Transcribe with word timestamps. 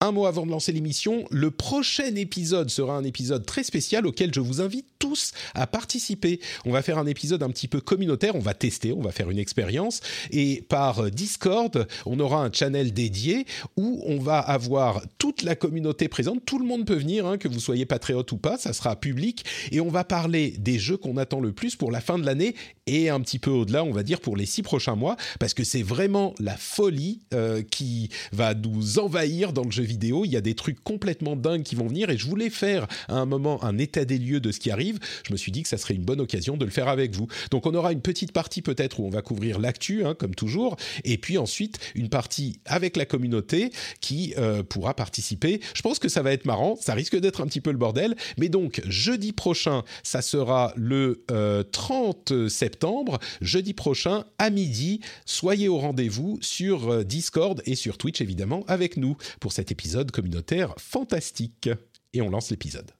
Un 0.00 0.12
mot 0.12 0.26
avant 0.26 0.46
de 0.46 0.52
lancer 0.52 0.70
l'émission, 0.70 1.24
le 1.32 1.50
prochain 1.50 2.14
épisode 2.14 2.70
sera 2.70 2.96
un 2.96 3.02
épisode 3.02 3.44
très 3.44 3.64
spécial 3.64 4.06
auquel 4.06 4.32
je 4.32 4.38
vous 4.38 4.60
invite 4.60 4.86
tous 5.00 5.32
à 5.56 5.66
participer. 5.66 6.38
On 6.64 6.70
va 6.70 6.82
faire 6.82 6.98
un 6.98 7.06
épisode 7.06 7.42
un 7.42 7.50
petit 7.50 7.66
peu 7.66 7.80
communautaire, 7.80 8.36
on 8.36 8.40
va 8.40 8.54
tester, 8.54 8.92
on 8.92 9.00
va 9.00 9.10
faire 9.10 9.28
une 9.28 9.40
expérience 9.40 10.00
et 10.30 10.64
par 10.68 11.10
Discord, 11.10 11.88
on 12.06 12.20
aura 12.20 12.44
un 12.44 12.52
channel 12.52 12.92
dédié 12.92 13.44
où 13.76 14.00
on 14.06 14.20
va 14.20 14.38
avoir 14.38 15.02
toute 15.18 15.42
la 15.42 15.56
communauté 15.56 16.06
présente, 16.06 16.44
tout 16.46 16.60
le 16.60 16.64
monde 16.64 16.86
peut 16.86 16.94
venir, 16.94 17.26
hein, 17.26 17.36
que 17.36 17.48
vous 17.48 17.58
soyez 17.58 17.84
patriote 17.84 18.30
ou 18.30 18.36
pas, 18.36 18.56
ça 18.56 18.72
sera 18.72 18.94
public 18.94 19.44
et 19.72 19.80
on 19.80 19.88
va 19.88 20.04
parler 20.04 20.54
des 20.58 20.78
jeux 20.78 20.96
qu'on 20.96 21.16
attend 21.16 21.40
le 21.40 21.50
plus 21.50 21.74
pour 21.74 21.90
la 21.90 22.00
fin 22.00 22.20
de 22.20 22.24
l'année 22.24 22.54
et 22.86 23.08
un 23.10 23.20
petit 23.20 23.40
peu 23.40 23.50
au-delà, 23.50 23.82
on 23.82 23.92
va 23.92 24.04
dire 24.04 24.20
pour 24.20 24.36
les 24.36 24.46
six 24.46 24.62
prochains 24.62 24.94
mois, 24.94 25.16
parce 25.40 25.54
que 25.54 25.64
c'est 25.64 25.82
vraiment 25.82 26.34
la 26.38 26.56
folie 26.56 27.18
euh, 27.34 27.62
qui 27.62 28.10
va 28.30 28.54
nous 28.54 29.00
envahir 29.00 29.52
dans 29.52 29.64
le 29.64 29.72
jeu 29.72 29.87
Il 29.88 30.30
y 30.30 30.36
a 30.36 30.40
des 30.40 30.54
trucs 30.54 30.82
complètement 30.82 31.36
dingues 31.36 31.62
qui 31.62 31.74
vont 31.74 31.86
venir 31.86 32.10
et 32.10 32.16
je 32.16 32.26
voulais 32.26 32.50
faire 32.50 32.86
à 33.08 33.14
un 33.14 33.26
moment 33.26 33.62
un 33.64 33.78
état 33.78 34.04
des 34.04 34.18
lieux 34.18 34.40
de 34.40 34.52
ce 34.52 34.60
qui 34.60 34.70
arrive. 34.70 34.98
Je 35.26 35.32
me 35.32 35.36
suis 35.36 35.52
dit 35.52 35.62
que 35.62 35.68
ça 35.68 35.78
serait 35.78 35.94
une 35.94 36.04
bonne 36.04 36.20
occasion 36.20 36.56
de 36.56 36.64
le 36.64 36.70
faire 36.70 36.88
avec 36.88 37.14
vous. 37.14 37.26
Donc 37.50 37.66
on 37.66 37.74
aura 37.74 37.92
une 37.92 38.00
petite 38.00 38.32
partie 38.32 38.62
peut-être 38.62 39.00
où 39.00 39.06
on 39.06 39.10
va 39.10 39.22
couvrir 39.22 39.58
l'actu, 39.58 40.04
hein, 40.04 40.14
comme 40.14 40.34
toujours, 40.34 40.76
et 41.04 41.18
puis 41.18 41.38
ensuite 41.38 41.78
une 41.94 42.08
partie 42.08 42.60
avec 42.64 42.96
la 42.96 43.04
communauté 43.04 43.70
qui 44.00 44.34
euh, 44.38 44.62
pourra 44.62 44.94
participer. 44.94 45.60
Je 45.74 45.82
pense 45.82 45.98
que 45.98 46.08
ça 46.08 46.22
va 46.22 46.32
être 46.32 46.44
marrant. 46.44 46.76
Ça 46.80 46.94
risque 46.94 47.16
d'être 47.18 47.40
un 47.40 47.46
petit 47.46 47.60
peu 47.60 47.70
le 47.70 47.78
bordel, 47.78 48.16
mais 48.36 48.48
donc 48.48 48.82
jeudi 48.86 49.32
prochain, 49.32 49.84
ça 50.02 50.22
sera 50.22 50.72
le 50.76 51.24
euh, 51.30 51.62
30 51.62 52.48
septembre, 52.48 53.18
jeudi 53.40 53.74
prochain 53.74 54.24
à 54.38 54.50
midi. 54.50 55.00
Soyez 55.24 55.68
au 55.68 55.78
rendez-vous 55.78 56.38
sur 56.40 56.90
euh, 56.90 57.04
Discord 57.04 57.62
et 57.66 57.74
sur 57.74 57.98
Twitch 57.98 58.20
évidemment 58.20 58.64
avec 58.68 58.96
nous 58.96 59.16
pour 59.40 59.52
cet 59.52 59.70
épisode 59.70 59.77
communautaire 60.12 60.74
fantastique. 60.78 61.68
Et 62.12 62.22
on 62.22 62.30
lance 62.30 62.50
l'épisode. 62.50 62.90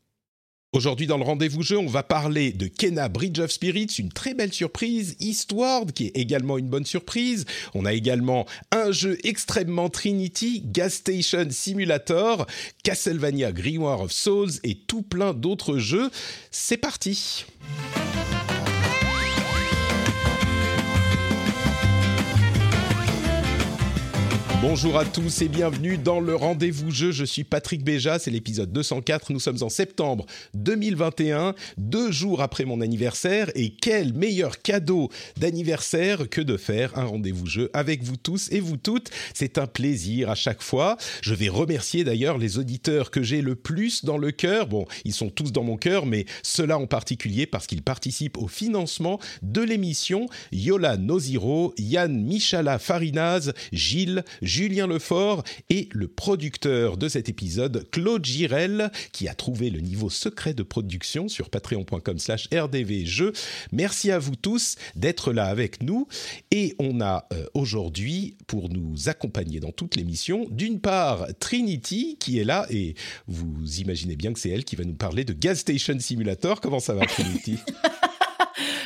Aujourd'hui, 0.74 1.06
dans 1.06 1.16
le 1.16 1.24
rendez-vous 1.24 1.62
jeu, 1.62 1.78
on 1.78 1.86
va 1.86 2.02
parler 2.02 2.52
de 2.52 2.66
Kena 2.66 3.08
Bridge 3.08 3.38
of 3.38 3.50
Spirits, 3.50 3.96
une 3.98 4.12
très 4.12 4.34
belle 4.34 4.52
surprise, 4.52 5.16
Eastward, 5.18 5.92
qui 5.92 6.08
est 6.08 6.16
également 6.16 6.58
une 6.58 6.68
bonne 6.68 6.84
surprise. 6.84 7.46
On 7.72 7.86
a 7.86 7.94
également 7.94 8.44
un 8.70 8.92
jeu 8.92 9.16
extrêmement 9.24 9.88
Trinity, 9.88 10.62
Gas 10.66 10.90
Station 10.90 11.46
Simulator, 11.48 12.46
Castlevania 12.84 13.50
Grimoire 13.50 14.02
of 14.02 14.12
Souls 14.12 14.60
et 14.62 14.74
tout 14.74 15.00
plein 15.00 15.32
d'autres 15.32 15.78
jeux. 15.78 16.10
C'est 16.50 16.76
parti! 16.76 17.46
Bonjour 24.60 24.98
à 24.98 25.04
tous 25.04 25.42
et 25.42 25.48
bienvenue 25.48 25.98
dans 25.98 26.18
le 26.18 26.34
rendez-vous 26.34 26.90
jeu. 26.90 27.12
Je 27.12 27.24
suis 27.24 27.44
Patrick 27.44 27.84
Béja, 27.84 28.18
c'est 28.18 28.32
l'épisode 28.32 28.72
204. 28.72 29.32
Nous 29.32 29.38
sommes 29.38 29.62
en 29.62 29.68
septembre 29.68 30.26
2021, 30.54 31.54
deux 31.76 32.10
jours 32.10 32.42
après 32.42 32.64
mon 32.64 32.80
anniversaire. 32.80 33.52
Et 33.54 33.70
quel 33.70 34.14
meilleur 34.14 34.60
cadeau 34.60 35.10
d'anniversaire 35.36 36.28
que 36.28 36.40
de 36.40 36.56
faire 36.56 36.98
un 36.98 37.04
rendez-vous 37.04 37.46
jeu 37.46 37.70
avec 37.72 38.02
vous 38.02 38.16
tous 38.16 38.50
et 38.50 38.58
vous 38.58 38.76
toutes. 38.76 39.10
C'est 39.32 39.58
un 39.58 39.68
plaisir 39.68 40.28
à 40.28 40.34
chaque 40.34 40.60
fois. 40.60 40.96
Je 41.22 41.34
vais 41.34 41.48
remercier 41.48 42.02
d'ailleurs 42.02 42.36
les 42.36 42.58
auditeurs 42.58 43.12
que 43.12 43.22
j'ai 43.22 43.42
le 43.42 43.54
plus 43.54 44.04
dans 44.04 44.18
le 44.18 44.32
cœur. 44.32 44.66
Bon, 44.66 44.86
ils 45.04 45.14
sont 45.14 45.30
tous 45.30 45.52
dans 45.52 45.62
mon 45.62 45.76
cœur, 45.76 46.04
mais 46.04 46.26
ceux-là 46.42 46.78
en 46.78 46.88
particulier 46.88 47.46
parce 47.46 47.68
qu'ils 47.68 47.82
participent 47.82 48.38
au 48.38 48.48
financement 48.48 49.20
de 49.42 49.60
l'émission. 49.60 50.26
Yola 50.50 50.96
Noziro, 50.96 51.74
Yann 51.78 52.24
Michala 52.24 52.80
Farinaz, 52.80 53.52
Gilles, 53.72 54.24
Julien 54.48 54.86
Lefort 54.86 55.44
et 55.68 55.88
le 55.92 56.08
producteur 56.08 56.96
de 56.96 57.08
cet 57.08 57.28
épisode, 57.28 57.86
Claude 57.90 58.24
Girel, 58.24 58.90
qui 59.12 59.28
a 59.28 59.34
trouvé 59.34 59.68
le 59.68 59.80
niveau 59.80 60.08
secret 60.08 60.54
de 60.54 60.62
production 60.62 61.28
sur 61.28 61.50
patreon.com 61.50 62.18
slash 62.18 62.48
rdvjeux. 62.52 63.32
Merci 63.72 64.10
à 64.10 64.18
vous 64.18 64.36
tous 64.36 64.76
d'être 64.96 65.32
là 65.32 65.44
avec 65.44 65.82
nous. 65.82 66.08
Et 66.50 66.74
on 66.78 67.00
a 67.02 67.26
euh, 67.32 67.44
aujourd'hui, 67.52 68.36
pour 68.46 68.70
nous 68.70 69.08
accompagner 69.08 69.60
dans 69.60 69.72
toute 69.72 69.96
l'émission, 69.96 70.46
d'une 70.50 70.80
part 70.80 71.26
Trinity, 71.38 72.16
qui 72.18 72.38
est 72.38 72.44
là, 72.44 72.66
et 72.70 72.94
vous 73.26 73.80
imaginez 73.80 74.16
bien 74.16 74.32
que 74.32 74.40
c'est 74.40 74.50
elle 74.50 74.64
qui 74.64 74.76
va 74.76 74.84
nous 74.84 74.94
parler 74.94 75.24
de 75.24 75.34
Gas 75.34 75.56
Station 75.56 75.98
Simulator. 75.98 76.60
Comment 76.62 76.80
ça 76.80 76.94
va 76.94 77.04
Trinity? 77.04 77.58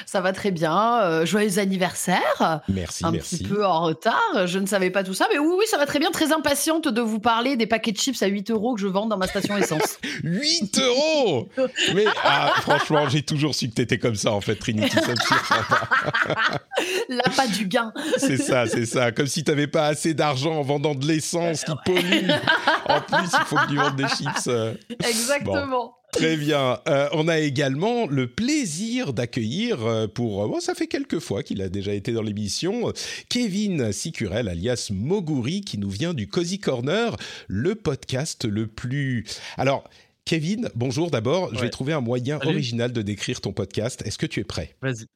Ça 0.07 0.21
va 0.21 0.33
très 0.33 0.51
bien. 0.51 1.01
Euh, 1.03 1.27
joyeux 1.27 1.59
anniversaire. 1.59 2.61
Merci, 2.69 3.05
Un 3.05 3.13
merci. 3.13 3.39
petit 3.39 3.45
peu 3.49 3.65
en 3.65 3.83
retard. 3.83 4.47
Je 4.47 4.59
ne 4.59 4.67
savais 4.67 4.91
pas 4.91 5.05
tout 5.05 5.15
ça. 5.15 5.27
Mais 5.33 5.39
oui, 5.39 5.55
oui, 5.59 5.65
ça 5.69 5.79
va 5.79 5.87
très 5.87 5.99
bien. 5.99 6.11
Très 6.11 6.33
impatiente 6.33 6.89
de 6.89 7.01
vous 7.01 7.21
parler 7.21 7.57
des 7.57 7.67
paquets 7.67 7.93
de 7.93 7.99
chips 7.99 8.23
à 8.23 8.27
8 8.27 8.51
euros 8.51 8.75
que 8.75 8.81
je 8.81 8.87
vends 8.87 9.07
dans 9.07 9.17
ma 9.17 9.27
station 9.27 9.57
essence. 9.57 9.99
8 10.23 10.79
euros 10.79 11.49
Mais 11.95 12.05
ah, 12.25 12.53
franchement, 12.61 13.09
j'ai 13.09 13.23
toujours 13.23 13.55
su 13.55 13.69
que 13.69 13.75
t'étais 13.75 13.99
comme 13.99 14.15
ça, 14.15 14.33
en 14.33 14.41
fait, 14.41 14.57
Trinity. 14.57 14.97
Là, 17.09 17.23
pas 17.37 17.47
du 17.47 17.67
gain. 17.67 17.93
C'est 18.17 18.37
ça, 18.37 18.67
c'est 18.67 18.87
ça. 18.87 19.13
Comme 19.13 19.27
si 19.27 19.45
t'avais 19.45 19.67
pas 19.67 19.87
assez 19.87 20.15
d'argent 20.15 20.55
en 20.55 20.63
vendant 20.63 20.95
de 20.95 21.07
l'essence 21.07 21.65
qui 21.65 21.73
pollue. 21.85 22.31
En 22.85 23.01
plus, 23.01 23.29
il 23.33 23.45
faut 23.47 23.57
que 23.57 23.69
tu 23.69 23.77
vendes 23.77 23.97
des 23.97 24.09
chips. 24.09 24.49
Exactement. 25.07 25.95
Très 26.13 26.37
bien. 26.37 26.79
Euh, 26.89 27.09
on 27.13 27.27
a 27.27 27.39
également 27.39 28.07
le 28.07 28.29
plaisir 28.29 29.13
d'accueillir 29.13 29.85
euh, 29.85 30.07
pour... 30.07 30.47
Bon, 30.47 30.61
ça 30.61 30.75
fait 30.75 30.87
quelques 30.87 31.19
fois 31.19 31.43
qu'il 31.43 31.61
a 31.63 31.69
déjà 31.69 31.95
été 31.95 32.13
dans 32.13 32.23
l'émission, 32.23 32.91
euh, 32.91 32.93
Kevin 33.29 33.93
Sicurel, 33.93 34.49
alias 34.49 34.91
Moguri, 34.93 35.63
qui 35.63 35.79
nous 35.79 35.91
vient 35.91 36.15
du 36.15 36.29
Cozy 36.29 36.59
Corner, 36.59 37.17
le 37.49 37.75
podcast 37.75 38.45
le 38.45 38.67
plus... 38.67 39.25
Alors... 39.57 39.89
Kevin, 40.25 40.71
bonjour 40.77 41.11
d'abord. 41.11 41.53
Je 41.53 41.59
vais 41.59 41.69
trouver 41.69 41.93
un 41.93 42.01
moyen 42.01 42.39
Salut. 42.39 42.53
original 42.53 42.93
de 42.93 43.03
décrire 43.03 43.41
ton 43.41 43.53
podcast. 43.53 44.07
Est-ce 44.07 44.19
que 44.19 44.27
tu 44.27 44.39
es 44.39 44.45
prêt? 44.45 44.77
Vas-y. 44.81 45.07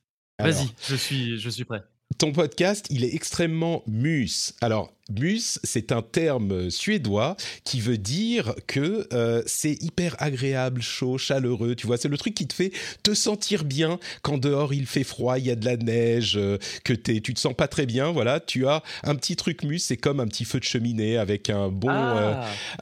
Vas-y, 0.40 0.66
je 0.88 0.96
suis, 0.96 1.38
je 1.38 1.48
suis 1.48 1.64
prêt. 1.64 1.84
Ton 2.18 2.32
podcast, 2.32 2.86
il 2.88 3.04
est 3.04 3.14
extrêmement 3.14 3.82
mus. 3.86 4.54
Alors, 4.62 4.90
mus, 5.10 5.58
c'est 5.64 5.92
un 5.92 6.00
terme 6.02 6.70
suédois 6.70 7.36
qui 7.64 7.80
veut 7.80 7.98
dire 7.98 8.54
que 8.66 9.06
euh, 9.12 9.42
c'est 9.44 9.72
hyper 9.82 10.16
agréable, 10.20 10.80
chaud, 10.80 11.18
chaleureux. 11.18 11.74
Tu 11.74 11.86
vois, 11.86 11.98
c'est 11.98 12.08
le 12.08 12.16
truc 12.16 12.34
qui 12.34 12.46
te 12.46 12.54
fait 12.54 12.72
te 13.02 13.12
sentir 13.12 13.64
bien 13.64 13.98
quand 14.22 14.38
dehors 14.38 14.72
il 14.72 14.86
fait 14.86 15.04
froid, 15.04 15.36
il 15.38 15.46
y 15.46 15.50
a 15.50 15.56
de 15.56 15.64
la 15.66 15.76
neige, 15.76 16.36
euh, 16.38 16.56
que 16.84 16.92
t'es, 16.94 17.20
tu 17.20 17.34
te 17.34 17.40
sens 17.40 17.54
pas 17.54 17.68
très 17.68 17.84
bien. 17.86 18.12
Voilà, 18.12 18.40
tu 18.40 18.66
as 18.66 18.82
un 19.02 19.14
petit 19.16 19.36
truc 19.36 19.62
mus, 19.64 19.80
c'est 19.80 19.96
comme 19.98 20.20
un 20.20 20.26
petit 20.28 20.44
feu 20.46 20.58
de 20.60 20.64
cheminée 20.64 21.18
avec 21.18 21.50
un 21.50 21.68
bon, 21.68 21.90
euh, 21.90 22.34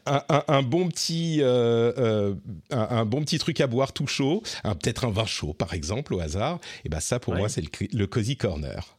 Ah, 0.07 0.25
un, 0.29 0.37
un- 0.37 0.45
un 0.59 0.63
bon 0.63 0.87
petit, 0.89 1.39
euh, 1.41 1.93
euh, 1.99 2.35
un, 2.71 2.99
un 2.99 3.05
bon 3.05 3.23
petit 3.25 3.39
truc 3.39 3.61
à 3.61 3.67
boire 3.67 3.93
tout 3.93 4.07
chaud, 4.07 4.43
peut-être 4.63 5.05
un 5.07 5.11
vin 5.11 5.27
chaud 5.27 5.55
par 5.55 5.75
exemple 5.75 6.15
au 6.15 6.21
hasard. 6.21 6.61
Et 6.85 6.89
ben 6.89 7.01
ça, 7.01 7.19
pour 7.19 7.33
Ouais. 7.33 7.41
moi, 7.41 7.49
c'est 7.49 7.65
le 7.93 8.07
cozy 8.07 8.37
corner. 8.37 8.97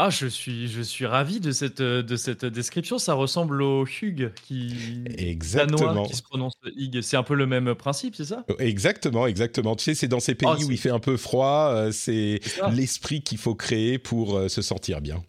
Ah, 0.00 0.10
je 0.10 0.28
suis, 0.28 0.68
je 0.68 0.80
suis 0.80 1.06
ravi 1.06 1.40
de 1.40 1.50
cette, 1.50 1.82
de 1.82 2.16
cette 2.16 2.44
description. 2.44 2.98
Ça 2.98 3.14
ressemble 3.14 3.60
au 3.62 3.84
Hug 3.84 4.32
qui 4.46 5.02
Exactement. 5.16 6.06
qui 6.06 6.14
se 6.14 6.22
prononce 6.22 6.54
Hug. 6.64 7.00
C'est 7.02 7.16
un 7.16 7.24
peu 7.24 7.34
le 7.34 7.46
même 7.46 7.74
principe, 7.74 8.14
c'est 8.14 8.26
ça? 8.26 8.44
Exactement, 8.60 9.26
exactement. 9.26 9.74
Tu 9.74 9.84
sais, 9.84 9.94
c'est 9.94 10.06
dans 10.06 10.20
ces 10.20 10.36
pays 10.36 10.48
Oh, 10.48 10.64
où 10.64 10.70
il 10.70 10.78
fait 10.78 10.90
un 10.90 11.00
peu 11.00 11.16
froid, 11.16 11.72
euh, 11.72 11.90
c'est 11.90 12.38
l'esprit 12.72 13.22
qu'il 13.22 13.38
faut 13.38 13.56
créer 13.56 13.98
pour 13.98 14.36
euh, 14.36 14.48
se 14.48 14.62
sentir 14.62 15.00
bien. 15.00 15.20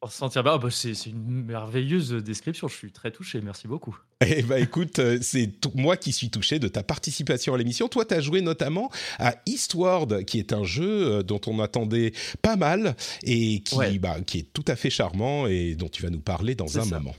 Pour 0.00 0.10
se 0.10 0.16
sentir 0.16 0.42
bien. 0.42 0.52
Ah, 0.54 0.58
bah, 0.58 0.68
c'est 0.70 0.94
une 1.06 1.44
merveilleuse 1.44 2.12
description. 2.12 2.68
Je 2.68 2.74
suis 2.74 2.90
très 2.90 3.10
touché. 3.10 3.42
Merci 3.42 3.68
beaucoup. 3.68 3.98
Eh 4.26 4.42
ben 4.42 4.56
écoute, 4.62 4.98
euh, 4.98 5.18
c'est 5.20 5.50
moi 5.74 5.96
qui 5.98 6.12
suis 6.12 6.30
touché 6.30 6.58
de 6.58 6.68
ta 6.68 6.82
participation 6.82 7.52
à 7.54 7.58
l'émission. 7.58 7.86
Toi, 7.88 8.06
tu 8.06 8.14
as 8.14 8.20
joué 8.20 8.40
notamment 8.40 8.90
à 9.18 9.34
Eastward, 9.44 10.24
qui 10.24 10.38
est 10.38 10.54
un 10.54 10.64
jeu 10.64 11.18
euh, 11.18 11.22
dont 11.22 11.40
on 11.46 11.60
attendait 11.60 12.12
pas 12.40 12.56
mal 12.56 12.96
et 13.24 13.60
qui, 13.60 13.74
Ouais. 13.76 13.98
bah, 13.98 14.16
qui 14.26 14.38
est 14.38 14.52
tout 14.54 14.64
à 14.68 14.76
fait 14.76 14.88
charmant 14.90 15.46
et 15.46 15.74
dont 15.74 15.88
tu 15.88 16.02
vas 16.02 16.08
nous 16.10 16.20
parler 16.20 16.54
dans 16.54 16.78
un 16.78 16.84
ça. 16.84 16.98
moment. 16.98 17.14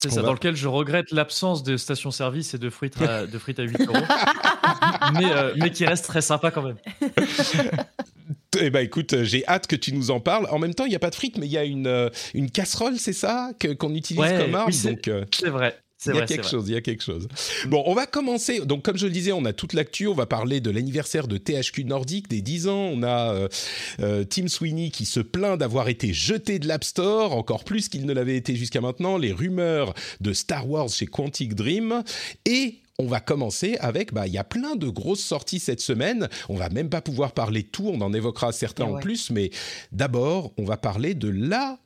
C'est 0.00 0.10
ça, 0.10 0.20
va- 0.20 0.28
dans 0.28 0.34
lequel 0.34 0.54
je 0.54 0.68
regrette 0.68 1.10
l'absence 1.10 1.64
de 1.64 1.76
station-service 1.76 2.54
et 2.54 2.58
de 2.58 2.70
frites 2.70 3.00
à, 3.02 3.26
de 3.26 3.38
frites 3.38 3.58
à 3.58 3.62
8 3.64 3.80
euros. 3.80 3.96
mais, 5.14 5.32
euh, 5.32 5.54
mais 5.56 5.70
qui 5.72 5.84
reste 5.86 6.04
très 6.04 6.22
sympa 6.22 6.52
quand 6.52 6.62
même. 6.62 6.76
Eh 8.60 8.70
ben 8.70 8.80
écoute, 8.80 9.22
j'ai 9.22 9.46
hâte 9.46 9.66
que 9.66 9.76
tu 9.76 9.92
nous 9.92 10.10
en 10.10 10.20
parles. 10.20 10.46
En 10.50 10.58
même 10.58 10.74
temps, 10.74 10.84
il 10.84 10.90
n'y 10.90 10.96
a 10.96 11.00
pas 11.00 11.10
de 11.10 11.14
frites, 11.14 11.38
mais 11.38 11.46
il 11.46 11.52
y 11.52 11.58
a 11.58 11.64
une, 11.64 12.10
une 12.34 12.50
casserole, 12.50 12.98
c'est 12.98 13.12
ça, 13.12 13.50
qu'on 13.78 13.94
utilise 13.94 14.32
comme 14.38 14.54
arme. 14.54 14.70
donc 14.84 15.10
c'est 15.32 15.50
vrai. 15.50 15.76
Il 16.04 16.14
y 16.14 16.18
a 16.18 16.26
quelque 16.26 16.46
chose, 16.46 16.68
il 16.68 16.74
y 16.74 16.76
a 16.76 16.80
quelque 16.80 17.02
chose. 17.02 17.26
Bon, 17.66 17.82
on 17.86 17.94
va 17.94 18.06
commencer. 18.06 18.60
Donc, 18.60 18.82
comme 18.82 18.98
je 18.98 19.06
le 19.06 19.12
disais, 19.12 19.32
on 19.32 19.44
a 19.44 19.52
toute 19.52 19.72
l'actu. 19.72 20.06
On 20.06 20.14
va 20.14 20.26
parler 20.26 20.60
de 20.60 20.70
l'anniversaire 20.70 21.26
de 21.26 21.38
THQ 21.38 21.84
Nordic 21.84 22.28
des 22.28 22.42
10 22.42 22.68
ans. 22.68 22.90
On 22.92 23.02
a 23.02 23.32
euh, 23.34 23.48
euh, 24.00 24.24
Tim 24.24 24.48
Sweeney 24.48 24.90
qui 24.90 25.06
se 25.06 25.20
plaint 25.20 25.58
d'avoir 25.58 25.88
été 25.88 26.12
jeté 26.12 26.58
de 26.58 26.68
l'App 26.68 26.84
Store, 26.84 27.32
encore 27.32 27.64
plus 27.64 27.88
qu'il 27.88 28.04
ne 28.06 28.12
l'avait 28.12 28.36
été 28.36 28.56
jusqu'à 28.56 28.80
maintenant. 28.80 29.16
Les 29.16 29.32
rumeurs 29.32 29.94
de 30.20 30.32
Star 30.32 30.68
Wars 30.68 30.88
chez 30.88 31.06
Quantic 31.06 31.54
Dream. 31.54 32.02
Et 32.44 32.76
on 32.98 33.06
va 33.06 33.20
commencer 33.20 33.76
avec, 33.80 34.12
bah, 34.12 34.26
il 34.26 34.32
y 34.32 34.38
a 34.38 34.44
plein 34.44 34.76
de 34.76 34.88
grosses 34.88 35.24
sorties 35.24 35.58
cette 35.58 35.80
semaine. 35.80 36.28
On 36.48 36.56
va 36.56 36.68
même 36.70 36.88
pas 36.88 37.00
pouvoir 37.00 37.32
parler 37.32 37.62
tout, 37.62 37.88
on 37.88 38.00
en 38.00 38.12
évoquera 38.12 38.52
certains 38.52 38.84
en 38.84 38.98
plus, 38.98 39.30
mais 39.30 39.50
d'abord, 39.92 40.52
on 40.56 40.64
va 40.64 40.76
parler 40.76 41.14
de 41.14 41.28
la 41.28 41.78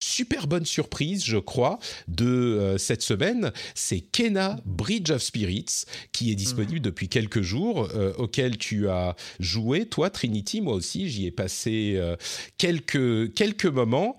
super 0.00 0.46
bonne 0.46 0.64
surprise, 0.64 1.24
je 1.24 1.38
crois, 1.38 1.78
de 2.06 2.26
euh, 2.26 2.78
cette 2.78 3.02
semaine, 3.02 3.52
c'est 3.74 4.00
Kena 4.00 4.58
Bridge 4.64 5.10
of 5.10 5.22
Spirits, 5.22 5.84
qui 6.12 6.30
est 6.30 6.34
disponible 6.34 6.76
mhm. 6.76 6.82
depuis 6.82 7.08
quelques 7.08 7.42
jours, 7.42 7.88
euh, 7.94 8.12
auquel 8.16 8.58
tu 8.58 8.88
as 8.88 9.16
joué, 9.40 9.86
toi, 9.86 10.10
Trinity, 10.10 10.60
moi 10.60 10.74
aussi, 10.74 11.08
j'y 11.08 11.26
ai 11.26 11.30
passé 11.30 11.94
euh, 11.96 12.16
quelques, 12.58 13.32
quelques 13.34 13.66
moments. 13.66 14.16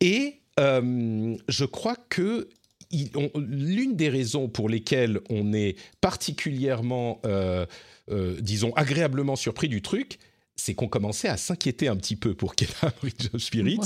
Et 0.00 0.34
je 0.60 1.64
crois 1.64 1.94
que 2.08 2.48
l'une 2.90 3.96
des 3.96 4.08
raisons 4.08 4.48
pour 4.48 4.68
lesquelles 4.68 5.20
on 5.28 5.52
est 5.52 5.76
particulièrement, 6.00 7.20
disons, 8.40 8.72
agréablement 8.74 9.36
surpris 9.36 9.68
du 9.68 9.82
truc, 9.82 10.18
c'est 10.58 10.74
qu'on 10.74 10.88
commençait 10.88 11.28
à 11.28 11.36
s'inquiéter 11.36 11.88
un 11.88 11.96
petit 11.96 12.16
peu 12.16 12.34
pour 12.34 12.54
Kena 12.54 12.92
Bridge 13.00 13.30
of 13.32 13.40
Spirits. 13.40 13.78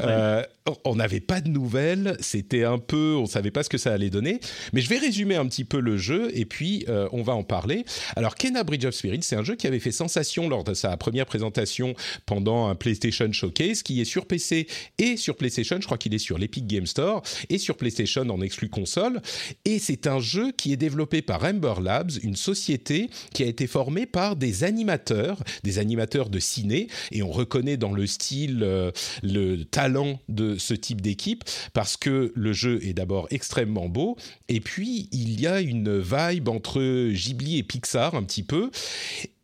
Euh, 0.00 0.44
on 0.84 0.96
n'avait 0.96 1.20
pas 1.20 1.42
de 1.42 1.50
nouvelles, 1.50 2.16
c'était 2.20 2.64
un 2.64 2.78
peu, 2.78 3.16
on 3.18 3.26
savait 3.26 3.50
pas 3.50 3.62
ce 3.62 3.68
que 3.68 3.76
ça 3.76 3.92
allait 3.92 4.08
donner. 4.08 4.40
Mais 4.72 4.80
je 4.80 4.88
vais 4.88 4.96
résumer 4.96 5.36
un 5.36 5.46
petit 5.46 5.64
peu 5.64 5.78
le 5.78 5.98
jeu 5.98 6.30
et 6.32 6.46
puis 6.46 6.86
euh, 6.88 7.06
on 7.12 7.22
va 7.22 7.34
en 7.34 7.42
parler. 7.42 7.84
Alors 8.16 8.34
Kena 8.34 8.64
Bridge 8.64 8.86
of 8.86 8.94
Spirits, 8.94 9.22
c'est 9.22 9.36
un 9.36 9.44
jeu 9.44 9.56
qui 9.56 9.66
avait 9.66 9.78
fait 9.78 9.92
sensation 9.92 10.48
lors 10.48 10.64
de 10.64 10.72
sa 10.72 10.96
première 10.96 11.26
présentation 11.26 11.94
pendant 12.24 12.68
un 12.68 12.74
PlayStation 12.74 13.30
Showcase, 13.30 13.82
qui 13.82 14.00
est 14.00 14.06
sur 14.06 14.24
PC 14.24 14.66
et 14.96 15.18
sur 15.18 15.36
PlayStation. 15.36 15.76
Je 15.78 15.84
crois 15.84 15.98
qu'il 15.98 16.14
est 16.14 16.18
sur 16.18 16.38
l'Epic 16.38 16.66
Game 16.66 16.86
Store 16.86 17.22
et 17.50 17.58
sur 17.58 17.76
PlayStation 17.76 18.22
en 18.30 18.40
exclu 18.40 18.70
console. 18.70 19.20
Et 19.66 19.78
c'est 19.78 20.06
un 20.06 20.18
jeu 20.18 20.52
qui 20.52 20.72
est 20.72 20.78
développé 20.78 21.20
par 21.20 21.44
Ember 21.44 21.74
Labs, 21.82 22.12
une 22.22 22.36
société 22.36 23.10
qui 23.34 23.42
a 23.42 23.46
été 23.46 23.66
formée 23.66 24.06
par 24.06 24.34
des 24.34 24.64
animateurs, 24.64 25.42
des 25.62 25.78
animateurs 25.78 26.30
de 26.30 26.38
ciné 26.38 26.88
et 27.12 27.22
on 27.22 27.30
reconnaît 27.30 27.76
dans 27.76 27.92
le 27.92 28.06
style 28.06 28.60
euh, 28.62 28.90
le 29.22 29.64
talent 29.64 30.20
de 30.30 30.53
ce 30.58 30.74
type 30.74 31.00
d'équipe 31.00 31.44
parce 31.72 31.96
que 31.96 32.32
le 32.34 32.52
jeu 32.52 32.84
est 32.84 32.94
d'abord 32.94 33.26
extrêmement 33.30 33.88
beau 33.88 34.16
et 34.48 34.60
puis 34.60 35.08
il 35.12 35.40
y 35.40 35.46
a 35.46 35.60
une 35.60 35.98
vibe 36.00 36.48
entre 36.48 37.10
Ghibli 37.12 37.58
et 37.58 37.62
Pixar 37.62 38.14
un 38.14 38.22
petit 38.22 38.42
peu. 38.42 38.70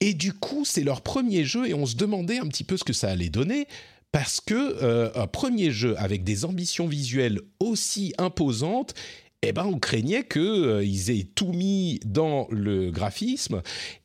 Et 0.00 0.14
du 0.14 0.32
coup 0.32 0.64
c'est 0.64 0.84
leur 0.84 1.02
premier 1.02 1.44
jeu 1.44 1.68
et 1.68 1.74
on 1.74 1.86
se 1.86 1.96
demandait 1.96 2.38
un 2.38 2.46
petit 2.46 2.64
peu 2.64 2.76
ce 2.76 2.84
que 2.84 2.92
ça 2.92 3.08
allait 3.08 3.28
donner 3.28 3.66
parce 4.12 4.40
que 4.40 4.54
euh, 4.54 5.10
un 5.14 5.26
premier 5.26 5.70
jeu 5.70 5.94
avec 5.98 6.24
des 6.24 6.44
ambitions 6.44 6.88
visuelles 6.88 7.40
aussi 7.60 8.12
imposantes 8.18 8.94
eh 9.42 9.52
ben, 9.52 9.64
on 9.64 9.78
craignait 9.78 10.24
qu'ils 10.24 10.42
euh, 10.42 10.82
aient 10.82 11.26
tout 11.34 11.52
mis 11.52 11.98
dans 12.04 12.46
le 12.50 12.90
graphisme 12.90 13.62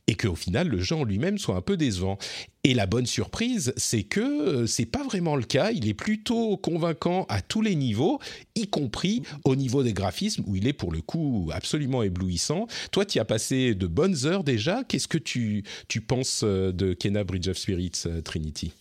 et 0.08 0.16
qu'au 0.16 0.36
final, 0.36 0.70
le 0.70 0.94
en 0.94 1.04
lui-même 1.04 1.38
soit 1.38 1.56
un 1.56 1.62
peu 1.62 1.76
décevant. 1.76 2.18
Et 2.64 2.74
la 2.74 2.86
bonne 2.86 3.06
surprise, 3.06 3.74
c'est 3.76 4.04
que 4.04 4.22
euh, 4.22 4.68
c'est 4.68 4.86
pas 4.86 5.04
vraiment 5.04 5.36
le 5.36 5.44
cas. 5.44 5.72
Il 5.72 5.90
est 5.90 5.94
plutôt 5.94 6.56
convaincant 6.56 7.26
à 7.28 7.42
tous 7.42 7.62
les 7.62 7.76
niveaux, 7.76 8.20
y 8.56 8.68
compris 8.68 9.24
au 9.44 9.58
niveau 9.58 9.84
des 9.84 9.94
graphismes, 9.94 10.44
où 10.48 10.56
il 10.56 10.68
est 10.68 10.74
pour 10.74 10.92
le 10.92 11.02
coup 11.02 11.50
absolument 11.52 12.02
éblouissant. 12.02 12.68
Toi, 12.92 13.06
tu 13.06 13.20
as 13.20 13.26
passé 13.26 13.76
de 13.76 13.88
bonnes 13.88 14.26
heures 14.26 14.44
déjà. 14.44 14.84
Qu'est-ce 14.86 15.10
que 15.10 15.18
tu, 15.18 15.64
tu 15.90 16.00
penses 16.00 16.42
euh, 16.44 16.72
de 16.72 16.94
Kena 16.94 17.26
Bridge 17.26 17.50
of 17.50 17.58
Spirits, 17.58 18.04
Trinity? 18.24 18.72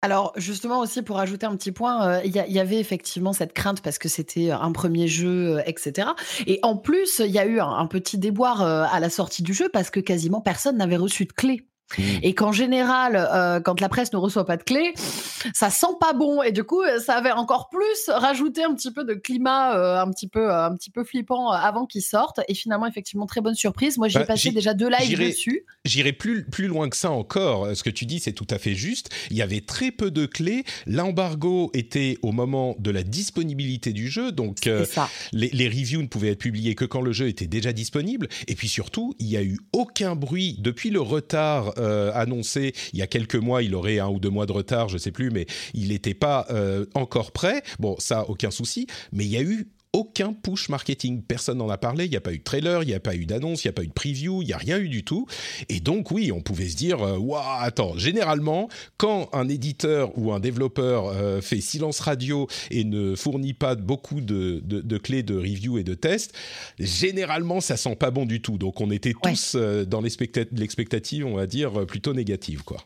Alors 0.00 0.32
justement 0.36 0.80
aussi 0.80 1.02
pour 1.02 1.18
ajouter 1.18 1.46
un 1.46 1.56
petit 1.56 1.72
point, 1.72 2.06
euh, 2.06 2.20
il 2.24 2.30
y, 2.30 2.58
avait 2.60 2.78
effectivement 2.78 3.32
cette 3.32 3.52
crainte 3.52 3.82
parce 3.82 3.98
que 3.98 4.08
c'était 4.08 4.50
un 4.50 4.70
premier 4.70 5.08
jeu, 5.08 5.56
euh, 5.56 5.62
etc. 5.66 6.10
Et 6.46 6.60
en 6.62 6.76
plus, 6.76 7.20
il 7.24 7.32
y 7.32 7.38
a 7.38 7.46
eu 7.46 7.58
un, 7.60 7.86
petit 7.86 8.16
déboire 8.16 8.62
euh, 8.62 8.84
à 8.90 9.00
la 9.00 9.10
sortie 9.10 9.42
du 9.42 9.52
jeu 9.52 9.68
parce 9.72 9.90
que 9.90 9.98
quasiment 9.98 10.40
personne 10.40 10.76
n'avait 10.76 10.96
reçu 10.96 11.24
de 11.24 11.32
clé. 11.32 11.67
Mmh. 11.96 12.02
Et 12.22 12.34
qu'en 12.34 12.52
général, 12.52 13.16
euh, 13.16 13.60
quand 13.60 13.80
la 13.80 13.88
presse 13.88 14.12
ne 14.12 14.18
reçoit 14.18 14.44
pas 14.44 14.56
de 14.56 14.62
clé, 14.62 14.92
ça 15.54 15.70
sent 15.70 15.86
pas 16.00 16.12
bon. 16.12 16.42
Et 16.42 16.52
du 16.52 16.64
coup, 16.64 16.82
ça 17.04 17.14
avait 17.14 17.32
encore 17.32 17.70
plus 17.70 18.08
rajouté 18.08 18.62
un 18.62 18.74
petit 18.74 18.92
peu 18.92 19.04
de 19.04 19.14
climat, 19.14 19.76
euh, 19.76 20.02
un 20.02 20.10
petit 20.10 20.28
peu, 20.28 20.52
un 20.52 20.74
petit 20.74 20.90
peu 20.90 21.04
flippant 21.04 21.52
euh, 21.52 21.56
avant 21.56 21.86
qu'il 21.86 22.02
sorte. 22.02 22.40
Et 22.48 22.54
finalement, 22.54 22.86
effectivement, 22.86 23.26
très 23.26 23.40
bonne 23.40 23.54
surprise. 23.54 23.96
Moi, 23.96 24.08
j'ai 24.08 24.18
bah, 24.18 24.26
passé 24.26 24.50
déjà 24.50 24.74
deux 24.74 24.90
lives 24.90 25.18
dessus. 25.18 25.64
J'irai 25.84 26.12
plus 26.12 26.44
plus 26.44 26.66
loin 26.66 26.88
que 26.88 26.96
ça 26.96 27.10
encore. 27.10 27.74
Ce 27.74 27.82
que 27.82 27.90
tu 27.90 28.04
dis, 28.04 28.20
c'est 28.20 28.32
tout 28.32 28.46
à 28.50 28.58
fait 28.58 28.74
juste. 28.74 29.08
Il 29.30 29.36
y 29.36 29.42
avait 29.42 29.62
très 29.62 29.90
peu 29.90 30.10
de 30.10 30.26
clés. 30.26 30.64
L'embargo 30.86 31.70
était 31.72 32.18
au 32.22 32.32
moment 32.32 32.76
de 32.78 32.90
la 32.90 33.02
disponibilité 33.02 33.92
du 33.92 34.08
jeu, 34.08 34.32
donc 34.32 34.58
les, 35.32 35.48
les 35.50 35.68
reviews 35.68 36.02
ne 36.02 36.06
pouvaient 36.06 36.30
être 36.30 36.38
publiées 36.38 36.74
que 36.74 36.84
quand 36.84 37.00
le 37.00 37.12
jeu 37.12 37.28
était 37.28 37.46
déjà 37.46 37.72
disponible. 37.72 38.28
Et 38.46 38.54
puis 38.54 38.68
surtout, 38.68 39.14
il 39.18 39.28
y 39.28 39.36
a 39.36 39.42
eu 39.42 39.58
aucun 39.72 40.14
bruit 40.14 40.56
depuis 40.58 40.90
le 40.90 41.00
retard 41.00 41.72
euh, 41.78 42.10
annoncé 42.14 42.72
il 42.92 42.98
y 42.98 43.02
a 43.02 43.06
quelques 43.06 43.36
mois, 43.36 43.62
il 43.62 43.74
aurait 43.74 43.98
un 43.98 44.08
ou 44.08 44.18
deux 44.18 44.30
mois 44.30 44.46
de 44.46 44.52
retard, 44.52 44.88
je 44.88 44.98
sais 44.98 45.12
plus, 45.12 45.30
mais 45.30 45.46
il 45.74 45.88
n'était 45.88 46.14
pas 46.14 46.46
euh, 46.50 46.86
encore 46.94 47.32
prêt. 47.32 47.62
Bon, 47.78 47.96
ça, 47.98 48.28
aucun 48.28 48.50
souci. 48.50 48.86
Mais 49.12 49.24
il 49.24 49.30
y 49.30 49.36
a 49.36 49.42
eu 49.42 49.68
aucun 49.98 50.32
push 50.32 50.68
marketing. 50.68 51.22
Personne 51.22 51.58
n'en 51.58 51.68
a 51.68 51.76
parlé. 51.76 52.04
Il 52.04 52.10
n'y 52.10 52.16
a 52.16 52.20
pas 52.20 52.32
eu 52.32 52.38
de 52.38 52.44
trailer, 52.44 52.84
il 52.84 52.86
n'y 52.86 52.94
a 52.94 53.00
pas 53.00 53.16
eu 53.16 53.26
d'annonce, 53.26 53.64
il 53.64 53.66
n'y 53.66 53.70
a 53.70 53.72
pas 53.72 53.82
eu 53.82 53.88
de 53.88 53.92
preview, 53.92 54.42
il 54.42 54.46
n'y 54.46 54.52
a 54.52 54.56
rien 54.56 54.78
eu 54.78 54.88
du 54.88 55.02
tout. 55.02 55.26
Et 55.68 55.80
donc, 55.80 56.12
oui, 56.12 56.30
on 56.30 56.40
pouvait 56.40 56.68
se 56.68 56.76
dire, 56.76 57.02
euh, 57.02 57.18
waouh, 57.18 57.42
attends, 57.60 57.98
généralement, 57.98 58.68
quand 58.96 59.28
un 59.32 59.48
éditeur 59.48 60.16
ou 60.16 60.32
un 60.32 60.38
développeur 60.38 61.08
euh, 61.08 61.40
fait 61.40 61.60
silence 61.60 61.98
radio 61.98 62.46
et 62.70 62.84
ne 62.84 63.16
fournit 63.16 63.54
pas 63.54 63.74
beaucoup 63.74 64.20
de, 64.20 64.62
clés 64.98 65.24
de 65.24 65.36
review 65.36 65.78
et 65.78 65.84
de 65.84 65.94
test, 65.94 66.32
généralement, 66.78 67.60
ça 67.60 67.76
sent 67.76 67.96
pas 67.96 68.12
bon 68.12 68.24
du 68.24 68.40
tout. 68.40 68.56
Donc, 68.56 68.80
on 68.80 68.92
était 68.92 69.14
tous 69.20 69.54
euh, 69.56 69.84
dans 69.84 70.00
l'expectative, 70.00 71.26
on 71.26 71.34
va 71.34 71.46
dire, 71.48 71.86
plutôt 71.86 72.14
négative, 72.14 72.62
quoi. 72.62 72.78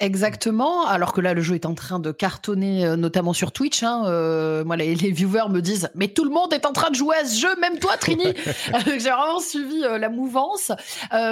Exactement, 0.00 0.84
alors 0.88 1.12
que 1.12 1.20
là 1.20 1.34
le 1.34 1.40
jeu 1.40 1.54
est 1.54 1.66
en 1.66 1.74
train 1.74 2.00
de 2.00 2.10
cartonner, 2.10 2.84
euh, 2.84 2.96
notamment 2.96 3.32
sur 3.32 3.52
Twitch. 3.52 3.84
Hein, 3.84 4.02
euh, 4.06 4.64
moi, 4.64 4.74
les, 4.74 4.94
viewers 4.94 5.48
me 5.50 5.60
disent, 5.60 5.88
mais 5.94 6.08
tout 6.08 6.24
le 6.24 6.30
monde 6.30 6.52
est 6.52 6.66
en 6.66 6.72
train 6.72 6.90
de 6.90 6.96
jouer 6.96 7.14
à 7.14 7.24
ce 7.24 7.38
jeu, 7.38 7.54
même 7.60 7.78
toi, 7.78 7.96
Trini. 7.96 8.24
J'ai 8.86 8.98
vraiment 8.98 9.38
suivi 9.38 9.84
euh, 9.84 9.98
la 9.98 10.08
mouvance. 10.08 10.72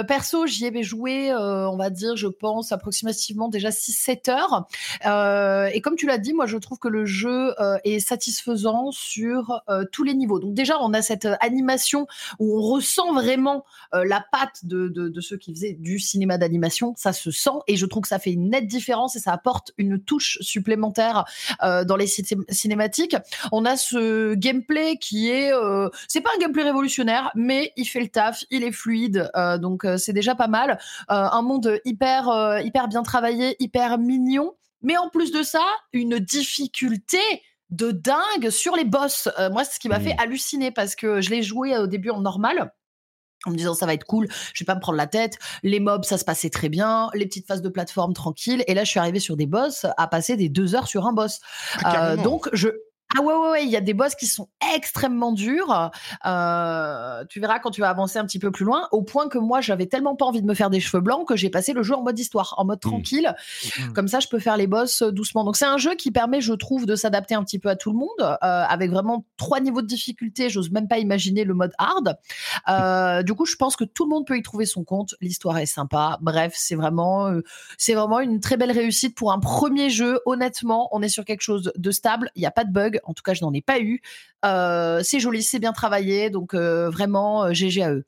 perso, 0.07 0.47
j'y 0.47 0.65
ai 0.65 0.81
joué, 0.81 1.33
on 1.33 1.75
va 1.75 1.89
dire, 1.89 2.15
je 2.15 2.27
pense 2.27 2.71
approximativement 2.71 3.49
déjà 3.49 3.69
6-7 3.69 4.31
heures. 4.31 5.69
et 5.73 5.81
comme 5.81 5.97
tu 5.97 6.07
l'as 6.07 6.17
dit, 6.17 6.33
moi, 6.33 6.45
je 6.45 6.55
trouve 6.57 6.79
que 6.79 6.87
le 6.87 7.05
jeu 7.05 7.53
est 7.83 7.99
satisfaisant 7.99 8.91
sur 8.91 9.61
tous 9.91 10.05
les 10.05 10.13
niveaux. 10.13 10.39
Donc 10.39 10.53
déjà, 10.53 10.77
on 10.79 10.93
a 10.93 11.01
cette 11.01 11.27
animation 11.41 12.07
où 12.39 12.57
on 12.57 12.61
ressent 12.61 13.13
vraiment 13.13 13.65
la 13.91 14.25
patte 14.31 14.63
de, 14.63 14.87
de, 14.87 15.09
de 15.09 15.21
ceux 15.21 15.37
qui 15.37 15.53
faisaient 15.53 15.73
du 15.73 15.99
cinéma 15.99 16.37
d'animation. 16.37 16.93
Ça 16.97 17.11
se 17.11 17.29
sent, 17.29 17.59
et 17.67 17.75
je 17.75 17.85
trouve 17.85 18.03
que 18.03 18.09
ça 18.09 18.19
fait 18.19 18.31
une 18.31 18.52
nette 18.53 18.67
différence 18.67 19.15
et 19.15 19.19
ça 19.19 19.33
apporte 19.33 19.71
une 19.77 19.99
touche 19.99 20.37
supplémentaire 20.41 21.25
euh, 21.61 21.83
dans 21.83 21.95
les 21.95 22.07
cinématiques. 22.07 23.15
On 23.51 23.65
a 23.65 23.75
ce 23.75 24.35
gameplay 24.35 24.97
qui 24.97 25.29
est, 25.29 25.53
euh, 25.53 25.89
c'est 26.07 26.21
pas 26.21 26.29
un 26.35 26.39
gameplay 26.39 26.63
révolutionnaire, 26.63 27.31
mais 27.35 27.73
il 27.75 27.85
fait 27.85 27.99
le 27.99 28.07
taf, 28.07 28.43
il 28.49 28.63
est 28.63 28.71
fluide, 28.71 29.29
euh, 29.35 29.57
donc 29.57 29.85
c'est 29.97 30.13
déjà 30.13 30.35
pas 30.35 30.47
mal. 30.47 30.79
un 31.09 31.41
monde 31.41 31.79
hyper 31.85 32.59
hyper 32.63 32.87
bien 32.87 33.03
travaillé, 33.03 33.55
hyper 33.59 33.97
mignon, 33.97 34.53
mais 34.81 34.97
en 34.97 35.09
plus 35.09 35.31
de 35.31 35.43
ça, 35.43 35.65
une 35.91 36.19
difficulté 36.19 37.19
de 37.69 37.91
dingue 37.91 38.49
sur 38.49 38.75
les 38.75 38.85
boss. 38.85 39.29
moi, 39.51 39.63
c'est 39.63 39.75
ce 39.75 39.79
qui 39.79 39.89
m'a 39.89 39.99
mmh. 39.99 40.03
fait 40.03 40.15
halluciner 40.19 40.71
parce 40.71 40.95
que 40.95 41.21
je 41.21 41.31
l'ai 41.31 41.41
joué 41.41 41.77
au 41.77 41.87
début 41.87 42.11
en 42.11 42.21
normal 42.21 42.71
en 43.45 43.51
me 43.51 43.55
disant 43.55 43.73
ça 43.73 43.85
va 43.85 43.93
être 43.93 44.05
cool, 44.05 44.27
je 44.53 44.63
vais 44.63 44.65
pas 44.65 44.75
me 44.75 44.79
prendre 44.79 44.97
la 44.97 45.07
tête. 45.07 45.37
Les 45.63 45.79
mobs, 45.79 46.03
ça 46.03 46.17
se 46.17 46.25
passait 46.25 46.49
très 46.49 46.69
bien. 46.69 47.09
Les 47.13 47.25
petites 47.25 47.47
phases 47.47 47.61
de 47.61 47.69
plateforme 47.69 48.13
tranquilles. 48.13 48.63
Et 48.67 48.73
là, 48.73 48.83
je 48.83 48.89
suis 48.89 48.99
arrivée 48.99 49.19
sur 49.19 49.35
des 49.35 49.47
boss 49.47 49.85
à 49.97 50.07
passer 50.07 50.37
des 50.37 50.49
deux 50.49 50.75
heures 50.75 50.87
sur 50.87 51.05
un 51.05 51.13
boss. 51.13 51.39
Ah, 51.83 52.11
euh, 52.11 52.17
donc, 52.17 52.49
je 52.53 52.69
Ah 53.17 53.21
ouais, 53.21 53.33
ouais, 53.33 53.49
ouais, 53.49 53.63
il 53.63 53.69
y 53.69 53.77
a 53.77 53.81
des 53.81 53.93
boss 53.93 54.15
qui 54.15 54.27
sont 54.27 54.49
extrêmement 54.75 55.31
durs. 55.31 55.91
Euh, 56.25 57.23
tu 57.29 57.39
verras 57.39 57.59
quand 57.59 57.71
tu 57.71 57.81
vas 57.81 57.89
avancer 57.89 58.19
un 58.19 58.25
petit 58.25 58.39
peu 58.39 58.51
plus 58.51 58.65
loin, 58.65 58.87
au 58.91 59.01
point 59.01 59.29
que 59.29 59.37
moi, 59.37 59.61
j'avais 59.61 59.87
tellement 59.87 60.15
pas 60.15 60.25
envie 60.25 60.41
de 60.41 60.47
me 60.47 60.53
faire 60.53 60.69
des 60.69 60.79
cheveux 60.79 61.01
blancs 61.01 61.27
que 61.27 61.35
j'ai 61.35 61.49
passé 61.49 61.73
le 61.73 61.83
jeu 61.83 61.95
en 61.95 62.03
mode 62.03 62.19
histoire, 62.19 62.53
en 62.57 62.65
mode 62.65 62.79
Mmh. 62.83 62.89
tranquille. 62.89 63.35
Mmh. 63.79 63.93
Comme 63.93 64.07
ça, 64.07 64.19
je 64.19 64.27
peux 64.27 64.39
faire 64.39 64.57
les 64.57 64.67
boss 64.67 65.01
euh, 65.01 65.11
doucement. 65.11 65.43
Donc 65.43 65.55
c'est 65.55 65.65
un 65.65 65.77
jeu 65.77 65.95
qui 65.95 66.11
permet, 66.11 66.41
je 66.41 66.53
trouve, 66.53 66.85
de 66.85 66.95
s'adapter 66.95 67.35
un 67.35 67.43
petit 67.43 67.59
peu 67.59 67.69
à 67.69 67.75
tout 67.75 67.91
le 67.91 67.97
monde, 67.97 68.09
euh, 68.21 68.35
avec 68.41 68.91
vraiment 68.91 69.25
trois 69.37 69.59
niveaux 69.59 69.81
de 69.81 69.87
difficulté. 69.87 70.49
J'ose 70.49 70.71
même 70.71 70.87
pas 70.87 70.99
imaginer 70.99 71.43
le 71.43 71.53
mode 71.53 71.71
hard. 71.77 72.17
Euh, 72.69 73.23
du 73.23 73.33
coup, 73.33 73.45
je 73.45 73.55
pense 73.55 73.75
que 73.75 73.83
tout 73.83 74.05
le 74.05 74.09
monde 74.09 74.25
peut 74.25 74.37
y 74.37 74.43
trouver 74.43 74.65
son 74.65 74.83
compte. 74.83 75.15
L'histoire 75.21 75.57
est 75.57 75.65
sympa. 75.65 76.17
Bref, 76.21 76.53
c'est 76.55 76.75
vraiment, 76.75 77.31
c'est 77.77 77.93
vraiment 77.93 78.19
une 78.19 78.39
très 78.39 78.57
belle 78.57 78.71
réussite 78.71 79.15
pour 79.15 79.31
un 79.31 79.39
premier 79.39 79.89
jeu. 79.89 80.19
Honnêtement, 80.25 80.89
on 80.91 81.01
est 81.01 81.09
sur 81.09 81.25
quelque 81.25 81.41
chose 81.41 81.71
de 81.75 81.91
stable. 81.91 82.29
Il 82.35 82.39
n'y 82.39 82.45
a 82.45 82.51
pas 82.51 82.63
de 82.63 82.71
bug. 82.71 82.99
En 83.03 83.13
tout 83.13 83.23
cas, 83.23 83.33
je 83.33 83.43
n'en 83.43 83.53
ai 83.53 83.61
pas 83.61 83.79
eu. 83.79 84.01
Euh, 84.45 85.01
c'est 85.03 85.19
joli, 85.19 85.43
c'est 85.43 85.59
bien 85.59 85.73
travaillé. 85.73 86.29
Donc 86.29 86.53
euh, 86.53 86.89
vraiment, 86.89 87.53
GG 87.53 87.83
à 87.83 87.91
eux. 87.93 88.05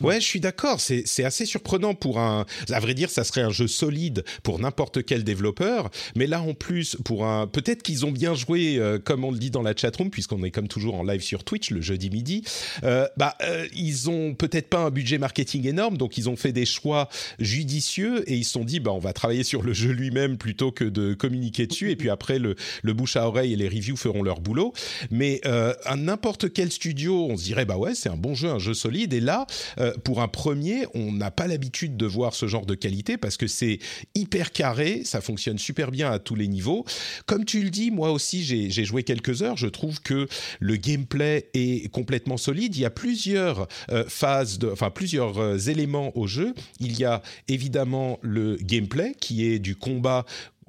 Ouais, 0.00 0.20
je 0.20 0.26
suis 0.26 0.40
d'accord. 0.40 0.80
C'est 0.80 1.24
assez 1.24 1.46
surprenant 1.46 1.94
pour 1.94 2.18
un. 2.18 2.46
À 2.70 2.80
vrai 2.80 2.94
dire, 2.94 3.10
ça 3.10 3.24
serait 3.24 3.42
un 3.42 3.50
jeu 3.50 3.66
solide 3.66 4.24
pour 4.42 4.58
n'importe 4.58 5.04
quel 5.04 5.24
développeur. 5.24 5.90
Mais 6.16 6.26
là, 6.26 6.40
en 6.40 6.54
plus, 6.54 6.96
pour 7.04 7.26
un. 7.26 7.46
Peut-être 7.46 7.82
qu'ils 7.82 8.06
ont 8.06 8.12
bien 8.12 8.34
joué, 8.34 8.76
euh, 8.78 8.98
comme 8.98 9.24
on 9.24 9.30
le 9.30 9.38
dit 9.38 9.50
dans 9.50 9.62
la 9.62 9.74
chatroom, 9.74 10.10
puisqu'on 10.10 10.42
est 10.44 10.50
comme 10.50 10.68
toujours 10.68 10.94
en 10.94 11.02
live 11.02 11.22
sur 11.22 11.44
Twitch 11.44 11.70
le 11.70 11.80
jeudi 11.80 12.10
midi. 12.10 12.44
Euh, 12.84 13.06
bah, 13.16 13.36
euh, 13.42 13.66
ils 13.74 14.10
ont 14.10 14.34
peut-être 14.34 14.68
pas 14.68 14.80
un 14.80 14.90
budget 14.90 15.18
marketing 15.18 15.66
énorme, 15.66 15.96
donc 15.96 16.18
ils 16.18 16.28
ont 16.28 16.36
fait 16.36 16.52
des 16.52 16.66
choix 16.66 17.08
judicieux 17.38 18.28
et 18.30 18.34
ils 18.36 18.44
se 18.44 18.52
sont 18.52 18.64
dit, 18.64 18.80
bah, 18.80 18.92
on 18.92 18.98
va 18.98 19.12
travailler 19.12 19.44
sur 19.44 19.62
le 19.62 19.72
jeu 19.72 19.90
lui-même 19.90 20.36
plutôt 20.36 20.72
que 20.72 20.84
de 20.84 21.14
communiquer 21.14 21.66
dessus. 21.66 21.90
Et 21.90 21.96
puis 21.96 22.10
après, 22.10 22.38
le, 22.38 22.56
le 22.82 22.92
bouche 22.92 23.16
à 23.16 23.26
oreille 23.26 23.52
et 23.52 23.56
les 23.56 23.68
reviews 23.68 23.96
feront 23.96 24.22
leur 24.22 24.40
boulot. 24.40 24.72
Mais 25.10 25.40
euh, 25.46 25.74
à 25.84 25.96
n'importe 25.96 26.52
quel 26.52 26.70
studio, 26.70 27.26
on 27.30 27.36
se 27.36 27.44
dirait, 27.44 27.64
bah 27.64 27.76
ouais, 27.76 27.94
c'est 27.94 28.08
un 28.08 28.16
bon 28.16 28.34
jeu, 28.34 28.48
un 28.48 28.58
jeu 28.58 28.74
solide. 28.74 29.12
Et 29.12 29.20
là, 29.20 29.46
euh, 29.88 29.92
pour 30.04 30.20
un 30.20 30.28
premier, 30.28 30.86
on 30.94 31.12
n'a 31.12 31.30
pas 31.30 31.46
l'habitude 31.46 31.96
de 31.96 32.06
voir 32.06 32.34
ce 32.34 32.46
genre 32.46 32.66
de 32.66 32.74
qualité 32.74 33.16
parce 33.16 33.36
que 33.36 33.46
c'est 33.46 33.78
hyper 34.14 34.52
carré, 34.52 35.02
ça 35.04 35.20
fonctionne 35.20 35.58
super 35.58 35.90
bien 35.90 36.10
à 36.10 36.18
tous 36.18 36.34
les 36.34 36.48
niveaux. 36.48 36.84
Comme 37.26 37.44
tu 37.44 37.62
le 37.62 37.70
dis, 37.70 37.90
moi 37.90 38.12
aussi, 38.12 38.44
j'ai 38.44 38.84
joué 38.84 39.02
quelques 39.02 39.42
heures. 39.42 39.56
Je 39.56 39.66
trouve 39.66 40.00
que 40.00 40.28
le 40.60 40.76
gameplay 40.76 41.48
est 41.54 41.90
complètement 41.90 42.36
solide. 42.36 42.76
Il 42.76 42.80
y 42.80 42.84
a 42.84 42.90
plusieurs 42.90 43.68
euh, 43.90 44.04
phases, 44.08 44.58
enfin 44.70 44.90
plusieurs 44.90 45.38
euh, 45.38 45.58
éléments 45.58 46.16
au 46.16 46.26
jeu. 46.26 46.54
Il 46.80 46.98
y 46.98 47.04
a 47.04 47.22
évidemment 47.48 48.18
le 48.22 48.56
gameplay 48.56 49.14
qui 49.20 49.46
est 49.46 49.58
du 49.58 49.76
combat 49.76 50.24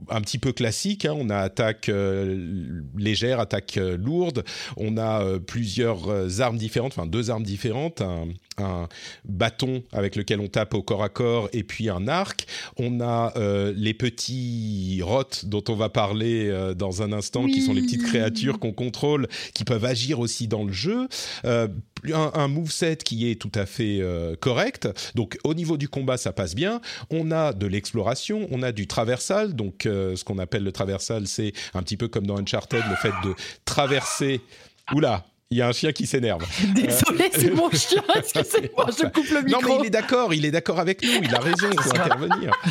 un 0.10 0.22
petit 0.22 0.38
peu 0.38 0.54
classique. 0.54 1.06
hein. 1.06 1.14
On 1.16 1.30
a 1.30 1.38
attaque 1.38 1.92
légère, 2.98 3.40
attaque 3.40 3.78
lourde. 3.98 4.46
On 4.78 4.98
a 4.98 5.40
plusieurs 5.40 6.40
armes 6.42 6.58
différentes, 6.58 6.94
enfin 6.94 7.06
deux 7.06 7.30
armes 7.30 7.44
différentes. 7.44 8.02
Un 8.62 8.88
bâton 9.25 9.84
avec 9.92 10.16
lequel 10.16 10.39
on 10.39 10.48
tape 10.48 10.74
au 10.74 10.82
corps 10.82 11.04
à 11.04 11.10
corps 11.10 11.50
et 11.54 11.63
puis 11.63 11.89
un 11.89 12.08
arc. 12.08 12.48
On 12.78 13.01
a 13.01 13.34
euh, 13.38 13.74
les 13.75 13.94
petits 13.94 15.01
rots 15.04 15.24
dont 15.44 15.63
on 15.70 15.75
va 15.75 15.89
parler 15.89 16.48
euh, 16.50 16.74
dans 16.74 17.01
un 17.01 17.12
instant, 17.12 17.46
qui 17.48 17.62
sont 17.62 17.74
les 17.74 17.82
petites 17.82 18.04
créatures 18.04 18.60
qu'on 18.60 18.74
contrôle, 18.74 19.28
qui 19.54 19.63
peuvent 19.63 19.86
agir 19.86 20.20
aussi 20.20 20.48
dans 20.48 20.63
le 20.63 20.74
jeu. 20.74 21.08
Euh, 21.46 21.68
un, 22.13 22.32
un 22.34 22.48
moveset 22.48 22.98
qui 22.98 23.30
est 23.30 23.36
tout 23.36 23.51
à 23.56 23.66
fait 23.66 24.01
correct. 24.39 24.88
Donc 25.16 25.38
au 25.44 25.54
niveau 25.54 25.75
du 25.75 25.89
combat, 25.89 26.18
ça 26.18 26.32
passe 26.32 26.56
bien. 26.56 26.80
On 27.10 27.32
a 27.32 27.51
de 27.51 27.68
l'exploration, 27.68 28.48
on 28.51 28.63
a 28.63 28.72
du 28.72 28.88
traversal. 28.88 29.54
Donc 29.54 29.82
ce 29.84 30.24
qu'on 30.24 30.38
appelle 30.38 30.63
le 30.63 30.72
traversal, 30.72 31.28
c'est 31.28 31.51
un 31.74 31.84
petit 31.84 31.98
peu 31.98 32.08
comme 32.08 32.25
dans 32.25 32.38
Uncharted, 32.38 32.84
le 32.89 32.96
fait 32.96 33.13
de 33.28 33.34
traverser. 33.66 34.39
Oula, 34.94 35.25
il 35.51 35.58
y 35.58 35.62
a 35.63 35.68
un 35.68 35.72
chien 35.72 35.91
qui 35.91 36.06
s'énerve. 36.06 36.46
Désolé, 36.75 37.32
c'est 37.34 37.50
mon 37.51 37.72
chien. 37.72 38.03
Excusez-moi, 38.15 38.86
je 38.96 39.08
coupe 39.08 39.29
le 39.32 39.41
micro. 39.41 39.62
Non, 39.62 39.68
mais 39.68 39.77
il 39.82 39.86
est 39.88 39.89
d'accord, 39.89 40.32
il 40.32 40.46
est 40.46 40.51
d'accord 40.51 40.79
avec 40.79 41.01
nous, 41.01 41.10
il 41.24 41.34
a 41.34 41.39
raison, 41.39 41.70
il 41.72 41.79
faut 41.82 41.89
intervenir. 41.96 42.51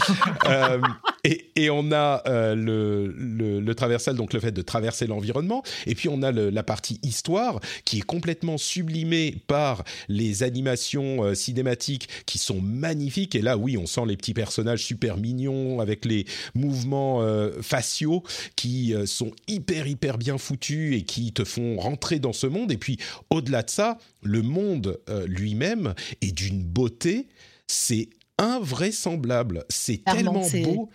Euh, 0.48 0.78
et, 1.24 1.50
et 1.56 1.68
on 1.70 1.90
a 1.92 2.22
euh, 2.26 2.54
le, 2.54 3.08
le, 3.08 3.60
le 3.60 3.74
traversal, 3.74 4.16
donc 4.16 4.32
le 4.32 4.40
fait 4.40 4.52
de 4.52 4.62
traverser 4.62 5.06
l'environnement, 5.06 5.62
et 5.86 5.94
puis 5.94 6.08
on 6.08 6.22
a 6.22 6.30
le- 6.32 6.48
la 6.48 6.62
partie 6.62 6.98
histoire 7.02 7.60
qui 7.84 7.98
est 7.98 8.02
complètement 8.02 8.56
sublimée 8.56 9.34
par 9.46 9.84
les 10.08 10.42
animations 10.42 11.24
euh, 11.24 11.34
cinématiques 11.34 12.08
qui 12.24 12.38
sont 12.38 12.60
magnifiques. 12.62 13.34
Et 13.34 13.42
là, 13.42 13.58
oui, 13.58 13.76
on 13.76 13.86
sent 13.86 14.02
les 14.06 14.16
petits 14.16 14.32
personnages 14.34 14.84
super 14.84 15.16
mignons 15.18 15.80
avec 15.80 16.04
les 16.04 16.24
mouvements 16.54 17.20
euh, 17.22 17.50
faciaux 17.60 18.22
qui 18.56 18.94
euh, 18.94 19.04
sont 19.04 19.32
hyper, 19.48 19.86
hyper 19.86 20.16
bien 20.18 20.38
foutus 20.38 20.96
et 20.96 21.02
qui 21.02 21.32
te 21.32 21.44
font 21.44 21.76
rentrer 21.78 22.20
dans 22.20 22.32
ce 22.32 22.46
monde. 22.46 22.67
Et 22.70 22.78
puis, 22.78 22.98
au-delà 23.30 23.62
de 23.62 23.70
ça, 23.70 23.98
le 24.22 24.42
monde 24.42 25.00
euh, 25.08 25.26
lui-même 25.26 25.94
est 26.20 26.32
d'une 26.32 26.62
beauté, 26.62 27.28
c'est 27.66 28.08
invraisemblable. 28.38 29.64
C'est 29.68 30.04
tellement 30.04 30.32
beau. 30.32 30.90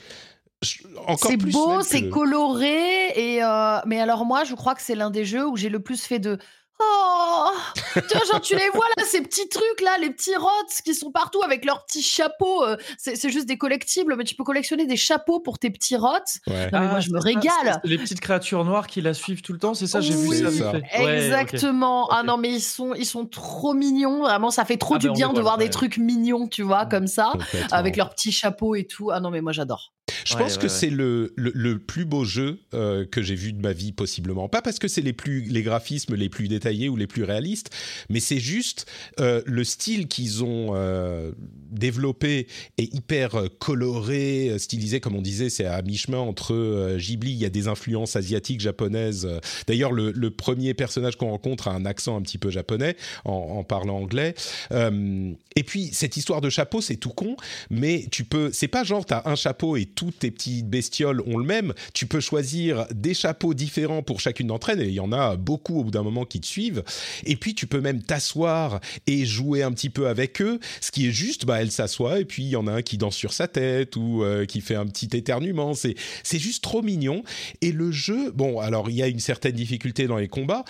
C'est 1.18 1.38
beau, 1.38 1.82
c'est 1.82 2.04
que- 2.04 2.10
coloré 2.10 3.08
et 3.16 3.44
euh, 3.44 3.80
mais 3.86 4.00
alors 4.00 4.24
moi 4.24 4.46
je 4.46 4.56
crois 4.56 4.76
que 4.76 4.82
c'est 4.82 4.96
l'un 4.96 5.10
des 5.10 5.26
jeux 5.26 5.46
où 5.46 5.58
j'ai 5.58 5.68
le 5.68 5.82
plus 5.82 6.02
fait 6.02 6.20
de 6.20 6.38
oh 6.80 7.50
tu 7.94 8.00
vois, 8.18 8.26
genre 8.32 8.42
tu 8.42 8.56
les 8.56 8.70
vois 8.74 8.86
là 8.98 9.04
ces 9.06 9.22
petits 9.22 9.48
trucs 9.50 9.82
là 9.84 9.98
les 10.02 10.10
petits 10.10 10.36
rots 10.36 10.48
qui 10.84 10.96
sont 10.96 11.12
partout 11.12 11.42
avec 11.44 11.66
leurs 11.66 11.86
petits 11.86 12.02
chapeaux 12.02 12.64
euh, 12.64 12.76
c'est 12.98 13.16
c'est 13.16 13.30
juste 13.30 13.48
des 13.48 13.58
collectibles 13.58 14.16
mais 14.18 14.24
tu 14.24 14.36
peux 14.36 14.44
collectionner 14.44 14.88
des 14.88 14.98
chapeaux 14.98 15.40
pour 15.40 15.60
tes 15.60 15.70
petits 15.70 15.96
rots 15.96 16.10
Ouais. 16.48 16.70
mais 16.72 16.80
moi 16.80 16.90
Ah, 16.96 17.00
je 17.00 17.12
me 17.12 17.20
régale 17.20 17.80
c'est 17.84 17.88
Les 17.90 17.98
petites 17.98 18.20
créatures 18.20 18.66
noires 18.66 18.88
qui 18.88 19.02
la 19.02 19.14
suivent 19.14 19.42
tout 19.42 19.54
le 19.54 19.60
temps, 19.60 19.74
c'est 19.74 19.88
ça 19.88 20.02
J'ai 20.02 20.16
vu 20.16 20.36
ça. 20.36 20.72
Ouais. 20.72 20.84
Exactement. 21.18 22.08
Ah 22.12 22.24
non, 22.24 22.38
mais 22.38 22.52
ils 22.52 22.62
sont, 22.62 22.94
ils 22.96 23.06
sont 23.06 23.26
trop 23.26 23.74
mignons. 23.74 24.22
Vraiment, 24.22 24.52
ça 24.52 24.66
fait 24.66 24.78
trop 24.78 24.96
Ah 24.96 25.00
du 25.00 25.08
ben, 25.08 25.14
bien 25.14 25.34
de 25.34 25.42
voir 25.42 25.58
des 25.58 25.70
trucs 25.70 25.98
mignons, 25.98 26.48
tu 26.48 26.62
vois, 26.64 26.86
Mm. 26.86 26.90
comme 26.90 27.08
ça, 27.08 27.34
avec 27.72 27.96
leurs 27.98 28.10
petits 28.12 28.32
chapeaux 28.32 28.76
et 28.76 28.86
tout. 28.86 29.10
Ah 29.12 29.20
non, 29.20 29.30
mais 29.32 29.42
moi 29.42 29.52
j'adore. 29.52 29.94
Je 30.26 30.36
Ouais, 30.36 30.42
pense 30.44 30.54
ouais, 30.54 30.58
que 30.58 30.64
ouais. 30.64 30.70
c'est 30.70 30.90
le, 30.90 31.34
le, 31.38 31.52
le 31.56 31.80
plus 31.80 32.06
beau 32.06 32.24
jeu 32.26 32.60
euh, 32.74 33.06
que 33.06 33.22
j'ai 33.22 33.36
vu 33.36 33.54
de 33.54 33.62
ma 33.62 33.72
vie, 33.74 33.92
possiblement. 33.94 34.48
Pas 34.50 34.62
parce 34.62 34.78
que 34.80 34.88
c'est 34.88 35.02
les, 35.02 35.14
plus, 35.14 35.42
les 35.44 35.64
graphismes 35.64 36.16
les 36.16 36.30
plus 36.30 36.48
détaillés 36.48 36.63
ou 36.90 36.96
les 36.96 37.08
plus 37.08 37.24
réalistes, 37.24 37.70
mais 38.10 38.20
c'est 38.20 38.40
juste 38.40 38.86
euh, 39.20 39.42
le 39.46 39.64
style 39.64 40.08
qu'ils 40.08 40.44
ont 40.44 40.72
euh, 40.76 41.32
développé 41.74 42.48
est 42.78 42.94
hyper 42.94 43.36
euh, 43.36 43.48
coloré, 43.60 44.50
euh, 44.50 44.58
stylisé, 44.58 45.00
comme 45.00 45.16
on 45.16 45.22
disait, 45.22 45.50
c'est 45.50 45.66
à 45.66 45.82
mi-chemin 45.82 46.20
entre 46.20 46.54
euh, 46.54 46.98
Ghibli, 46.98 47.32
il 47.32 47.38
y 47.38 47.46
a 47.46 47.50
des 47.50 47.68
influences 47.68 48.16
asiatiques, 48.16 48.62
japonaises. 48.62 49.28
D'ailleurs, 49.68 49.92
le, 49.92 50.14
premier 50.34 50.74
personnage 50.74 51.16
qu'on 51.16 51.30
rencontre 51.30 51.68
a 51.68 51.72
un 51.72 51.86
accent 51.86 52.18
un 52.18 52.22
petit 52.22 52.38
peu 52.38 52.50
japonais 52.50 52.96
en, 53.24 53.64
parlant 53.64 53.98
anglais. 53.98 54.34
Et 54.72 55.64
puis, 55.64 55.90
cette 55.94 56.18
histoire 56.18 56.42
de 56.42 56.50
chapeau, 56.50 56.82
c'est 56.82 56.96
tout 56.96 57.12
con, 57.12 57.36
mais 57.70 58.08
tu 58.12 58.24
peux, 58.24 58.50
c'est 58.52 58.68
pas 58.68 58.84
genre 58.84 59.06
t'as 59.06 59.22
un 59.26 59.36
chapeau 59.36 59.78
et 59.78 59.86
toutes 59.86 60.20
tes 60.20 60.32
petites 60.32 60.68
bestioles 60.68 61.22
ont 61.28 61.38
le 61.38 61.46
même. 61.46 61.74
Tu 61.94 62.08
peux 62.08 62.20
choisir 62.20 62.88
des 62.94 63.14
chapeaux 63.14 63.54
différents 63.54 64.02
pour 64.02 64.20
chacune 64.20 64.48
d'entre 64.48 64.70
elles, 64.70 64.82
et 64.82 64.88
il 64.88 64.94
y 64.94 65.00
en 65.00 65.12
a 65.12 65.36
beaucoup 65.36 65.80
au 65.80 65.84
bout 65.84 65.92
d'un 65.92 66.04
moment 66.04 66.26
qui 66.26 66.42
te 66.42 66.48
suivent. 66.48 66.84
Et 67.26 67.36
puis 67.36 67.54
tu 67.54 67.68
peux 67.68 67.82
même 67.82 68.02
t'asseoir 68.02 68.80
et 69.08 69.26
jouer 69.26 69.64
un 69.64 69.72
petit 69.72 69.90
peu 69.90 70.08
avec 70.08 70.42
eux. 70.42 70.60
Ce 70.82 70.92
qui 70.92 71.08
est 71.08 71.12
juste, 71.12 71.46
bah 71.46 71.63
elle 71.64 71.72
s'assoit 71.72 72.20
et 72.20 72.26
puis 72.26 72.44
il 72.44 72.50
y 72.50 72.56
en 72.56 72.68
a 72.68 72.72
un 72.74 72.82
qui 72.84 72.98
danse 72.98 73.16
sur 73.16 73.34
sa 73.34 73.48
tête 73.48 73.96
ou 73.96 74.24
euh, 74.24 74.46
qui 74.46 74.62
fait 74.62 74.76
un 74.76 74.86
petit 74.86 75.10
éternuement. 75.18 75.74
C'est 75.74 75.96
c'est 76.22 76.40
juste 76.40 76.64
trop 76.64 76.82
mignon. 76.84 77.24
Et 77.62 77.72
le 77.72 77.92
jeu, 77.92 78.32
bon, 78.32 78.60
alors 78.60 78.90
il 78.90 78.96
y 78.96 79.02
a 79.04 79.08
une 79.08 79.20
certaine 79.20 79.54
difficulté 79.54 80.06
dans 80.08 80.18
les 80.18 80.28
combats, 80.28 80.64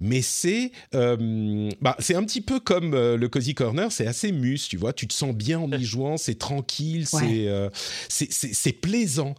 mais 0.00 0.20
c'est 0.22 0.72
euh, 0.94 1.70
bah, 1.80 1.96
c'est 1.98 2.14
un 2.14 2.24
petit 2.24 2.40
peu 2.40 2.60
comme 2.60 2.94
euh, 2.94 3.16
le 3.16 3.28
Cozy 3.28 3.54
Corner, 3.54 3.90
c'est 3.90 4.06
assez 4.06 4.32
mus, 4.32 4.68
tu 4.68 4.76
vois, 4.76 4.92
tu 4.92 5.06
te 5.06 5.14
sens 5.14 5.34
bien 5.34 5.58
en 5.58 5.70
y 5.72 5.84
jouant, 5.84 6.16
c'est 6.16 6.38
tranquille, 6.38 7.06
Ouais. 7.12 7.20
c'est 7.20 7.48
euh, 7.48 7.68
c'est- 8.08 8.72
plaisant. 8.80 9.34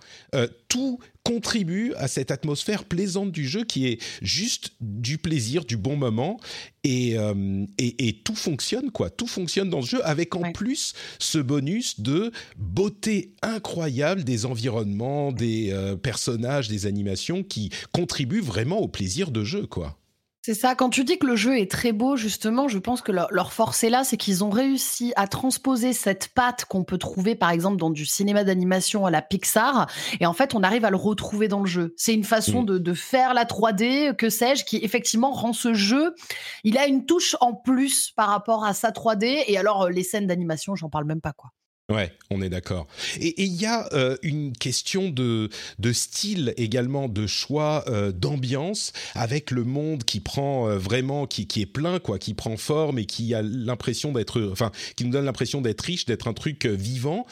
Tout 0.67 0.99
contribue 1.23 1.93
à 1.97 2.07
cette 2.07 2.31
atmosphère 2.31 2.83
plaisante 2.85 3.31
du 3.31 3.47
jeu 3.47 3.63
qui 3.63 3.87
est 3.87 3.99
juste 4.21 4.71
du 4.81 5.17
plaisir, 5.17 5.65
du 5.65 5.77
bon 5.77 5.95
moment 5.95 6.39
et, 6.83 7.17
euh, 7.17 7.65
et, 7.77 8.07
et 8.07 8.13
tout 8.13 8.35
fonctionne 8.35 8.91
quoi, 8.91 9.09
tout 9.09 9.27
fonctionne 9.27 9.69
dans 9.69 9.81
ce 9.81 9.91
jeu 9.91 10.05
avec 10.05 10.35
en 10.35 10.41
Ouais. 10.41 10.51
plus 10.53 10.93
ce 11.19 11.37
bonus 11.37 11.99
de 11.99 12.31
beauté 12.57 13.35
incroyable 13.43 14.23
des 14.23 14.45
environnements, 14.47 15.31
des 15.31 15.69
euh, 15.71 15.95
personnages, 15.95 16.67
des 16.67 16.87
animations 16.87 17.43
qui 17.43 17.69
contribuent 17.91 18.41
vraiment 18.41 18.79
au 18.79 18.87
plaisir 18.87 19.29
de 19.31 19.43
jeu 19.43 19.67
quoi. 19.67 20.00
C'est 20.43 20.55
ça. 20.55 20.73
Quand 20.73 20.89
tu 20.89 21.03
dis 21.03 21.19
que 21.19 21.27
le 21.27 21.35
jeu 21.35 21.59
est 21.59 21.69
très 21.69 21.91
beau, 21.91 22.15
justement, 22.15 22.67
je 22.67 22.79
pense 22.79 23.03
que 23.03 23.11
leur, 23.11 23.27
leur 23.31 23.53
force 23.53 23.83
est 23.83 23.91
là, 23.91 24.03
c'est 24.03 24.17
qu'ils 24.17 24.43
ont 24.43 24.49
réussi 24.49 25.13
à 25.15 25.27
transposer 25.27 25.93
cette 25.93 26.29
patte 26.29 26.65
qu'on 26.65 26.83
peut 26.83 26.97
trouver, 26.97 27.35
par 27.35 27.51
exemple, 27.51 27.77
dans 27.77 27.91
du 27.91 28.05
cinéma 28.07 28.43
d'animation 28.43 29.05
à 29.05 29.11
la 29.11 29.21
Pixar. 29.21 29.87
Et 30.19 30.25
en 30.25 30.33
fait, 30.33 30.55
on 30.55 30.63
arrive 30.63 30.83
à 30.83 30.89
le 30.89 30.95
retrouver 30.95 31.47
dans 31.47 31.59
le 31.59 31.67
jeu. 31.67 31.93
C'est 31.95 32.15
une 32.15 32.23
façon 32.23 32.63
Mm. 32.63 32.65
de, 32.65 32.77
de 32.79 32.93
faire 32.93 33.35
la 33.35 33.45
3D, 33.45 34.15
que 34.15 34.29
sais-je, 34.31 34.65
qui 34.65 34.77
effectivement 34.77 35.31
rend 35.31 35.53
ce 35.53 35.75
jeu. 35.75 36.15
Il 36.63 36.77
a 36.79 36.87
une 36.87 37.05
touche 37.05 37.35
en 37.39 37.53
plus 37.53 38.09
par 38.11 38.29
rapport 38.29 38.65
à 38.65 38.73
sa 38.73 38.89
3D. 38.89 39.43
Et 39.47 39.59
alors, 39.59 39.83
euh, 39.83 39.89
les 39.91 40.03
scènes 40.03 40.25
d'animation, 40.25 40.75
j'en 40.75 40.89
parle 40.89 41.05
même 41.05 41.21
pas, 41.21 41.33
quoi. 41.33 41.51
Ouais, 41.89 42.13
on 42.29 42.41
est 42.41 42.49
d'accord. 42.49 42.87
Et 43.19 43.43
il 43.43 43.53
y 43.53 43.65
a 43.65 43.89
euh, 43.93 44.15
une 44.21 44.53
question 44.53 45.09
de, 45.09 45.49
de 45.79 45.93
style 45.93 46.53
également, 46.55 47.09
de 47.09 47.27
choix 47.27 47.83
euh, 47.87 48.11
d'ambiance, 48.13 48.93
avec 49.13 49.51
le 49.51 49.65
monde 49.65 50.05
qui 50.05 50.21
prend 50.21 50.69
euh, 50.69 50.77
vraiment, 50.77 51.27
qui, 51.27 51.47
qui 51.47 51.61
est 51.61 51.65
plein, 51.65 51.99
quoi, 51.99 52.17
qui 52.17 52.33
prend 52.33 52.55
forme 52.55 52.97
et 52.97 53.05
qui 53.05 53.33
a 53.33 53.41
l'impression 53.41 54.13
d'être, 54.13 54.41
enfin, 54.51 54.71
qui 54.95 55.03
nous 55.03 55.11
donne 55.11 55.25
l'impression 55.25 55.59
d'être 55.59 55.81
riche, 55.81 56.05
d'être 56.05 56.27
un 56.27 56.33
truc 56.33 56.65
vivant. 56.65 57.25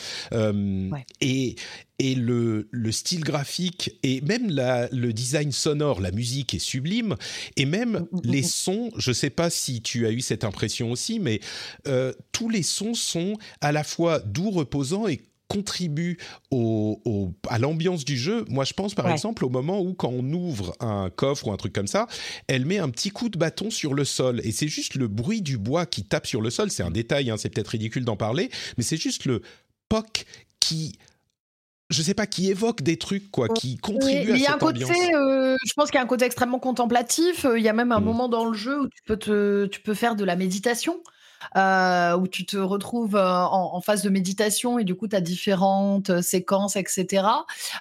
Et 1.21 1.55
et 1.99 2.15
le, 2.15 2.67
le, 2.71 2.91
style 2.91 3.21
graphique 3.21 3.97
et 4.03 4.21
même 4.21 4.49
la, 4.49 4.87
le 4.89 5.13
design 5.13 5.51
sonore, 5.51 6.01
la 6.01 6.11
musique 6.11 6.53
est 6.53 6.59
sublime 6.59 7.15
et 7.55 7.65
même 7.65 7.91
mm, 7.91 8.17
mm, 8.17 8.21
les 8.23 8.41
mm. 8.41 8.45
sons. 8.45 8.91
Je 8.97 9.11
sais 9.11 9.29
pas 9.29 9.49
si 9.49 9.81
tu 9.81 10.07
as 10.07 10.11
eu 10.11 10.21
cette 10.21 10.43
impression 10.43 10.91
aussi, 10.91 11.19
mais 11.19 11.39
tous 12.31 12.49
les 12.49 12.63
sons 12.63 12.93
sont 12.93 13.33
à 13.61 13.71
la 13.71 13.83
fois 13.83 14.19
doux 14.19 14.51
reposant 14.51 15.07
et 15.07 15.21
contribue 15.49 16.17
au, 16.51 17.33
à 17.49 17.59
l'ambiance 17.59 18.05
du 18.05 18.17
jeu. 18.17 18.45
Moi, 18.47 18.63
je 18.63 18.73
pense 18.73 18.93
par 18.93 19.09
exemple 19.09 19.43
au 19.43 19.49
moment 19.49 19.81
où 19.81 19.93
quand 19.93 20.11
on 20.11 20.31
ouvre 20.31 20.75
un 20.79 21.09
coffre 21.09 21.47
ou 21.47 21.51
un 21.51 21.57
truc 21.57 21.73
comme 21.73 21.87
ça, 21.87 22.07
elle 22.47 22.65
met 22.65 22.77
un 22.77 22.89
petit 22.89 23.09
coup 23.09 23.27
de 23.29 23.37
bâton 23.37 23.69
sur 23.71 23.93
le 23.93 24.05
sol 24.05 24.39
et 24.43 24.51
c'est 24.51 24.67
juste 24.67 24.95
le 24.95 25.07
bruit 25.07 25.41
du 25.41 25.57
bois 25.57 25.85
qui 25.85 26.05
tape 26.05 26.27
sur 26.27 26.41
le 26.41 26.51
sol. 26.51 26.69
C'est 26.69 26.83
un 26.83 26.91
détail, 26.91 27.31
hein, 27.31 27.35
c'est 27.37 27.49
peut-être 27.49 27.69
ridicule 27.69 28.05
d'en 28.05 28.15
parler, 28.15 28.49
mais 28.77 28.83
c'est 28.83 28.97
juste 28.97 29.25
le 29.25 29.41
poc 29.89 30.25
qui 30.59 30.99
je 31.89 32.01
sais 32.01 32.13
pas, 32.13 32.27
qui 32.27 32.49
évoque 32.51 32.81
des 32.81 32.97
trucs, 32.97 33.31
quoi, 33.31 33.47
qui 33.47 33.77
contribuent 33.77 34.31
à 34.31 34.35
cette 34.35 34.37
il 34.37 34.41
y 34.41 34.45
a 34.45 34.53
un 34.53 34.57
côté, 34.57 34.85
euh, 35.15 35.55
je 35.65 35.73
pense 35.73 35.89
qu'il 35.89 35.97
y 35.97 36.01
a 36.01 36.03
un 36.03 36.07
côté 36.07 36.25
extrêmement 36.25 36.59
contemplatif. 36.59 37.45
Il 37.55 37.63
y 37.63 37.69
a 37.69 37.73
même 37.73 37.91
un 37.91 37.99
mmh. 37.99 38.03
moment 38.03 38.29
dans 38.29 38.45
le 38.45 38.53
jeu 38.53 38.81
où 38.81 38.87
tu 38.87 39.01
peux, 39.05 39.17
te, 39.17 39.65
tu 39.65 39.81
peux 39.81 39.95
faire 39.95 40.15
de 40.15 40.23
la 40.23 40.35
méditation. 40.35 41.01
Euh, 41.55 42.17
où 42.17 42.27
tu 42.27 42.45
te 42.45 42.57
retrouves 42.57 43.15
euh, 43.15 43.43
en, 43.43 43.79
phase 43.81 44.03
de 44.03 44.09
méditation 44.09 44.77
et 44.77 44.83
du 44.83 44.93
coup 44.95 45.07
tu 45.07 45.15
as 45.15 45.21
différentes 45.21 46.09
euh, 46.09 46.21
séquences, 46.21 46.75
etc. 46.75 47.23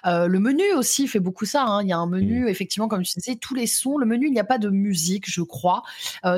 le 0.05 0.37
menu 0.39 0.63
aussi 0.75 1.07
fait 1.07 1.19
beaucoup 1.19 1.45
ça. 1.45 1.63
Hein. 1.63 1.83
Il 1.83 1.89
y 1.89 1.91
a 1.91 1.97
un 1.97 2.07
menu, 2.07 2.45
mmh. 2.45 2.47
effectivement, 2.47 2.87
comme 2.87 3.03
tu 3.03 3.13
disais, 3.15 3.35
tous 3.35 3.53
les 3.53 3.67
sons. 3.67 3.97
Le 3.97 4.05
menu, 4.05 4.27
il 4.27 4.33
n'y 4.33 4.39
a 4.39 4.45
pas 4.45 4.57
de 4.57 4.69
musique, 4.69 5.29
je 5.29 5.41
crois. 5.41 5.83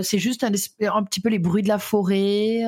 c'est 0.04 0.20
juste 0.20 0.44
un, 0.44 0.50
un, 0.50 1.04
petit 1.04 1.20
peu 1.20 1.30
les 1.30 1.40
bruits 1.40 1.64
de 1.64 1.68
la 1.68 1.80
forêt, 1.80 2.64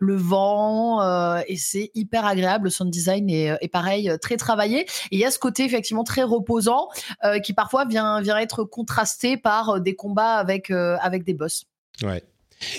le 0.00 0.16
vent, 0.16 1.02
et 1.46 1.56
c'est 1.56 1.90
hyper 1.94 2.26
agréable. 2.26 2.64
Le 2.64 2.70
sound 2.70 2.90
design 2.90 3.30
est, 3.30 3.56
est, 3.60 3.68
pareil, 3.68 4.10
très 4.20 4.36
travaillé. 4.36 4.80
Et 4.80 5.16
il 5.16 5.18
y 5.18 5.24
a 5.24 5.30
ce 5.30 5.38
côté 5.38 5.64
effectivement 5.64 6.04
très 6.04 6.22
reposant 6.22 6.88
qui 7.42 7.52
parfois 7.52 7.84
vient, 7.84 8.20
vient 8.20 8.38
être 8.38 8.64
contrasté 8.64 9.36
par 9.36 9.80
des 9.80 9.94
combats 9.94 10.36
avec, 10.36 10.70
avec 10.70 11.24
des 11.24 11.34
boss. 11.34 11.64
Ouais. 12.02 12.22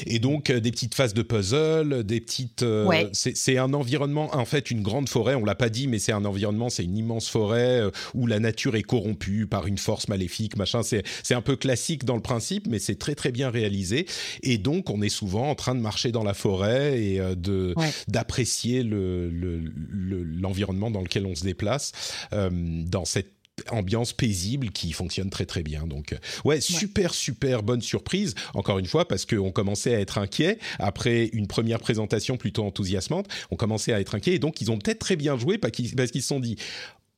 Et 0.05 0.19
donc 0.19 0.49
euh, 0.49 0.59
des 0.59 0.71
petites 0.71 0.95
phases 0.95 1.13
de 1.13 1.21
puzzle, 1.21 2.03
des 2.03 2.19
petites. 2.21 2.63
Euh, 2.63 3.09
c'est 3.13 3.57
un 3.57 3.73
environnement, 3.73 4.35
en 4.35 4.45
fait, 4.45 4.71
une 4.71 4.81
grande 4.81 5.09
forêt. 5.09 5.35
On 5.35 5.45
l'a 5.45 5.55
pas 5.55 5.69
dit, 5.69 5.87
mais 5.87 5.99
c'est 5.99 6.11
un 6.11 6.25
environnement, 6.25 6.69
c'est 6.69 6.83
une 6.83 6.97
immense 6.97 7.29
forêt 7.29 7.81
euh, 7.81 7.91
où 8.13 8.27
la 8.27 8.39
nature 8.39 8.75
est 8.75 8.83
corrompue 8.83 9.47
par 9.47 9.67
une 9.67 9.77
force 9.77 10.07
maléfique, 10.07 10.57
machin. 10.57 10.81
C'est 10.83 11.33
un 11.33 11.41
peu 11.41 11.55
classique 11.55 12.05
dans 12.05 12.15
le 12.15 12.21
principe, 12.21 12.67
mais 12.67 12.79
c'est 12.79 12.97
très 12.97 13.15
très 13.15 13.31
bien 13.31 13.49
réalisé. 13.49 14.05
Et 14.43 14.57
donc 14.57 14.89
on 14.89 15.01
est 15.01 15.09
souvent 15.09 15.49
en 15.49 15.55
train 15.55 15.75
de 15.75 15.81
marcher 15.81 16.11
dans 16.11 16.23
la 16.23 16.33
forêt 16.33 17.01
et 17.01 17.19
de 17.35 17.75
d'apprécier 18.07 18.83
l'environnement 18.83 20.87
le, 20.87 20.93
dans 20.93 21.01
lequel 21.01 21.25
on 21.25 21.35
se 21.35 21.43
déplace 21.43 21.91
dans 22.31 23.05
cette 23.05 23.38
ambiance 23.69 24.13
paisible 24.13 24.69
qui 24.69 24.91
fonctionne 24.91 25.29
très 25.29 25.45
très 25.45 25.63
bien. 25.63 25.87
Donc 25.87 26.13
euh, 26.13 26.17
ouais, 26.45 26.61
super 26.61 27.13
super 27.13 27.63
bonne 27.63 27.81
surprise. 27.81 28.35
Encore 28.53 28.79
une 28.79 28.85
fois 28.85 29.07
parce 29.07 29.25
qu'on 29.25 29.51
commençait 29.51 29.95
à 29.95 29.99
être 29.99 30.17
inquiet 30.17 30.59
après 30.79 31.25
une 31.33 31.47
première 31.47 31.79
présentation 31.79 32.37
plutôt 32.37 32.63
enthousiasmante. 32.63 33.27
On 33.51 33.55
commençait 33.55 33.93
à 33.93 33.99
être 33.99 34.15
inquiet 34.15 34.35
et 34.35 34.39
donc 34.39 34.61
ils 34.61 34.71
ont 34.71 34.77
peut-être 34.77 34.99
très 34.99 35.15
bien 35.15 35.37
joué 35.37 35.57
parce 35.57 35.73
qu'ils 35.73 36.21
se 36.21 36.27
sont 36.27 36.39
dit 36.39 36.57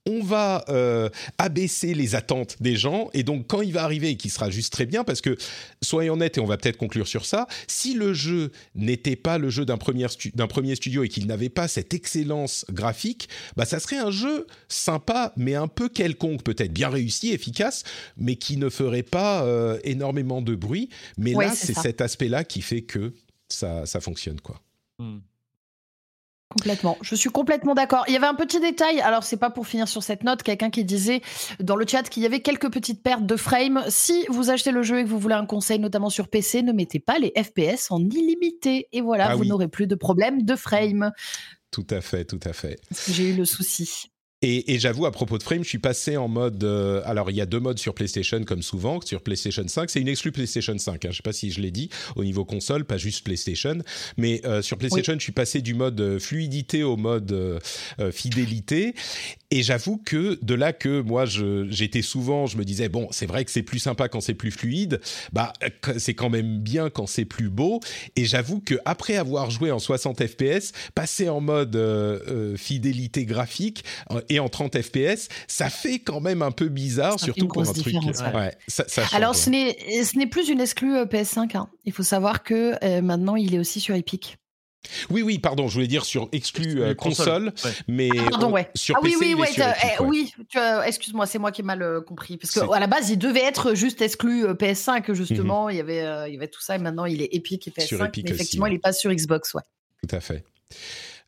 on 0.08 0.24
va 0.24 0.66
euh, 0.70 1.10
abaisser 1.38 1.94
les 1.94 2.16
attentes 2.16 2.58
des 2.60 2.76
gens. 2.76 3.10
Et 3.14 3.24
donc 3.24 3.48
quand 3.48 3.62
il 3.62 3.74
va 3.74 3.84
arriver 3.84 4.10
et 4.10 4.18
qui 4.18 4.30
sera 4.30 4.50
juste 4.50 4.74
très 4.74 4.86
bien 4.86 5.04
parce 5.04 5.22
que 5.22 5.38
soyons 5.84 6.14
honnêtes 6.14 6.38
et 6.38 6.42
on 6.42 6.46
va 6.46 6.58
peut-être 6.58 6.78
conclure 6.78 7.08
sur 7.08 7.26
ça 7.26 7.48
si 7.68 7.94
le 7.94 8.14
jeu 8.14 8.52
n'était 8.74 9.16
pas 9.16 9.38
le 9.38 9.50
jeu 9.50 9.66
d'un 9.66 9.78
premier, 9.78 10.08
d'un 10.34 10.48
premier 10.48 10.76
studio 10.76 11.04
et 11.04 11.10
qu'il 11.10 11.28
n'avait 11.28 11.50
pas 11.50 11.68
cette 11.68 11.94
excellence 11.94 12.66
graphique 12.72 13.30
bah 13.56 13.66
ça 13.66 13.80
serait 13.80 13.98
un 13.98 14.12
jeu 14.12 14.48
sympa 14.68 15.34
mais 15.38 15.56
un 15.56 15.68
peu 15.68 15.88
quelconque 15.88 16.44
peut-être 16.44 16.74
bien 16.74 16.90
réussi 16.90 17.32
efficace 17.32 17.84
mais 18.18 18.36
qui 18.36 18.58
ne 18.58 18.70
ferait 18.70 19.04
pas 19.04 19.44
euh, 19.44 19.80
énormément 19.84 20.42
de 20.42 20.56
bruit. 20.56 20.90
Mais 21.18 21.34
là 21.34 21.54
c'est 21.54 21.78
cet 21.78 22.02
aspect 22.02 22.28
là 22.28 22.44
qui 22.44 22.62
fait 22.62 22.82
que 22.82 23.14
ça, 23.50 23.86
ça 23.86 24.00
fonctionne 24.00 24.42
quoi. 24.42 24.62
Hmm. 25.00 25.20
Complètement. 26.52 26.98
Je 27.02 27.16
suis 27.16 27.30
complètement 27.30 27.74
d'accord. 27.74 28.04
Il 28.08 28.14
y 28.14 28.18
avait 28.18 28.28
un 28.28 28.36
petit 28.36 28.60
détail. 28.60 29.00
Alors, 29.00 29.24
c'est 29.24 29.38
pas 29.38 29.50
pour 29.50 29.68
finir 29.68 29.88
sur 29.88 30.04
cette 30.04 30.24
note. 30.24 30.44
Quelqu'un 30.44 30.70
qui 30.70 30.84
disait 30.84 31.22
dans 31.62 31.78
le 31.78 31.88
chat 31.88 32.04
qu'il 32.04 32.24
y 32.24 32.26
avait 32.26 32.42
quelques 32.42 32.70
petites 32.70 33.02
pertes 33.02 33.26
de 33.26 33.36
frame. 33.38 33.82
Si 33.88 34.26
vous 34.28 34.50
achetez 34.50 34.72
le 34.72 34.84
jeu 34.84 35.00
et 35.00 35.04
que 35.04 35.10
vous 35.10 35.20
voulez 35.20 35.36
un 35.36 35.46
conseil, 35.46 35.80
notamment 35.80 36.10
sur 36.10 36.28
PC, 36.28 36.62
ne 36.62 36.74
mettez 36.74 37.00
pas 37.00 37.20
les 37.20 37.32
FPS 37.42 37.90
en 37.90 38.02
illimité. 38.02 38.90
Et 38.92 39.00
voilà, 39.00 39.30
ah 39.30 39.36
vous 39.36 39.46
n'aurez 39.46 39.70
plus 39.70 39.88
de 39.88 39.96
problème 39.96 40.44
de 40.44 40.56
frame. 40.58 41.12
Tout 41.72 41.88
à 41.90 42.02
fait, 42.02 42.26
tout 42.26 42.40
à 42.44 42.52
fait. 42.52 42.80
J'ai 43.08 43.30
eu 43.30 43.34
le 43.34 43.46
souci. 43.46 44.11
Et, 44.44 44.74
et 44.74 44.80
j'avoue, 44.80 45.06
à 45.06 45.12
propos 45.12 45.38
de 45.38 45.44
frame, 45.44 45.64
je 45.64 45.70
suis 45.70 45.78
passé 45.78 46.18
en 46.18 46.28
mode. 46.28 46.64
Euh, 46.64 47.04
alors, 47.06 47.30
il 47.30 47.36
y 47.36 47.42
a 47.42 47.46
deux 47.46 47.60
modes 47.60 47.78
sur 47.78 47.94
PlayStation, 47.94 48.44
comme 48.44 48.64
souvent. 48.64 49.00
Sur 49.02 49.22
PlayStation 49.22 49.68
5, 49.68 49.88
c'est 49.92 50.02
une 50.02 50.08
exclue 50.08 50.32
PlayStation 50.32 50.76
5. 50.76 50.94
Hein, 50.94 50.98
je 51.04 51.08
ne 51.10 51.14
sais 51.14 51.22
pas 51.22 51.32
si 51.32 51.52
je 51.52 51.62
l'ai 51.62 51.70
dit 51.70 51.90
au 52.16 52.24
niveau 52.24 52.44
console, 52.44 52.86
pas 52.86 52.98
juste 52.98 53.24
PlayStation. 53.24 53.78
Mais 54.18 54.42
euh, 54.46 54.64
sur 54.64 54.80
PlayStation, 54.80 55.14
je 55.14 55.24
suis 55.24 55.32
passé 55.32 55.62
du 55.62 55.76
mode 55.76 56.02
euh, 56.02 56.20
fluidité 56.20 56.82
au 56.82 56.98
mode 56.98 57.62
fidélité. 58.12 58.96
Et 59.52 59.64
j'avoue 59.64 59.98
que 59.98 60.40
de 60.42 60.56
là 60.56 60.74
que 60.74 61.02
moi, 61.02 61.26
j'étais 61.26 62.02
souvent, 62.02 62.48
je 62.48 62.58
me 62.58 62.64
disais 62.64 62.90
bon, 62.90 63.08
c'est 63.12 63.26
vrai 63.26 63.46
que 63.46 63.52
c'est 63.52 63.64
plus 63.64 63.80
sympa 63.80 64.08
quand 64.08 64.22
c'est 64.22 64.34
plus 64.34 64.52
fluide. 64.52 65.02
Bah, 65.34 65.54
c'est 65.98 66.14
quand 66.14 66.30
même 66.30 66.60
bien 66.60 66.90
quand 66.90 67.06
c'est 67.06 67.26
plus 67.26 67.50
beau. 67.50 67.80
Et 68.16 68.26
j'avoue 68.26 68.60
que 68.60 68.76
après 68.86 69.18
avoir 69.18 69.52
joué 69.52 69.72
en 69.72 69.80
60 69.80 70.26
FPS, 70.26 70.72
passer 70.96 71.30
en 71.30 71.42
mode 71.42 71.78
fidélité 72.58 73.26
graphique 73.26 73.84
et 74.32 74.40
en 74.40 74.48
30 74.48 74.82
FPS, 74.82 75.28
ça 75.48 75.70
fait 75.70 76.00
quand 76.00 76.22
même 76.22 76.42
un 76.42 76.52
peu 76.52 76.70
bizarre, 76.70 77.20
surtout 77.20 77.48
pour 77.48 77.62
un 77.62 77.74
truc. 77.74 77.96
Ouais. 78.34 78.56
ça, 78.68 78.86
Alors, 79.12 79.36
ce 79.36 79.50
n'est 79.50 80.28
plus 80.28 80.50
une 80.50 80.62
exclue 80.62 80.96
euh, 80.96 81.06
PS5. 81.06 81.58
Hein. 81.58 81.70
Il 81.86 81.92
faut 81.92 82.04
savoir 82.04 82.44
que 82.44 82.76
euh, 82.84 83.02
maintenant, 83.02 83.36
il 83.36 83.54
est 83.54 83.60
aussi 83.60 83.82
sur 83.82 83.94
Epic. 83.94 84.38
Oui, 85.12 85.22
oui, 85.22 85.38
pardon, 85.38 85.68
je 85.68 85.76
voulais 85.76 85.88
dire 85.88 86.06
sur 86.06 86.28
exclu 86.32 86.82
euh, 86.82 86.96
console, 86.96 87.54
mais 87.88 88.10
ah, 88.18 88.30
pardon, 88.32 88.52
ouais. 88.52 88.68
sur 88.74 88.96
ah, 88.98 89.02
PC, 89.04 89.16
oui, 89.20 89.36
oui, 89.38 89.48
eh, 89.60 90.04
oui, 90.04 90.34
excuse-moi, 90.86 91.28
c'est 91.28 91.38
moi 91.38 91.52
qui 91.52 91.62
ai 91.62 91.64
mal 91.64 92.02
compris, 92.08 92.38
parce 92.38 92.52
qu'à 92.52 92.80
la 92.80 92.88
base, 92.88 93.12
il 93.12 93.20
devait 93.20 93.44
être 93.44 93.76
juste 93.76 94.02
exclu 94.02 94.46
PS5, 94.46 95.14
justement, 95.14 95.66
mhm. 95.66 95.72
il, 95.72 95.78
y 95.78 95.80
avait, 95.82 96.30
il 96.30 96.34
y 96.34 96.38
avait 96.38 96.48
tout 96.48 96.62
ça, 96.62 96.78
et 96.78 96.80
maintenant, 96.80 97.06
il 97.06 97.22
est 97.22 97.30
Epic 97.32 97.68
et 97.68 97.72
PS5, 97.72 98.24
mais 98.24 98.32
effectivement, 98.32 98.66
il 98.66 98.74
n'est 98.74 98.80
pas 98.80 98.94
sur 98.94 99.14
Xbox, 99.14 99.54
ouais. 99.54 99.62
Tout 100.02 100.16
à 100.16 100.20
fait. 100.20 100.44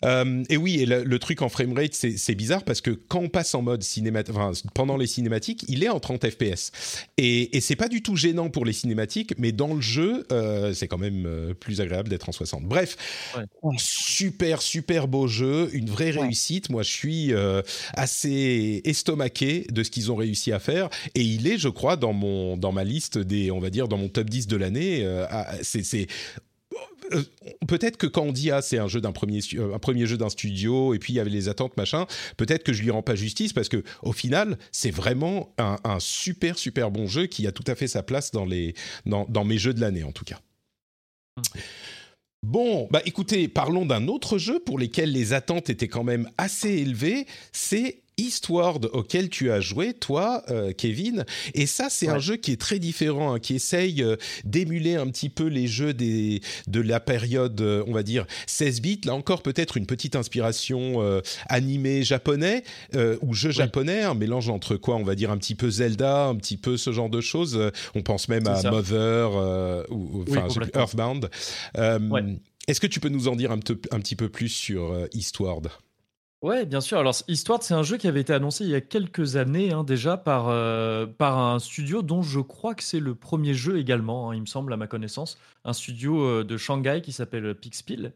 Euh, 0.03 0.43
et 0.49 0.57
oui, 0.57 0.81
et 0.81 0.85
le, 0.85 1.19
truc 1.19 1.41
en 1.41 1.49
framerate, 1.49 1.93
c'est 1.93 2.35
bizarre 2.35 2.63
parce 2.63 2.81
que 2.81 2.91
quand 2.91 3.19
on 3.19 3.29
passe 3.29 3.55
en 3.55 3.61
mode 3.61 3.83
cinématique, 3.83 4.35
enfin, 4.35 4.51
pendant 4.73 4.97
les 4.97 5.07
cinématiques, 5.07 5.65
il 5.67 5.83
est 5.83 5.89
en 5.89 5.99
30 5.99 6.29
FPS. 6.29 6.71
Et, 7.17 7.55
et 7.55 7.61
c'est 7.61 7.75
pas 7.75 7.87
du 7.87 8.01
tout 8.01 8.15
gênant 8.15 8.49
pour 8.49 8.65
les 8.65 8.73
cinématiques, 8.73 9.33
mais 9.37 9.51
dans 9.51 9.73
le 9.73 9.81
jeu, 9.81 10.25
euh, 10.31 10.73
c'est 10.73 10.87
quand 10.87 10.97
même 10.97 11.25
euh, 11.25 11.53
plus 11.53 11.81
agréable 11.81 12.09
d'être 12.09 12.27
en 12.27 12.33
60. 12.33 12.63
Bref, 12.63 12.97
super, 13.77 14.61
super 14.61 15.07
beau 15.07 15.27
jeu, 15.27 15.69
une 15.73 15.89
vraie 15.89 16.11
réussite. 16.11 16.69
Moi, 16.69 16.83
je 16.83 16.91
suis 16.91 17.33
assez 17.93 18.81
estomaqué 18.85 19.65
de 19.71 19.83
ce 19.83 19.91
qu'ils 19.91 20.11
ont 20.11 20.15
réussi 20.15 20.51
à 20.51 20.59
faire. 20.59 20.89
Et 21.15 21.21
il 21.21 21.47
est, 21.47 21.57
je 21.57 21.69
crois, 21.69 21.95
dans, 21.95 22.13
mon, 22.13 22.57
dans 22.57 22.71
ma 22.71 22.83
liste 22.83 23.17
des, 23.17 23.51
on 23.51 23.59
va 23.59 23.69
dire, 23.69 23.87
dans 23.87 23.97
mon 23.97 24.09
top 24.09 24.29
10 24.29 24.47
de 24.47 24.57
l'année. 24.57 25.07
c'est 25.61 26.07
peut-être 27.67 27.97
que 27.97 28.07
quand 28.07 28.23
on 28.23 28.31
dit 28.31 28.51
ah 28.51 28.61
c'est 28.61 28.77
un 28.77 28.87
jeu 28.87 29.01
d'un 29.01 29.11
premier 29.11 29.39
euh, 29.55 29.75
un 29.75 29.79
premier 29.79 30.05
jeu 30.05 30.17
d'un 30.17 30.29
studio 30.29 30.93
et 30.93 30.99
puis 30.99 31.13
il 31.13 31.15
y 31.17 31.19
avait 31.19 31.29
les 31.29 31.49
attentes 31.49 31.77
machin, 31.77 32.05
peut-être 32.37 32.63
que 32.63 32.73
je 32.73 32.81
lui 32.83 32.91
rends 32.91 33.01
pas 33.01 33.15
justice 33.15 33.53
parce 33.53 33.69
que 33.69 33.83
au 34.01 34.13
final 34.13 34.57
c'est 34.71 34.91
vraiment 34.91 35.53
un, 35.57 35.77
super 35.99 36.57
super 36.57 36.91
bon 36.91 37.07
jeu 37.07 37.27
qui 37.27 37.47
a 37.47 37.51
tout 37.51 37.63
à 37.67 37.75
fait 37.75 37.87
sa 37.87 38.03
place 38.03 38.31
dans 38.31 38.45
les 38.45 38.73
dans, 39.05 39.25
dans 39.29 39.43
mes 39.43 39.57
jeux 39.57 39.73
de 39.73 39.81
l'année 39.81 40.03
en 40.03 40.11
tout 40.11 40.25
cas. 40.25 40.39
Bon, 42.43 42.89
bah 42.91 43.01
écoutez, 43.05 43.47
parlons 43.47 43.85
d'un 43.85 44.09
autre 44.09 44.37
jeu 44.37 44.59
pour 44.59 44.77
lequel 44.77 45.13
les 45.13 45.31
attentes 45.31 45.69
étaient 45.69 45.87
quand 45.87 46.03
même 46.03 46.29
assez 46.37 46.69
élevées, 46.69 47.25
c'est 47.53 48.02
Eastward 48.17 48.89
auquel 48.93 49.29
tu 49.29 49.51
as 49.51 49.59
joué, 49.59 49.93
toi, 49.93 50.43
euh, 50.49 50.71
Kevin. 50.71 51.25
Et 51.53 51.65
ça, 51.65 51.87
c'est 51.89 52.07
un 52.07 52.19
jeu 52.19 52.35
qui 52.35 52.51
est 52.51 52.61
très 52.61 52.79
différent, 52.79 53.33
hein, 53.33 53.39
qui 53.39 53.55
essaye 53.55 54.03
euh, 54.03 54.15
d'émuler 54.43 54.95
un 54.95 55.07
petit 55.07 55.29
peu 55.29 55.47
les 55.47 55.67
jeux 55.67 55.93
des, 55.93 56.41
de 56.67 56.81
la 56.81 56.99
période, 56.99 57.59
euh, 57.61 57.83
on 57.87 57.93
va 57.93 58.03
dire, 58.03 58.25
16 58.47 58.81
bits. 58.81 59.01
Là 59.05 59.15
encore, 59.15 59.41
peut-être 59.41 59.77
une 59.77 59.85
petite 59.85 60.15
inspiration 60.15 60.73
animée 61.49 62.03
japonais 62.03 62.63
ou 63.21 63.33
jeu 63.33 63.51
japonais, 63.51 64.01
un 64.03 64.13
mélange 64.13 64.49
entre 64.49 64.75
quoi, 64.75 64.95
on 64.95 65.03
va 65.03 65.15
dire, 65.15 65.31
un 65.31 65.37
petit 65.37 65.55
peu 65.55 65.69
Zelda, 65.69 66.25
un 66.25 66.35
petit 66.35 66.57
peu 66.57 66.77
ce 66.77 66.91
genre 66.91 67.09
de 67.09 67.21
choses. 67.21 67.59
On 67.95 68.01
pense 68.01 68.29
même 68.29 68.47
à 68.47 68.61
Mother 68.63 69.31
ou, 69.89 70.23
enfin, 70.29 70.47
Earthbound. 70.75 71.29
Est-ce 72.67 72.79
que 72.79 72.87
tu 72.87 72.99
peux 72.99 73.09
nous 73.09 73.27
en 73.27 73.35
dire 73.35 73.51
un, 73.51 73.59
un 73.91 73.99
petit 73.99 74.15
peu 74.15 74.29
plus 74.29 74.49
sur 74.49 74.95
Eastward? 75.13 75.69
Ouais, 76.43 76.65
bien 76.65 76.81
sûr. 76.81 76.99
Alors, 76.99 77.15
Eastward, 77.29 77.63
c'est 77.63 77.73
un 77.73 77.83
jeu 77.83 77.95
qui 77.95 78.05
avait 78.05 78.19
été 78.19 78.33
annoncé 78.33 78.65
il 78.65 78.69
y 78.69 78.75
a 78.75 78.81
quelques 78.81 79.37
années 79.37 79.71
hein, 79.71 79.85
déjà 79.85 80.17
par, 80.17 80.47
par 81.15 81.37
un 81.39 81.57
studio 81.59 82.01
dont 82.01 82.21
je 82.21 82.41
crois 82.41 82.75
que 82.75 82.83
c'est 82.83 82.99
le 82.99 83.15
premier 83.15 83.53
jeu 83.53 83.79
également, 83.79 84.29
hein, 84.29 84.35
il 84.35 84.41
me 84.41 84.45
semble, 84.45 84.73
à 84.73 84.77
ma 84.77 84.87
connaissance. 84.87 85.37
Un 85.63 85.71
studio 85.71 86.43
de 86.43 86.57
Shanghai 86.57 86.99
qui 87.01 87.13
s'appelle 87.13 87.55
Pixpil. 87.55 88.11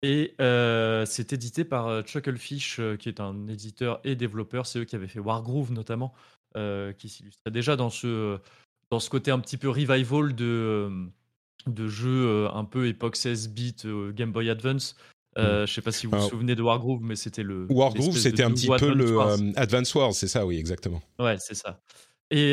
Et 0.00 0.34
c'est 0.38 1.34
édité 1.34 1.64
par 1.66 2.02
Chucklefish, 2.06 2.80
qui 2.98 3.10
est 3.10 3.20
un 3.20 3.46
éditeur 3.46 4.00
et 4.04 4.16
développeur. 4.16 4.66
C'est 4.66 4.78
eux 4.78 4.84
qui 4.84 4.96
avaient 4.96 5.06
fait 5.06 5.20
Wargroove 5.20 5.70
notamment, 5.70 6.14
qui 6.54 7.10
s'illustrait 7.10 7.50
déjà 7.50 7.76
dans 7.76 7.90
ce, 7.90 8.38
dans 8.90 9.00
ce 9.00 9.10
côté 9.10 9.30
un 9.30 9.38
petit 9.38 9.58
peu 9.58 9.68
revival 9.68 10.34
de, 10.34 11.10
de 11.66 11.88
jeux 11.88 12.48
un 12.54 12.64
peu 12.64 12.86
époque 12.86 13.16
16 13.16 13.50
bits 13.50 13.84
Game 14.14 14.32
Boy 14.32 14.48
Advance. 14.48 14.96
Je 15.36 15.42
mmh. 15.42 15.66
je 15.66 15.72
sais 15.72 15.82
pas 15.82 15.92
si 15.92 16.06
vous 16.06 16.16
vous 16.16 16.28
souvenez 16.28 16.54
de 16.54 16.62
Wargroove, 16.62 17.02
mais 17.02 17.16
c'était 17.16 17.42
le. 17.42 17.66
Wargroove, 17.70 18.16
c'était 18.16 18.42
un 18.42 18.50
petit 18.50 18.68
peu 18.68 18.94
le 18.94 19.18
Advance 19.56 19.94
Wars, 19.94 20.14
c'est 20.14 20.28
ça, 20.28 20.46
oui, 20.46 20.58
exactement. 20.58 21.02
Ouais, 21.18 21.36
c'est 21.38 21.54
ça. 21.54 21.80
Et 22.30 22.52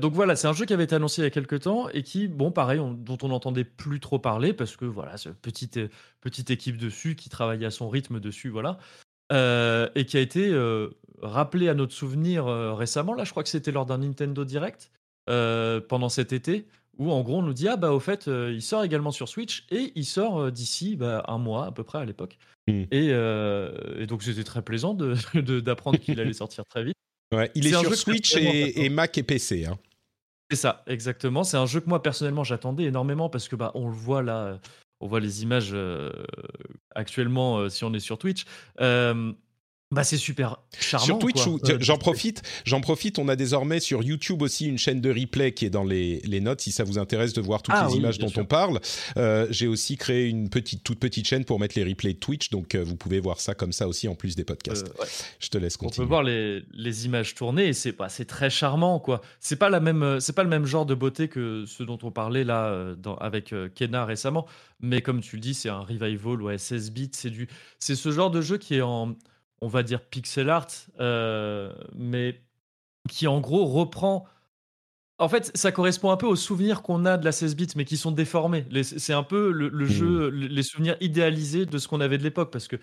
donc 0.00 0.14
voilà, 0.14 0.36
c'est 0.36 0.48
un 0.48 0.52
jeu 0.52 0.64
qui 0.64 0.72
avait 0.72 0.84
été 0.84 0.94
annoncé 0.94 1.22
il 1.22 1.24
y 1.24 1.26
a 1.26 1.30
quelques 1.30 1.60
temps 1.60 1.88
et 1.90 2.02
qui, 2.02 2.28
bon, 2.28 2.52
pareil, 2.52 2.80
dont 2.98 3.18
on 3.22 3.28
n'entendait 3.28 3.64
plus 3.64 4.00
trop 4.00 4.18
parler 4.18 4.52
parce 4.52 4.76
que 4.76 4.84
voilà, 4.84 5.16
petite, 5.42 5.78
petite 6.20 6.50
équipe 6.50 6.76
dessus 6.76 7.16
qui 7.16 7.28
travaillait 7.28 7.66
à 7.66 7.70
son 7.70 7.88
rythme 7.88 8.20
dessus, 8.20 8.48
voilà. 8.48 8.78
et 9.30 10.04
qui 10.06 10.16
a 10.16 10.20
été 10.20 10.56
rappelé 11.20 11.68
à 11.68 11.74
notre 11.74 11.92
souvenir 11.92 12.46
récemment. 12.76 13.14
Là, 13.14 13.24
je 13.24 13.30
crois 13.32 13.42
que 13.42 13.48
c'était 13.48 13.72
lors 13.72 13.86
d'un 13.86 13.98
Nintendo 13.98 14.44
Direct 14.44 14.90
pendant 15.26 16.08
cet 16.08 16.32
été 16.32 16.66
où 16.98 17.10
en 17.10 17.22
gros 17.22 17.38
on 17.38 17.42
nous 17.42 17.54
dit 17.54 17.68
ah 17.68 17.76
bah 17.76 17.92
au 17.92 18.00
fait 18.00 18.26
il 18.26 18.62
sort 18.62 18.84
également 18.84 19.10
sur 19.10 19.28
Switch 19.28 19.66
et 19.70 19.92
il 19.94 20.04
sort 20.04 20.52
d'ici 20.52 20.96
bah, 20.96 21.24
un 21.28 21.38
mois 21.38 21.66
à 21.66 21.72
peu 21.72 21.84
près 21.84 21.98
à 21.98 22.04
l'époque. 22.04 22.38
Mmh. 22.66 22.84
Et, 22.90 24.06
donc 24.06 24.22
c'était 24.22 24.44
très 24.44 24.62
plaisant 24.62 24.94
d'apprendre 25.34 25.98
qu'il 25.98 26.20
allait 26.20 26.32
sortir 26.32 26.64
très 26.66 26.84
vite. 26.84 26.96
Ouais, 27.32 27.50
il 27.54 27.66
est, 27.66 27.70
sur 27.70 27.94
Switch 27.94 28.36
et, 28.36 28.88
Mac 28.88 29.16
et 29.16 29.22
PC. 29.22 29.64
Hein. 29.66 29.78
C'est 30.50 30.56
ça, 30.56 30.82
exactement. 30.88 31.44
C'est 31.44 31.56
un 31.56 31.66
jeu 31.66 31.80
que 31.80 31.88
moi 31.88 32.02
personnellement 32.02 32.42
j'attendais 32.42 32.84
énormément 32.84 33.28
parce 33.30 33.48
que 33.48 33.54
bah 33.54 33.70
on 33.74 33.88
le 33.88 33.94
voit 33.94 34.22
là, 34.22 34.58
on 35.00 35.06
voit 35.06 35.20
les 35.20 35.42
images 35.42 35.70
euh, 35.72 36.10
actuellement 36.94 37.58
euh, 37.58 37.68
si 37.68 37.84
on 37.84 37.94
est 37.94 38.00
sur 38.00 38.18
Twitch. 38.18 38.44
Euh, 39.92 39.96
bah 39.96 40.04
c'est 40.04 40.16
super 40.16 40.58
charmant. 40.78 41.04
Sur 41.04 41.18
Twitch, 41.18 41.46
euh, 41.46 41.78
j'en 41.80 41.98
profite, 41.98 42.42
j'en 42.64 42.80
profite. 42.80 43.18
On 43.18 43.28
a 43.28 43.34
désormais 43.34 43.80
sur 43.80 44.04
YouTube 44.04 44.40
aussi 44.42 44.66
une 44.66 44.78
chaîne 44.78 45.00
de 45.00 45.10
replay 45.10 45.52
qui 45.52 45.66
est 45.66 45.70
dans 45.70 45.82
les, 45.82 46.20
les 46.20 46.40
notes. 46.40 46.60
Si 46.60 46.70
ça 46.70 46.84
vous 46.84 46.98
intéresse 46.98 47.32
de 47.32 47.40
voir 47.40 47.60
toutes 47.62 47.74
ah 47.76 47.88
les 47.88 47.96
images 47.96 48.18
dont 48.18 48.30
on 48.36 48.44
parle, 48.44 48.80
euh, 49.16 49.48
j'ai 49.50 49.66
aussi 49.66 49.96
créé 49.96 50.28
une 50.28 50.48
petite 50.48 50.84
toute 50.84 51.00
petite 51.00 51.26
chaîne 51.26 51.44
pour 51.44 51.58
mettre 51.58 51.76
les 51.76 51.84
replays 51.84 52.12
de 52.12 52.18
Twitch. 52.18 52.50
Donc 52.50 52.74
euh, 52.74 52.84
vous 52.84 52.94
pouvez 52.94 53.18
voir 53.18 53.40
ça 53.40 53.54
comme 53.54 53.72
ça 53.72 53.88
aussi 53.88 54.06
en 54.06 54.14
plus 54.14 54.36
des 54.36 54.44
podcasts. 54.44 54.92
Je 55.40 55.48
te 55.48 55.58
laisse 55.58 55.76
continuer. 55.76 56.04
On 56.04 56.06
peut 56.06 56.08
voir 56.08 56.22
les, 56.22 56.62
les 56.72 57.06
images 57.06 57.34
tournées 57.34 57.66
et 57.66 57.72
c'est 57.72 57.92
bah, 57.92 58.08
c'est 58.08 58.26
très 58.26 58.48
charmant 58.48 59.00
quoi. 59.00 59.20
C'est 59.40 59.56
pas 59.56 59.70
la 59.70 59.80
même 59.80 60.20
c'est 60.20 60.34
pas 60.34 60.44
le 60.44 60.48
même 60.48 60.66
genre 60.66 60.86
de 60.86 60.94
beauté 60.94 61.26
que 61.26 61.64
ce 61.66 61.82
dont 61.82 61.98
on 62.04 62.12
parlait 62.12 62.44
là 62.44 62.94
dans, 62.96 63.16
avec 63.16 63.52
Kena 63.74 64.04
récemment. 64.04 64.46
Mais 64.82 65.02
comme 65.02 65.20
tu 65.20 65.36
le 65.36 65.42
dis, 65.42 65.52
c'est 65.52 65.68
un 65.68 65.80
revival 65.80 66.40
ou 66.42 66.56
16 66.56 66.92
bits. 66.92 67.10
C'est 67.12 67.30
du 67.30 67.48
c'est 67.80 67.96
ce 67.96 68.12
genre 68.12 68.30
de 68.30 68.40
jeu 68.40 68.56
qui 68.56 68.76
est 68.76 68.82
en 68.82 69.16
on 69.60 69.68
va 69.68 69.82
dire 69.82 70.00
pixel 70.00 70.50
art, 70.50 70.68
euh, 71.00 71.72
mais 71.94 72.40
qui 73.08 73.26
en 73.26 73.40
gros 73.40 73.66
reprend. 73.66 74.26
En 75.18 75.28
fait, 75.28 75.50
ça 75.54 75.70
correspond 75.70 76.10
un 76.10 76.16
peu 76.16 76.26
aux 76.26 76.36
souvenirs 76.36 76.80
qu'on 76.80 77.04
a 77.04 77.18
de 77.18 77.26
la 77.26 77.32
16 77.32 77.54
bits, 77.54 77.68
mais 77.76 77.84
qui 77.84 77.98
sont 77.98 78.10
déformés. 78.10 78.64
C'est 78.82 79.12
un 79.12 79.22
peu 79.22 79.50
le, 79.50 79.68
mmh. 79.70 79.86
jeu, 79.86 80.28
les 80.30 80.62
souvenirs 80.62 80.96
idéalisés 81.02 81.66
de 81.66 81.76
ce 81.76 81.88
qu'on 81.88 82.00
avait 82.00 82.16
de 82.16 82.22
l'époque, 82.22 82.50
parce 82.50 82.68
que 82.68 82.76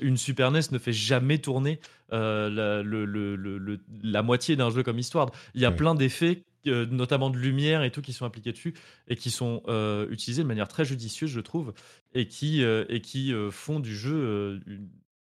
une 0.00 0.16
Super 0.16 0.50
NES 0.50 0.60
ne 0.72 0.78
fait 0.78 0.94
jamais 0.94 1.38
tourner 1.38 1.80
euh, 2.14 2.48
la, 2.48 2.82
le, 2.82 3.78
la, 4.02 4.22
moitié 4.22 4.56
d'un 4.56 4.70
jeu 4.70 4.82
comme 4.82 4.98
Histoire. 4.98 5.30
Il 5.54 5.60
y 5.60 5.66
a 5.66 5.72
plein 5.72 5.94
d'effets 5.94 6.44
euh, 6.66 6.86
notamment 6.86 7.28
de 7.28 7.36
lumière 7.36 7.82
et 7.82 7.90
tout, 7.90 8.00
qui 8.00 8.14
sont 8.14 8.24
appliqués 8.24 8.52
dessus 8.52 8.72
et 9.08 9.16
qui 9.16 9.30
sont 9.30 9.62
utilisés 10.10 10.42
de 10.42 10.48
manière 10.48 10.68
très 10.68 10.86
judicieuse, 10.86 11.30
je 11.30 11.40
trouve, 11.40 11.74
et 12.14 12.26
qui, 12.28 12.62
et 12.62 13.00
qui 13.02 13.34
font 13.50 13.78
du 13.78 13.94
jeu 13.94 14.58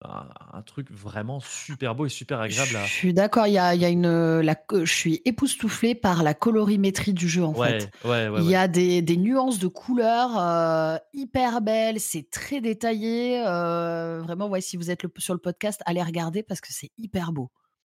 un, 0.03 0.63
truc 0.63 0.91
vraiment 0.91 1.41
super 1.41 1.95
beau 1.95 2.07
et 2.07 2.09
super 2.09 2.41
agréable. 2.41 2.71
Je 2.87 2.93
suis 2.93 3.13
d'accord, 3.13 3.47
il 3.47 3.55
y 3.55 3.59
a, 3.59 3.89
une, 3.89 4.41
la, 4.41 4.57
je 4.73 4.93
suis 4.93 5.23
époustouflé 5.25 5.95
par 5.95 6.23
la 6.23 6.35
colorimétrie 6.35 7.13
du 7.13 7.29
jeu 7.29 7.45
en 7.45 7.55
fait. 7.55 7.91
il 8.05 8.49
y 8.49 8.55
a 8.55 8.69
des, 8.69 9.17
nuances 9.17 9.59
de 9.59 9.69
couleurs 9.69 10.39
euh, 10.39 10.97
hyper 11.13 11.61
belles, 11.61 12.01
c'est 12.01 12.31
très 12.31 12.61
détaillé. 12.61 13.43
Euh, 13.47 14.21
vraiment, 14.23 14.49
ouais, 14.49 14.61
si 14.61 14.77
vous 14.77 14.91
êtes 14.91 15.03
sur 15.19 15.35
le 15.35 15.41
podcast, 15.41 15.81
allez 15.87 16.03
regarder 16.03 16.43
parce 16.43 16.61
que 16.61 16.69
c'est 16.71 16.91
hyper 16.99 17.33
beau. 17.33 17.51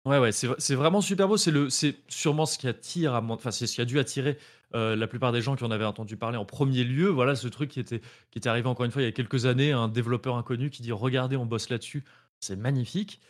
Ouais, 0.05 0.19
ouais, 0.19 0.31
c'est 0.33 0.75
vraiment 0.75 0.99
super 0.99 1.29
beau. 1.29 1.37
C'est 1.37 1.95
sûrement 2.09 2.45
ce 2.45 2.57
qui 2.57 2.67
attire, 2.67 3.13
enfin, 3.29 3.51
c'est 3.51 3.67
ce 3.67 3.75
qui 3.75 3.81
a 3.81 3.85
dû 3.85 3.99
attirer 3.99 4.37
euh, 4.75 4.95
la 4.95 5.07
plupart 5.07 5.31
des 5.31 5.41
gens 5.41 5.55
qui 5.55 5.63
en 5.63 5.69
avaient 5.69 5.85
entendu 5.85 6.17
parler 6.17 6.37
en 6.37 6.45
premier 6.45 6.83
lieu. 6.83 7.07
Voilà, 7.07 7.35
ce 7.35 7.47
truc 7.47 7.69
qui 7.69 7.79
était, 7.79 8.01
qui 8.31 8.39
était 8.39 8.49
arrivé 8.49 8.67
encore 8.67 8.85
une 8.85 8.91
fois 8.91 9.03
il 9.03 9.05
y 9.05 9.07
a 9.07 9.11
quelques 9.11 9.45
années, 9.45 9.71
un 9.71 9.87
développeur 9.87 10.35
inconnu 10.35 10.71
qui 10.71 10.81
dit 10.81 10.91
Regardez, 10.91 11.37
on 11.37 11.45
bosse 11.45 11.69
là-dessus, 11.69 12.03
c'est 12.39 12.55
magnifique. 12.55 13.21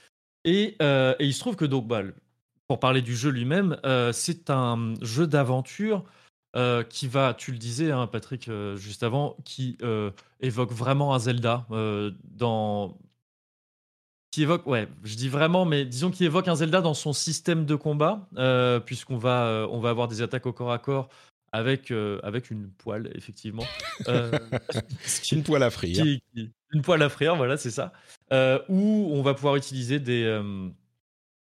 Et, 0.46 0.76
euh, 0.82 1.16
il 1.20 1.34
se 1.34 1.40
trouve 1.40 1.56
que, 1.58 1.66
donc, 1.66 1.88
bah, 1.88 2.02
pour 2.68 2.80
parler 2.80 3.02
du 3.02 3.16
jeu 3.16 3.30
lui-même, 3.30 3.78
euh, 3.86 4.14
c'est 4.14 4.50
un 4.50 4.94
jeu 5.02 5.28
d'aventure. 5.28 6.04
qui 6.90 7.08
va, 7.08 7.34
tu 7.34 7.52
le 7.52 7.58
disais, 7.58 7.92
hein, 7.92 8.08
Patrick, 8.08 8.50
juste 8.76 9.04
avant, 9.04 9.36
qui 9.44 9.78
évoque 10.40 10.72
vraiment 10.72 11.16
un 11.16 11.20
Zelda 11.20 11.66
dans, 12.24 12.98
qui 14.32 14.44
évoque, 14.44 14.66
ouais, 14.68 14.88
je 15.04 15.16
dis 15.16 15.30
vraiment, 15.30 15.66
mais 15.66 15.84
disons 15.84 16.12
évoque 16.12 16.48
un 16.48 16.56
Zelda 16.56 16.82
dans 16.82 16.94
son 16.94 17.12
système 17.12 17.66
de 17.66 17.76
combat, 17.76 18.30
puisqu'on 18.86 19.18
va, 19.18 19.68
on 19.72 19.80
va 19.80 19.90
avoir 19.90 20.08
des 20.08 20.22
attaques 20.22 20.46
au 20.46 20.54
corps 20.54 20.72
à 20.72 20.78
corps 20.78 21.10
avec, 21.54 21.92
euh, 21.92 22.20
avec 22.24 22.52
une 22.52 22.70
poêle, 22.70 23.12
effectivement. 23.16 23.64
une 25.32 25.44
poêle 25.44 25.64
à 25.64 25.70
frire. 25.70 26.06
une 26.36 26.82
poêle 26.82 27.02
à 27.02 27.10
frire, 27.10 27.36
voilà, 27.36 27.56
c'est 27.58 27.72
ça. 27.72 27.94
où 28.68 29.10
on 29.14 29.22
va 29.22 29.34
pouvoir 29.34 29.56
utiliser 29.56 30.00
des, 30.00 30.42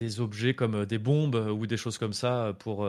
des 0.00 0.20
objets 0.20 0.54
comme 0.54 0.84
des 0.84 0.98
bombes 0.98 1.36
ou 1.36 1.66
des 1.66 1.78
choses 1.78 1.96
comme 1.96 2.12
ça 2.12 2.54
pour, 2.58 2.86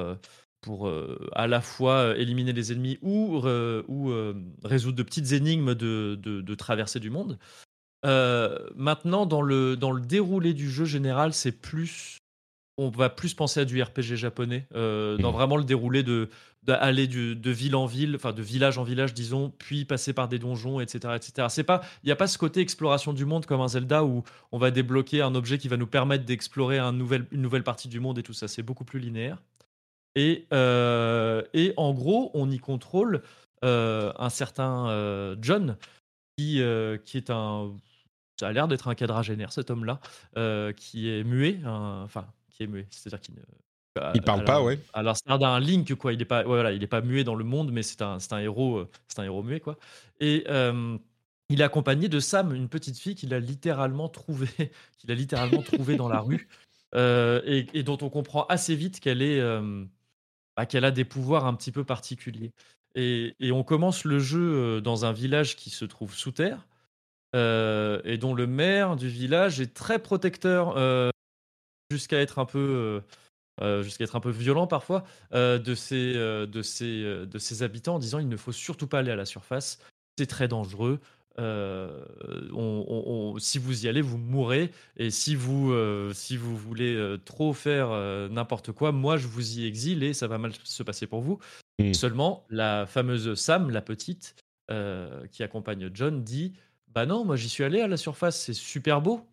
pour 0.60 0.92
à 1.34 1.48
la 1.48 1.62
fois 1.62 2.18
éliminer 2.18 2.52
les 2.52 2.74
ennemis 2.74 3.00
ou, 3.02 3.38
ou 3.88 4.14
résoudre 4.64 4.98
de 4.98 5.04
petites 5.04 5.32
énigmes 5.32 5.76
de, 5.76 6.20
de, 6.22 6.42
de 6.42 6.56
traversée 6.56 7.00
du 7.00 7.10
monde. 7.10 7.38
Euh, 8.06 8.58
maintenant, 8.76 9.26
dans 9.26 9.42
le, 9.42 9.78
dans 9.78 9.92
le 9.92 10.02
déroulé 10.02 10.54
du 10.54 10.70
jeu 10.70 10.86
général, 10.86 11.34
c'est 11.34 11.52
plus. 11.52 12.18
On 12.78 12.90
va 12.90 13.10
plus 13.10 13.34
penser 13.34 13.60
à 13.60 13.66
du 13.66 13.82
RPG 13.82 14.16
japonais, 14.16 14.66
euh, 14.74 15.18
dans 15.18 15.32
mmh. 15.32 15.36
vraiment 15.36 15.58
le 15.58 15.64
déroulé 15.64 16.04
de 16.04 16.30
d'aller 16.64 17.08
de 17.08 17.52
ville 17.52 17.76
en 17.76 17.86
ville, 17.86 18.16
enfin 18.16 18.34
de 18.34 18.42
village 18.42 18.78
en 18.78 18.84
village, 18.84 19.14
disons, 19.14 19.52
puis 19.58 19.86
passer 19.86 20.14
par 20.14 20.28
des 20.28 20.40
donjons, 20.40 20.80
etc., 20.80 21.16
etc. 21.16 21.48
C'est 21.50 21.64
pas, 21.64 21.82
il 22.04 22.08
n'y 22.08 22.12
a 22.12 22.16
pas 22.16 22.28
ce 22.28 22.38
côté 22.38 22.60
exploration 22.62 23.14
du 23.14 23.26
monde 23.26 23.46
comme 23.46 23.62
un 23.62 23.68
Zelda 23.68 24.04
où 24.04 24.24
on 24.52 24.58
va 24.60 24.72
débloquer 24.72 25.22
un 25.22 25.34
objet 25.36 25.58
qui 25.58 25.68
va 25.68 25.78
nous 25.78 25.88
permettre 25.88 26.26
d'explorer 26.26 26.78
un 26.78 26.92
une 27.00 27.42
nouvelle 27.42 27.64
partie 27.64 27.88
du 27.88 28.00
monde 28.00 28.20
et 28.20 28.24
tout 28.24 28.34
ça. 28.34 28.48
C'est 28.48 28.64
beaucoup 28.64 28.86
plus 28.86 29.00
linéaire. 29.00 29.42
Et, 30.16 30.46
euh, 30.54 31.42
et 31.54 31.74
en 31.78 31.94
gros, 31.94 32.32
on 32.34 32.52
y 32.52 32.60
contrôle 32.60 33.24
un 33.64 34.30
certain 34.30 35.36
John 35.42 35.78
qui, 36.38 36.62
qui 37.06 37.18
est 37.18 37.30
un 37.30 37.72
ça 38.42 38.48
a 38.48 38.54
l'air 38.54 38.68
d'être 38.68 38.88
un 38.88 38.96
quadragénaire, 38.96 39.54
cet 39.54 39.70
homme-là, 39.70 40.00
euh, 40.36 40.74
qui 40.74 41.10
est 41.10 41.24
muet, 41.24 41.60
enfin, 41.64 42.26
qui 42.50 42.64
est 42.64 42.68
muet, 42.68 42.88
c'est-à-dire 42.90 43.22
qu'il 43.22 43.36
ne. 43.36 43.42
Il 44.16 44.22
parle 44.22 44.46
pas, 44.46 44.62
ouais. 44.62 44.80
Alors 44.94 45.18
c'est 45.18 45.38
d'un 45.38 45.60
Link, 45.60 45.94
quoi. 45.96 46.14
Il 46.14 46.22
est 46.22 46.26
pas, 46.26 46.44
voilà, 46.44 46.72
il 46.72 46.82
est 46.82 46.88
pas 46.88 47.02
muet 47.02 47.24
dans 47.24 47.36
le 47.36 47.44
monde, 47.44 47.72
mais 47.72 47.84
c'est 47.84 48.02
un, 48.02 48.20
c'est 48.20 48.34
un 48.34 48.40
héros, 48.40 48.78
euh, 48.78 48.90
c'est 49.08 49.20
un 49.20 49.24
héros 49.24 49.44
muet, 49.44 49.60
quoi. 49.60 49.78
Et 50.20 50.46
euh, 50.50 50.98
il 51.50 51.62
est 51.62 51.64
accompagné 51.64 52.08
de 52.08 52.20
Sam, 52.20 52.54
une 52.54 52.70
petite 52.70 52.98
fille 52.98 53.16
qu'il 53.16 53.34
a 53.34 53.40
littéralement 53.40 54.08
trouvé, 54.08 54.48
qu'il 54.98 55.12
a 55.12 55.16
littéralement 55.16 55.62
trouvé 55.62 55.98
dans 55.98 56.08
la 56.08 56.20
rue, 56.20 56.48
et, 56.96 57.84
dont 57.84 57.98
on 58.02 58.10
comprend 58.10 58.46
assez 58.46 58.76
vite 58.76 59.00
qu'elle 59.00 59.22
est, 59.22 59.42
bah, 60.56 60.66
qu'elle 60.66 60.86
a 60.86 60.92
des 60.92 61.06
pouvoirs 61.06 61.46
un 61.46 61.54
petit 61.54 61.72
peu 61.72 61.84
particuliers. 61.84 62.52
Et, 62.96 63.36
et, 63.40 63.52
on 63.52 63.64
commence 63.64 64.06
le 64.06 64.20
jeu 64.20 64.82
dans 64.82 65.06
un 65.06 65.12
village 65.12 65.56
qui 65.56 65.70
se 65.70 65.86
trouve 65.86 66.14
sous 66.14 66.32
terre, 66.32 66.66
euh, 67.34 68.02
et 68.04 68.18
dont 68.18 68.34
le 68.34 68.46
maire 68.46 68.98
du 68.98 69.08
village 69.08 69.62
est 69.62 69.74
très 69.74 70.00
protecteur 70.00 70.74
euh, 70.76 71.10
jusqu'à 71.90 72.20
être 72.20 72.40
un 72.40 72.46
peu 72.46 73.02
euh, 73.62 73.84
jusqu'à 73.84 74.04
être 74.06 74.16
un 74.16 74.22
peu 74.22 74.30
violent 74.30 74.68
parfois 74.68 75.04
de 75.34 75.76
ses 75.76 76.14
de 76.14 76.62
ses 76.62 77.04
de 77.04 77.38
ses 77.38 77.64
habitants 77.64 77.96
en 77.96 78.00
disant 78.00 78.20
il 78.20 78.30
ne 78.30 78.38
faut 78.38 78.52
surtout 78.52 78.88
pas 78.88 79.00
aller 79.00 79.12
à 79.12 79.16
la 79.16 79.26
surface 79.26 79.80
c'est 80.18 80.28
très 80.28 80.48
dangereux 80.48 81.00
on, 81.38 83.36
si 83.40 83.58
vous 83.58 83.86
y 83.86 83.88
allez, 83.88 84.02
vous 84.02 84.18
mourrez. 84.18 84.72
Et 84.98 85.10
si 85.10 85.34
vous, 85.34 85.74
si 86.14 86.38
vous 86.38 86.56
voulez 86.58 87.18
trop 87.26 87.54
faire 87.54 87.90
n'importe 88.30 88.74
quoi, 88.74 88.92
moi, 88.92 89.18
je 89.18 89.28
vous 89.28 89.58
y 89.58 89.66
exile 89.66 90.04
et 90.04 90.14
ça 90.14 90.28
va 90.28 90.38
mal 90.38 90.52
se 90.64 90.84
passer 90.84 91.08
pour 91.08 91.22
vous. 91.22 91.40
Mmh. 91.80 91.94
Seulement, 91.94 92.46
la 92.50 92.86
fameuse 92.86 93.34
Sam, 93.36 93.72
la 93.72 93.82
petite, 93.82 94.36
qui 95.32 95.42
accompagne 95.42 95.90
John, 95.94 96.24
dit 96.24 96.54
Bah 96.90 97.06
non, 97.06 97.26
moi 97.26 97.38
j'y 97.38 97.50
suis 97.50 97.64
allé 97.64 97.82
à 97.82 97.88
la 97.88 97.98
surface, 97.98 98.40
c'est 98.40 98.54
super 98.54 99.02
beau. 99.02 99.26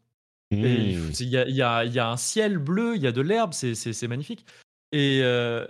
Mmh. 0.50 1.12
Il 1.20 1.28
y 1.28 1.36
a, 1.36 1.46
y, 1.48 1.62
a, 1.62 1.84
y 1.84 1.98
a, 1.98 2.08
un 2.08 2.16
ciel 2.16 2.58
bleu, 2.58 2.96
il 2.96 3.02
y 3.02 3.06
a 3.06 3.12
de 3.12 3.20
l'herbe, 3.20 3.52
c'est 3.52 4.08
magnifique. 4.08 4.46
Et, 4.92 5.18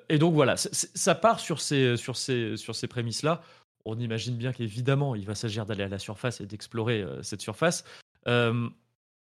et, 0.08 0.18
donc 0.18 0.34
voilà, 0.34 0.56
ça 0.56 1.14
part 1.14 1.40
sur 1.40 1.60
ces, 1.60 1.96
sur 1.96 2.16
ces, 2.16 2.56
sur 2.56 2.76
ces 2.76 2.86
prémices-là. 2.86 3.42
On 3.84 3.98
imagine 3.98 4.36
bien 4.36 4.52
qu'évidemment, 4.52 5.14
il 5.14 5.24
va 5.26 5.34
s'agir 5.34 5.66
d'aller 5.66 5.82
à 5.82 5.88
la 5.88 5.98
surface 5.98 6.40
et 6.40 6.46
d'explorer 6.46 7.04
cette 7.22 7.40
surface. 7.40 7.84
et, 8.26 8.52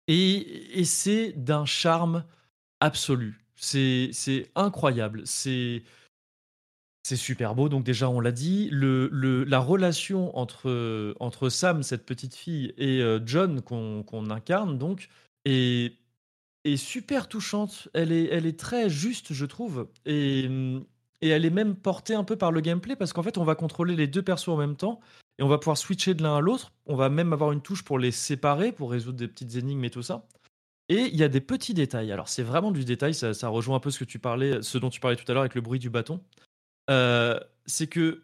et 0.07 0.85
c'est 0.85 1.31
d'un 1.31 1.65
charme 1.65 2.23
absolu. 2.79 3.39
C'est 3.55 4.51
incroyable. 4.55 5.21
C'est 5.25 5.83
c'est 7.03 7.15
super 7.15 7.55
beau, 7.55 7.67
donc 7.67 7.83
déjà 7.83 8.09
on 8.09 8.19
l'a 8.19 8.31
dit. 8.31 8.69
Le, 8.71 9.09
le, 9.11 9.43
la 9.43 9.57
relation 9.57 10.37
entre, 10.37 11.15
entre 11.19 11.49
Sam, 11.49 11.81
cette 11.81 12.05
petite 12.05 12.35
fille, 12.35 12.73
et 12.77 13.01
John 13.25 13.61
qu'on 13.61 14.29
incarne, 14.29 14.77
donc, 14.77 15.09
est 15.45 16.77
super 16.77 17.27
touchante. 17.27 17.87
Elle 17.93 18.11
est, 18.11 18.25
elle 18.25 18.45
est 18.45 18.59
très 18.59 18.89
juste, 18.89 19.33
je 19.33 19.45
trouve. 19.45 19.87
Et, 20.05 20.49
et 21.21 21.29
elle 21.29 21.45
est 21.45 21.51
même 21.51 21.75
portée 21.75 22.15
un 22.15 22.23
peu 22.23 22.35
par 22.35 22.51
le 22.51 22.61
gameplay, 22.61 22.95
parce 22.95 23.13
qu'en 23.13 23.23
fait 23.23 23.37
on 23.37 23.43
va 23.43 23.55
contrôler 23.55 23.95
les 23.95 24.07
deux 24.07 24.21
persos 24.21 24.49
en 24.49 24.57
même 24.57 24.75
temps, 24.75 24.99
et 25.39 25.43
on 25.43 25.47
va 25.47 25.57
pouvoir 25.57 25.77
switcher 25.77 26.13
de 26.13 26.23
l'un 26.23 26.37
à 26.37 26.41
l'autre. 26.41 26.73
On 26.85 26.95
va 26.95 27.09
même 27.09 27.33
avoir 27.33 27.51
une 27.51 27.61
touche 27.61 27.83
pour 27.83 27.99
les 27.99 28.11
séparer, 28.11 28.71
pour 28.71 28.91
résoudre 28.91 29.17
des 29.17 29.27
petites 29.27 29.55
énigmes 29.55 29.83
et 29.85 29.89
tout 29.89 30.03
ça. 30.03 30.27
Et 30.89 31.05
il 31.05 31.15
y 31.15 31.23
a 31.23 31.29
des 31.29 31.41
petits 31.41 31.73
détails. 31.73 32.11
Alors 32.11 32.27
c'est 32.27 32.43
vraiment 32.43 32.71
du 32.71 32.83
détail, 32.85 33.13
ça, 33.13 33.33
ça, 33.33 33.47
rejoint 33.47 33.77
un 33.77 33.79
peu 33.79 33.91
ce 33.91 33.99
que 33.99 34.03
tu 34.03 34.19
parlais, 34.19 34.61
ce 34.61 34.77
dont 34.77 34.89
tu 34.89 34.99
parlais 34.99 35.15
tout 35.15 35.29
à 35.29 35.33
l'heure 35.33 35.43
avec 35.43 35.55
le 35.55 35.61
bruit 35.61 35.79
du 35.79 35.89
bâton. 35.89 36.21
Euh, 36.89 37.39
c'est 37.65 37.87
que 37.87 38.23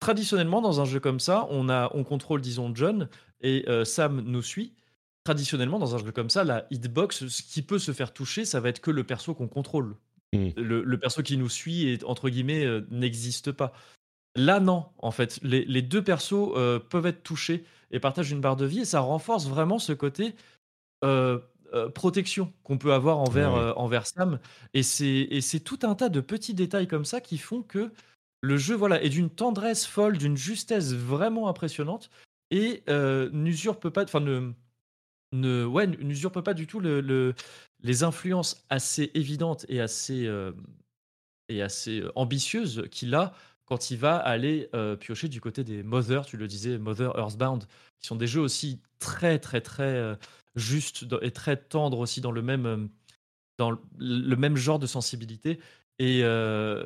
traditionnellement 0.00 0.60
dans 0.60 0.80
un 0.80 0.84
jeu 0.84 1.00
comme 1.00 1.20
ça, 1.20 1.46
on 1.50 1.68
a, 1.68 1.90
on 1.94 2.04
contrôle 2.04 2.40
disons 2.40 2.72
John 2.74 3.08
et 3.40 3.64
euh, 3.68 3.84
Sam 3.84 4.20
nous 4.20 4.42
suit. 4.42 4.74
Traditionnellement 5.24 5.78
dans 5.78 5.94
un 5.94 5.98
jeu 5.98 6.12
comme 6.12 6.30
ça, 6.30 6.44
la 6.44 6.66
hitbox, 6.70 7.26
ce 7.28 7.42
qui 7.42 7.62
peut 7.62 7.78
se 7.78 7.92
faire 7.92 8.12
toucher, 8.12 8.44
ça 8.44 8.60
va 8.60 8.68
être 8.68 8.80
que 8.80 8.90
le 8.90 9.04
perso 9.04 9.34
qu'on 9.34 9.48
contrôle. 9.48 9.96
Hmm. 10.32 10.50
Le, 10.56 10.98
perso 10.98 11.22
qui 11.22 11.36
nous 11.36 11.48
suit 11.48 11.88
et 11.88 12.04
entre 12.04 12.28
guillemets 12.28 12.64
euh, 12.64 12.86
n'existe 12.90 13.52
pas. 13.52 13.72
Là 14.36 14.60
non, 14.60 14.86
en 14.98 15.12
fait, 15.12 15.38
les, 15.42 15.64
les 15.64 15.82
deux 15.82 16.02
persos 16.02 16.52
peuvent 16.90 17.06
être 17.06 17.22
touchés 17.22 17.64
et 17.92 18.00
partagent 18.00 18.32
une 18.32 18.40
barre 18.40 18.56
de 18.56 18.66
vie 18.66 18.80
et 18.80 18.84
ça 18.84 18.98
renforce 18.98 19.46
vraiment 19.46 19.78
ce 19.78 19.92
côté 19.92 20.34
euh, 21.74 21.88
protection 21.88 22.52
qu'on 22.62 22.78
peut 22.78 22.92
avoir 22.92 23.18
envers, 23.18 23.54
euh, 23.56 23.72
envers 23.74 24.06
Sam. 24.06 24.38
Et 24.74 24.84
c'est 24.84 25.60
tout 25.64 25.80
un 25.82 25.96
tas 25.96 26.08
de 26.08 26.20
petits 26.20 26.54
détails 26.54 26.86
comme 26.86 27.04
ça 27.04 27.20
qui 27.20 27.36
font 27.36 27.62
que 27.62 27.90
le 28.42 28.56
jeu 28.56 28.76
voilà, 28.76 29.02
est 29.02 29.08
d'une 29.08 29.30
tendresse 29.30 29.84
folle, 29.84 30.16
d'une 30.16 30.36
justesse 30.36 30.92
vraiment 30.92 31.48
impressionnante 31.48 32.10
et 32.52 32.84
euh, 32.88 33.28
n'usurpe 33.32 33.88
pas, 33.88 34.04
enfin 34.04 34.20
ne, 34.20 34.52
ne, 35.40 35.66
n'usurpe 36.02 36.40
pas 36.40 36.54
du 36.54 36.66
tout 36.66 36.80
le, 36.80 37.34
les 37.82 38.02
influences 38.02 38.64
assez 38.70 39.10
évidentes 39.14 39.66
et 39.68 39.80
assez, 39.80 40.30
et 41.48 41.62
assez 41.62 42.02
ambitieuses 42.14 42.84
qu'il 42.90 43.14
a 43.14 43.34
quand 43.66 43.90
il 43.90 43.98
va 43.98 44.16
aller 44.16 44.68
piocher 45.00 45.28
du 45.28 45.40
côté 45.40 45.64
des 45.64 45.82
Mother, 45.82 46.26
tu 46.26 46.36
le 46.36 46.46
disais, 46.46 46.78
Mother 46.78 47.16
Earthbound, 47.18 47.64
qui 47.98 48.06
sont 48.06 48.16
des 48.16 48.26
jeux 48.26 48.40
aussi 48.40 48.80
très 48.98 49.38
très 49.38 49.60
très 49.60 50.16
juste 50.56 51.04
et 51.22 51.30
très 51.30 51.56
tendre 51.56 51.98
aussi 51.98 52.20
dans 52.20 52.30
le 52.30 52.42
même, 52.42 52.66
euh, 52.66 52.86
dans 53.58 53.76
le 53.98 54.36
même 54.36 54.56
genre 54.56 54.78
de 54.78 54.86
sensibilité. 54.86 55.60
Et 55.98 56.20
euh, 56.22 56.84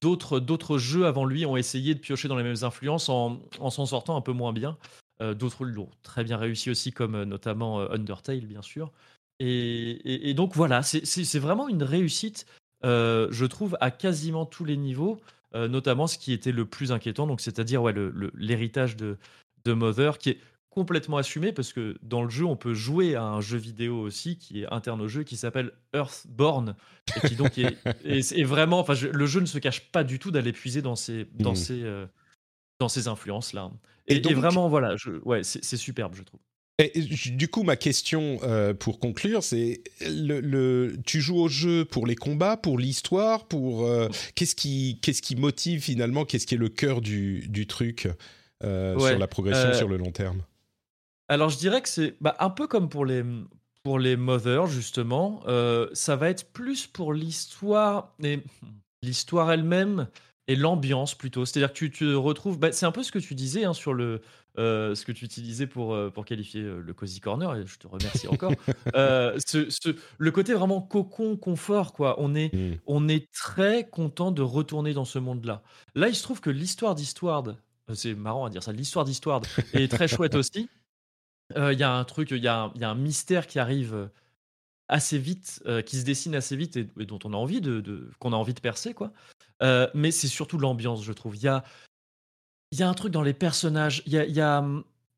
d'autres, 0.00 0.40
d'autres 0.40 0.78
jeux 0.78 1.06
avant 1.06 1.26
lui 1.26 1.44
ont 1.44 1.56
essayé 1.56 1.94
de 1.94 2.00
piocher 2.00 2.28
dans 2.28 2.36
les 2.36 2.42
mêmes 2.42 2.62
influences 2.64 3.10
en, 3.10 3.40
en 3.58 3.70
s'en 3.70 3.84
sortant 3.84 4.16
un 4.16 4.22
peu 4.22 4.32
moins 4.32 4.54
bien. 4.54 4.78
Euh, 5.20 5.34
d'autres 5.34 5.64
l'ont 5.64 5.90
très 6.02 6.24
bien 6.24 6.36
réussi 6.36 6.70
aussi, 6.70 6.92
comme 6.92 7.22
notamment 7.24 7.80
Undertale, 7.90 8.46
bien 8.46 8.62
sûr. 8.62 8.92
Et, 9.38 10.28
et, 10.28 10.34
donc 10.34 10.54
voilà, 10.54 10.82
c'est, 10.82 11.38
vraiment 11.38 11.68
une 11.68 11.82
réussite, 11.82 12.46
je 12.82 13.44
trouve, 13.46 13.76
à 13.80 13.90
quasiment 13.90 14.44
tous 14.44 14.66
les 14.66 14.76
niveaux, 14.76 15.18
notamment 15.54 16.06
ce 16.06 16.18
qui 16.18 16.34
était 16.34 16.52
le 16.52 16.66
plus 16.66 16.92
inquiétant, 16.92 17.26
donc 17.26 17.40
c'est-à-dire 17.40 17.82
ouais, 17.82 17.94
le, 17.94 18.30
l'héritage 18.34 18.96
de, 18.96 19.16
de 19.64 19.72
Mother, 19.72 20.18
qui 20.18 20.30
est 20.30 20.40
complètement 20.70 21.16
assumé 21.16 21.52
parce 21.52 21.72
que 21.72 21.96
dans 22.02 22.22
le 22.22 22.30
jeu, 22.30 22.44
on 22.44 22.56
peut 22.56 22.74
jouer 22.74 23.16
à 23.16 23.24
un 23.24 23.40
jeu 23.40 23.58
vidéo 23.58 24.00
aussi 24.00 24.38
qui 24.38 24.62
est 24.62 24.72
interne 24.72 25.00
au 25.00 25.08
jeu 25.08 25.24
qui 25.24 25.36
s'appelle 25.36 25.72
Earthborn 25.92 26.76
et 27.16 27.28
qui 27.28 27.34
donc 27.34 27.58
est, 27.58 28.42
vraiment, 28.44 28.78
enfin, 28.78 28.94
le 29.10 29.26
jeu 29.26 29.40
ne 29.40 29.46
se 29.46 29.58
cache 29.58 29.90
pas 29.90 30.04
du 30.04 30.18
tout 30.18 30.30
d'aller 30.30 30.52
puiser 30.52 30.80
dans 30.80 30.94
mmh. 30.94 31.56
euh, 31.70 32.06
dans 32.80 32.88
ces 32.88 33.06
influences 33.08 33.52
là. 33.52 33.70
Et, 34.08 34.18
vraiment, 34.20 34.68
voilà, 34.68 34.96
je, 34.96 35.10
ouais, 35.24 35.42
c'est 35.44 35.76
superbe, 35.76 36.14
je 36.16 36.24
trouve. 36.24 36.40
Et, 36.78 37.00
du 37.02 37.46
coup, 37.46 37.62
ma 37.62 37.76
question 37.76 38.40
euh, 38.42 38.74
pour 38.74 38.98
conclure, 38.98 39.44
c'est 39.44 39.82
le, 40.00 40.40
le, 40.40 40.96
tu 41.06 41.20
joues 41.20 41.38
au 41.38 41.48
jeu 41.48 41.84
pour 41.84 42.06
les 42.06 42.16
combats, 42.16 42.56
pour 42.56 42.78
l'histoire, 42.78 43.46
pour 43.46 43.86
euh, 43.86 44.08
qu'est-ce 44.34 44.56
qui, 44.56 44.98
qu'est-ce 45.00 45.22
qui 45.22 45.36
motive 45.36 45.82
finalement, 45.82 46.24
qu'est-ce 46.24 46.46
qui 46.46 46.56
est 46.56 46.58
le 46.58 46.70
cœur 46.70 47.02
du, 47.02 47.46
du 47.48 47.68
truc 47.68 48.08
sur 48.62 49.18
la 49.18 49.26
progression 49.28 49.74
sur 49.74 49.88
le 49.88 49.96
long 49.96 50.10
terme? 50.10 50.42
alors, 51.30 51.48
je 51.48 51.58
dirais 51.58 51.80
que 51.80 51.88
c'est 51.88 52.16
bah, 52.20 52.34
un 52.40 52.50
peu 52.50 52.66
comme 52.66 52.88
pour 52.88 53.06
les, 53.06 53.22
pour 53.84 54.00
les 54.00 54.16
Mothers, 54.16 54.66
justement. 54.66 55.42
Euh, 55.46 55.88
ça 55.92 56.16
va 56.16 56.28
être 56.28 56.52
plus 56.52 56.88
pour 56.88 57.12
l'histoire, 57.12 58.14
et 58.20 58.40
l'histoire 59.02 59.52
elle-même 59.52 60.08
et 60.50 60.56
l'ambiance 60.56 61.14
plutôt. 61.14 61.46
C'est-à-dire 61.46 61.72
que 61.72 61.78
tu 61.78 61.90
te 61.92 62.04
retrouves. 62.04 62.58
Bah, 62.58 62.72
c'est 62.72 62.84
un 62.84 62.90
peu 62.90 63.04
ce 63.04 63.12
que 63.12 63.20
tu 63.20 63.34
disais 63.34 63.64
hein, 63.64 63.72
sur 63.72 63.94
le. 63.94 64.20
Euh, 64.58 64.96
ce 64.96 65.04
que 65.04 65.12
tu 65.12 65.24
utilisais 65.24 65.68
pour, 65.68 65.94
euh, 65.94 66.10
pour 66.10 66.24
qualifier 66.24 66.60
le 66.60 66.92
Cozy 66.92 67.20
Corner, 67.20 67.54
et 67.54 67.64
je 67.64 67.78
te 67.78 67.86
remercie 67.86 68.26
encore. 68.26 68.50
ce, 68.96 69.96
le 70.18 70.30
côté 70.32 70.54
vraiment 70.54 70.80
cocon, 70.80 71.36
confort, 71.36 71.92
quoi. 71.92 72.16
On 72.18 72.34
est, 72.34 72.52
mmh. 72.52 72.78
on 72.88 73.08
est 73.08 73.30
très 73.30 73.88
content 73.88 74.32
de 74.32 74.42
retourner 74.42 74.92
dans 74.92 75.04
ce 75.04 75.20
monde-là. 75.20 75.62
Là, 75.94 76.08
il 76.08 76.16
se 76.16 76.24
trouve 76.24 76.40
que 76.40 76.50
l'histoire 76.50 76.96
d'Histoire, 76.96 77.44
c'est 77.94 78.14
marrant 78.14 78.44
à 78.44 78.50
dire 78.50 78.64
ça, 78.64 78.72
l'histoire 78.72 79.04
d'Histoire 79.04 79.40
est 79.72 79.88
très 79.88 80.08
chouette 80.08 80.34
aussi. 80.34 80.68
Il 81.56 81.78
y 81.78 81.84
a 81.84 81.92
un 81.92 82.04
truc, 82.04 82.32
il 82.32 82.42
y, 82.42 82.48
a 82.48 82.70
un 82.82 82.94
mystère 82.96 83.46
qui 83.46 83.60
arrive 83.60 84.10
assez 84.88 85.18
vite, 85.18 85.62
qui 85.86 85.96
se 85.96 86.04
dessine 86.04 86.34
assez 86.34 86.56
vite 86.56 86.76
et, 86.76 87.06
dont 87.06 87.20
on 87.24 87.32
a 87.32 87.36
envie 87.36 87.60
de, 87.60 88.10
qu'on 88.18 88.32
a 88.32 88.36
envie 88.36 88.54
de 88.54 88.60
percer, 88.60 88.94
quoi. 88.94 89.12
Mais 89.60 90.10
c'est 90.10 90.28
surtout 90.28 90.58
l'ambiance, 90.58 91.04
je 91.04 91.12
trouve. 91.12 91.36
Il 91.36 91.42
y 91.42 91.48
a, 91.48 91.64
y 92.72 92.82
a 92.82 92.88
un 92.88 92.94
truc 92.94 93.12
dans 93.12 93.22
les 93.22 93.34
personnages. 93.34 94.02
Il 94.06 94.12
y 94.12 94.18
a, 94.18 94.26
y, 94.26 94.40
a, 94.40 94.64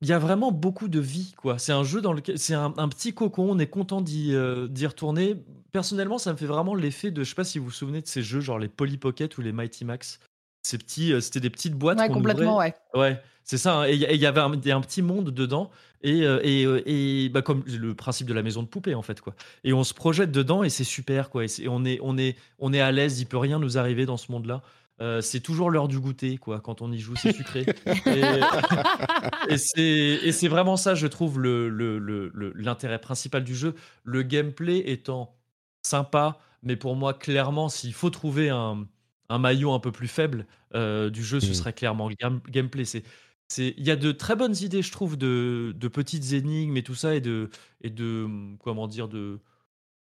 y 0.01 0.13
a, 0.13 0.19
vraiment 0.19 0.53
beaucoup 0.53 0.89
de 0.89 1.01
vie, 1.01 1.35
quoi. 1.37 1.59
C'est 1.59 1.73
un 1.73 1.85
jeu 1.85 2.01
dans 2.01 2.13
lequel 2.13 2.39
c'est 2.39 2.55
un, 2.55 2.71
petit 2.89 3.15
cocon. 3.15 3.51
On 3.51 3.59
est 3.59 3.69
content 3.69 4.01
d'y, 4.01 4.35
d'y 4.69 4.87
retourner. 4.87 5.37
Personnellement, 5.73 6.19
ça 6.19 6.33
me 6.33 6.39
fait 6.39 6.47
vraiment 6.47 6.75
l'effet 6.75 7.11
de, 7.11 7.23
je 7.25 7.29
sais 7.29 7.35
pas 7.35 7.45
si 7.45 7.59
vous 7.59 7.67
vous 7.67 7.71
souvenez 7.71 8.03
de 8.03 8.07
ces 8.07 8.23
jeux, 8.23 8.41
genre 8.41 8.59
les 8.59 8.69
Polly 8.69 8.99
Pocket 8.99 9.37
ou 9.39 9.43
les 9.43 9.53
Mighty 9.53 9.85
Max. 9.85 10.21
Ces 10.63 10.79
petits, 10.79 11.13
c'était 11.21 11.41
des 11.41 11.51
petites 11.51 11.75
boîtes. 11.75 11.99
Ouais, 11.99 12.09
complètement, 12.09 12.59
ouais. 12.59 12.75
Ouais, 12.95 13.21
c'est 13.45 13.59
ça. 13.59 13.81
Hein. 13.81 13.87
Et 13.87 13.95
il 13.95 14.21
y 14.21 14.27
avait 14.27 14.41
un, 14.41 14.53
un, 14.53 14.81
petit 14.81 15.03
monde 15.03 15.31
dedans. 15.31 15.71
Et, 16.03 16.23
euh, 16.27 16.41
et, 16.43 16.65
euh, 16.65 16.83
et 16.87 17.29
bah, 17.29 17.43
comme 17.43 17.65
le 17.67 17.95
principe 17.95 18.27
de 18.27 18.35
la 18.35 18.43
maison 18.43 18.63
de 18.63 18.69
poupée, 18.69 18.95
en 18.95 19.03
fait. 19.03 19.21
Quoi. 19.21 19.35
Et 19.65 19.73
on 19.73 19.85
se 19.85 19.95
projette 19.95 20.33
dedans 20.33 20.63
et 20.63 20.71
c'est 20.71 20.85
super. 20.85 21.31
Quoi. 21.31 21.45
Et, 21.45 21.69
on, 21.69 21.85
est, 21.85 21.99
on, 22.03 22.19
est, 22.19 22.37
on 22.59 22.73
est 22.73 22.81
à 22.81 22.93
l'aise. 22.93 23.21
Il 23.21 23.27
peut 23.27 23.39
rien 23.39 23.59
nous 23.59 23.79
arriver 23.79 24.07
dans 24.07 24.17
ce 24.17 24.33
monde-là. 24.33 24.63
Euh, 25.01 25.21
c'est 25.21 25.41
toujours 25.41 25.71
l'heure 25.71 25.89
du 25.89 25.99
goûter, 25.99 26.37
quoi. 26.37 26.61
Quand 26.61 26.83
on 26.83 26.93
y 26.93 26.99
joue, 26.99 27.17
c'est 27.17 27.33
sucré. 27.33 27.65
et, 29.47 30.29
et 30.29 30.33
c'est 30.33 30.49
vraiment 30.49 30.77
ça, 30.77 30.95
je 30.95 31.07
trouve, 31.07 31.41
l'intérêt 31.41 31.99
le, 31.99 32.53
le, 32.95 32.99
principal 33.01 33.43
du 33.43 33.55
jeu. 33.55 33.75
Le 34.05 34.23
gameplay 34.23 34.91
étant 34.91 35.35
sympa, 35.83 36.39
mais 36.63 36.77
pour 36.77 36.95
moi, 36.95 37.15
clairement, 37.15 37.69
s'il 37.69 37.95
faut 37.95 38.11
trouver 38.11 38.51
un, 38.51 38.87
un 39.29 39.39
maillot 39.39 39.73
un 39.73 39.81
peu 39.81 39.91
plus 39.93 40.09
faible 40.09 40.47
du 40.75 41.25
jeu, 41.25 41.41
ce 41.41 41.51
mmh. 41.51 41.55
serait 41.55 41.73
clairement 41.73 42.09
le 42.09 42.15
gameplay. 42.51 42.85
C'est 42.85 43.03
il 43.59 43.85
y 43.85 43.91
a 43.91 43.97
de 43.97 44.13
très 44.13 44.37
bonnes 44.37 44.57
idées, 44.61 44.83
je 44.83 44.93
trouve, 44.93 45.17
de, 45.17 45.75
petites 45.93 46.33
énigmes 46.33 46.77
et 46.77 46.83
tout 46.83 46.95
ça, 46.95 47.15
et 47.15 47.21
de, 47.21 47.51
et 47.83 47.91
de 47.91 48.29
comment 48.59 48.89
dire, 48.89 49.09
de 49.09 49.41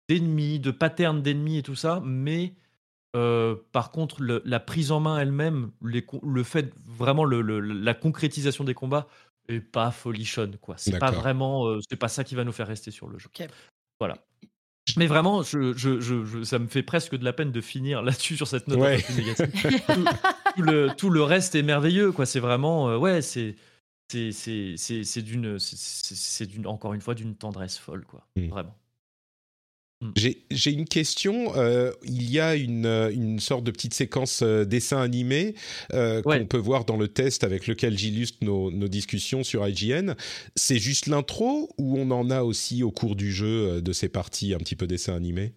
d'ennemis, 0.10 0.60
de 0.60 0.72
patterns 0.72 1.22
d'ennemis 1.22 1.58
et 1.58 1.64
tout 1.64 1.76
ça, 1.76 2.02
mais 2.06 2.54
euh, 3.16 3.56
par 3.72 3.92
contre, 3.92 4.22
la 4.22 4.60
prise 4.60 4.92
en 4.92 5.00
main 5.00 5.20
elle-même, 5.20 5.72
le 5.82 6.44
fait 6.44 6.74
vraiment 6.86 7.26
la 7.26 7.94
concrétisation 7.94 8.64
des 8.64 8.74
combats 8.74 9.08
est 9.48 9.60
pas 9.60 9.92
folichonne, 9.92 10.58
quoi. 10.58 10.76
C'est 10.78 11.00
pas 11.00 11.12
vraiment, 11.12 11.68
euh, 11.68 11.80
c'est 11.90 11.96
pas 11.96 12.10
ça 12.10 12.24
qui 12.24 12.36
va 12.36 12.44
nous 12.44 12.52
faire 12.52 12.68
rester 12.68 12.92
sur 12.92 13.08
le 13.08 13.18
jeu. 13.18 13.30
Voilà. 14.00 14.27
Mais 14.96 15.08
vraiment, 15.08 15.44
je, 15.44 15.74
je, 15.76 16.00
je, 16.00 16.44
ça 16.44 16.60
me 16.60 16.68
fait 16.68 16.84
presque 16.84 17.16
de 17.16 17.26
la 17.26 17.34
peine 17.34 17.52
de 17.52 17.62
finir 17.62 18.02
là-dessus 18.02 18.38
sur 18.38 18.48
cette 18.48 18.68
note 18.68 18.80
un 18.80 18.98
peu 19.00 19.14
négative. 19.14 19.82
tout, 20.56 20.62
le, 20.62 20.90
tout, 20.96 21.10
le, 21.10 21.24
reste 21.24 21.56
est 21.56 21.64
merveilleux, 21.64 22.12
quoi. 22.12 22.26
C'est 22.26 22.40
vraiment, 22.40 22.90
euh, 22.90 22.98
ouais, 22.98 23.22
c'est 23.22 23.56
c'est 24.10 25.22
d'une, 25.22 25.60
c'est 25.60 26.46
d'une, 26.46 26.68
encore 26.68 26.94
une 26.94 27.02
fois, 27.02 27.14
d'une 27.14 27.36
tendresse 27.36 27.78
folle, 27.78 28.06
quoi. 28.06 28.26
Hmm. 28.36 28.48
Vraiment. 28.48 28.76
Mm. 30.02 30.12
J'ai 30.52 30.72
une 30.72 30.86
question. 30.86 31.56
Euh, 31.56 31.92
il 32.04 32.30
y 32.30 32.40
a 32.40 32.56
une, 32.56 32.86
euh, 32.86 33.12
une, 33.12 33.40
sorte 33.40 33.64
de 33.64 33.72
petite 33.72 33.96
séquence 33.96 34.42
euh, 34.44 34.64
dessin 34.64 35.02
animé 35.02 35.56
qu'on 35.92 36.46
peut 36.48 36.58
voir 36.58 36.86
dans 36.86 36.98
le 36.98 37.08
test 37.08 37.44
avec 37.44 37.68
lequel 37.68 37.98
j'illustre 37.98 38.38
nos, 38.42 38.70
nos, 38.70 38.88
discussions 38.88 39.44
sur 39.44 39.68
IGN. 39.68 40.14
C'est 40.56 40.78
juste 40.78 41.08
l'intro 41.08 41.70
ou 41.78 41.98
on 41.98 42.12
en 42.12 42.30
a 42.30 42.44
aussi 42.44 42.84
au 42.84 42.92
cours 42.92 43.16
du 43.16 43.32
jeu 43.32 43.82
de 43.82 43.94
ces 43.94 44.10
parties 44.10 44.54
un 44.54 44.60
petit 44.60 44.76
peu 44.76 44.88
dessin 44.88 45.16
animé? 45.16 45.54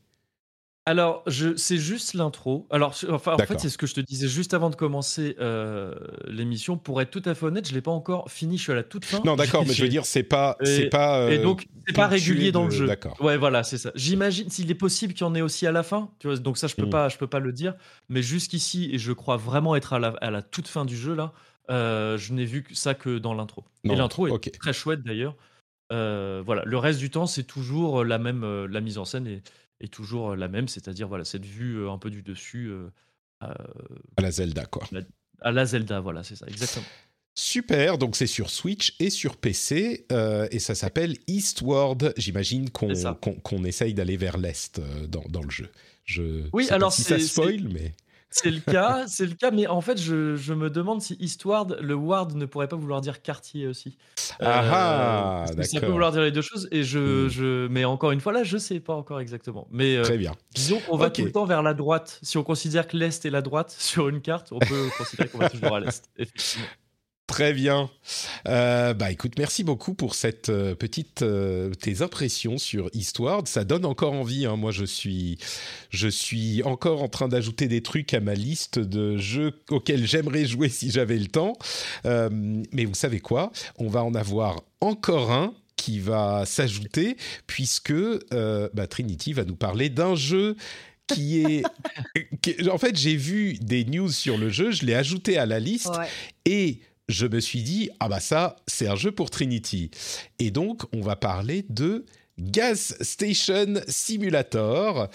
Alors, 0.87 1.23
c'est 1.57 1.77
juste 1.77 2.15
l'intro. 2.15 2.67
Alors, 2.71 2.95
enfin, 3.11 3.35
en 3.35 3.39
fait, 3.39 3.61
c'est 3.61 3.69
ce 3.69 3.77
que 3.77 3.87
je 3.87 3.95
te 3.95 4.01
disais 4.01 4.29
juste 4.29 4.55
avant 4.55 4.71
de 4.71 4.77
commencer 4.77 5.37
euh, 5.39 5.95
l'émission. 6.27 6.79
Pour 6.79 7.03
être 7.03 7.11
tout 7.11 7.23
à 7.27 7.35
fait 7.35 7.47
honnête, 7.47 7.69
je 7.69 7.75
l'ai 7.75 7.83
pas 7.83 7.91
encore 7.91 8.31
fini. 8.31 8.57
Je 8.57 8.63
suis 8.63 8.73
à 8.73 8.77
la 8.77 8.83
toute 8.83 9.05
fin. 9.05 9.21
Non, 9.25 9.37
d'accord, 9.37 9.65
mais 9.67 9.75
je 9.75 9.83
veux 9.83 9.89
dire, 9.89 10.07
c'est 10.07 10.23
pas, 10.23 10.57
c'est 10.63 10.89
pas. 10.89 11.31
et 11.31 11.39
donc, 11.39 11.67
c'est 11.87 11.95
pas 11.95 12.07
régulier 12.07 12.51
dans 12.51 12.65
le 12.65 12.71
jeu. 12.71 12.87
D'accord. 12.87 13.21
Ouais, 13.21 13.37
voilà, 13.37 13.63
c'est 13.63 13.77
ça. 13.77 13.93
J'imagine 13.95 14.49
s'il 14.49 14.71
est 14.71 14.75
possible 14.75 15.13
qu'il 15.13 15.27
y 15.27 15.29
en 15.29 15.35
ait 15.35 15.43
aussi 15.43 15.67
à 15.67 15.73
la 15.73 15.83
fin. 15.83 16.11
Tu 16.19 16.29
vois, 16.29 16.37
donc 16.39 16.57
ça, 16.57 16.67
je 16.67 16.75
peux 16.75 16.87
mm. 16.87 16.91
pas, 16.91 17.09
je 17.11 17.19
peux 17.19 17.27
pas 17.27 17.41
le 17.41 17.53
dire. 17.53 17.75
Mais 18.09 18.23
jusqu'ici, 18.23 18.91
et 18.91 18.99
je 18.99 19.13
crois 19.13 19.37
vraiment 19.37 19.77
être 19.77 19.93
à 19.93 19.99
la, 19.99 20.09
à 20.21 20.31
la 20.31 20.41
toute 20.41 20.67
fin 20.67 20.87
du 20.87 20.97
jeu 20.97 21.15
là, 21.15 21.35
euh, 21.71 22.17
je 22.17 22.33
n'ai 22.33 22.47
vu 22.47 22.63
que 22.63 22.75
ça 22.75 22.95
que 22.95 23.19
dans 23.19 23.35
l'intro. 23.35 23.65
Et 23.85 23.95
l'intro 23.95 24.27
est 24.27 24.59
très 24.59 24.73
chouette 24.73 25.03
d'ailleurs. 25.03 25.37
Euh, 25.93 26.43
voilà, 26.45 26.63
le 26.65 26.79
reste 26.79 27.01
du 27.01 27.11
temps, 27.11 27.27
c'est 27.27 27.45
toujours 27.45 28.03
la 28.05 28.19
même, 28.19 28.65
la 28.65 28.81
mise 28.81 28.97
en 28.97 29.05
scène 29.05 29.27
et 29.27 29.43
est 29.81 29.93
toujours 29.93 30.37
la 30.37 30.49
même, 30.49 30.69
c'est-à-dire 30.69 31.09
voilà 31.09 31.25
cette 31.25 31.45
vue 31.45 31.89
un 31.89 31.99
peu 31.99 32.11
du 32.11 32.23
dessus. 32.23 32.73
à 33.41 33.55
la 34.19 34.31
Zelda, 34.31 34.67
quoi. 34.67 34.89
à 35.41 35.53
la 35.53 35.65
Zelda, 35.65 36.01
voilà, 36.01 36.23
c'est 36.23 36.37
ça, 36.37 36.47
exactement. 36.47 36.87
Super, 37.35 37.97
donc 37.97 38.17
c'est 38.17 38.27
sur 38.27 38.51
Switch 38.51 38.97
et 38.99 39.09
sur 39.09 39.37
PC, 39.37 40.07
et 40.51 40.59
ça 40.59 40.75
s'appelle 40.75 41.17
Eastward. 41.27 42.13
J'imagine 42.17 42.71
qu'on 42.71 42.93
qu'on 43.15 43.65
essaye 43.65 43.95
d'aller 43.95 44.17
vers 44.17 44.37
l'Est 44.37 44.81
dans, 45.09 45.25
dans, 45.29 45.43
le 45.43 45.51
jeu. 45.51 45.69
Je 46.05 46.45
oui, 46.53 46.69
alors 46.71 46.93
si 46.93 47.03
ça 47.03 47.19
spoil, 47.19 47.69
mais... 47.69 47.93
C'est 48.31 48.51
le 48.51 48.61
cas, 48.61 49.05
c'est 49.09 49.27
le 49.27 49.35
cas, 49.35 49.51
mais 49.51 49.67
en 49.67 49.81
fait, 49.81 50.01
je, 50.01 50.37
je, 50.37 50.55
me 50.55 50.71
demande 50.71 51.03
si 51.03 51.17
Eastward, 51.19 51.79
le 51.81 51.95
ward 51.95 52.35
ne 52.37 52.47
pourrait 52.47 52.69
pas 52.69 52.77
vouloir 52.77 53.01
dire 53.01 53.23
quartier 53.23 53.67
aussi. 53.67 53.99
Ah, 54.39 55.47
euh, 55.51 55.63
Ça 55.63 55.81
peut 55.81 55.89
vouloir 55.89 56.13
dire 56.13 56.23
les 56.23 56.31
deux 56.31 56.43
choses, 56.43 56.69
et 56.71 56.85
je, 56.85 57.27
hmm. 57.27 57.29
je, 57.29 57.67
mais 57.69 57.85
encore 57.85 58.13
une 58.13 58.21
fois, 58.21 58.33
là, 58.33 58.45
je 58.45 58.57
sais 58.57 58.79
pas 58.79 58.95
encore 58.95 59.21
exactement. 59.21 59.67
Mais 59.73 59.97
euh, 59.97 60.03
très 60.03 60.17
bien. 60.17 60.33
Disons 60.55 60.81
qu'on 60.81 60.97
va 60.97 61.11
tout 61.11 61.25
le 61.25 61.33
temps 61.33 61.45
vers 61.45 61.63
la 61.63 61.75
droite. 61.75 62.21
Si 62.23 62.39
on 62.39 62.45
considère 62.45 62.87
que 62.87 62.97
l'est 62.97 63.25
est 63.25 63.31
la 63.31 63.43
droite 63.43 63.71
sur 63.79 64.09
une 64.09 64.21
carte, 64.21 64.53
on 64.53 64.61
peut 64.61 64.89
considérer 64.97 65.29
qu'on 65.29 65.39
va 65.39 65.51
toujours 65.51 65.75
à 65.75 65.81
l'est, 65.81 66.09
effectivement. 66.17 66.67
Très 67.31 67.53
bien. 67.53 67.89
Euh, 68.49 68.93
bah 68.93 69.13
écoute, 69.13 69.35
merci 69.39 69.63
beaucoup 69.63 69.95
pour 69.95 70.17
cette 70.17 70.49
euh, 70.49 70.75
petite 70.75 71.23
euh, 71.23 71.73
tes 71.73 72.03
impressions 72.03 72.59
sur 72.59 72.91
Eastward. 72.93 73.47
Ça 73.47 73.63
donne 73.63 73.85
encore 73.85 74.15
envie. 74.15 74.47
Hein. 74.47 74.57
Moi, 74.57 74.73
je 74.73 74.85
suis 74.85 75.39
je 75.91 76.09
suis 76.09 76.65
encore 76.65 77.05
en 77.05 77.09
train 77.09 77.29
d'ajouter 77.29 77.69
des 77.69 77.83
trucs 77.83 78.15
à 78.15 78.21
ma 78.21 78.35
liste 78.35 78.81
de 78.81 79.17
jeux 79.17 79.53
auxquels 79.71 80.09
j'aimerais 80.09 80.45
jouer 80.45 80.69
si 80.69 80.91
j'avais 80.91 81.19
le 81.19 81.29
temps. 81.29 81.53
mais 82.05 82.85
vous 82.85 82.95
savez 82.95 83.21
quoi? 83.21 83.53
On 83.79 83.87
va 83.87 84.03
en 84.03 84.17
avoir 84.17 84.63
encore 84.81 85.31
un 85.31 85.55
qui 85.77 86.01
va 86.01 86.45
s'ajouter 86.47 87.17
puisque 87.47 87.95
bah, 88.33 88.89
Trinity 88.89 89.35
va 89.35 89.45
nous 89.45 89.57
parler 89.57 89.89
d'un 89.89 90.17
jeu 90.17 90.57
qui 91.07 91.43
est. 91.45 91.63
en 92.69 92.79
fait, 92.79 92.97
j'ai 92.97 93.15
vu 93.15 93.55
des 93.61 93.85
news 93.85 94.11
sur 94.11 94.37
le 94.37 94.51
jeu, 94.51 94.73
je 94.73 94.85
l'ai 94.85 94.95
ajouté 94.95 95.39
à 95.39 95.47
la 95.47 95.61
liste 95.61 95.93
et 96.45 96.81
je 97.11 97.27
me 97.27 97.41
suis 97.41 97.63
dit, 97.63 97.91
ah 98.01 98.09
bah 98.09 98.21
ça, 98.21 98.57
c'est 98.67 98.89
un 98.89 98.97
jeu 98.97 99.13
pour 99.13 99.31
Trinity. 99.31 99.91
Et 100.39 100.51
donc, 100.51 100.83
on 100.95 101.01
va 101.01 101.17
parler 101.17 101.65
de 101.69 102.07
Gas 102.39 102.95
Station 103.01 103.75
Simulator, 103.87 105.09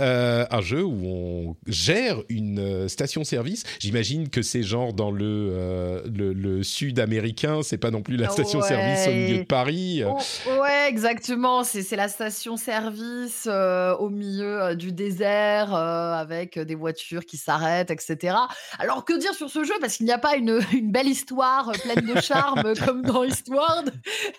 euh, 0.00 0.46
un 0.50 0.62
jeu 0.62 0.82
où 0.82 1.04
on 1.04 1.56
gère 1.66 2.22
une 2.30 2.58
euh, 2.58 2.88
station-service. 2.88 3.64
J'imagine 3.78 4.30
que 4.30 4.40
c'est 4.40 4.62
genre 4.62 4.94
dans 4.94 5.10
le, 5.10 5.50
euh, 5.52 6.02
le, 6.06 6.62
sud 6.62 6.98
américain, 6.98 7.60
c'est 7.62 7.76
pas 7.76 7.90
non 7.90 8.00
plus 8.00 8.16
la 8.16 8.30
station-service 8.30 9.06
au 9.06 9.10
milieu 9.10 9.38
de 9.38 9.44
Paris. 9.44 10.02
Oh, 10.06 10.16
ouais, 10.62 10.88
exactement. 10.88 11.62
C'est 11.62 11.96
la 11.96 12.08
station-service 12.08 13.46
au 13.46 14.08
milieu 14.08 14.74
du 14.76 14.92
désert 14.92 15.74
avec 15.74 16.58
des 16.58 16.74
voitures 16.74 17.26
qui 17.26 17.36
s'arrêtent, 17.36 17.90
etc. 17.90 18.36
Alors 18.78 19.04
que 19.04 19.18
dire 19.18 19.34
sur 19.34 19.50
ce 19.50 19.64
jeu? 19.64 19.74
Parce 19.80 19.96
qu'il 19.96 20.06
n'y 20.06 20.12
a 20.12 20.18
pas 20.18 20.36
une, 20.36 20.60
une, 20.72 20.90
belle 20.90 21.08
histoire 21.08 21.72
pleine 21.72 22.06
de 22.14 22.20
charme 22.20 22.74
comme 22.86 23.02
dans 23.02 23.24
Eastward, 23.24 23.92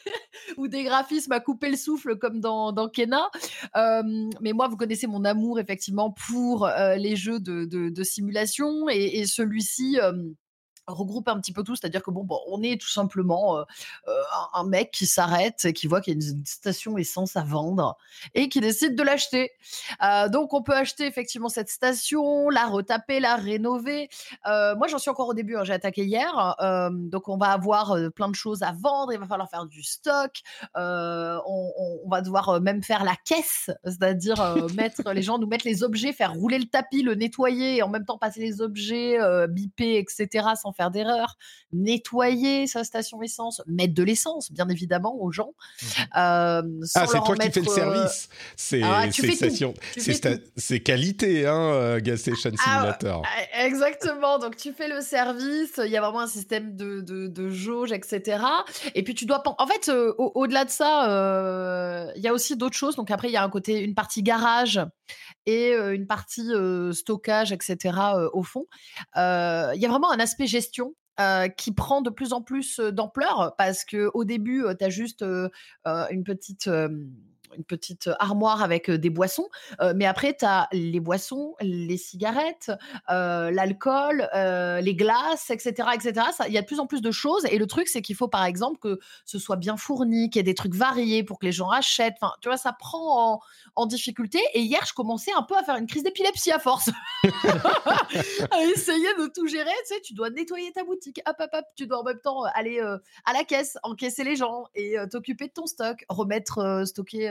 ou 0.58 0.68
des 0.68 0.84
graphismes 0.84 1.32
à 1.34 1.39
couper 1.39 1.70
le 1.70 1.78
souffle 1.78 2.16
comme 2.18 2.39
dans, 2.39 2.72
dans 2.72 2.89
Kena. 2.89 3.30
mais 4.42 4.54
moi, 4.54 4.68
vous 4.68 4.78
connaissez 4.78 5.06
mon 5.06 5.24
amour 5.26 5.43
effectivement 5.60 6.12
pour 6.28 6.70
les 6.98 7.16
jeux 7.16 7.40
de, 7.40 8.04
simulation. 8.04 8.90
Et, 8.90 9.26
celui-ci 9.26 9.98
regroupe 10.88 11.28
un 11.28 11.39
petit 11.39 11.54
peu 11.54 11.63
tout, 11.63 11.76
c'est-à-dire 11.76 12.04
que 12.04 12.12
bon, 12.12 12.24
bon, 12.24 12.39
on 12.48 12.62
est 12.62 12.80
tout 12.80 12.89
simplement 12.89 13.58
euh, 13.58 13.63
euh, 14.08 14.22
un, 14.54 14.63
mec 14.63 14.91
qui 14.91 15.06
s'arrête, 15.06 15.72
qui 15.74 15.88
voit 15.88 16.02
qu'il 16.02 16.19
y 16.19 16.26
a 16.26 16.30
une 16.30 16.46
station 16.46 16.98
essence 16.98 17.36
à 17.36 17.43
vendre 17.43 17.98
et 18.34 18.50
qui 18.50 18.60
décide 18.60 18.96
de 18.96 19.04
l'acheter. 19.04 19.52
Euh, 20.02 20.30
donc 20.30 20.54
on 20.54 20.62
peut 20.62 20.76
acheter 20.76 21.06
effectivement 21.06 21.50
cette 21.50 21.69
station, 21.69 22.50
la 22.50 22.65
retaper, 22.65 23.19
la 23.19 23.36
rénover. 23.36 24.10
moi 24.46 24.88
j'en 24.88 24.98
suis 24.98 25.10
encore 25.10 25.30
au 25.30 25.34
début, 25.34 25.56
hein, 25.56 25.63
j'ai 25.63 25.74
attaqué 25.74 26.04
hier, 26.04 26.56
donc 26.89 27.30
on 27.30 27.38
va 27.38 27.48
avoir 27.48 27.96
plein 28.15 28.30
de 28.30 28.36
choses 28.36 28.63
à 28.63 28.72
vendre, 28.72 29.13
il 29.13 29.19
va 29.19 29.26
falloir 29.26 29.50
faire 29.50 29.65
du 29.65 29.84
stock, 29.84 30.41
on, 30.76 32.10
va 32.10 32.22
devoir 32.22 32.62
même 32.62 32.84
faire 32.84 33.04
la 33.04 33.15
caisse, 33.26 33.69
c'est-à-dire 33.86 34.36
mettre 34.76 35.12
les 35.12 35.22
gens 35.22 35.38
nous 35.38 35.48
mettre 35.48 35.65
les 35.65 35.84
objets, 35.84 36.13
faire 36.13 36.34
rouler 36.34 36.60
le 36.60 36.65
tapis, 36.65 37.02
le 37.02 37.15
nettoyer 37.15 37.78
et 37.78 37.84
en 37.84 37.89
même 37.89 38.06
temps 38.06 38.17
passer 38.17 38.41
les 38.41 38.62
objets, 38.62 39.17
biper, 39.48 39.98
etc. 39.98 40.48
sans 40.62 40.73
faire 40.74 40.92
d'erreur, 40.92 41.38
nettoyer 41.72 42.68
sa 42.68 42.84
station 42.84 43.22
essence, 43.22 43.62
mettre 43.68 43.94
de 43.94 44.04
l'essence, 44.04 44.52
bien 44.52 44.68
évidemment, 44.70 45.16
aux 45.16 45.32
gens. 45.32 45.54
Mmh 45.82 45.86
ah, 46.12 46.62
c'est 46.84 47.24
toi 47.24 47.36
qui 47.36 47.52
fais 47.52 47.60
le 47.62 47.68
service. 47.68 48.30
C'est 48.56 48.82
ah, 48.84 49.06
c'est 50.58 50.80
qualité, 50.80 51.46
hein, 51.48 51.72
euh, 51.74 52.00
Gas 52.00 52.18
Station 52.18 52.52
ah, 52.60 52.64
Simulator. 52.64 53.24
exactement. 53.54 54.40
Donc 54.40 54.58
tu 54.58 54.74
fais 54.74 54.88
le 54.88 55.02
service. 55.02 55.80
Il 55.84 55.92
y 55.92 55.98
a 55.98 56.02
vraiment 56.02 56.22
un 56.22 56.28
système 56.28 56.76
de, 56.76 57.02
de, 57.02 57.50
jauge, 57.50 57.92
etc. 57.92 58.44
Et 58.96 59.04
puis 59.04 59.16
tu 59.16 59.26
dois. 59.26 59.44
En 59.46 59.68
fait, 59.68 59.90
euh, 59.90 60.14
au-delà 60.18 60.66
de 60.66 60.70
ça, 60.70 61.10
euh, 61.10 62.12
il 62.16 62.22
y 62.22 62.28
a 62.28 62.34
aussi 62.34 62.56
d'autres 62.56 62.78
choses. 62.78 62.96
Donc 62.96 63.12
après, 63.12 63.30
il 63.30 63.34
y 63.34 63.38
a 63.38 63.44
un 63.44 63.50
côté, 63.50 63.80
une 63.80 63.96
partie 63.96 64.24
garage 64.24 64.80
et 65.46 65.74
une 65.74 66.08
partie 66.08 66.50
stockage, 66.92 67.52
etc. 67.52 67.98
au 68.34 68.44
fond. 68.44 68.66
Il 69.16 69.80
y 69.80 69.86
a 69.86 69.90
vraiment 69.90 70.12
un 70.12 70.20
aspect 70.20 70.48
gestion 70.48 70.94
qui 71.58 71.74
prend 71.74 72.02
de 72.02 72.10
plus 72.10 72.34
en 72.34 72.42
plus 72.42 72.80
d'ampleur 72.80 73.56
parce 73.58 73.86
que 73.86 74.10
au 74.14 74.24
début, 74.24 74.66
tu 74.78 74.86
as 74.86 74.90
juste 74.90 75.24
une 75.24 76.24
petite 76.24 76.70
une 77.58 77.63
petite 77.63 78.10
armoire 78.20 78.63
avec 78.63 78.89
des 78.89 79.10
boissons. 79.10 79.50
mais 79.96 80.06
après, 80.06 80.36
tu 80.38 80.46
as 80.46 80.68
les 80.72 81.00
boissons, 81.00 81.56
les 81.62 81.98
cigarettes, 81.98 82.72
l'alcool, 83.10 84.30
les 84.34 84.96
glaces, 84.96 85.50
etc. 85.50 85.89
etc. 85.94 86.28
Il 86.48 86.54
y 86.54 86.58
a 86.58 86.62
de 86.62 86.68
plus 86.68 86.80
en 86.80 86.88
plus 86.88 87.02
de 87.02 87.12
choses. 87.12 87.46
Et 87.46 87.58
le 87.58 87.68
truc, 87.68 87.88
c'est 87.88 88.02
qu'il 88.02 88.16
faut, 88.16 88.28
par 88.28 88.46
exemple, 88.46 88.80
que 88.80 89.00
ce 89.26 89.39
soit 89.39 89.56
bien 89.56 89.78
fourni, 89.78 90.30
qu'il 90.30 90.39
y 90.39 90.42
ait 90.42 90.44
des 90.44 90.56
trucs 90.56 90.76
variés 90.76 91.24
pour 91.24 91.39
que 91.39 91.46
les 91.46 91.52
gens 91.52 91.70
achètent. 91.70 92.16
Enfin, 92.22 92.34
tu 92.42 92.50
vois, 92.50 92.58
ça 92.58 92.74
prend 92.74 93.42
en, 93.76 93.86
difficulté. 93.86 94.39
Et 94.54 94.62
hier, 94.62 94.84
je 94.88 94.94
commençais 94.94 95.34
un 95.34 95.44
peu 95.44 95.56
à 95.58 95.63
faire 95.63 95.76
une 95.76 95.88
crise 95.88 96.04
d'épilepsie 96.04 96.52
à 96.52 96.60
force. 96.60 96.89
à 97.24 98.63
essayer 98.63 99.13
de 99.20 99.32
tout 99.34 99.46
gérer. 99.48 99.72
Tu 99.88 99.96
sais, 99.96 100.02
tu 100.02 100.13
dois 100.13 100.30
nettoyer 100.30 100.72
ta 100.72 100.84
boutique. 100.84 101.22
Hop, 101.28 101.36
hop, 101.39 101.50
hop. 101.54 101.66
Tu 101.76 101.86
dois 101.86 102.00
en 102.00 102.04
même 102.04 102.20
temps 102.20 102.44
aller 102.56 102.80
à 102.80 103.34
la 103.34 103.44
caisse, 103.44 103.78
encaisser 103.84 104.24
les 104.24 104.36
gens 104.36 104.66
et 104.74 104.96
t'occuper 105.12 105.48
de 105.48 105.54
ton 105.54 105.66
stock, 105.66 106.06
remettre, 106.10 106.84
stocker 106.86 107.30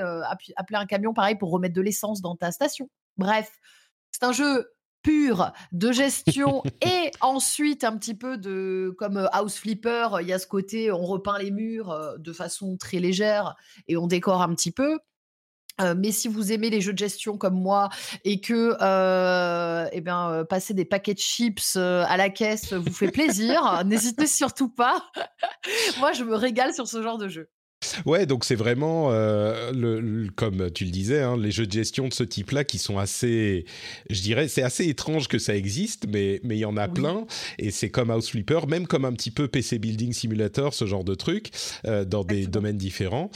appeler 0.56 0.78
un 0.78 0.86
camion 0.86 1.14
pareil 1.14 1.36
pour 1.36 1.50
remettre 1.50 1.74
de 1.74 1.80
l'essence 1.80 2.20
dans 2.20 2.36
ta 2.36 2.52
station. 2.52 2.88
Bref, 3.16 3.58
c'est 4.10 4.24
un 4.24 4.32
jeu 4.32 4.66
pur 5.02 5.52
de 5.72 5.92
gestion 5.92 6.62
et 6.80 7.10
ensuite 7.20 7.84
un 7.84 7.96
petit 7.96 8.14
peu 8.14 8.38
de 8.38 8.94
comme 8.98 9.16
euh, 9.16 9.26
House 9.32 9.56
Flipper, 9.56 10.08
il 10.20 10.28
y 10.28 10.32
a 10.32 10.38
ce 10.38 10.46
côté 10.46 10.90
on 10.92 11.04
repeint 11.04 11.38
les 11.38 11.50
murs 11.50 11.90
euh, 11.90 12.16
de 12.18 12.32
façon 12.32 12.76
très 12.76 12.98
légère 12.98 13.56
et 13.88 13.96
on 13.96 14.06
décore 14.06 14.42
un 14.42 14.54
petit 14.54 14.72
peu. 14.72 14.98
mais 15.96 16.12
si 16.12 16.28
vous 16.28 16.52
aimez 16.52 16.70
les 16.70 16.80
jeux 16.80 16.92
de 16.92 16.98
gestion 16.98 17.36
comme 17.36 17.60
moi 17.60 17.88
et 18.24 18.40
que 18.40 18.76
eh 19.92 20.00
bien, 20.00 20.44
passer 20.48 20.74
des 20.74 20.84
paquets 20.84 21.14
de 21.14 21.18
chips 21.18 21.76
à 21.76 22.16
la 22.16 22.30
caisse 22.30 22.72
vous 22.72 22.92
fait 22.92 23.10
plaisir, 23.10 23.82
n'hésitez 23.84 24.28
surtout 24.28 24.68
pas. 24.68 25.10
moi, 25.98 26.12
je 26.12 26.22
me 26.22 26.36
régale 26.36 26.72
sur 26.72 26.86
ce 26.86 27.02
genre 27.02 27.18
de 27.18 27.28
jeu. 27.28 27.50
Ouais, 28.06 28.26
donc 28.26 28.44
c'est 28.44 28.54
vraiment, 28.54 29.10
euh, 29.10 29.72
le, 29.72 30.28
comme 30.34 30.70
tu 30.70 30.84
le 30.84 30.90
disais, 30.90 31.22
hein, 31.22 31.36
les 31.36 31.50
jeux 31.50 31.66
de 31.66 31.72
gestion 31.72 32.08
de 32.08 32.12
ce 32.12 32.24
type-là 32.24 32.64
qui 32.64 32.78
sont 32.78 32.98
assez, 32.98 33.64
je 34.10 34.20
dirais, 34.22 34.48
c'est 34.48 34.62
assez 34.62 34.86
étrange 34.86 35.28
que 35.28 35.38
ça 35.38 35.56
existe, 35.56 36.06
mais 36.08 36.40
mais 36.44 36.56
il 36.56 36.60
y 36.60 36.64
en 36.64 36.76
a 36.76 36.88
plein. 36.88 37.26
Et 37.58 37.70
c'est 37.70 37.90
comme 37.90 38.10
House 38.10 38.30
Flipper, 38.30 38.60
même 38.68 38.86
comme 38.86 39.04
un 39.04 39.12
petit 39.12 39.30
peu 39.30 39.48
PC 39.48 39.78
Building 39.78 40.12
Simulator, 40.12 40.74
ce 40.74 40.86
genre 40.86 41.04
de 41.04 41.14
truc, 41.14 41.50
euh, 41.86 42.04
dans 42.04 42.24
des 42.24 42.46
domaines 42.46 42.78
différents. 42.78 43.30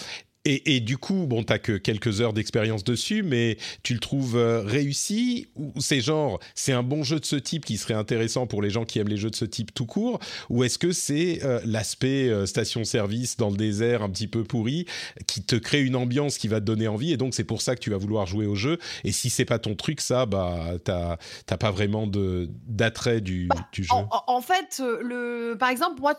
Et, 0.49 0.81
du 0.81 0.97
coup, 0.97 1.27
bon, 1.27 1.43
t'as 1.43 1.59
que 1.59 1.77
quelques 1.77 2.21
heures 2.21 2.33
d'expérience 2.33 2.85
dessus, 2.85 3.25
mais 3.25 3.59
tu 3.83 3.95
le 3.95 3.99
trouves 3.99 4.37
euh, 4.37 4.63
réussi 4.63 5.49
ou 5.57 5.73
c'est 5.81 6.01
genre, 6.01 6.39
c'est 6.55 6.73
un 6.73 6.85
bon 6.85 7.03
jeu 7.03 7.19
de 7.19 7.25
ce 7.25 7.35
type 7.35 7.65
qui 7.65 7.77
serait 7.77 7.95
intéressant 7.95 8.47
pour 8.47 8.63
les 8.63 8.71
gens 8.71 8.85
qui 8.85 9.01
aiment 9.01 9.09
les 9.09 9.17
jeux 9.17 9.31
de 9.31 9.35
ce 9.35 9.45
type 9.45 9.75
tout 9.75 9.87
court, 9.87 10.21
ou 10.49 10.63
est-ce 10.63 10.79
que 10.79 10.93
c'est 10.93 11.41
euh, 11.45 11.61
l'aspect 11.65 12.29
euh, 12.29 12.47
station-service 12.47 13.37
dans 13.37 13.51
le 13.51 13.57
désert 13.57 14.03
un 14.03 14.09
petit 14.09 14.29
peu 14.29 14.45
pourri 14.45 14.87
qui 15.27 15.43
te 15.43 15.57
crée 15.57 15.83
une 15.83 15.97
ambiance 15.97 16.39
qui 16.39 16.47
va 16.47 16.61
te 16.61 16.65
donner 16.65 16.87
envie 16.87 17.13
et 17.13 17.17
donc 17.17 17.35
c'est 17.35 17.45
pour 17.45 17.61
ça 17.61 17.75
que 17.75 17.81
tu 17.81 17.91
vas 17.91 17.99
vouloir 17.99 18.27
jouer 18.27 18.47
au 18.47 18.55
jeu? 18.55 18.79
Et 19.03 19.11
si 19.11 19.31
c'est 19.31 19.45
pas 19.45 19.59
ton 19.59 19.75
truc, 19.75 20.01
ça, 20.01 20.27
bah, 20.27 20.75
t'as 20.85 21.17
pas 21.57 21.71
vraiment 21.73 22.07
de 22.07 22.49
d'attrait 22.69 23.21
du, 23.21 23.49
bah, 23.49 23.67
du, 23.73 23.83
jeu. 23.83 23.91
En, 24.11 24.41
fait, 24.41 24.81
le, 24.81 25.57
par 25.59 25.71
exemple, 25.71 26.01
moi, 26.01 26.15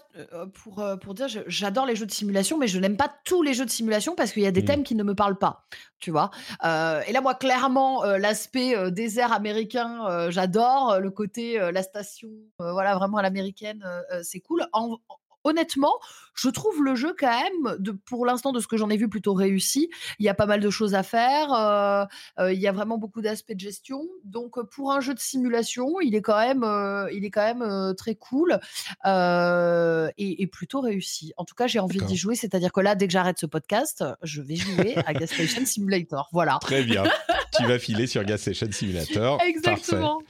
pour 0.53 0.84
pour 1.01 1.13
dire, 1.13 1.28
j'adore 1.47 1.86
les 1.86 1.95
jeux 1.95 2.05
de 2.05 2.11
simulation, 2.11 2.57
mais 2.57 2.67
je 2.67 2.80
n'aime 2.80 2.97
pas 2.97 3.13
tous 3.23 3.41
les 3.41 3.53
jeux 3.53 3.65
de 3.65 3.69
simulation 3.69 4.16
parce 4.18 4.34
qu'il 4.34 4.43
y 4.43 4.47
a 4.47 4.51
des 4.51 4.61
mmh. 4.61 4.65
thèmes 4.65 4.84
qui 4.84 4.95
ne 4.95 5.03
me 5.03 5.15
parlent 5.15 5.38
pas, 5.38 5.65
tu 5.99 6.11
vois? 6.11 6.32
Euh, 6.65 7.01
et 7.07 7.13
là, 7.13 7.22
moi, 7.22 7.36
clairement, 7.36 8.03
euh, 8.03 8.18
l'aspect 8.18 8.76
euh, 8.76 8.89
désert 8.89 9.32
américain, 9.32 10.30
j'adore. 10.30 10.99
Le 10.99 11.11
côté 11.11 11.57
la 11.72 11.84
station, 11.84 12.30
voilà, 12.59 12.95
vraiment 12.95 13.18
à 13.18 13.22
l'américaine, 13.22 13.86
c'est 14.24 14.39
cool. 14.39 14.65
En, 14.74 14.97
honnêtement, 15.43 15.93
je 16.38 16.49
trouve 16.49 16.83
le 16.83 16.95
jeu 16.95 17.15
quand 17.17 17.27
même, 17.27 17.77
de, 17.79 17.91
pour 17.91 18.25
l'instant 18.25 18.51
de 18.51 18.59
ce 18.59 18.67
que 18.67 18.77
j'en 18.77 18.89
ai 18.89 18.97
vu, 18.97 19.09
plutôt 19.09 19.33
réussi. 19.33 19.89
Il 20.19 20.25
y 20.25 20.29
a 20.29 20.33
pas 20.33 20.45
mal 20.45 20.59
de 20.59 20.69
choses 20.69 20.93
à 20.93 21.03
faire. 21.03 21.51
Euh, 21.53 22.05
euh, 22.39 22.53
il 22.53 22.59
y 22.59 22.67
a 22.67 22.71
vraiment 22.71 22.97
beaucoup 22.97 23.21
d'aspects 23.21 23.53
de 23.53 23.59
gestion. 23.59 24.07
Donc 24.23 24.61
pour 24.69 24.91
un 24.91 24.99
jeu 24.99 25.13
de 25.13 25.19
simulation, 25.19 25.99
il 26.01 26.15
est 26.15 26.21
quand 26.21 26.39
même, 26.39 26.63
euh, 26.63 27.09
il 27.11 27.25
est 27.25 27.31
quand 27.31 27.55
même 27.55 27.95
très 27.95 28.15
cool 28.15 28.59
et, 29.05 30.47
plutôt 30.51 30.81
réussi. 30.81 31.33
En 31.38 31.43
tout 31.43 31.55
cas, 31.55 31.67
j'ai 31.67 31.79
envie 31.79 31.99
d'y 31.99 32.15
jouer. 32.15 32.35
C'est-à-dire 32.35 32.71
que 32.71 32.79
là, 32.79 32.95
dès 32.95 33.07
que 33.07 33.13
j'arrête 33.13 33.38
ce 33.38 33.45
podcast, 33.45 34.03
je 34.23 34.41
vais 34.41 34.55
jouer 34.55 34.95
à 35.05 35.13
Gas 35.13 35.27
Station 35.27 35.65
Simulator. 35.65 36.29
Voilà. 36.31 36.57
Très 36.61 36.83
bien. 36.83 37.03
tu 37.56 37.66
vas 37.66 37.80
filer 37.80 38.08
sur 38.08 38.24
Gas 38.24 38.39
Station 38.39 38.68
Simulator. 38.72 39.41
Exactement. 39.48 40.22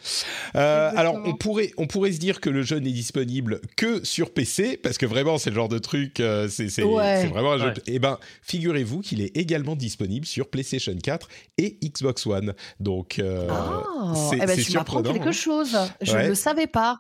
Alors 0.54 1.16
on 1.26 1.36
pourrait, 1.36 1.72
on 1.78 1.88
pourrait 1.88 2.12
se 2.12 2.20
dire 2.20 2.42
que 2.42 2.50
le 2.50 2.62
jeu 2.62 2.78
n'est 2.78 2.92
disponible 2.92 3.62
que 3.76 4.04
sur 4.06 4.34
PC 4.34 4.78
parce 4.78 4.98
que 4.98 5.06
vraiment 5.06 5.38
c'est 5.38 5.50
le 5.50 5.56
genre 5.56 5.70
de 5.70 5.80
truc, 5.80 6.20
euh, 6.20 6.48
c'est 6.50 6.68
vraiment 6.82 7.54
un 7.54 7.58
jeu. 7.58 7.74
Eh 7.86 8.00
ben, 8.00 8.18
figurez-vous 8.42 9.02
qu'il 9.02 9.22
est 9.22 9.36
également 9.38 9.76
disponible 9.76 10.26
sur 10.26 10.50
PlayStation 10.50 10.96
4 10.96 11.28
et 11.58 11.78
Xbox 11.84 12.26
One. 12.26 12.54
Donc, 12.80 13.20
euh, 13.20 13.48
oh, 13.50 14.14
c'est 14.30 14.40
eh 14.42 14.46
ben, 14.46 14.60
surprenant. 14.60 15.14
quelque 15.14 15.30
hein. 15.30 15.32
chose. 15.32 15.78
Je 16.02 16.18
ne 16.18 16.28
le 16.30 16.36
savais 16.36 16.68
pas. 16.68 17.00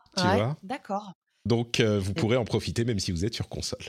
D'accord. 0.64 1.12
Donc, 1.46 1.80
euh, 1.80 2.00
vous 2.00 2.14
pourrez 2.14 2.36
en 2.36 2.44
profiter 2.44 2.84
même 2.84 3.00
si 3.00 3.12
vous 3.12 3.24
êtes 3.24 3.34
sur 3.34 3.48
console. 3.48 3.80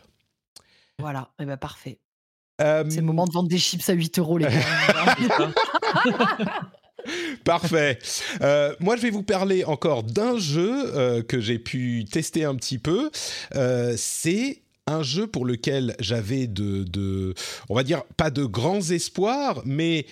Voilà, 1.00 1.30
et 1.38 1.42
eh 1.42 1.46
ben 1.46 1.56
parfait. 1.56 1.98
C'est 2.58 2.96
le 2.96 3.02
moment 3.02 3.26
de 3.26 3.32
vendre 3.32 3.48
des 3.48 3.58
chips 3.58 3.88
à 3.88 3.92
8 3.92 4.18
euros, 4.18 4.38
les 4.38 4.46
gars. 4.46 5.52
Parfait. 7.44 7.98
Euh, 8.42 8.74
moi, 8.80 8.96
je 8.96 9.02
vais 9.02 9.10
vous 9.10 9.22
parler 9.22 9.64
encore 9.64 10.02
d'un 10.02 10.38
jeu 10.38 10.96
euh, 10.96 11.22
que 11.22 11.40
j'ai 11.40 11.58
pu 11.58 12.04
tester 12.10 12.44
un 12.44 12.54
petit 12.54 12.78
peu. 12.78 13.10
Euh, 13.54 13.94
c'est 13.96 14.62
un 14.86 15.02
jeu 15.02 15.26
pour 15.26 15.44
lequel 15.44 15.94
j'avais 16.00 16.46
de, 16.46 16.84
de, 16.84 17.34
on 17.68 17.74
va 17.74 17.82
dire, 17.82 18.02
pas 18.16 18.30
de 18.30 18.44
grands 18.44 18.80
espoirs, 18.80 19.62
mais 19.64 20.06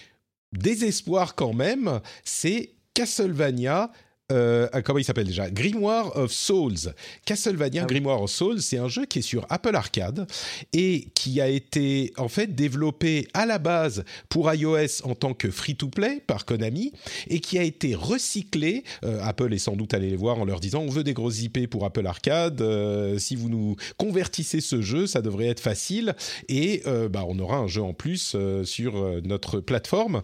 des 0.53 0.84
espoirs 0.84 1.34
quand 1.34 1.53
même. 1.53 2.01
C'est 2.24 2.70
Castlevania 2.94 3.90
euh, 4.33 4.68
comment 4.85 4.99
il 4.99 5.05
s'appelle 5.05 5.27
déjà? 5.27 5.49
Grimoire 5.51 6.16
of 6.16 6.33
Souls. 6.33 6.93
Castlevania 7.24 7.83
ah 7.85 7.87
Grimoire 7.87 8.22
of 8.22 8.31
Souls, 8.31 8.61
c'est 8.61 8.79
un 8.79 8.89
jeu 8.89 9.07
qui 9.07 9.20
est 9.20 9.22
sur 9.22 9.47
Apple 9.51 9.77
Arcade 9.77 10.27
et 10.72 11.09
qui 11.14 11.41
a 11.41 11.49
été 11.49 12.12
en 12.16 12.29
fait 12.29 12.49
développé 12.55 13.29
à 13.35 13.47
la 13.47 13.59
base 13.59 14.05
pour 14.29 14.53
iOS 14.53 15.05
en 15.05 15.14
tant 15.14 15.33
que 15.33 15.51
free-to-play 15.51 16.22
par 16.27 16.45
Konami 16.45 16.93
et 17.29 17.39
qui 17.39 17.57
a 17.59 17.62
été 17.62 17.95
recyclé. 17.95 18.83
Euh, 19.05 19.20
Apple 19.22 19.53
est 19.55 19.59
sans 19.59 19.77
doute 19.77 19.95
allé 19.95 20.11
les 20.11 20.16
voir 20.16 20.39
en 20.39 20.45
leur 20.45 20.59
disant 20.59 20.81
on 20.81 20.91
veut 20.91 21.05
des 21.05 21.14
grosses 21.14 21.43
IP 21.43 21.70
pour 21.70 21.85
Apple 21.85 22.07
Arcade. 22.07 22.61
Euh, 22.61 23.18
si 23.18 23.37
vous 23.37 23.49
nous 23.49 23.77
convertissez 23.97 24.61
ce 24.61 24.83
jeu, 24.83 25.07
ça 25.07 25.22
devrait 25.22 25.47
être 25.47 25.61
facile 25.61 26.16
et 26.49 26.83
bah, 27.11 27.24
on 27.29 27.39
aura 27.39 27.59
un 27.59 27.66
jeu 27.66 27.83
en 27.83 27.93
plus 27.93 28.37
sur 28.64 29.20
notre 29.22 29.61
plateforme. 29.61 30.22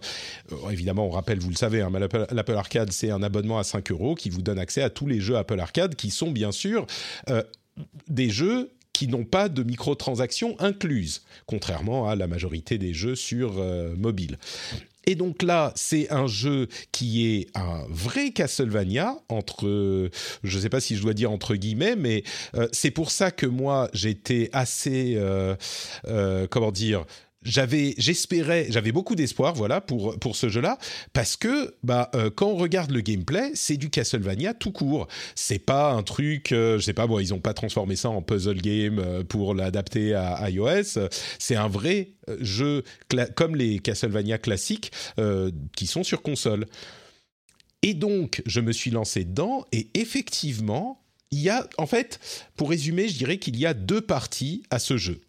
évidemment, 0.71 1.07
on 1.07 1.11
rappelle, 1.11 1.39
vous 1.39 1.49
le 1.49 1.55
savez, 1.55 1.81
hein, 1.81 1.91
l'Apple 2.31 2.53
Arcade 2.53 2.91
c'est 2.91 3.09
un 3.09 3.23
abonnement 3.23 3.59
à 3.59 3.63
5 3.63 3.92
qui 4.17 4.29
vous 4.29 4.41
donne 4.41 4.59
accès 4.59 4.81
à 4.81 4.89
tous 4.89 5.07
les 5.07 5.19
jeux 5.19 5.37
Apple 5.37 5.59
Arcade 5.59 5.95
qui 5.95 6.11
sont 6.11 6.31
bien 6.31 6.51
sûr 6.51 6.85
euh, 7.29 7.43
des 8.07 8.29
jeux 8.29 8.71
qui 8.91 9.07
n'ont 9.07 9.25
pas 9.25 9.49
de 9.49 9.63
microtransactions 9.63 10.55
incluses, 10.59 11.23
contrairement 11.47 12.07
à 12.07 12.15
la 12.15 12.27
majorité 12.27 12.77
des 12.77 12.93
jeux 12.93 13.15
sur 13.15 13.55
euh, 13.57 13.95
mobile. 13.95 14.37
Et 15.05 15.15
donc 15.15 15.41
là, 15.41 15.73
c'est 15.75 16.09
un 16.11 16.27
jeu 16.27 16.67
qui 16.91 17.27
est 17.27 17.47
un 17.57 17.83
vrai 17.89 18.31
Castlevania, 18.31 19.17
entre, 19.27 20.09
je 20.43 20.57
ne 20.57 20.61
sais 20.61 20.69
pas 20.69 20.79
si 20.79 20.95
je 20.95 21.01
dois 21.01 21.13
dire 21.13 21.31
entre 21.31 21.55
guillemets, 21.55 21.97
mais 21.97 22.23
euh, 22.55 22.69
c'est 22.71 22.91
pour 22.91 23.11
ça 23.11 23.31
que 23.31 23.45
moi, 23.45 23.89
j'étais 23.93 24.49
assez, 24.53 25.19
comment 26.49 26.71
dire, 26.71 27.05
j'avais, 27.43 27.95
j'espérais, 27.97 28.67
j'avais 28.69 28.91
beaucoup 28.91 29.15
d'espoir, 29.15 29.53
voilà, 29.53 29.81
pour 29.81 30.17
pour 30.19 30.35
ce 30.35 30.49
jeu-là, 30.49 30.77
parce 31.13 31.35
que 31.37 31.75
bah 31.83 32.09
euh, 32.15 32.29
quand 32.29 32.47
on 32.47 32.55
regarde 32.55 32.91
le 32.91 33.01
gameplay, 33.01 33.51
c'est 33.53 33.77
du 33.77 33.89
Castlevania 33.89 34.53
tout 34.53 34.71
court. 34.71 35.07
C'est 35.35 35.59
pas 35.59 35.91
un 35.91 36.03
truc, 36.03 36.51
euh, 36.51 36.77
je 36.79 36.83
sais 36.83 36.93
pas, 36.93 37.07
ils 37.19 37.33
ont 37.33 37.39
pas 37.39 37.53
transformé 37.53 37.95
ça 37.95 38.09
en 38.09 38.21
puzzle 38.21 38.61
game 38.61 38.99
euh, 38.99 39.23
pour 39.23 39.53
l'adapter 39.55 40.13
à 40.13 40.49
iOS. 40.49 41.07
C'est 41.39 41.55
un 41.55 41.67
vrai 41.67 42.11
jeu 42.39 42.83
comme 43.35 43.55
les 43.55 43.79
Castlevania 43.79 44.37
classiques 44.37 44.91
qui 45.75 45.87
sont 45.87 46.03
sur 46.03 46.21
console. 46.21 46.65
Et 47.81 47.93
donc, 47.93 48.41
je 48.45 48.61
me 48.61 48.71
suis 48.71 48.91
lancé 48.91 49.25
dedans, 49.25 49.65
et 49.73 49.89
effectivement, 49.93 51.03
il 51.31 51.39
y 51.39 51.49
a, 51.49 51.67
en 51.77 51.87
fait, 51.87 52.19
pour 52.55 52.69
résumer, 52.69 53.07
je 53.09 53.17
dirais 53.17 53.37
qu'il 53.37 53.57
y 53.57 53.65
a 53.65 53.73
deux 53.73 54.01
parties 54.01 54.63
à 54.69 54.79
ce 54.79 54.97
jeu. 54.97 55.21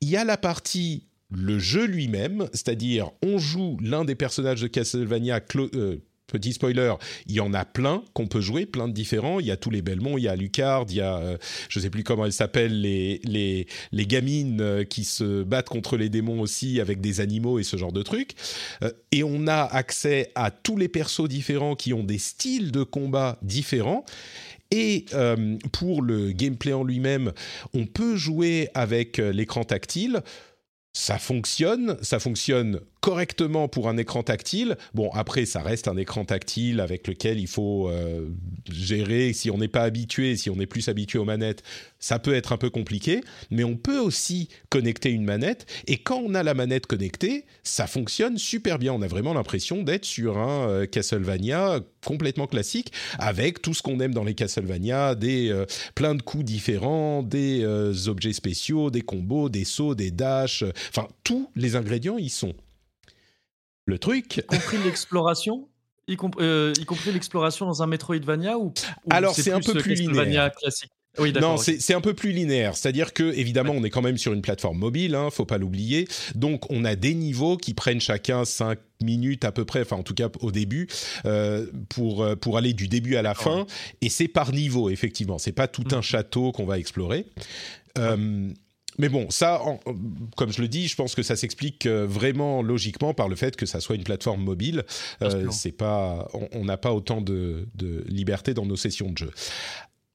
Il 0.00 0.08
y 0.08 0.16
a 0.16 0.24
la 0.24 0.36
partie 0.36 1.07
le 1.30 1.58
jeu 1.58 1.86
lui-même, 1.86 2.48
c'est-à-dire 2.52 3.10
on 3.22 3.38
joue 3.38 3.76
l'un 3.82 4.04
des 4.04 4.14
personnages 4.14 4.62
de 4.62 4.66
Castlevania. 4.66 5.40
Euh, 5.56 5.96
petit 6.26 6.52
spoiler, 6.52 6.94
il 7.26 7.34
y 7.34 7.40
en 7.40 7.54
a 7.54 7.64
plein 7.64 8.02
qu'on 8.14 8.26
peut 8.26 8.40
jouer, 8.40 8.66
plein 8.66 8.88
de 8.88 8.92
différents. 8.92 9.40
Il 9.40 9.46
y 9.46 9.50
a 9.50 9.56
tous 9.56 9.70
les 9.70 9.82
Belmont, 9.82 10.18
il 10.18 10.24
y 10.24 10.28
a 10.28 10.36
Lucard, 10.36 10.86
il 10.88 10.96
y 10.96 11.00
a, 11.00 11.18
euh, 11.18 11.38
je 11.68 11.78
ne 11.78 11.82
sais 11.82 11.90
plus 11.90 12.04
comment 12.04 12.24
elles 12.24 12.32
s'appellent, 12.32 12.80
les, 12.80 13.20
les, 13.24 13.66
les 13.92 14.06
gamines 14.06 14.60
euh, 14.60 14.84
qui 14.84 15.04
se 15.04 15.42
battent 15.42 15.68
contre 15.68 15.96
les 15.96 16.08
démons 16.08 16.40
aussi 16.40 16.80
avec 16.80 17.00
des 17.00 17.20
animaux 17.20 17.58
et 17.58 17.62
ce 17.62 17.76
genre 17.76 17.92
de 17.92 18.02
trucs. 18.02 18.34
et 19.12 19.22
on 19.22 19.46
a 19.46 19.62
accès 19.62 20.30
à 20.34 20.50
tous 20.50 20.76
les 20.76 20.88
persos 20.88 21.28
différents 21.28 21.76
qui 21.76 21.92
ont 21.92 22.04
des 22.04 22.18
styles 22.18 22.72
de 22.72 22.82
combat 22.82 23.38
différents. 23.42 24.04
Et 24.70 25.06
pour 25.72 26.02
le 26.02 26.32
gameplay 26.32 26.74
en 26.74 26.84
lui-même, 26.84 27.32
on 27.72 27.86
peut 27.86 28.16
jouer 28.16 28.68
avec 28.74 29.16
l'écran 29.16 29.64
tactile 29.64 30.22
ça 30.98 31.16
fonctionne, 31.20 31.96
ça 32.02 32.18
fonctionne 32.18 32.80
correctement 33.00 33.68
pour 33.68 33.88
un 33.88 33.96
écran 33.96 34.22
tactile. 34.22 34.76
Bon, 34.94 35.10
après, 35.12 35.46
ça 35.46 35.62
reste 35.62 35.88
un 35.88 35.96
écran 35.96 36.24
tactile 36.24 36.80
avec 36.80 37.06
lequel 37.06 37.38
il 37.38 37.46
faut 37.46 37.88
euh, 37.88 38.28
gérer. 38.70 39.32
Si 39.32 39.50
on 39.50 39.58
n'est 39.58 39.68
pas 39.68 39.82
habitué, 39.82 40.36
si 40.36 40.50
on 40.50 40.58
est 40.60 40.66
plus 40.66 40.88
habitué 40.88 41.18
aux 41.18 41.24
manettes, 41.24 41.62
ça 42.00 42.18
peut 42.18 42.34
être 42.34 42.52
un 42.52 42.56
peu 42.56 42.70
compliqué. 42.70 43.20
Mais 43.50 43.64
on 43.64 43.76
peut 43.76 43.98
aussi 43.98 44.48
connecter 44.68 45.10
une 45.10 45.24
manette. 45.24 45.66
Et 45.86 45.98
quand 45.98 46.20
on 46.24 46.34
a 46.34 46.42
la 46.42 46.54
manette 46.54 46.86
connectée, 46.86 47.44
ça 47.62 47.86
fonctionne 47.86 48.38
super 48.38 48.78
bien. 48.78 48.92
On 48.92 49.02
a 49.02 49.08
vraiment 49.08 49.34
l'impression 49.34 49.82
d'être 49.82 50.04
sur 50.04 50.38
un 50.38 50.68
euh, 50.68 50.86
Castlevania 50.86 51.80
complètement 52.04 52.46
classique, 52.46 52.92
avec 53.18 53.60
tout 53.60 53.74
ce 53.74 53.82
qu'on 53.82 54.00
aime 54.00 54.14
dans 54.14 54.24
les 54.24 54.34
Castlevania, 54.34 55.14
des 55.14 55.50
euh, 55.50 55.66
plein 55.94 56.14
de 56.14 56.22
coups 56.22 56.44
différents, 56.44 57.22
des 57.22 57.64
objets 58.08 58.32
spéciaux, 58.32 58.90
des 58.90 59.02
combos, 59.02 59.48
des 59.48 59.64
sauts, 59.64 59.94
des 59.94 60.10
dashs. 60.10 60.64
Enfin, 60.90 61.08
tous 61.24 61.50
les 61.54 61.76
ingrédients 61.76 62.18
y 62.18 62.28
sont. 62.28 62.54
Le 63.88 63.98
truc. 63.98 64.36
Y 64.36 64.42
compris 64.42 64.76
l'exploration 64.84 65.66
y, 66.08 66.16
euh, 66.40 66.74
y, 66.78 66.84
compris 66.84 67.10
l'exploration 67.10 67.64
dans 67.64 67.82
un 67.82 67.86
Metroidvania 67.86 68.58
ou, 68.58 68.72
Alors 69.08 69.34
c'est 69.34 69.50
un 69.50 69.60
peu 69.60 69.74
plus 69.74 69.94
linéaire. 69.94 70.52
classique? 70.54 70.90
Oui, 71.18 71.32
non, 71.32 71.56
c'est 71.56 71.94
un 71.94 72.00
peu 72.00 72.14
plus 72.14 72.30
linéaire. 72.30 72.76
C'est-à-dire 72.76 73.12
que, 73.12 73.24
évidemment, 73.24 73.72
on 73.74 73.82
est 73.82 73.90
quand 73.90 74.02
même 74.02 74.18
sur 74.18 74.32
une 74.34 74.42
plateforme 74.42 74.78
mobile, 74.78 75.14
hein, 75.14 75.30
faut 75.30 75.46
pas 75.46 75.58
l'oublier. 75.58 76.06
Donc, 76.34 76.70
on 76.70 76.84
a 76.84 76.94
des 76.94 77.14
niveaux 77.14 77.56
qui 77.56 77.74
prennent 77.74 78.00
chacun 78.00 78.44
5 78.44 78.78
minutes 79.02 79.44
à 79.44 79.50
peu 79.50 79.64
près, 79.64 79.80
enfin 79.80 79.96
en 79.96 80.02
tout 80.02 80.14
cas 80.14 80.28
au 80.40 80.52
début, 80.52 80.86
euh, 81.24 81.66
pour, 81.88 82.22
euh, 82.22 82.36
pour 82.36 82.56
aller 82.56 82.72
du 82.72 82.88
début 82.88 83.16
à 83.16 83.22
la 83.22 83.34
fin. 83.34 83.66
Et 84.00 84.10
c'est 84.10 84.28
par 84.28 84.52
niveau, 84.52 84.90
effectivement. 84.90 85.38
C'est 85.38 85.52
pas 85.52 85.66
tout 85.66 85.86
un 85.92 85.98
mm. 85.98 86.02
château 86.02 86.52
qu'on 86.52 86.66
va 86.66 86.78
explorer. 86.78 87.26
Euh, 87.96 88.52
mais 88.98 89.08
bon, 89.08 89.30
ça, 89.30 89.62
comme 90.36 90.52
je 90.52 90.60
le 90.60 90.68
dis, 90.68 90.88
je 90.88 90.96
pense 90.96 91.14
que 91.14 91.22
ça 91.22 91.36
s'explique 91.36 91.86
euh, 91.86 92.06
vraiment 92.06 92.62
logiquement 92.62 93.14
par 93.14 93.28
le 93.28 93.36
fait 93.36 93.56
que 93.56 93.66
ça 93.66 93.80
soit 93.80 93.94
une 93.94 94.02
plateforme 94.02 94.42
mobile. 94.42 94.84
Euh, 95.22 95.50
c'est 95.50 95.72
pas, 95.72 96.28
on 96.52 96.64
n'a 96.64 96.76
pas 96.76 96.92
autant 96.92 97.20
de, 97.20 97.68
liberté 98.06 98.54
dans 98.54 98.66
nos 98.66 98.76
sessions 98.76 99.10
de 99.10 99.18
jeu. 99.18 99.30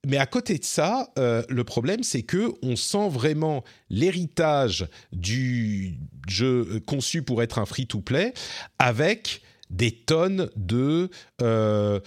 mais 0.06 0.18
à 0.18 0.26
côté 0.26 0.58
de 0.58 0.66
ça, 0.66 1.12
euh, 1.18 1.44
le 1.48 1.64
problème, 1.64 2.04
c'est 2.04 2.24
que 2.24 2.54
on 2.62 2.76
sent 2.76 3.10
vraiment 3.10 3.64
l'héritage 3.90 4.88
du 5.14 5.98
jeu 6.28 6.82
conçu 6.86 7.24
pour 7.24 7.42
être 7.42 7.60
un 7.60 7.66
free-to-play 7.66 8.34
avec 8.80 9.42
des 9.70 9.92
tonnes 9.92 10.50
de 10.56 11.10
euh, 11.42 12.00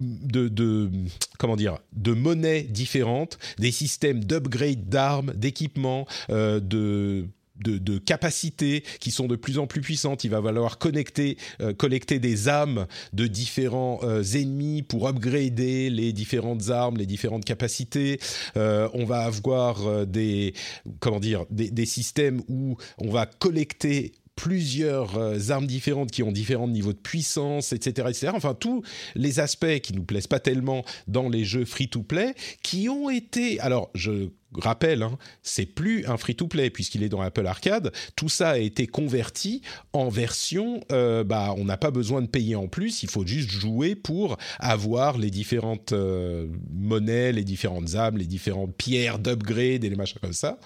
de, 0.00 0.90
comment 1.38 1.56
dire 1.56 1.78
de 1.92 2.12
monnaies 2.12 2.62
différentes, 2.62 3.38
des 3.58 3.72
systèmes 3.72 4.24
d'upgrade 4.24 4.88
d'armes, 4.88 5.32
d'équipements, 5.34 6.06
euh, 6.30 6.60
de 6.60 7.26
de, 7.60 7.98
capacités 7.98 8.84
qui 9.00 9.10
sont 9.10 9.26
de 9.26 9.34
plus 9.34 9.58
en 9.58 9.66
plus 9.66 9.80
puissantes. 9.80 10.22
Il 10.22 10.30
va 10.30 10.40
falloir 10.40 10.78
connecter, 10.78 11.36
euh, 11.60 11.74
collecter 11.74 12.20
des 12.20 12.48
âmes 12.48 12.86
de 13.12 13.26
différents 13.26 13.98
euh, 14.04 14.22
ennemis 14.22 14.82
pour 14.82 15.08
upgrader 15.08 15.90
les 15.90 16.12
différentes 16.12 16.70
armes, 16.70 16.98
les 16.98 17.06
différentes 17.06 17.44
capacités. 17.44 18.20
On 18.54 19.04
va 19.04 19.22
avoir 19.22 20.06
des 20.06 20.54
comment 21.00 21.18
dire 21.18 21.46
des, 21.50 21.72
des, 21.72 21.86
systèmes 21.86 22.42
où 22.46 22.76
on 22.98 23.10
va 23.10 23.26
collecter 23.26 24.12
plusieurs 24.38 25.18
euh, 25.18 25.50
armes 25.50 25.66
différentes 25.66 26.12
qui 26.12 26.22
ont 26.22 26.30
différents 26.30 26.68
niveaux 26.68 26.92
de 26.92 26.98
puissance, 26.98 27.72
etc., 27.72 28.06
etc. 28.08 28.32
Enfin, 28.36 28.54
tous 28.54 28.84
les 29.16 29.40
aspects 29.40 29.80
qui 29.80 29.92
nous 29.94 30.04
plaisent 30.04 30.28
pas 30.28 30.38
tellement 30.38 30.84
dans 31.08 31.28
les 31.28 31.44
jeux 31.44 31.64
free-to-play, 31.64 32.34
qui 32.62 32.88
ont 32.88 33.10
été... 33.10 33.58
Alors, 33.58 33.90
je 33.94 34.28
rappelle, 34.54 35.02
hein, 35.02 35.18
c'est 35.42 35.66
plus 35.66 36.06
un 36.06 36.16
free-to-play 36.16 36.70
puisqu'il 36.70 37.02
est 37.02 37.08
dans 37.08 37.20
Apple 37.20 37.46
Arcade. 37.48 37.92
Tout 38.14 38.28
ça 38.28 38.50
a 38.50 38.58
été 38.58 38.86
converti 38.86 39.60
en 39.92 40.08
version. 40.08 40.80
Euh, 40.92 41.24
bah, 41.24 41.52
on 41.58 41.64
n'a 41.64 41.76
pas 41.76 41.90
besoin 41.90 42.22
de 42.22 42.28
payer 42.28 42.54
en 42.54 42.68
plus. 42.68 43.02
Il 43.02 43.10
faut 43.10 43.26
juste 43.26 43.50
jouer 43.50 43.96
pour 43.96 44.36
avoir 44.60 45.18
les 45.18 45.30
différentes 45.30 45.92
euh, 45.92 46.46
monnaies, 46.70 47.32
les 47.32 47.44
différentes 47.44 47.96
âmes, 47.96 48.18
les 48.18 48.26
différentes 48.26 48.76
pierres 48.76 49.18
d'upgrade 49.18 49.82
et 49.82 49.90
les 49.90 49.96
machins 49.96 50.20
comme 50.22 50.32
ça. 50.32 50.60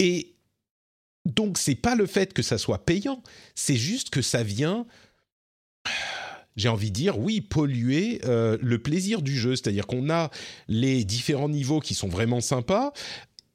Et 0.00 0.34
donc 1.28 1.58
c'est 1.58 1.74
pas 1.74 1.94
le 1.94 2.06
fait 2.06 2.32
que 2.32 2.42
ça 2.42 2.58
soit 2.58 2.84
payant, 2.84 3.22
c'est 3.54 3.76
juste 3.76 4.10
que 4.10 4.22
ça 4.22 4.42
vient 4.42 4.86
j'ai 6.58 6.68
envie 6.68 6.90
de 6.90 6.96
dire, 6.96 7.18
oui, 7.18 7.40
polluer 7.40 8.20
euh, 8.24 8.58
le 8.60 8.78
plaisir 8.78 9.22
du 9.22 9.38
jeu. 9.38 9.54
C'est-à-dire 9.54 9.86
qu'on 9.86 10.10
a 10.10 10.30
les 10.66 11.04
différents 11.04 11.48
niveaux 11.48 11.78
qui 11.80 11.94
sont 11.94 12.08
vraiment 12.08 12.40
sympas, 12.40 12.92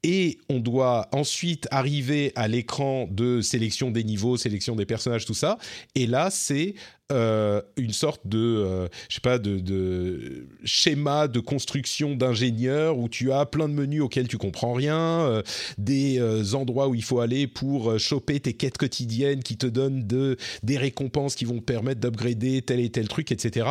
et 0.04 0.40
on 0.50 0.60
doit 0.60 1.08
ensuite 1.14 1.68
arriver 1.72 2.34
à 2.36 2.48
l'écran 2.48 3.08
de 3.10 3.42
sélection 3.42 3.90
des 3.90 4.04
niveaux, 4.04 4.36
sélection 4.38 4.76
des 4.76 4.86
personnages, 4.86 5.26
tout 5.26 5.34
ça. 5.34 5.58
Et 5.96 6.08
là, 6.08 6.30
c'est 6.30 6.76
euh, 7.12 7.62
une 7.78 7.94
sorte 7.94 8.28
de, 8.28 8.40
euh, 8.40 8.88
je 9.08 9.16
sais 9.16 9.22
pas, 9.22 9.38
de, 9.38 10.48
schéma 10.66 11.28
de 11.28 11.40
construction 11.40 12.16
d'ingénieur 12.16 12.98
où 12.98 13.08
tu 13.08 13.32
as 13.32 13.46
plein 13.46 13.70
de 13.70 13.74
menus 13.74 14.02
auxquels 14.02 14.28
tu 14.28 14.38
comprends 14.38 14.74
rien, 14.74 14.98
euh, 14.98 15.42
des 15.78 16.22
endroits 16.54 16.90
où 16.90 16.96
il 16.96 17.04
faut 17.04 17.20
aller 17.20 17.48
pour 17.48 17.98
choper 17.98 18.40
tes 18.40 18.54
quêtes 18.54 18.78
quotidiennes 18.78 19.42
qui 19.42 19.58
te 19.58 19.68
donnent 19.68 20.06
de, 20.06 20.38
des 20.64 20.78
récompenses 20.78 21.36
qui 21.36 21.46
vont 21.46 21.60
te 21.60 21.64
permettre 21.64 22.02
d'upgrader 22.02 22.62
tel 22.62 22.80
et 22.80 22.90
tel 22.90 23.08
truc, 23.08 23.32
etc. 23.32 23.68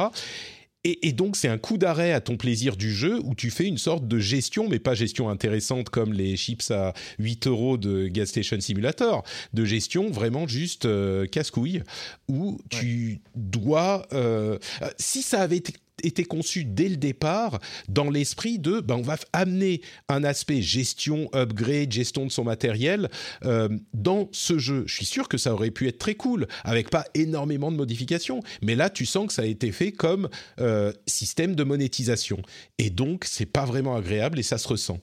Et, 0.84 1.12
donc, 1.12 1.36
c'est 1.36 1.46
un 1.46 1.58
coup 1.58 1.78
d'arrêt 1.78 2.12
à 2.12 2.20
ton 2.20 2.36
plaisir 2.36 2.76
du 2.76 2.92
jeu 2.92 3.20
où 3.22 3.36
tu 3.36 3.50
fais 3.50 3.66
une 3.66 3.78
sorte 3.78 4.08
de 4.08 4.18
gestion, 4.18 4.68
mais 4.68 4.80
pas 4.80 4.94
gestion 4.94 5.28
intéressante 5.28 5.90
comme 5.90 6.12
les 6.12 6.36
chips 6.36 6.72
à 6.72 6.92
8 7.20 7.46
euros 7.46 7.76
de 7.76 8.08
Gas 8.08 8.26
Station 8.26 8.60
Simulator, 8.60 9.22
de 9.52 9.64
gestion 9.64 10.10
vraiment 10.10 10.48
juste 10.48 10.86
euh, 10.86 11.26
casse-couille, 11.26 11.84
où 12.26 12.58
tu 12.68 13.20
dois... 13.36 14.06
Euh, 14.12 14.58
si 14.98 15.22
ça 15.22 15.42
avait 15.42 15.58
été 15.58 15.72
été 16.02 16.24
conçu 16.24 16.64
dès 16.64 16.88
le 16.88 16.96
départ 16.96 17.60
dans 17.88 18.10
l'esprit 18.10 18.58
de 18.58 18.80
ben, 18.80 18.96
on 18.96 19.02
va 19.02 19.16
amener 19.32 19.80
un 20.08 20.24
aspect 20.24 20.62
gestion, 20.62 21.28
upgrade, 21.34 21.92
gestion 21.92 22.26
de 22.26 22.30
son 22.30 22.44
matériel 22.44 23.10
euh, 23.44 23.68
dans 23.94 24.28
ce 24.32 24.58
jeu. 24.58 24.84
Je 24.86 24.94
suis 24.94 25.06
sûr 25.06 25.28
que 25.28 25.38
ça 25.38 25.52
aurait 25.52 25.70
pu 25.70 25.88
être 25.88 25.98
très 25.98 26.14
cool 26.14 26.46
avec 26.64 26.90
pas 26.90 27.04
énormément 27.14 27.70
de 27.70 27.76
modifications, 27.76 28.42
mais 28.62 28.74
là 28.74 28.90
tu 28.90 29.06
sens 29.06 29.26
que 29.26 29.32
ça 29.32 29.42
a 29.42 29.46
été 29.46 29.72
fait 29.72 29.92
comme 29.92 30.28
euh, 30.60 30.92
système 31.06 31.54
de 31.54 31.64
monétisation 31.64 32.42
et 32.78 32.90
donc 32.90 33.24
c'est 33.26 33.46
pas 33.46 33.64
vraiment 33.64 33.96
agréable 33.96 34.38
et 34.38 34.42
ça 34.42 34.58
se 34.58 34.68
ressent. 34.68 34.98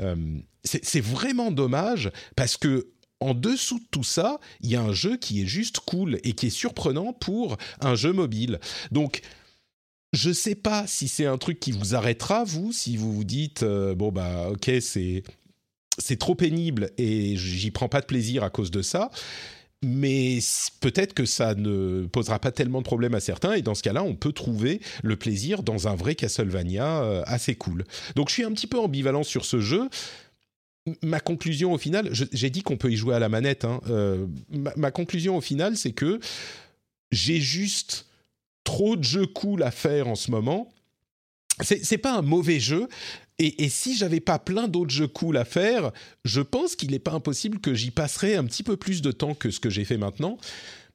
Euh, 0.00 0.16
c'est 0.64 1.02
vraiment 1.02 1.50
dommage 1.50 2.10
parce 2.36 2.56
que 2.56 2.88
en 3.20 3.32
dessous 3.32 3.78
de 3.78 3.84
tout 3.90 4.04
ça, 4.04 4.38
il 4.60 4.70
y 4.70 4.76
a 4.76 4.82
un 4.82 4.92
jeu 4.92 5.16
qui 5.16 5.42
est 5.42 5.46
juste 5.46 5.80
cool 5.80 6.18
et 6.24 6.32
qui 6.32 6.48
est 6.48 6.50
surprenant 6.50 7.12
pour 7.12 7.56
un 7.80 7.94
jeu 7.94 8.12
mobile. 8.12 8.60
Donc, 8.90 9.22
je 10.14 10.32
sais 10.32 10.54
pas 10.54 10.86
si 10.86 11.08
c'est 11.08 11.26
un 11.26 11.38
truc 11.38 11.60
qui 11.60 11.72
vous 11.72 11.94
arrêtera, 11.94 12.44
vous, 12.44 12.72
si 12.72 12.96
vous 12.96 13.12
vous 13.12 13.24
dites, 13.24 13.62
euh, 13.62 13.94
bon, 13.94 14.12
bah, 14.12 14.48
ok, 14.50 14.70
c'est, 14.80 15.24
c'est 15.98 16.18
trop 16.18 16.34
pénible 16.34 16.90
et 16.98 17.36
j'y 17.36 17.70
prends 17.70 17.88
pas 17.88 18.00
de 18.00 18.06
plaisir 18.06 18.44
à 18.44 18.50
cause 18.50 18.70
de 18.70 18.80
ça. 18.80 19.10
Mais 19.84 20.38
peut-être 20.80 21.12
que 21.12 21.26
ça 21.26 21.54
ne 21.54 22.06
posera 22.06 22.38
pas 22.38 22.52
tellement 22.52 22.78
de 22.78 22.84
problèmes 22.84 23.14
à 23.14 23.20
certains, 23.20 23.52
et 23.52 23.60
dans 23.60 23.74
ce 23.74 23.82
cas-là, 23.82 24.02
on 24.02 24.14
peut 24.14 24.32
trouver 24.32 24.80
le 25.02 25.16
plaisir 25.16 25.62
dans 25.62 25.88
un 25.88 25.94
vrai 25.94 26.14
Castlevania 26.14 27.02
euh, 27.02 27.22
assez 27.26 27.54
cool. 27.54 27.84
Donc 28.16 28.28
je 28.28 28.34
suis 28.34 28.44
un 28.44 28.52
petit 28.52 28.66
peu 28.66 28.78
ambivalent 28.78 29.24
sur 29.24 29.44
ce 29.44 29.60
jeu. 29.60 29.90
Ma 31.02 31.20
conclusion 31.20 31.72
au 31.72 31.78
final, 31.78 32.10
j'ai 32.12 32.50
dit 32.50 32.62
qu'on 32.62 32.76
peut 32.76 32.92
y 32.92 32.96
jouer 32.96 33.14
à 33.14 33.18
la 33.18 33.28
manette. 33.28 33.64
Hein, 33.64 33.80
euh, 33.88 34.26
ma, 34.76 34.90
conclusion 34.90 35.36
au 35.36 35.40
final, 35.40 35.76
c'est 35.76 35.92
que 35.92 36.18
j'ai 37.10 37.40
juste 37.40 38.06
trop 38.64 38.96
de 38.96 39.04
jeux 39.04 39.26
cool 39.26 39.62
à 39.62 39.70
faire 39.70 40.08
en 40.08 40.14
ce 40.14 40.30
moment. 40.30 40.68
C'est 41.62 41.98
pas 41.98 42.16
un 42.16 42.22
mauvais 42.22 42.58
jeu. 42.58 42.88
Et, 43.38 43.68
si 43.68 43.96
j'avais 43.96 44.20
pas 44.20 44.38
plein 44.38 44.68
d'autres 44.68 44.92
jeux 44.92 45.08
cool 45.08 45.36
à 45.36 45.44
faire, 45.44 45.92
je 46.24 46.40
pense 46.40 46.76
qu'il 46.76 46.92
n'est 46.92 47.00
pas 47.00 47.12
impossible 47.12 47.58
que 47.58 47.74
j'y 47.74 47.90
passerais 47.90 48.36
un 48.36 48.44
petit 48.44 48.62
peu 48.62 48.76
plus 48.76 49.02
de 49.02 49.10
temps 49.10 49.34
que 49.34 49.50
ce 49.50 49.58
que 49.58 49.70
j'ai 49.70 49.84
fait 49.84 49.96
maintenant. 49.96 50.38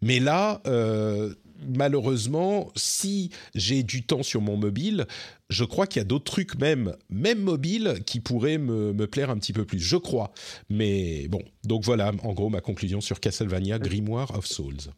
Mais 0.01 0.19
là, 0.19 0.61
euh, 0.65 1.33
malheureusement, 1.67 2.71
si 2.75 3.31
j'ai 3.55 3.83
du 3.83 4.03
temps 4.03 4.23
sur 4.23 4.39
mon 4.39 4.55
mobile, 4.55 5.05
je 5.49 5.65
crois 5.65 5.85
qu'il 5.85 5.99
y 5.99 6.01
a 6.01 6.05
d'autres 6.05 6.31
trucs 6.31 6.57
même, 6.57 6.95
même 7.09 7.41
mobile, 7.41 7.99
qui 8.05 8.21
pourraient 8.21 8.57
me, 8.57 8.93
plaire 9.07 9.29
un 9.29 9.37
petit 9.37 9.53
peu 9.53 9.65
plus. 9.65 9.79
Je 9.79 9.97
crois. 9.97 10.31
Mais 10.69 11.27
bon, 11.27 11.41
donc 11.65 11.83
voilà, 11.83 12.11
en 12.23 12.33
gros, 12.33 12.49
ma 12.49 12.61
conclusion 12.61 13.01
sur 13.01 13.19
Castlevania 13.19 13.79
Grimoire 13.79 14.37
of 14.37 14.45
Souls. 14.45 14.93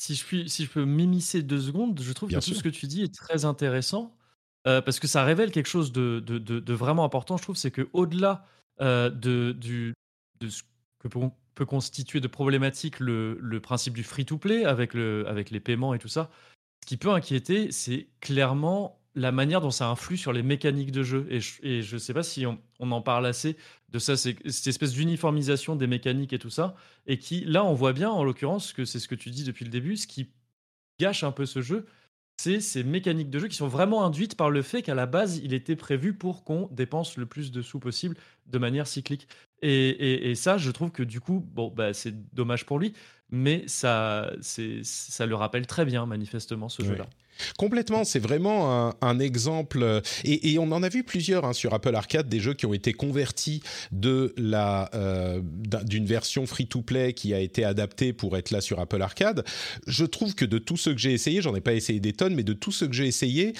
Si 0.00 0.14
je, 0.14 0.24
puis, 0.24 0.48
si 0.48 0.64
je 0.64 0.70
peux 0.70 0.86
m'immiscer 0.86 1.42
deux 1.42 1.60
secondes, 1.60 2.00
je 2.00 2.10
trouve 2.14 2.30
que 2.30 2.36
tout 2.36 2.54
ce 2.54 2.62
que 2.62 2.70
tu 2.70 2.86
dis 2.86 3.02
est 3.02 3.14
très 3.14 3.44
intéressant 3.44 4.16
euh, 4.66 4.80
parce 4.80 4.98
que 4.98 5.06
ça 5.06 5.24
révèle 5.24 5.50
quelque 5.50 5.68
chose 5.68 5.92
de, 5.92 6.20
de, 6.20 6.38
de, 6.38 6.72
vraiment 6.72 7.04
important. 7.04 7.36
Je 7.36 7.42
trouve 7.42 7.56
c'est 7.56 7.70
que 7.70 7.86
au-delà 7.92 8.46
euh, 8.80 9.10
de, 9.10 9.52
du, 9.52 9.92
de 10.40 10.48
ce 10.48 10.62
que 11.00 11.08
peut, 11.08 11.20
peut 11.54 11.66
constituer 11.66 12.20
de 12.20 12.28
problématique 12.28 12.98
le, 12.98 13.36
le 13.42 13.60
principe 13.60 13.92
du 13.92 14.02
free-to-play 14.02 14.64
avec, 14.64 14.94
le, 14.94 15.28
avec 15.28 15.50
les 15.50 15.60
paiements 15.60 15.92
et 15.92 15.98
tout 15.98 16.08
ça, 16.08 16.30
ce 16.82 16.88
qui 16.88 16.96
peut 16.96 17.10
inquiéter, 17.10 17.70
c'est 17.70 18.08
clairement 18.20 18.99
la 19.14 19.32
manière 19.32 19.60
dont 19.60 19.70
ça 19.70 19.88
influe 19.88 20.16
sur 20.16 20.32
les 20.32 20.42
mécaniques 20.42 20.92
de 20.92 21.02
jeu. 21.02 21.26
Et 21.30 21.40
je 21.82 21.94
ne 21.94 21.98
sais 21.98 22.14
pas 22.14 22.22
si 22.22 22.46
on, 22.46 22.58
en 22.78 23.02
parle 23.02 23.26
assez 23.26 23.56
de 23.88 23.98
ça, 23.98 24.16
cette 24.16 24.66
espèce 24.66 24.92
d'uniformisation 24.92 25.76
des 25.76 25.86
mécaniques 25.86 26.32
et 26.32 26.38
tout 26.38 26.50
ça. 26.50 26.74
Et 27.06 27.18
qui, 27.18 27.44
là, 27.44 27.64
on 27.64 27.74
voit 27.74 27.92
bien, 27.92 28.10
en 28.10 28.24
l'occurrence, 28.24 28.72
que 28.72 28.84
c'est 28.84 28.98
ce 29.00 29.08
que 29.08 29.14
tu 29.14 29.30
dis 29.30 29.44
depuis 29.44 29.64
le 29.64 29.70
début, 29.70 29.96
ce 29.96 30.06
qui 30.06 30.30
gâche 31.00 31.24
un 31.24 31.32
peu 31.32 31.46
ce 31.46 31.62
jeu, 31.62 31.86
c'est 32.40 32.60
ces 32.60 32.84
mécaniques 32.84 33.28
de 33.28 33.38
jeu 33.38 33.48
qui 33.48 33.56
sont 33.56 33.68
vraiment 33.68 34.04
induites 34.04 34.34
par 34.34 34.48
le 34.48 34.62
fait 34.62 34.80
qu'à 34.82 34.94
la 34.94 35.06
base, 35.06 35.38
il 35.44 35.52
était 35.52 35.76
prévu 35.76 36.14
pour 36.14 36.42
qu'on 36.42 36.68
dépense 36.70 37.18
le 37.18 37.26
plus 37.26 37.50
de 37.52 37.60
sous 37.60 37.78
possible 37.78 38.16
de 38.46 38.58
manière 38.58 38.86
cyclique. 38.86 39.28
Et, 39.60 40.34
ça, 40.36 40.56
je 40.56 40.70
trouve 40.70 40.90
que 40.90 41.02
du 41.02 41.20
coup, 41.20 41.46
bon, 41.52 41.68
bah, 41.68 41.92
c'est 41.92 42.32
dommage 42.34 42.64
pour 42.64 42.78
lui, 42.78 42.94
mais 43.30 43.64
ça, 43.66 44.32
ça 44.40 45.26
le 45.26 45.34
rappelle 45.34 45.66
très 45.66 45.84
bien, 45.84 46.06
manifestement, 46.06 46.70
ce 46.70 46.82
jeu-là. 46.82 47.06
Complètement, 47.56 48.04
c'est 48.04 48.18
vraiment 48.18 48.94
un, 49.00 49.18
exemple, 49.18 49.82
euh, 49.82 50.00
et, 50.24 50.58
on 50.58 50.70
en 50.72 50.82
a 50.82 50.88
vu 50.88 51.04
plusieurs 51.04 51.44
hein, 51.44 51.52
sur 51.52 51.74
Apple 51.74 51.94
Arcade, 51.94 52.28
des 52.28 52.40
jeux 52.40 52.54
qui 52.54 52.66
ont 52.66 52.74
été 52.74 52.92
convertis 52.92 53.62
de 53.92 54.34
la 54.36 54.90
euh, 54.94 55.40
d'une 55.84 56.06
version 56.06 56.46
free-to-play 56.46 57.12
qui 57.12 57.34
a 57.34 57.40
été 57.40 57.64
adaptée 57.64 58.12
pour 58.12 58.36
être 58.36 58.50
là 58.50 58.60
sur 58.60 58.80
Apple 58.80 59.02
Arcade. 59.02 59.44
Je 59.86 60.04
trouve 60.04 60.34
que 60.34 60.44
de 60.44 60.58
tous 60.58 60.76
ceux 60.76 60.92
que 60.92 61.00
j'ai 61.00 61.12
essayé, 61.12 61.42
j'en 61.42 61.54
ai 61.54 61.60
pas 61.60 61.74
essayé 61.74 62.00
des 62.00 62.12
tonnes, 62.12 62.34
mais 62.34 62.42
de 62.42 62.52
tous 62.52 62.72
ceux 62.72 62.86
que 62.86 62.94
j'ai 62.94 63.06
essayé, 63.06 63.54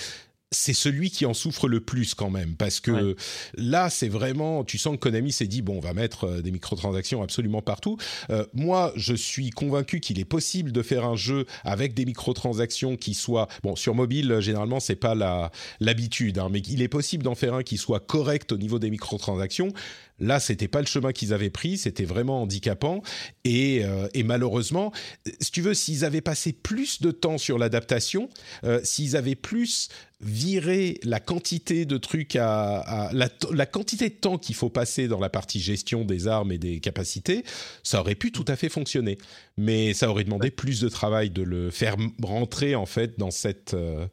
c'est 0.53 0.72
celui 0.72 1.11
qui 1.11 1.26
en 1.26 1.34
souffre 1.34 1.68
le 1.68 1.80
plus 1.80 2.14
quand 2.14 2.30
même 2.30 2.57
parce 2.57 2.80
que 2.80 3.14
là 3.55 3.88
c'est 3.88 4.09
vraiment 4.09 4.64
tu 4.64 4.78
sens 4.78 4.96
que 4.96 5.01
Konami 5.01 5.30
s'est 5.30 5.46
dit 5.46 5.62
bon 5.62 5.76
on 5.76 5.80
va 5.80 5.94
mettre 5.94 6.24
euh, 6.24 6.42
des 6.42 6.51
microtransactions 6.51 7.22
absolument 7.22 7.62
partout. 7.62 7.98
Euh, 8.30 8.44
moi 8.53 8.92
je 8.96 9.14
suis 9.14 9.51
convaincu 9.51 10.01
qu'il 10.01 10.18
est 10.18 10.24
possible 10.24 10.72
de 10.72 10.82
faire 10.82 11.05
un 11.05 11.14
jeu 11.14 11.46
avec 11.62 11.94
des 11.94 12.05
microtransactions 12.05 12.96
qui 12.96 13.14
soient 13.14 13.46
bon 13.62 13.76
sur 13.76 13.94
mobile 13.94 14.40
généralement 14.40 14.80
c'est 14.80 14.96
pas 14.96 15.14
la 15.14 15.53
l'habitude 15.78 16.38
hein, 16.38 16.48
mais 16.51 16.59
il 16.61 16.82
est 16.82 16.88
possible 16.88 17.22
d'en 17.22 17.36
faire 17.36 17.55
un 17.55 17.62
qui 17.62 17.76
soit 17.76 18.01
correct 18.01 18.51
au 18.51 18.57
niveau 18.57 18.80
des 18.80 18.90
microtransactions. 18.90 19.72
Là, 20.20 20.38
c'était 20.38 20.68
pas 20.68 20.80
le 20.80 20.86
chemin 20.86 21.12
qu'ils 21.12 21.32
avaient 21.32 21.51
pris, 21.51 21.78
c'était 21.78 22.05
vraiment 22.05 22.42
handicapant. 22.42 23.03
Et, 23.44 23.84
euh, 23.84 24.07
et, 24.12 24.22
malheureusement, 24.22 24.92
si 25.40 25.51
tu 25.51 25.62
veux, 25.62 25.72
s'ils 25.72 26.05
avaient 26.05 26.20
passé 26.20 26.53
plus 26.53 27.01
de 27.01 27.11
temps 27.11 27.38
sur 27.38 27.59
l'adaptation, 27.59 28.28
euh, 28.64 28.80
s'ils 28.84 29.16
avaient 29.16 29.34
plus 29.34 29.88
viré 30.21 31.01
la 31.03 31.18
quantité 31.18 31.87
de 31.87 31.97
trucs 31.97 32.37
à, 32.37 33.11
la, 33.12 33.29
la, 33.53 33.66
quantité 33.66 34.11
de 34.11 34.14
temps 34.14 34.37
qu'il 34.37 34.55
faut 34.55 34.68
passer 34.68 35.09
dans 35.09 35.18
la 35.18 35.31
partie 35.31 35.61
gestion 35.61 36.05
des 36.05 36.29
armes 36.29 36.53
et 36.53 36.59
des 36.59 36.81
capacités, 36.81 37.45
ça 37.83 38.01
aurait 38.01 38.14
pu 38.14 38.31
tout 38.31 38.45
à 38.49 38.57
fait 38.57 38.68
fonctionner. 38.68 39.18
Mais 39.57 39.95
ça 39.95 40.11
aurait 40.11 40.25
demandé 40.25 40.51
plus 40.51 40.81
de 40.81 40.89
travail 40.89 41.31
de 41.31 41.43
le 41.43 41.71
faire 41.71 41.97
rentrer 42.23 42.75
en 42.75 42.87
fait 42.87 43.18
dans 43.18 43.31
cette 43.31 43.75
euh, 43.75 44.07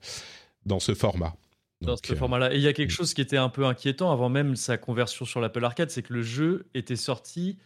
dans 0.65 0.79
ce 0.79 0.93
format 0.93 1.35
dans 1.81 1.95
ce 1.95 2.15
format-là. 2.15 2.53
Et 2.53 2.57
il 2.57 2.63
y 2.63 2.67
a 2.67 2.73
quelque 2.73 2.91
chose 2.91 3.13
qui 3.13 3.21
était 3.21 3.37
un 3.37 3.49
peu 3.49 3.65
inquiétant 3.65 4.11
avant 4.11 4.29
même 4.29 4.55
sa 4.55 4.77
conversion 4.77 5.25
sur 5.25 5.39
l'Apple 5.41 5.63
Arcade, 5.63 5.91
c'est 5.91 6.01
que 6.01 6.13
le 6.13 6.23
jeu 6.23 6.65
était 6.73 6.95
sorti, 6.95 7.57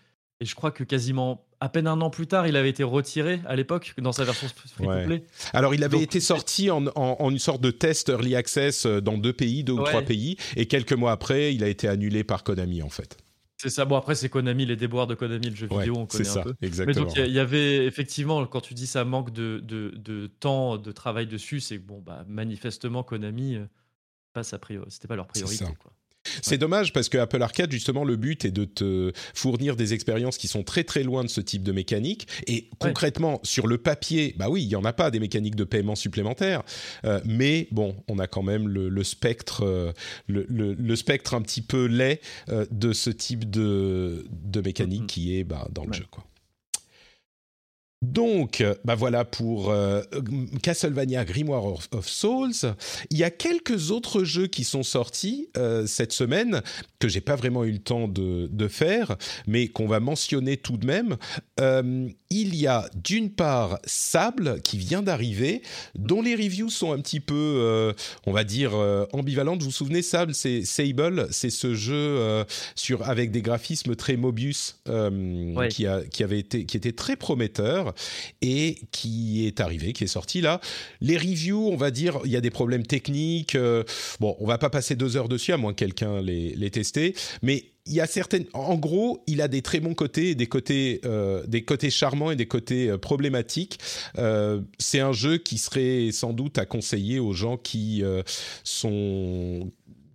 et 0.41 0.45
je 0.45 0.55
crois 0.55 0.71
que 0.71 0.83
quasiment 0.83 1.45
à 1.59 1.69
peine 1.69 1.85
un 1.85 2.01
an 2.01 2.09
plus 2.09 2.25
tard, 2.25 2.47
il 2.47 2.57
avait 2.57 2.71
été 2.71 2.83
retiré 2.83 3.39
à 3.45 3.55
l'époque 3.55 3.93
dans 3.99 4.11
sa 4.11 4.23
version 4.23 4.47
free 4.47 5.23
Alors, 5.53 5.75
il 5.75 5.83
avait 5.83 6.01
été 6.01 6.19
sorti 6.19 6.71
en, 6.71 6.87
en, 6.95 7.29
une 7.29 7.37
sorte 7.37 7.61
de 7.61 7.69
test 7.69 8.09
early 8.09 8.35
access 8.35 8.87
euh, 8.87 8.99
dans 8.99 9.19
deux 9.19 9.33
pays, 9.33 9.63
deux 9.63 9.73
ou 9.73 9.83
trois 9.83 10.01
pays, 10.01 10.37
et 10.55 10.65
quelques 10.65 10.93
mois 10.93 11.11
après, 11.11 11.53
il 11.53 11.63
a 11.63 11.67
été 11.67 11.87
annulé 11.87 12.23
par 12.23 12.43
Konami 12.43 12.81
en 12.81 12.89
fait. 12.89 13.17
C'est 13.57 13.69
ça. 13.69 13.85
Bon, 13.85 13.95
après, 13.95 14.15
c'est 14.15 14.27
Konami, 14.27 14.65
les 14.65 14.75
déboires 14.75 15.05
de 15.05 15.13
Konami, 15.13 15.51
le 15.51 15.55
jeu 15.55 15.67
vidéo, 15.67 15.93
on 15.95 16.07
connaît 16.07 16.23
ça, 16.23 16.39
un 16.39 16.43
peu. 16.43 16.55
Exactement. 16.63 17.05
Mais 17.05 17.13
donc, 17.13 17.15
il 17.15 17.31
y, 17.31 17.39
avait 17.39 17.85
effectivement, 17.85 18.43
quand 18.47 18.61
tu 18.61 18.73
dis 18.73 18.87
ça 18.87 19.05
manque 19.05 19.31
de, 19.31 19.61
de, 19.63 19.93
de 19.95 20.25
temps, 20.25 20.79
de 20.79 20.91
travail 20.91 21.27
dessus, 21.27 21.59
c'est 21.59 21.77
que, 21.77 21.83
bon, 21.83 22.01
bah, 22.01 22.25
manifestement, 22.27 23.03
Konami, 23.03 23.57
euh, 23.57 23.65
pas 24.33 24.41
c'était 24.41 25.07
pas 25.07 25.15
leur 25.15 25.27
priorité. 25.27 25.65
C'est 26.41 26.57
dommage 26.57 26.93
parce 26.93 27.09
que 27.09 27.17
Apple 27.17 27.41
Arcade, 27.41 27.71
justement, 27.71 28.03
le 28.03 28.15
but 28.15 28.45
est 28.45 28.51
de 28.51 28.65
te 28.65 29.11
fournir 29.33 29.75
des 29.75 29.93
expériences 29.93 30.37
qui 30.37 30.47
sont 30.47 30.63
très 30.63 30.83
très 30.83 31.03
loin 31.03 31.23
de 31.23 31.29
ce 31.29 31.41
type 31.41 31.63
de 31.63 31.71
mécanique. 31.71 32.27
Et 32.47 32.69
concrètement, 32.79 33.39
sur 33.43 33.67
le 33.67 33.77
papier, 33.77 34.35
bah 34.37 34.49
oui, 34.49 34.63
il 34.63 34.69
y 34.69 34.75
en 34.75 34.85
a 34.85 34.93
pas 34.93 35.11
des 35.11 35.19
mécaniques 35.19 35.55
de 35.55 35.63
paiement 35.63 35.95
supplémentaires, 35.95 36.63
euh, 37.05 37.19
mais 37.25 37.67
bon, 37.71 37.95
on 38.07 38.19
a 38.19 38.27
quand 38.27 38.43
même 38.43 38.67
le, 38.67 39.03
spectre, 39.03 39.63
euh, 39.65 39.91
le, 40.27 40.95
spectre 40.95 41.33
un 41.33 41.41
petit 41.41 41.61
peu 41.61 41.85
laid 41.85 42.21
euh, 42.49 42.65
de 42.71 42.93
ce 42.93 43.09
type 43.09 43.49
de, 43.49 44.25
de 44.31 44.61
mécanique 44.61 45.03
mm-hmm. 45.03 45.07
qui 45.07 45.37
est 45.37 45.43
bah, 45.43 45.67
dans 45.71 45.85
le 45.85 45.93
jeu, 45.93 46.05
quoi. 46.09 46.25
Donc, 48.01 48.63
bah 48.83 48.95
voilà 48.95 49.25
pour 49.25 49.69
euh, 49.69 50.01
Castlevania 50.63 51.23
Grimoire 51.23 51.65
of, 51.65 52.07
Souls. 52.07 52.73
Il 53.11 53.17
y 53.19 53.23
a 53.23 53.29
quelques 53.29 53.91
autres 53.91 54.23
jeux 54.23 54.47
qui 54.47 54.63
sont 54.63 54.81
sortis 54.81 55.49
euh, 55.55 55.85
cette 55.85 56.11
semaine 56.11 56.63
que 56.97 57.07
j'ai 57.07 57.21
pas 57.21 57.35
vraiment 57.35 57.63
eu 57.63 57.71
le 57.71 57.79
temps 57.79 58.07
de, 58.07 58.47
de 58.51 58.67
faire, 58.67 59.17
mais 59.45 59.67
qu'on 59.67 59.85
va 59.85 59.99
mentionner 59.99 60.57
tout 60.57 60.77
de 60.77 60.87
même. 60.87 61.17
Euh, 61.59 62.09
il 62.31 62.55
y 62.55 62.65
a 62.65 62.89
d'une 62.95 63.29
part 63.29 63.77
Sable 63.83 64.61
qui 64.63 64.79
vient 64.79 65.03
d'arriver, 65.03 65.61
dont 65.93 66.23
les 66.23 66.33
reviews 66.33 66.69
sont 66.71 66.93
un 66.93 66.99
petit 67.01 67.19
peu, 67.19 67.93
on 68.25 68.31
va 68.31 68.45
dire, 68.45 68.73
ambivalentes. 69.11 69.59
Vous 69.59 69.65
vous 69.65 69.71
souvenez, 69.71 70.01
Sable, 70.01 70.33
c'est 70.33 70.63
Sable, 70.63 71.27
c'est 71.31 71.49
ce 71.49 71.73
jeu 71.73 72.45
sur 72.75 73.07
avec 73.07 73.31
des 73.31 73.41
graphismes 73.41 73.97
très 73.97 74.15
Mobius 74.15 74.77
qui, 75.69 75.87
a, 75.87 76.03
qui 76.05 76.23
avait 76.23 76.39
été, 76.39 76.65
qui 76.65 76.77
était 76.77 76.93
très 76.93 77.17
prometteur 77.17 77.90
et 78.41 78.77
qui 78.91 79.45
est 79.47 79.59
arrivé, 79.59 79.93
qui 79.93 80.03
est 80.03 80.07
sorti 80.07 80.41
là. 80.41 80.61
Les 80.99 81.17
reviews, 81.17 81.69
on 81.69 81.75
va 81.75 81.91
dire, 81.91 82.19
il 82.25 82.31
y 82.31 82.35
a 82.35 82.41
des 82.41 82.49
problèmes 82.49 82.85
techniques. 82.85 83.55
Euh, 83.55 83.83
bon, 84.19 84.35
on 84.39 84.47
va 84.47 84.57
pas 84.57 84.69
passer 84.69 84.95
deux 84.95 85.17
heures 85.17 85.29
dessus 85.29 85.53
à 85.53 85.57
moins 85.57 85.73
que 85.73 85.79
quelqu'un 85.79 86.21
les, 86.21 86.55
les 86.55 86.71
testé, 86.71 87.15
mais 87.41 87.65
il 87.87 87.93
y 87.93 88.01
a 88.01 88.05
certaines. 88.05 88.45
En 88.53 88.75
gros, 88.75 89.23
il 89.25 89.41
a 89.41 89.47
des 89.47 89.63
très 89.63 89.79
bons 89.79 89.95
côtés, 89.95 90.35
des 90.35 90.45
côtés, 90.45 91.01
euh, 91.03 91.43
des 91.47 91.63
côtés 91.63 91.89
charmants 91.89 92.29
et 92.29 92.35
des 92.35 92.45
côtés 92.45 92.89
euh, 92.89 92.97
problématiques. 92.97 93.79
c'est 94.77 94.99
un 94.99 95.13
jeu 95.13 95.37
qui 95.37 95.57
serait 95.57 96.09
sans 96.11 96.33
doute 96.33 96.57
à 96.57 96.65
conseiller 96.65 97.19
aux 97.19 97.33
gens 97.33 97.57
qui 97.57 98.03
sont 98.63 99.71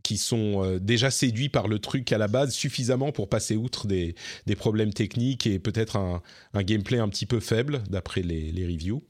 qui 0.07 0.18
sont 0.18 0.64
euh, 0.64 0.78
déjà 0.78 1.11
séduits 1.11 1.48
par 1.48 1.66
le 1.66 1.80
truc 1.80 2.12
à 2.12 2.18
la 2.18 2.28
base 2.28 2.54
suffisamment 2.54 3.11
pour 3.11 3.28
passer 3.28 3.57
outre 3.57 3.88
des, 3.88 4.14
des 4.46 4.54
problèmes 4.54 4.92
techniques 4.92 5.48
et 5.48 5.59
peut-être 5.59 5.96
un, 5.96 6.22
un, 6.54 6.62
gameplay 6.62 7.00
un 7.00 7.09
petit 7.09 7.26
peu 7.26 7.40
faible 7.40 7.82
d'après 7.90 8.22
les, 8.22 8.52
les, 8.52 8.66
reviews. 8.66 9.02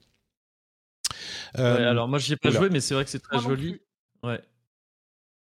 Euh, 1.59 1.91
alors 1.91 2.09
moi 2.09 2.19
j'y 2.19 2.33
ai 2.33 2.37
pas 2.37 2.49
joué 2.49 2.71
mais 2.71 2.81
c'est 2.81 2.95
vrai 2.95 3.05
que 3.05 3.11
c'est 3.11 3.19
très 3.19 3.39
joli. 3.41 3.79
Ouais. 4.23 4.41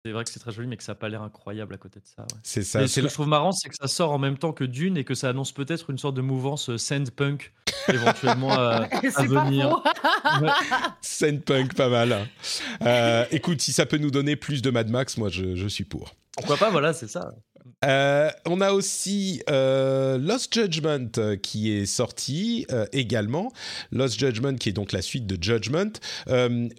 C'est 0.06 0.12
vrai 0.12 0.26
que 0.26 0.30
c'est 0.30 0.40
très 0.40 0.52
joli, 0.52 0.68
mais 0.68 0.76
que 0.76 0.84
ça 0.84 0.92
n'a 0.92 0.96
pas 0.98 1.08
l'air 1.08 1.22
incroyable 1.22 1.74
à 1.74 1.78
côté 1.78 2.02
de 2.02 2.06
ça. 2.06 2.26
C'est 2.44 2.64
ça. 2.64 2.86
ce 2.86 3.00
que 3.00 3.08
je 3.08 3.14
trouve 3.14 3.30
marrant, 3.30 3.54
c'est 3.54 3.70
que 3.70 3.76
ça 3.76 3.88
sort 3.88 4.12
en 4.12 4.20
même 4.20 4.38
temps 4.38 4.52
que 4.52 4.66
Dune 4.66 4.98
et 4.98 5.06
que 5.06 5.16
ça 5.16 5.30
annonce 5.30 5.54
peut-être 5.54 5.92
une 5.92 5.98
sorte 5.98 6.16
de 6.16 6.22
mouvance 6.22 6.70
euh, 6.70 6.78
sandpunk 6.78 7.54
éventuellement 7.88 8.52
à, 8.52 8.90
venir. 9.18 9.82
sandpunk, 11.02 11.74
pas 11.76 11.88
mal. 11.88 12.12
Hein. 12.12 12.28
Euh, 12.82 13.26
écoute, 13.32 13.62
si 13.62 13.72
ça 13.72 13.86
peut 13.86 13.98
nous 13.98 14.12
donner 14.12 14.36
plus 14.36 14.62
de 14.62 14.72
Mad 14.72 14.90
Max, 14.90 15.16
moi 15.16 15.30
je, 15.30 15.56
je 15.56 15.68
suis 15.70 15.86
pour. 15.86 16.14
Pourquoi 16.36 16.58
pas, 16.58 16.70
voilà, 16.70 16.92
c'est 16.92 17.08
ça. 17.08 17.32
Euh, 17.86 18.30
on 18.46 18.62
a 18.62 18.72
aussi 18.72 19.42
euh, 19.50 20.18
Lost 20.18 20.54
Judgment 20.54 21.10
euh, 21.18 21.36
qui 21.36 21.72
est 21.72 21.86
sorti 21.86 22.66
également. 22.92 23.52
Lost 23.92 24.20
Judgment 24.20 24.56
qui 24.56 24.70
est 24.70 24.74
donc 24.74 24.92
la 24.92 25.02
suite 25.02 25.28
de 25.28 25.42
Judgment. 25.42 25.92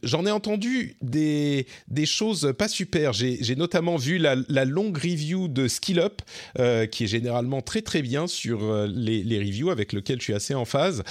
J'en 0.03 0.27
ai 0.27 0.31
entendu 0.31 0.97
des, 1.03 1.67
des 1.89 2.07
choses 2.07 2.53
pas 2.57 2.69
super. 2.69 3.13
J'ai 3.13 3.57
notamment 3.57 3.97
vu 3.97 4.19
la, 4.19 4.65
longue 4.65 4.97
review 4.97 5.49
de 5.49 5.69
Skill 5.69 6.01
Up 6.01 6.23
qui 6.91 7.05
est 7.05 7.07
généralement 7.07 7.61
très 7.61 7.83
très 7.83 8.03
bien 8.03 8.27
sur 8.27 8.87
les, 8.87 9.39
reviews 9.39 9.71
avec 9.71 9.93
lequel 9.93 10.19
je 10.19 10.25
suis 10.25 10.35
assez 10.35 10.55
en 10.55 10.65
phase. 10.65 11.03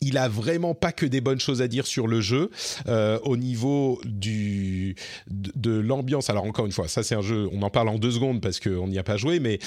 Il 0.00 0.16
a 0.18 0.28
vraiment 0.28 0.74
pas 0.74 0.92
que 0.92 1.06
des 1.06 1.20
bonnes 1.20 1.40
choses 1.40 1.62
à 1.62 1.68
dire 1.68 1.86
sur 1.86 2.06
le 2.06 2.20
jeu 2.20 2.50
au 2.86 3.36
niveau 3.36 4.00
du, 4.04 4.96
de, 5.30 5.52
de 5.56 5.78
l'ambiance. 5.78 6.30
Alors 6.30 6.44
encore 6.44 6.66
une 6.66 6.72
fois, 6.72 6.88
ça 6.88 7.02
c'est 7.02 7.14
un 7.14 7.22
jeu, 7.22 7.48
on 7.52 7.62
en 7.62 7.70
parle 7.70 7.88
en 7.88 7.98
deux 7.98 8.12
secondes 8.12 8.40
parce 8.40 8.60
qu'on 8.60 8.88
n'y 8.88 8.98
a 8.98 9.02
pas 9.02 9.16
mais 9.24 9.58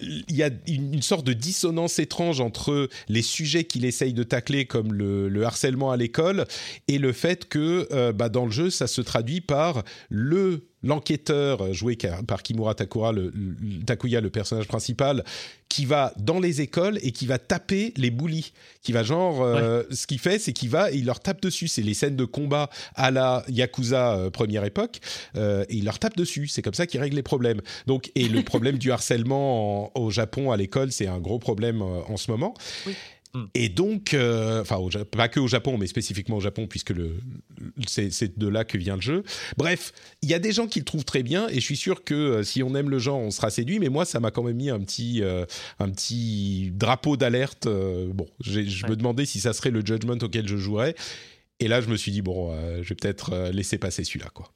il 0.00 0.24
y 0.30 0.42
a 0.42 0.50
une, 0.66 1.02
sorte 1.02 1.26
de 1.26 1.32
dissonance 1.32 1.98
étrange 1.98 2.40
entre 2.40 2.88
les 3.08 3.22
sujets 3.22 3.64
qu'il 3.64 3.84
essaye 3.84 4.12
de 4.12 4.22
tacler, 4.22 4.66
comme 4.66 4.92
le, 4.92 5.44
harcèlement 5.44 5.90
à 5.90 5.96
l'école, 5.96 6.46
et 6.88 6.98
le 6.98 7.12
fait 7.12 7.48
que 7.48 7.86
euh, 7.92 8.12
bah, 8.12 8.28
dans 8.28 8.46
le 8.46 8.50
jeu, 8.50 8.70
ça 8.70 8.86
se 8.86 9.00
traduit 9.00 9.40
par 9.40 9.84
le 10.08 10.68
l'enquêteur 10.84 11.72
joué 11.72 11.98
par 12.26 12.42
Kimura 12.42 12.74
Takura, 12.74 13.12
le, 13.12 13.32
Takuya, 13.86 14.20
le 14.20 14.30
personnage 14.30 14.68
principal, 14.68 15.24
qui 15.68 15.86
va 15.86 16.12
dans 16.18 16.38
les 16.38 16.60
écoles 16.60 16.98
et 17.02 17.10
qui 17.10 17.26
va 17.26 17.38
taper 17.38 17.92
les 17.96 18.10
bullies. 18.10 18.52
Qui 18.82 18.92
va 18.92 19.02
genre, 19.02 19.42
euh, 19.42 19.82
ce 19.90 20.06
qu'il 20.06 20.20
fait, 20.20 20.38
c'est 20.38 20.52
qu'il 20.52 20.68
va 20.68 20.92
et 20.92 20.96
il 20.96 21.06
leur 21.06 21.18
tape 21.18 21.42
dessus. 21.42 21.66
C'est 21.66 21.82
les 21.82 21.94
scènes 21.94 22.16
de 22.16 22.24
combat 22.24 22.70
à 22.94 23.10
la 23.10 23.44
Yakuza 23.48 24.14
euh, 24.14 24.30
première 24.30 24.64
époque. 24.64 25.00
Euh, 25.36 25.64
et 25.68 25.76
il 25.76 25.84
leur 25.84 25.98
tape 25.98 26.16
dessus. 26.16 26.46
C'est 26.46 26.62
comme 26.62 26.74
ça 26.74 26.86
qu'il 26.86 27.00
règle 27.00 27.16
les 27.16 27.22
problèmes. 27.22 27.60
Donc, 27.86 28.12
et 28.14 28.28
le 28.28 28.42
problème 28.42 28.78
du 28.78 28.92
harcèlement 28.92 29.90
au 29.98 30.10
Japon 30.10 30.52
à 30.52 30.56
l'école, 30.56 30.92
c'est 30.92 31.08
un 31.08 31.18
gros 31.18 31.38
problème 31.38 31.82
en 31.82 32.16
ce 32.16 32.30
moment. 32.30 32.54
Oui. 32.86 32.94
Hmm. 33.34 33.46
Et 33.54 33.68
donc, 33.68 34.14
euh, 34.14 34.60
enfin, 34.60 34.78
pas 35.10 35.28
que 35.28 35.40
au 35.40 35.48
Japon, 35.48 35.76
mais 35.76 35.88
spécifiquement 35.88 36.36
au 36.36 36.40
Japon, 36.40 36.68
puisque 36.68 36.90
le, 36.90 37.16
c'est 37.86 38.38
de 38.38 38.46
là 38.48 38.64
que 38.64 38.78
vient 38.78 38.94
le 38.94 39.02
jeu. 39.02 39.24
Bref, 39.56 39.92
il 40.22 40.30
y 40.30 40.34
a 40.34 40.38
des 40.38 40.52
gens 40.52 40.68
qui 40.68 40.78
le 40.78 40.84
trouvent 40.84 41.04
très 41.04 41.24
bien, 41.24 41.48
et 41.48 41.54
je 41.54 41.60
suis 41.60 41.76
sûr 41.76 42.04
que 42.04 42.14
euh, 42.14 42.42
si 42.44 42.62
on 42.62 42.76
aime 42.76 42.90
le 42.90 43.00
genre, 43.00 43.18
on 43.18 43.32
sera 43.32 43.50
séduit. 43.50 43.80
Mais 43.80 43.88
moi, 43.88 44.04
ça 44.04 44.20
m'a 44.20 44.30
quand 44.30 44.44
même 44.44 44.56
mis 44.56 44.70
un 44.70 44.78
petit, 44.78 45.20
euh, 45.22 45.44
un 45.80 45.90
petit 45.90 46.70
drapeau 46.74 47.16
d'alerte. 47.16 47.66
bon, 47.66 48.28
je 48.40 48.86
me 48.86 48.94
demandais 48.94 49.24
si 49.24 49.40
ça 49.40 49.52
serait 49.52 49.70
le 49.70 49.84
Judgment 49.84 50.18
auquel 50.22 50.46
je 50.46 50.56
jouerais. 50.56 50.94
Et 51.58 51.66
là, 51.66 51.80
je 51.80 51.88
me 51.88 51.96
suis 51.96 52.12
dit, 52.12 52.22
bon, 52.22 52.56
je 52.82 52.88
vais 52.88 52.94
peut-être 52.94 53.50
laisser 53.50 53.78
passer 53.78 54.04
celui-là, 54.04 54.30
quoi. 54.32 54.52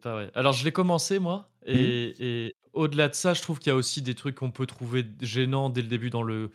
Pas, 0.00 0.16
ouais. 0.16 0.30
Alors, 0.34 0.54
je 0.54 0.64
l'ai 0.64 0.72
commencé, 0.72 1.18
moi, 1.18 1.50
et, 1.66 2.14
mmh. 2.18 2.22
et 2.22 2.54
au-delà 2.72 3.08
de 3.08 3.14
ça, 3.14 3.34
je 3.34 3.42
trouve 3.42 3.58
qu'il 3.58 3.68
y 3.68 3.72
a 3.72 3.76
aussi 3.76 4.00
des 4.00 4.14
trucs 4.14 4.36
qu'on 4.36 4.50
peut 4.50 4.66
trouver 4.66 5.04
gênants 5.20 5.68
dès 5.68 5.82
le 5.82 5.88
début 5.88 6.08
dans 6.08 6.22
le 6.22 6.50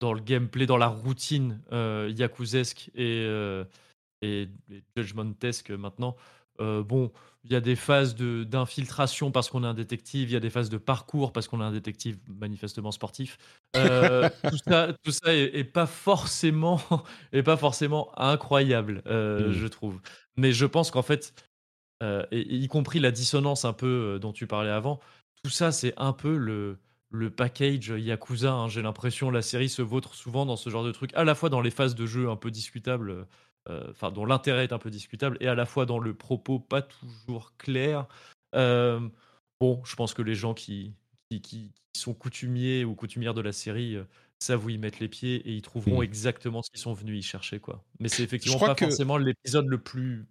dans 0.00 0.12
le 0.12 0.20
gameplay, 0.20 0.66
dans 0.66 0.76
la 0.76 0.88
routine 0.88 1.60
euh, 1.72 2.12
yakuzesque 2.14 2.90
et, 2.94 3.24
euh, 3.26 3.64
et, 4.22 4.48
judgmentesque 4.96 5.70
maintenant. 5.70 6.16
Euh, 6.60 6.82
bon, 6.82 7.12
il 7.44 7.52
y 7.52 7.56
a 7.56 7.60
des 7.60 7.76
phases 7.76 8.16
d'infiltration 8.16 9.30
parce 9.30 9.48
qu'on 9.48 9.62
est 9.62 9.66
un 9.66 9.74
détective, 9.74 10.30
il 10.30 10.32
y 10.32 10.36
a 10.36 10.40
des 10.40 10.50
phases 10.50 10.70
de 10.70 10.76
parcours 10.76 11.32
parce 11.32 11.46
qu'on 11.46 11.60
est 11.60 11.64
un 11.64 11.72
détective 11.72 12.18
manifestement 12.28 12.90
sportif. 12.90 13.38
Euh, 13.76 14.28
tout 14.50 14.58
ça, 14.66 14.92
tout 15.04 15.12
ça 15.12 15.34
est, 15.34 15.64
pas 15.64 15.86
forcément, 15.86 16.80
est 17.32 17.44
pas 17.44 17.56
forcément 17.56 18.10
incroyable, 18.18 19.02
mmh. 19.06 19.52
je 19.52 19.66
trouve. 19.66 20.00
Mais 20.36 20.52
je 20.52 20.66
pense 20.66 20.90
qu'en 20.90 21.02
fait, 21.02 21.32
y 22.32 22.66
compris 22.66 22.98
la 22.98 23.12
dissonance 23.12 23.64
un 23.64 23.72
peu 23.72 24.18
dont 24.20 24.32
tu 24.32 24.48
parlais 24.48 24.70
avant, 24.70 24.98
tout 25.44 25.50
ça, 25.50 25.70
c'est 25.70 25.94
un 25.96 26.12
peu 26.12 26.36
le, 26.36 26.78
le 27.10 27.30
package 27.30 27.88
Yakuza. 27.88 28.52
Hein, 28.52 28.68
j'ai 28.68 28.82
l'impression 28.82 29.30
la 29.30 29.42
série 29.42 29.68
se 29.68 29.82
vautre 29.82 30.14
souvent 30.14 30.46
dans 30.46 30.56
ce 30.56 30.70
genre 30.70 30.84
de 30.84 30.92
truc, 30.92 31.10
à 31.14 31.24
la 31.24 31.34
fois 31.34 31.48
dans 31.48 31.60
les 31.60 31.70
phases 31.70 31.94
de 31.94 32.06
jeu 32.06 32.28
un 32.28 32.36
peu 32.36 32.50
discutables, 32.50 33.26
euh, 33.68 33.90
enfin 33.90 34.10
dont 34.10 34.24
l'intérêt 34.24 34.64
est 34.64 34.72
un 34.72 34.78
peu 34.78 34.90
discutable, 34.90 35.36
et 35.40 35.48
à 35.48 35.54
la 35.54 35.66
fois 35.66 35.86
dans 35.86 35.98
le 35.98 36.14
propos 36.14 36.58
pas 36.58 36.82
toujours 36.82 37.56
clair. 37.56 38.06
Euh, 38.54 39.00
bon, 39.60 39.82
je 39.84 39.96
pense 39.96 40.14
que 40.14 40.22
les 40.22 40.34
gens 40.34 40.54
qui, 40.54 40.94
qui, 41.42 41.72
sont 41.96 42.14
coutumiers 42.14 42.84
ou 42.84 42.94
coutumières 42.94 43.34
de 43.34 43.40
la 43.40 43.50
série 43.50 43.96
savent 44.38 44.64
où 44.64 44.70
ils 44.70 44.78
mettent 44.78 45.00
les 45.00 45.08
pieds 45.08 45.36
et 45.48 45.52
ils 45.52 45.62
trouveront 45.62 46.00
Mmh. 46.00 46.04
exactement 46.04 46.62
ce 46.62 46.70
qu'ils 46.70 46.78
sont 46.78 46.92
venus 46.92 47.18
y 47.18 47.22
chercher, 47.22 47.58
quoi. 47.58 47.84
Mais 47.98 48.08
c'est 48.08 48.22
effectivement 48.22 48.60
pas 48.60 48.76
que- 48.76 48.84
forcément 48.84 49.16
l'épisode 49.16 49.66
le 49.66 49.78
plus 49.78 50.28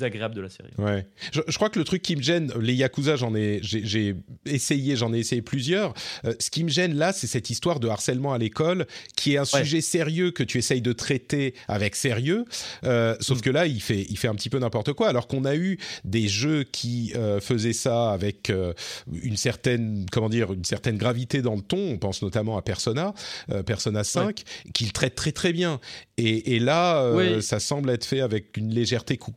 agréable 0.00 0.34
de 0.34 0.40
la 0.40 0.48
série. 0.48 0.70
Ouais. 0.78 1.06
Je, 1.32 1.40
je 1.46 1.56
crois 1.56 1.68
que 1.68 1.78
le 1.78 1.84
truc 1.84 2.00
qui 2.00 2.14
me 2.16 2.22
gêne, 2.22 2.52
les 2.60 2.74
Yakuza, 2.74 3.16
j'en 3.16 3.34
ai, 3.34 3.58
j'ai, 3.62 4.14
essayé, 4.46 4.94
j'en 4.96 5.12
ai 5.12 5.18
essayé 5.18 5.42
plusieurs. 5.42 5.94
Euh, 6.24 6.32
ce 6.38 6.48
qui 6.50 6.62
me 6.64 6.68
gêne 6.70 6.94
là, 6.94 7.12
c'est 7.12 7.26
cette 7.26 7.50
histoire 7.50 7.80
de 7.80 7.88
harcèlement 7.88 8.32
à 8.32 8.38
l'école, 8.38 8.86
qui 9.16 9.34
est 9.34 9.38
un 9.38 9.40
Ouais. 9.40 9.64
sujet 9.64 9.80
sérieux 9.80 10.30
que 10.30 10.42
tu 10.44 10.58
essayes 10.58 10.80
de 10.80 10.92
traiter 10.92 11.54
avec 11.66 11.96
sérieux. 11.96 12.44
Euh, 12.84 13.16
sauf 13.20 13.38
Mm. 13.38 13.42
que 13.42 13.50
là, 13.50 13.66
il 13.66 13.80
fait, 13.82 14.06
il 14.08 14.16
fait 14.16 14.28
un 14.28 14.34
petit 14.36 14.48
peu 14.48 14.58
n'importe 14.58 14.92
quoi. 14.92 15.08
Alors 15.08 15.26
qu'on 15.26 15.44
a 15.44 15.56
eu 15.56 15.78
des 16.04 16.28
jeux 16.28 16.62
qui 16.62 17.12
euh, 17.16 17.40
faisaient 17.40 17.72
ça 17.72 18.12
avec 18.12 18.48
euh, 18.50 18.72
une 19.12 19.36
certaine, 19.36 20.06
comment 20.12 20.28
dire, 20.28 20.52
une 20.52 20.64
certaine 20.64 20.98
gravité 20.98 21.42
dans 21.42 21.56
le 21.56 21.62
ton. 21.62 21.78
On 21.90 21.98
pense 21.98 22.22
notamment 22.22 22.56
à 22.56 22.62
Persona, 22.62 23.12
euh, 23.50 23.62
Persona 23.64 24.04
5, 24.04 24.44
qui 24.72 24.84
le 24.84 24.92
traite 24.92 25.16
très 25.16 25.32
très 25.32 25.52
bien. 25.52 25.80
Et, 26.20 26.56
et 26.56 26.58
là, 26.58 27.02
euh, 27.04 27.36
Oui. 27.36 27.42
ça 27.42 27.60
semble 27.60 27.90
être 27.90 28.04
fait 28.04 28.20
avec 28.20 28.56
une 28.56 28.70
légèreté 28.70 29.16
coup- 29.16 29.34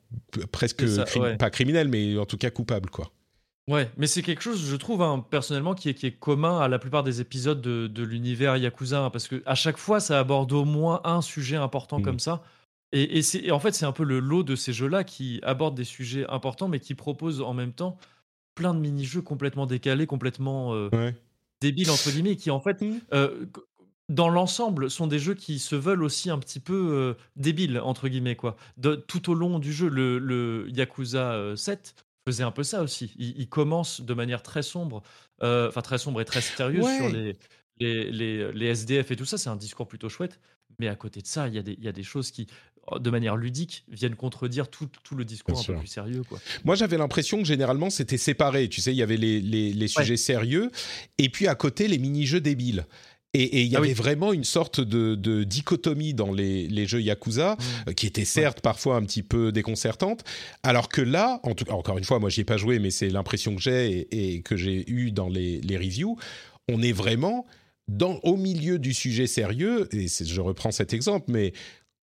presque 0.51 0.87
ça, 0.87 1.05
ouais. 1.19 1.37
pas 1.37 1.49
criminelle, 1.49 1.87
mais 1.87 2.17
en 2.17 2.25
tout 2.25 2.37
cas 2.37 2.49
coupable, 2.49 2.89
quoi. 2.89 3.11
Ouais, 3.69 3.89
mais 3.95 4.07
c'est 4.07 4.21
quelque 4.23 4.41
chose, 4.41 4.61
je 4.69 4.75
trouve, 4.75 5.01
hein, 5.01 5.25
personnellement, 5.29 5.73
qui 5.73 5.87
est, 5.87 5.93
qui 5.93 6.05
est 6.05 6.11
commun 6.11 6.59
à 6.59 6.67
la 6.67 6.79
plupart 6.79 7.01
des 7.03 7.21
épisodes 7.21 7.61
de, 7.61 7.87
de 7.87 8.03
l'univers 8.03 8.57
Yakuza, 8.57 9.05
hein, 9.05 9.09
parce 9.09 9.29
que 9.29 9.41
à 9.45 9.55
chaque 9.55 9.77
fois, 9.77 10.01
ça 10.01 10.19
aborde 10.19 10.51
au 10.51 10.65
moins 10.65 10.99
un 11.05 11.21
sujet 11.21 11.55
important 11.55 11.99
Mm. 11.99 12.03
comme 12.03 12.19
ça. 12.19 12.43
Et, 12.91 13.17
et 13.17 13.21
c'est, 13.21 13.39
et 13.39 13.51
en 13.51 13.59
fait, 13.61 13.71
c'est 13.73 13.85
un 13.85 13.93
peu 13.93 14.03
le 14.03 14.19
lot 14.19 14.43
de 14.43 14.55
ces 14.57 14.73
jeux-là 14.73 15.03
qui 15.05 15.39
abordent 15.43 15.75
des 15.75 15.85
sujets 15.85 16.25
importants, 16.29 16.67
mais 16.67 16.79
qui 16.81 16.93
proposent 16.93 17.41
en 17.41 17.53
même 17.53 17.71
temps 17.71 17.97
plein 18.53 18.73
de 18.73 18.79
mini-jeux 18.79 19.21
complètement 19.21 19.65
décalés, 19.65 20.05
complètement 20.07 20.73
euh, 20.75 20.89
Ouais. 20.91 21.15
débiles, 21.61 21.89
entre 21.89 22.11
guillemets, 22.11 22.35
qui 22.35 22.51
en 22.51 22.59
fait, 22.59 22.81
Mm. 22.81 22.99
euh, 23.13 23.45
dans 24.09 24.29
l'ensemble, 24.29 24.91
sont 24.91 25.07
des 25.07 25.19
jeux 25.19 25.33
qui 25.33 25.59
se 25.59 25.75
veulent 25.75 26.03
aussi 26.03 26.29
un 26.29 26.37
petit 26.39 26.59
peu 26.59 26.73
euh, 26.91 27.13
débiles, 27.35 27.79
entre 27.79 28.07
guillemets, 28.09 28.35
quoi. 28.35 28.57
De- 28.77 28.95
tout 28.95 29.29
au 29.31 29.33
long 29.33 29.59
du 29.59 29.71
jeu, 29.73 29.87
le, 29.89 30.19
le 30.19 30.67
Yakuza 30.69 31.31
euh, 31.33 31.55
7 31.55 31.95
faisait 32.27 32.43
un 32.43 32.51
peu 32.51 32.63
ça 32.63 32.81
aussi. 32.83 33.13
Il, 33.17 33.33
il 33.39 33.47
commence 33.47 34.01
de 34.01 34.13
manière 34.13 34.43
très 34.43 34.61
sombre, 34.63 35.03
euh, 35.41 35.69
enfin 35.69 35.81
très 35.81 35.97
sombre 35.97 36.21
et 36.21 36.25
très 36.25 36.41
sérieuse 36.41 36.83
Ouais. 36.83 36.97
sur 36.97 37.09
les, 37.09 37.35
les, 37.79 38.11
les, 38.11 38.51
les 38.51 38.65
SDF 38.67 39.11
et 39.11 39.15
tout 39.15 39.25
ça. 39.25 39.37
C'est 39.37 39.49
un 39.49 39.55
discours 39.55 39.87
plutôt 39.87 40.09
chouette. 40.09 40.39
Mais 40.79 40.87
à 40.87 40.95
côté 40.95 41.21
de 41.21 41.27
ça, 41.27 41.47
il 41.47 41.53
y, 41.53 41.59
a 41.59 41.61
des- 41.63 41.73
il 41.77 41.83
y 41.83 41.87
a 41.87 41.91
des 41.91 42.01
choses 42.03 42.31
qui, 42.31 42.47
de 42.99 43.09
manière 43.11 43.35
ludique, 43.37 43.85
viennent 43.89 44.15
contredire 44.15 44.69
tout, 44.69 44.89
tout 45.03 45.15
le 45.15 45.23
discours 45.23 45.53
Bien 45.53 45.63
un 45.63 45.73
peu 45.75 45.79
plus 45.79 45.87
sérieux. 45.87 46.23
Quoi. 46.27 46.39
Moi, 46.65 46.75
j'avais 46.75 46.97
l'impression 46.97 47.37
que 47.37 47.45
généralement, 47.45 47.89
c'était 47.91 48.17
séparé. 48.17 48.67
Tu 48.69 48.81
sais, 48.81 48.91
il 48.91 48.97
y 48.97 49.03
avait 49.03 49.17
les, 49.17 49.39
les, 49.39 49.71
les 49.71 49.87
sujets 49.87 50.17
sérieux, 50.17 50.71
et 51.19 51.29
puis 51.29 51.47
à 51.47 51.53
côté, 51.55 51.87
les 51.87 51.99
mini-jeux 51.99 52.41
débiles. 52.41 52.85
Et 53.35 53.61
il 53.63 53.67
y 53.67 53.75
Ah 53.75 53.79
avait 53.79 53.87
oui. 53.89 53.93
vraiment 53.95 54.31
une 54.31 54.43
sorte 54.43 54.79
de, 54.79 55.15
de 55.15 55.43
dichotomie 55.43 56.13
dans 56.13 56.31
les, 56.31 56.67
les 56.67 56.85
jeux 56.85 57.01
Yakuza, 57.01 57.55
Mm. 57.57 57.89
euh, 57.89 57.93
qui 57.93 58.05
était 58.05 58.25
certes 58.25 58.61
parfois 58.61 58.95
un 58.95 59.01
petit 59.03 59.23
peu 59.23 59.51
déconcertante, 59.51 60.23
alors 60.61 60.87
que 60.87 61.01
là, 61.01 61.39
en 61.43 61.55
tout, 61.55 61.67
encore 61.71 61.97
une 61.97 62.03
fois, 62.03 62.19
moi, 62.19 62.29
j'y 62.29 62.41
ai 62.41 62.45
pas 62.45 62.57
joué, 62.57 62.77
mais 62.77 62.91
c'est 62.91 63.09
l'impression 63.09 63.55
que 63.55 63.61
j'ai 63.61 64.07
et, 64.11 64.35
et 64.35 64.41
que 64.43 64.55
j'ai 64.55 64.83
eu 64.89 65.11
dans 65.11 65.29
les, 65.29 65.61
les 65.61 65.77
reviews, 65.77 66.15
on 66.71 66.81
est 66.83 66.91
vraiment 66.91 67.45
dans, 67.87 68.19
au 68.23 68.37
milieu 68.37 68.77
du 68.79 68.93
sujet 68.93 69.27
sérieux, 69.27 69.89
et 69.91 70.07
je 70.07 70.39
reprends 70.41 70.71
cet 70.71 70.93
exemple, 70.93 71.25
mais 71.29 71.53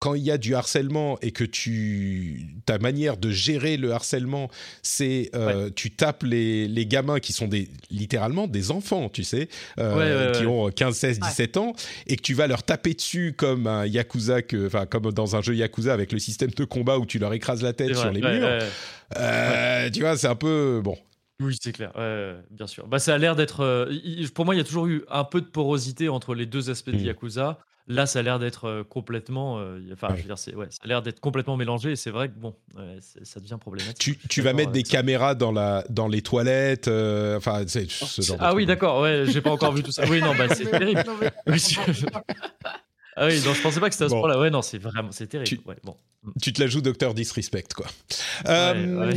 quand 0.00 0.14
il 0.14 0.22
y 0.22 0.30
a 0.30 0.38
du 0.38 0.54
harcèlement 0.54 1.18
et 1.22 1.32
que 1.32 1.42
tu 1.44 2.46
ta 2.66 2.78
manière 2.78 3.16
de 3.16 3.30
gérer 3.30 3.76
le 3.76 3.92
harcèlement, 3.92 4.48
c'est 4.82 5.30
euh, 5.34 5.70
tu 5.74 5.90
tapes 5.90 6.22
les, 6.22 6.68
les 6.68 6.86
gamins 6.86 7.18
qui 7.18 7.32
sont 7.32 7.48
des 7.48 7.68
littéralement 7.90 8.46
des 8.46 8.70
enfants, 8.70 9.08
tu 9.08 9.24
sais, 9.24 9.48
euh, 9.80 9.96
Ouais, 9.96 10.26
ouais, 10.26 10.32
qui 10.38 10.46
ouais. 10.46 10.52
ont 10.52 10.70
15, 10.70 10.94
16, 10.96 11.18
17 11.20 11.56
ans, 11.56 11.72
et 12.06 12.16
que 12.16 12.22
tu 12.22 12.34
vas 12.34 12.46
leur 12.46 12.62
taper 12.62 12.94
dessus 12.94 13.34
comme 13.36 13.66
un 13.66 13.86
yakuza, 13.86 14.42
que, 14.42 14.66
enfin 14.68 14.86
comme 14.86 15.10
dans 15.12 15.34
un 15.34 15.42
jeu 15.42 15.54
yakuza 15.56 15.92
avec 15.92 16.12
le 16.12 16.18
système 16.20 16.50
de 16.50 16.64
combat 16.64 16.98
où 16.98 17.04
tu 17.06 17.18
leur 17.18 17.32
écrases 17.34 17.62
la 17.62 17.72
tête 17.72 17.96
sur 17.96 18.10
les 18.12 18.22
ouais, 18.22 18.38
murs. 18.38 18.46
ouais, 18.48 18.58
ouais. 18.58 18.68
Euh, 19.16 19.90
Tu 19.90 20.00
vois, 20.00 20.16
c'est 20.16 20.26
un 20.28 20.36
peu 20.36 20.80
bon. 20.82 20.96
Oui, 21.40 21.56
c'est 21.60 21.72
clair, 21.72 21.92
ouais, 21.96 22.34
bien 22.50 22.66
sûr. 22.66 22.86
Bah, 22.88 22.98
ça 22.98 23.14
a 23.14 23.18
l'air 23.18 23.36
d'être. 23.36 23.60
euh, 23.60 23.92
pour 24.34 24.44
moi, 24.44 24.54
il 24.54 24.58
y 24.58 24.60
a 24.60 24.64
toujours 24.64 24.86
eu 24.86 25.04
un 25.08 25.24
peu 25.24 25.40
de 25.40 25.46
porosité 25.46 26.08
entre 26.08 26.34
les 26.34 26.46
deux 26.46 26.68
aspects 26.70 26.90
de 26.90 26.96
Mm. 26.96 27.04
Yakuza. 27.06 27.58
Là, 27.88 28.04
ça 28.06 28.18
a 28.18 28.22
l'air 28.22 28.38
d'être 28.38 28.66
euh, 28.66 28.84
complètement. 28.84 29.58
euh, 29.58 29.80
Enfin, 29.92 30.08
Ouais. 30.08 30.16
je 30.16 30.22
veux 30.22 30.26
dire, 30.28 30.38
c'est, 30.38 30.54
ouais, 30.54 30.66
ça 30.70 30.78
a 30.84 30.86
l'air 30.86 31.00
d'être 31.02 31.20
complètement 31.20 31.56
mélangé. 31.56 31.92
Et 31.92 31.96
c'est 31.96 32.10
vrai 32.10 32.28
que 32.28 32.38
bon, 32.38 32.54
ouais, 32.76 32.98
ça 33.22 33.40
devient 33.40 33.56
problématique. 33.58 33.98
Tu, 33.98 34.18
tu 34.28 34.42
vas 34.42 34.52
mettre 34.52 34.72
des 34.72 34.84
ça. 34.84 34.92
caméras 34.98 35.34
dans 35.34 35.52
la 35.52 35.84
dans 35.88 36.06
les 36.06 36.20
toilettes, 36.22 36.88
euh, 36.88 37.36
enfin 37.38 37.62
c'est 37.66 37.90
ce 37.90 38.20
genre 38.22 38.36
de 38.36 38.42
Ah 38.44 38.54
oui, 38.54 38.62
truc. 38.64 38.68
d'accord. 38.68 39.00
Ouais, 39.00 39.24
j'ai 39.26 39.40
pas 39.40 39.50
encore 39.50 39.72
vu 39.72 39.82
tout 39.82 39.90
ça. 39.92 40.04
Oui, 40.08 40.20
non, 40.20 40.34
bah, 40.36 40.46
c'est 40.54 40.70
terrible. 40.70 41.02
non, 41.06 41.16
mais- 41.20 41.32
Oui, 41.46 41.58
je- 41.58 42.06
Ah 43.20 43.26
oui, 43.26 43.40
non, 43.44 43.52
je 43.52 43.60
pensais 43.62 43.80
pas 43.80 43.88
que 43.88 43.94
c'était 43.94 44.04
à 44.04 44.08
ce 44.08 44.14
Bon. 44.14 44.20
point-là. 44.20 44.38
Ouais, 44.38 44.50
non, 44.50 44.62
c'est 44.62 44.78
vraiment, 44.78 45.10
c'est 45.10 45.26
terrible. 45.26 45.48
Tu- 45.48 45.60
Ouais, 45.66 45.76
bon. 45.82 45.96
Tu 46.42 46.52
te 46.52 46.60
la 46.60 46.68
joues 46.68 46.80
Docteur 46.82 47.14
Disrespect 47.14 47.64
quoi. 47.74 47.86
Euh, 48.48 49.06
ouais. 49.08 49.16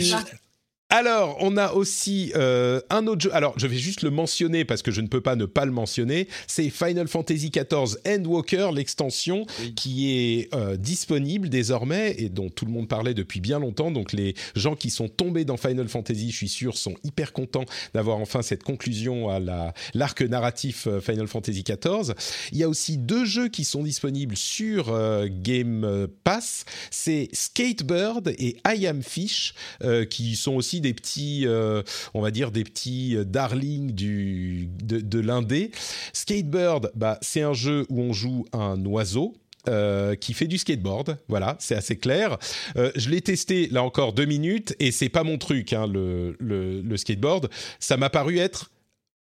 Alors, 0.93 1.37
on 1.39 1.55
a 1.55 1.71
aussi 1.71 2.33
euh, 2.35 2.81
un 2.89 3.07
autre 3.07 3.21
jeu. 3.21 3.33
Alors, 3.33 3.53
je 3.57 3.65
vais 3.65 3.77
juste 3.77 4.01
le 4.01 4.09
mentionner 4.09 4.65
parce 4.65 4.81
que 4.81 4.91
je 4.91 4.99
ne 4.99 5.07
peux 5.07 5.21
pas 5.21 5.37
ne 5.37 5.45
pas 5.45 5.63
le 5.63 5.71
mentionner. 5.71 6.27
C'est 6.47 6.69
Final 6.69 7.07
Fantasy 7.07 7.49
XIV 7.49 7.95
Endwalker, 8.05 8.71
l'extension 8.73 9.45
Oui. 9.61 9.73
qui 9.73 10.11
est 10.11 10.53
euh, 10.53 10.75
disponible 10.75 11.47
désormais 11.47 12.15
et 12.17 12.27
dont 12.27 12.49
tout 12.49 12.65
le 12.65 12.71
monde 12.73 12.89
parlait 12.89 13.13
depuis 13.13 13.39
bien 13.39 13.57
longtemps. 13.57 13.89
Donc, 13.89 14.11
les 14.11 14.35
gens 14.55 14.75
qui 14.75 14.89
sont 14.89 15.07
tombés 15.07 15.45
dans 15.45 15.55
Final 15.55 15.87
Fantasy, 15.87 16.29
je 16.29 16.35
suis 16.35 16.49
sûr, 16.49 16.77
sont 16.77 16.95
hyper 17.05 17.31
contents 17.31 17.65
d'avoir 17.93 18.17
enfin 18.17 18.41
cette 18.41 18.63
conclusion 18.63 19.29
à 19.29 19.39
la 19.39 19.73
l'arc 19.93 20.21
narratif 20.21 20.87
euh, 20.87 20.99
Final 20.99 21.27
Fantasy 21.27 21.63
XIV. 21.63 22.13
Il 22.51 22.57
y 22.57 22.63
a 22.63 22.69
aussi 22.69 22.97
deux 22.97 23.23
jeux 23.23 23.47
qui 23.47 23.63
sont 23.63 23.83
disponibles 23.83 24.35
sur 24.35 24.89
euh, 24.89 25.27
Game 25.31 26.07
Pass. 26.25 26.65
C'est 26.89 27.29
Skatebird 27.31 28.33
et 28.37 28.57
I 28.67 28.87
Am 28.87 29.01
Fish, 29.01 29.53
euh, 29.83 30.03
qui 30.03 30.35
sont 30.35 30.55
aussi 30.55 30.80
des 30.81 30.93
petits, 30.93 31.43
euh, 31.45 31.81
on 32.13 32.21
va 32.21 32.31
dire 32.31 32.51
des 32.51 32.63
petits 32.63 33.15
euh, 33.15 33.23
darlings 33.23 33.91
du, 33.93 34.67
de, 34.83 34.99
de 34.99 35.19
l'indé. 35.19 35.71
Skatebird, 36.11 36.91
bah, 36.95 37.17
c'est 37.21 37.41
un 37.41 37.53
jeu 37.53 37.85
où 37.89 38.01
on 38.01 38.11
joue 38.13 38.45
un 38.51 38.83
oiseau. 38.85 39.35
euh, 39.67 40.15
qui 40.15 40.33
fait 40.33 40.47
du 40.47 40.57
skateboard, 40.57 41.17
voilà, 41.27 41.55
c'est 41.59 41.75
assez 41.75 41.95
clair. 41.97 42.37
Je 42.75 43.09
l'ai 43.09 43.21
testé 43.21 43.67
là 43.67 43.83
encore 43.83 44.13
deux 44.13 44.25
minutes 44.25 44.75
et 44.79 44.91
c'est 44.91 45.09
pas 45.09 45.23
mon 45.23 45.37
truc, 45.37 45.73
hein, 45.73 45.87
le, 45.87 46.35
le 46.39 46.97
skateboard. 46.97 47.49
Ça 47.79 47.97
m'a 47.97 48.09
paru 48.09 48.39
être 48.39 48.71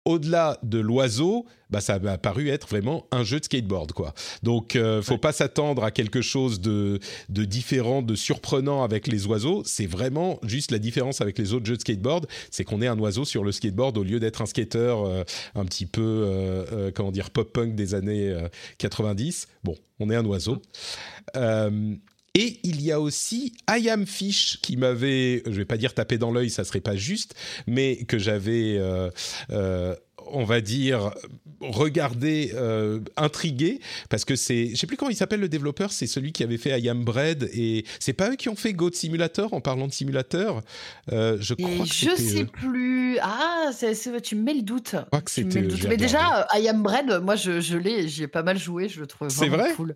au-delà 0.06 0.58
de 0.64 0.80
l'oiseau, 0.80 1.46
bah 1.70 1.82
ça 1.82 2.00
m'a 2.00 2.18
paru 2.18 2.50
être 2.50 2.68
vraiment 2.68 3.06
un 3.12 3.24
jeu 3.24 3.40
de 3.40 3.46
skateboard 3.46 3.92
quoi. 3.92 4.14
Donc 4.42 4.76
euh, 4.76 5.02
faut 5.04 5.14
Ouais. 5.14 5.18
pas 5.20 5.32
s'attendre 5.32 5.84
à 5.84 5.92
quelque 5.92 6.22
chose 6.22 6.62
de 6.62 7.00
de 7.28 7.44
différent, 7.46 8.02
de 8.02 8.16
surprenant 8.16 8.82
avec 8.84 9.08
les 9.08 9.28
oiseaux. 9.28 9.62
C'est 9.66 9.86
vraiment 9.86 10.40
juste 10.44 10.72
la 10.72 10.80
différence 10.80 11.22
avec 11.22 11.38
les 11.38 11.54
autres 11.54 11.66
jeux 11.68 11.76
de 11.76 11.82
skateboard, 11.82 12.28
c'est 12.50 12.64
qu'on 12.64 12.82
est 12.82 12.88
un 12.88 12.98
oiseau 12.98 13.24
sur 13.26 13.44
le 13.44 13.52
skateboard 13.52 13.98
au 13.98 14.04
lieu 14.04 14.20
d'être 14.20 14.42
un 14.42 14.46
skater 14.48 14.96
euh, 15.06 15.24
un 15.54 15.66
petit 15.66 15.86
peu 15.86 16.02
euh, 16.02 16.66
euh, 16.72 16.92
comment 16.96 17.12
dire 17.12 17.30
pop 17.30 17.52
punk 17.54 17.76
des 17.76 17.94
années 17.94 18.30
euh, 18.30 18.48
90. 18.80 19.48
Bon, 19.64 19.76
on 20.00 20.10
est 20.10 20.16
un 20.16 20.26
oiseau. 20.26 20.62
Et 22.36 22.60
il 22.64 22.82
y 22.82 22.92
a 22.92 23.00
aussi 23.00 23.54
I 23.70 23.90
Am 23.90 24.06
Fish 24.06 24.60
qui 24.62 24.78
m'avait, 24.78 25.42
je 25.46 25.52
vais 25.52 25.66
pas 25.66 25.78
dire 25.78 25.94
tapé 25.94 26.18
dans 26.18 26.32
l'œil, 26.32 26.50
ça 26.50 26.64
serait 26.64 26.82
pas 26.82 26.96
juste, 26.96 27.34
mais 27.68 28.06
que 28.06 28.18
j'avais, 28.20 28.78
euh, 28.78 29.10
euh, 29.52 29.96
on 30.32 30.44
va 30.44 30.62
dire, 30.62 31.12
regardé, 31.60 32.52
euh, 32.54 33.00
intrigué, 33.18 33.80
parce 34.10 34.26
que 34.26 34.36
c'est, 34.36 34.70
je 34.70 34.76
sais 34.76 34.86
plus 34.88 34.96
comment 34.96 35.10
il 35.10 35.18
s'appelle 35.18 35.40
le 35.40 35.50
développeur, 35.50 35.92
c'est 35.92 36.06
celui 36.08 36.32
qui 36.32 36.44
avait 36.44 36.58
fait 36.60 36.80
I 36.80 36.90
Am 36.90 37.04
Bread, 37.04 37.50
et 37.54 37.84
c'est 38.00 38.14
pas 38.14 38.30
eux 38.32 38.36
qui 38.36 38.48
ont 38.48 38.56
fait 38.56 38.74
Goat 38.74 38.92
Simulator 38.94 39.54
en 39.54 39.60
parlant 39.62 39.88
de 39.88 39.94
simulateur. 39.94 40.62
Je 41.10 41.54
crois 41.56 41.86
Et 41.86 41.90
que 41.90 41.96
je 41.96 42.16
sais 42.16 42.46
plus. 42.46 43.18
Ah, 43.22 43.72
c'est- 43.76 43.96
c'est- 43.96 44.22
tu 44.22 44.36
me 44.36 44.44
mets 44.44 44.54
le 44.54 44.62
doute. 44.62 44.96
crois 45.08 45.22
que 45.22 45.32
c'était 45.32 45.68
je 45.70 45.88
Mais 45.88 45.98
déjà, 45.98 46.48
I 46.56 46.68
Am 46.70 46.84
Bread, 46.84 47.22
moi, 47.24 47.36
je, 47.36 47.60
je 47.60 47.78
l'ai, 47.78 48.08
j'y 48.08 48.24
ai 48.24 48.28
pas 48.28 48.44
mal 48.44 48.58
joué, 48.60 48.88
je 48.88 49.00
le 49.00 49.08
trouve 49.08 49.30
C'est 49.30 49.48
vraiment 49.48 49.64
vrai? 49.64 49.74
cool. 49.76 49.96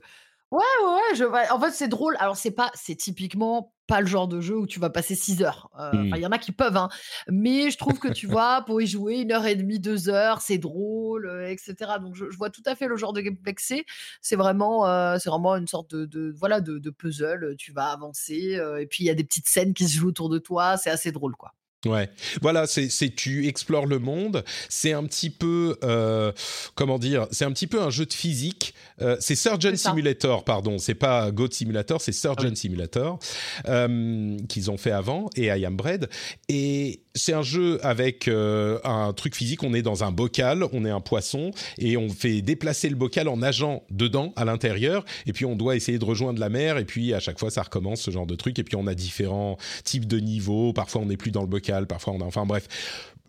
Ouais, 0.54 0.60
ouais, 0.84 0.94
ouais. 0.94 1.16
Je, 1.16 1.24
en 1.54 1.60
fait, 1.60 1.72
c'est 1.72 1.88
drôle. 1.88 2.16
Alors, 2.20 2.38
c'est 2.38 2.52
pas, 2.52 2.70
c'est 2.76 2.96
typiquement 2.96 3.74
pas 3.88 4.02
le 4.02 4.08
genre 4.08 4.28
de 4.28 4.40
jeu 4.40 4.56
où 4.58 4.68
tu 4.68 4.80
vas 4.80 4.90
passer 4.92 5.16
6 5.16 5.42
heures. 5.42 5.70
Euh, 5.80 5.92
Mm. 5.94 6.08
enfin, 6.08 6.18
Il 6.18 6.22
y 6.22 6.26
en 6.28 6.32
a 6.32 6.38
qui 6.38 6.52
peuvent, 6.52 6.78
hein. 6.78 6.90
Mais 7.28 7.72
je 7.72 7.78
trouve 7.78 7.98
que 8.00 8.08
tu 8.08 8.28
vois, 8.28 8.62
pour 8.66 8.80
y 8.82 8.86
jouer 8.88 9.22
une 9.22 9.32
heure 9.32 9.46
et 9.48 9.56
demie, 9.56 9.80
deux 9.80 10.10
heures, 10.10 10.42
c'est 10.42 10.60
drôle, 10.60 11.26
euh, 11.26 11.50
etc. 11.50 11.94
Donc, 12.00 12.16
je, 12.16 12.30
je 12.30 12.38
vois 12.38 12.52
tout 12.52 12.62
à 12.68 12.76
fait 12.76 12.88
le 12.88 12.98
genre 12.98 13.14
de 13.14 13.22
gameplay 13.22 13.54
que 13.56 13.62
c'est. 13.64 13.84
C'est 14.22 14.36
vraiment, 14.36 14.86
euh, 14.88 15.18
c'est 15.20 15.30
vraiment 15.30 15.56
une 15.56 15.68
sorte 15.68 15.96
de, 15.96 16.06
de 16.06 16.32
voilà, 16.38 16.62
de, 16.62 16.78
de 16.78 16.90
puzzle. 16.92 17.56
Tu 17.58 17.72
vas 17.74 17.88
avancer, 17.92 18.60
et 18.80 18.86
puis 18.88 19.04
il 19.06 19.08
y 19.08 19.10
a 19.10 19.16
des 19.16 19.24
petites 19.24 19.50
scènes 19.50 19.74
qui 19.74 19.88
se 19.88 19.98
jouent 19.98 20.10
autour 20.10 20.30
de 20.30 20.38
toi. 20.38 20.78
C'est 20.78 20.92
assez 20.92 21.12
drôle, 21.12 21.36
quoi. 21.36 21.52
Ouais, 21.86 22.10
voilà, 22.42 22.66
c'est 22.66 22.90
tu 23.16 23.48
explores 23.48 23.86
le 23.88 24.00
monde. 24.00 24.44
C'est 24.70 24.94
un 24.94 25.04
petit 25.04 25.30
peu 25.30 25.78
euh, 25.84 26.32
comment 26.76 26.98
dire, 26.98 27.28
c'est 27.32 27.46
un 27.46 27.52
petit 27.52 27.68
peu 27.68 27.82
un 27.82 27.90
jeu 27.90 28.06
de 28.06 28.14
physique. 28.14 28.74
Euh, 29.02 29.18
c'est 29.20 29.36
Surgeon. 29.36 29.76
Simulator, 29.76 30.46
pardon. 30.46 30.78
C'est 30.78 30.96
pas 30.96 31.32
Goat 31.32 31.52
Simulator, 31.52 32.00
c'est 32.00 32.14
Surgeon 32.14 32.48
Ah 32.48 32.50
oui. 32.52 32.56
Simulator 32.56 33.20
euh, 33.68 34.38
qu'ils 34.48 34.72
ont 34.72 34.78
fait 34.78 34.92
avant 34.92 35.30
et 35.36 35.48
I 35.48 35.66
Am 35.66 35.76
Bread. 35.76 36.10
Et 36.48 37.03
c'est 37.16 37.34
un 37.34 37.44
jeu 37.44 37.80
avec 37.86 38.28
euh, 38.28 38.80
un 38.84 39.14
truc 39.14 39.36
physique. 39.36 39.64
On 39.64 39.74
est 39.74 39.84
dans 39.84 40.04
un 40.04 40.12
bocal, 40.12 40.66
on 40.74 40.84
est 40.84 40.90
un 40.90 41.00
poisson 41.00 41.52
et 41.78 41.96
on 41.96 42.10
fait 42.10 42.42
déplacer 42.42 42.90
le 42.90 42.96
bocal 42.96 43.28
en 43.28 43.38
nageant 43.38 43.84
dedans, 43.92 44.34
à 44.36 44.46
l'intérieur. 44.46 45.06
Et 45.28 45.34
puis 45.34 45.46
on 45.46 45.56
doit 45.56 45.76
essayer 45.76 46.00
de 46.00 46.06
rejoindre 46.06 46.40
la 46.40 46.50
mer. 46.50 46.78
Et 46.78 46.86
puis 46.86 47.14
à 47.14 47.20
chaque 47.20 47.40
fois, 47.40 47.52
ça 47.52 47.62
recommence 47.62 48.02
ce 48.02 48.10
genre 48.10 48.26
de 48.26 48.36
truc. 48.36 48.58
Et 48.58 48.64
puis 48.64 48.76
on 48.76 48.88
a 48.88 48.96
différents 48.96 49.58
types 49.84 50.08
de 50.08 50.20
niveaux. 50.20 50.74
Parfois, 50.74 51.02
on 51.02 51.06
n'est 51.06 51.18
plus 51.18 51.32
dans 51.32 51.42
le 51.42 51.48
bocal. 51.48 51.86
Parfois, 51.86 52.14
on 52.14 52.22
a. 52.22 52.26
Enfin 52.26 52.46
bref. 52.46 52.68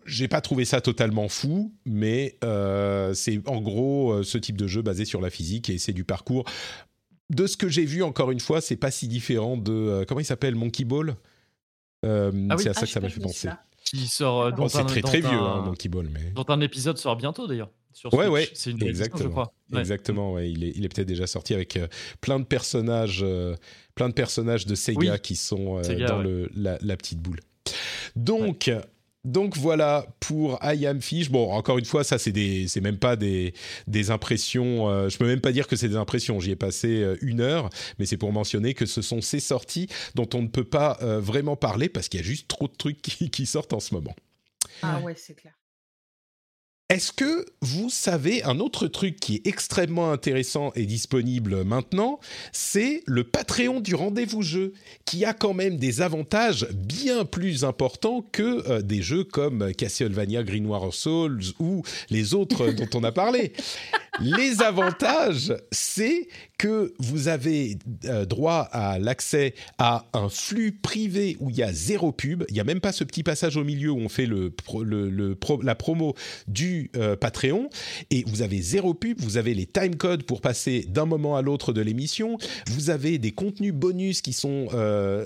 J'ai 0.07 0.27
pas 0.27 0.39
trouvé 0.39 0.65
ça 0.65 0.81
totalement 0.81 1.27
fou, 1.29 1.73
mais 1.83 2.37
euh, 2.43 3.15
c'est 3.15 3.41
en 3.47 3.59
gros 3.59 4.11
euh, 4.11 4.23
ce 4.23 4.37
type 4.37 4.55
de 4.55 4.67
jeu 4.67 4.83
basé 4.83 5.03
sur 5.03 5.19
la 5.19 5.31
physique 5.31 5.71
et 5.71 5.79
c'est 5.79 5.93
du 5.93 6.03
parcours. 6.03 6.45
De 7.31 7.47
ce 7.47 7.57
que 7.57 7.69
j'ai 7.69 7.85
vu, 7.85 8.03
encore 8.03 8.29
une 8.29 8.39
fois, 8.39 8.61
c'est 8.61 8.75
pas 8.75 8.91
si 8.91 9.07
différent 9.07 9.57
de 9.57 10.05
comment 10.07 10.19
il 10.19 10.25
s'appelle? 10.25 10.53
Monkey 10.53 10.83
Ball? 10.83 11.15
Ah 12.03 12.29
c'est 12.59 12.69
à 12.69 12.73
ça 12.75 12.81
Ah, 12.81 12.85
que 12.85 12.91
ça 12.91 12.99
m'a 12.99 13.09
fait 13.09 13.19
penser. 13.19 13.49
Qui 13.85 14.07
sort 14.07 14.41
euh, 14.41 14.51
Bon, 14.51 14.63
dont 14.63 14.67
c'est 14.69 14.79
un- 14.79 14.85
très 14.85 15.01
dont 15.01 15.07
très 15.07 15.19
vieux, 15.21 15.29
un- 15.29 15.59
hein, 15.59 15.61
Monkey 15.65 15.87
Ball, 15.89 16.07
mais. 16.11 16.31
Dont 16.35 16.45
un 16.49 16.59
épisode 16.61 16.97
sort 16.97 17.15
bientôt 17.15 17.47
d'ailleurs. 17.47 17.69
Sur 17.93 18.13
Ouais, 18.13 18.27
ouais, 18.27 18.49
C'est 18.53 18.71
une 18.71 18.77
réédition, 18.83 19.05
je 19.05 19.09
Exactement. 19.11 19.29
crois. 19.31 19.53
Ouais. 19.71 19.79
Exactement, 19.79 20.33
ouais, 20.33 20.51
il 20.51 20.63
est, 20.65 20.73
il 20.75 20.83
est 20.83 20.89
peut-être 20.93 21.07
déjà 21.07 21.27
sorti 21.27 21.53
avec 21.53 21.77
euh, 21.77 21.87
plein 22.19 22.39
de 22.39 22.43
personnages, 22.45 23.21
euh, 23.23 23.55
plein 23.95 24.09
de 24.09 24.13
personnages 24.13 24.65
de 24.65 24.75
Sega 24.75 25.13
Oui. 25.13 25.19
qui 25.23 25.35
sont 25.37 25.77
euh, 25.77 25.83
Sega, 25.83 26.07
dans 26.07 26.17
ouais. 26.17 26.23
le, 26.25 26.49
la, 26.55 26.77
la 26.81 26.97
petite 26.97 27.19
boule. 27.19 27.39
Donc, 28.17 28.69
donc 29.25 29.57
voilà 29.57 30.05
pour 30.19 30.59
I 30.63 30.85
Am 30.85 31.01
Fish. 31.01 31.29
Bon, 31.29 31.51
encore 31.51 31.77
une 31.77 31.85
fois, 31.85 32.03
ça 32.03 32.17
c'est 32.17 32.31
des, 32.31 32.67
c'est 32.67 32.79
même 32.79 32.97
pas 32.97 33.15
des, 33.15 33.53
des 33.87 34.11
impressions. 34.11 34.89
euh, 34.89 35.09
je 35.09 35.17
peux 35.17 35.25
même 35.25 35.41
pas 35.41 35.51
dire 35.51 35.67
que 35.67 35.75
c'est 35.75 35.89
des 35.89 35.95
impressions. 35.95 36.39
J'y 36.39 36.51
ai 36.51 36.55
passé 36.55 37.01
euh, 37.01 37.17
une 37.21 37.41
heure, 37.41 37.69
mais 37.99 38.05
c'est 38.05 38.17
pour 38.17 38.31
mentionner 38.31 38.73
que 38.73 38.85
ce 38.85 39.01
sont 39.01 39.21
ces 39.21 39.39
sorties 39.39 39.87
dont 40.13 40.29
on 40.33 40.41
ne 40.41 40.47
peut 40.47 40.63
pas 40.63 40.97
euh, 41.01 41.19
vraiment 41.19 41.55
parler 41.55 41.89
parce 41.89 42.07
qu'il 42.07 42.19
y 42.19 42.23
a 42.23 42.25
juste 42.25 42.47
trop 42.47 42.67
de 42.67 42.75
trucs 42.75 43.01
qui, 43.01 43.29
qui 43.29 43.45
sortent 43.45 43.73
en 43.73 43.79
ce 43.79 43.93
moment. 43.93 44.15
Ah 44.81 44.99
ouais, 45.01 45.15
c'est 45.17 45.33
clair. 45.33 45.53
Est-ce 46.95 47.11
que 47.11 47.45
vous 47.59 47.89
savez 47.89 48.41
un 48.45 48.61
autre 48.61 48.87
truc 48.87 49.19
qui 49.19 49.35
est 49.35 49.47
extrêmement 49.47 50.13
intéressant 50.13 50.71
et 50.77 50.85
disponible 50.85 51.65
maintenant? 51.65 52.21
C'est 52.53 53.03
le 53.05 53.25
Patreon 53.25 53.81
du 53.81 53.95
rendez-vous 53.95 54.43
jeu, 54.43 54.71
qui 55.03 55.25
a 55.25 55.33
quand 55.33 55.53
même 55.53 55.75
des 55.75 55.99
avantages 55.99 56.65
bien 56.71 57.25
plus 57.25 57.65
importants 57.65 58.25
que 58.31 58.65
euh, 58.69 58.81
des 58.81 59.01
jeux 59.01 59.25
comme 59.25 59.73
Castlevania 59.73 60.43
Green 60.43 60.67
War 60.67 60.93
Souls 60.93 61.41
ou 61.59 61.83
les 62.09 62.33
autres 62.33 62.67
dont 62.71 62.87
on 62.93 63.03
a 63.03 63.11
parlé. 63.11 63.51
Les 64.21 64.61
avantages, 64.61 65.53
c'est 65.73 66.29
que 66.57 66.93
vous 66.99 67.27
avez 67.27 67.77
euh, 68.05 68.25
droit 68.25 68.67
à 68.71 68.99
l'accès 68.99 69.55
à 69.77 70.05
un 70.13 70.29
flux 70.29 70.71
privé 70.71 71.37
où 71.39 71.49
il 71.49 71.57
y 71.57 71.63
a 71.63 71.73
zéro 71.73 72.11
pub. 72.11 72.43
Il 72.49 72.53
n'y 72.53 72.59
a 72.59 72.63
même 72.63 72.79
pas 72.79 72.91
ce 72.91 73.03
petit 73.03 73.23
passage 73.23 73.57
au 73.57 73.63
milieu 73.63 73.91
où 73.91 73.97
on 73.97 74.09
fait 74.09 74.27
la 74.27 75.75
promo 75.75 76.15
du 76.47 76.91
euh, 76.95 77.15
Patreon. 77.15 77.69
Et 78.09 78.23
vous 78.27 78.41
avez 78.41 78.61
zéro 78.61 78.93
pub. 78.93 79.19
Vous 79.19 79.37
avez 79.37 79.53
les 79.53 79.65
timecodes 79.65 80.23
pour 80.23 80.41
passer 80.41 80.85
d'un 80.87 81.05
moment 81.05 81.35
à 81.35 81.41
l'autre 81.41 81.73
de 81.73 81.81
l'émission. 81.81 82.37
Vous 82.67 82.89
avez 82.89 83.17
des 83.17 83.31
contenus 83.31 83.73
bonus 83.73 84.21
qui 84.21 84.33
sont 84.33 84.67
euh, 84.73 85.25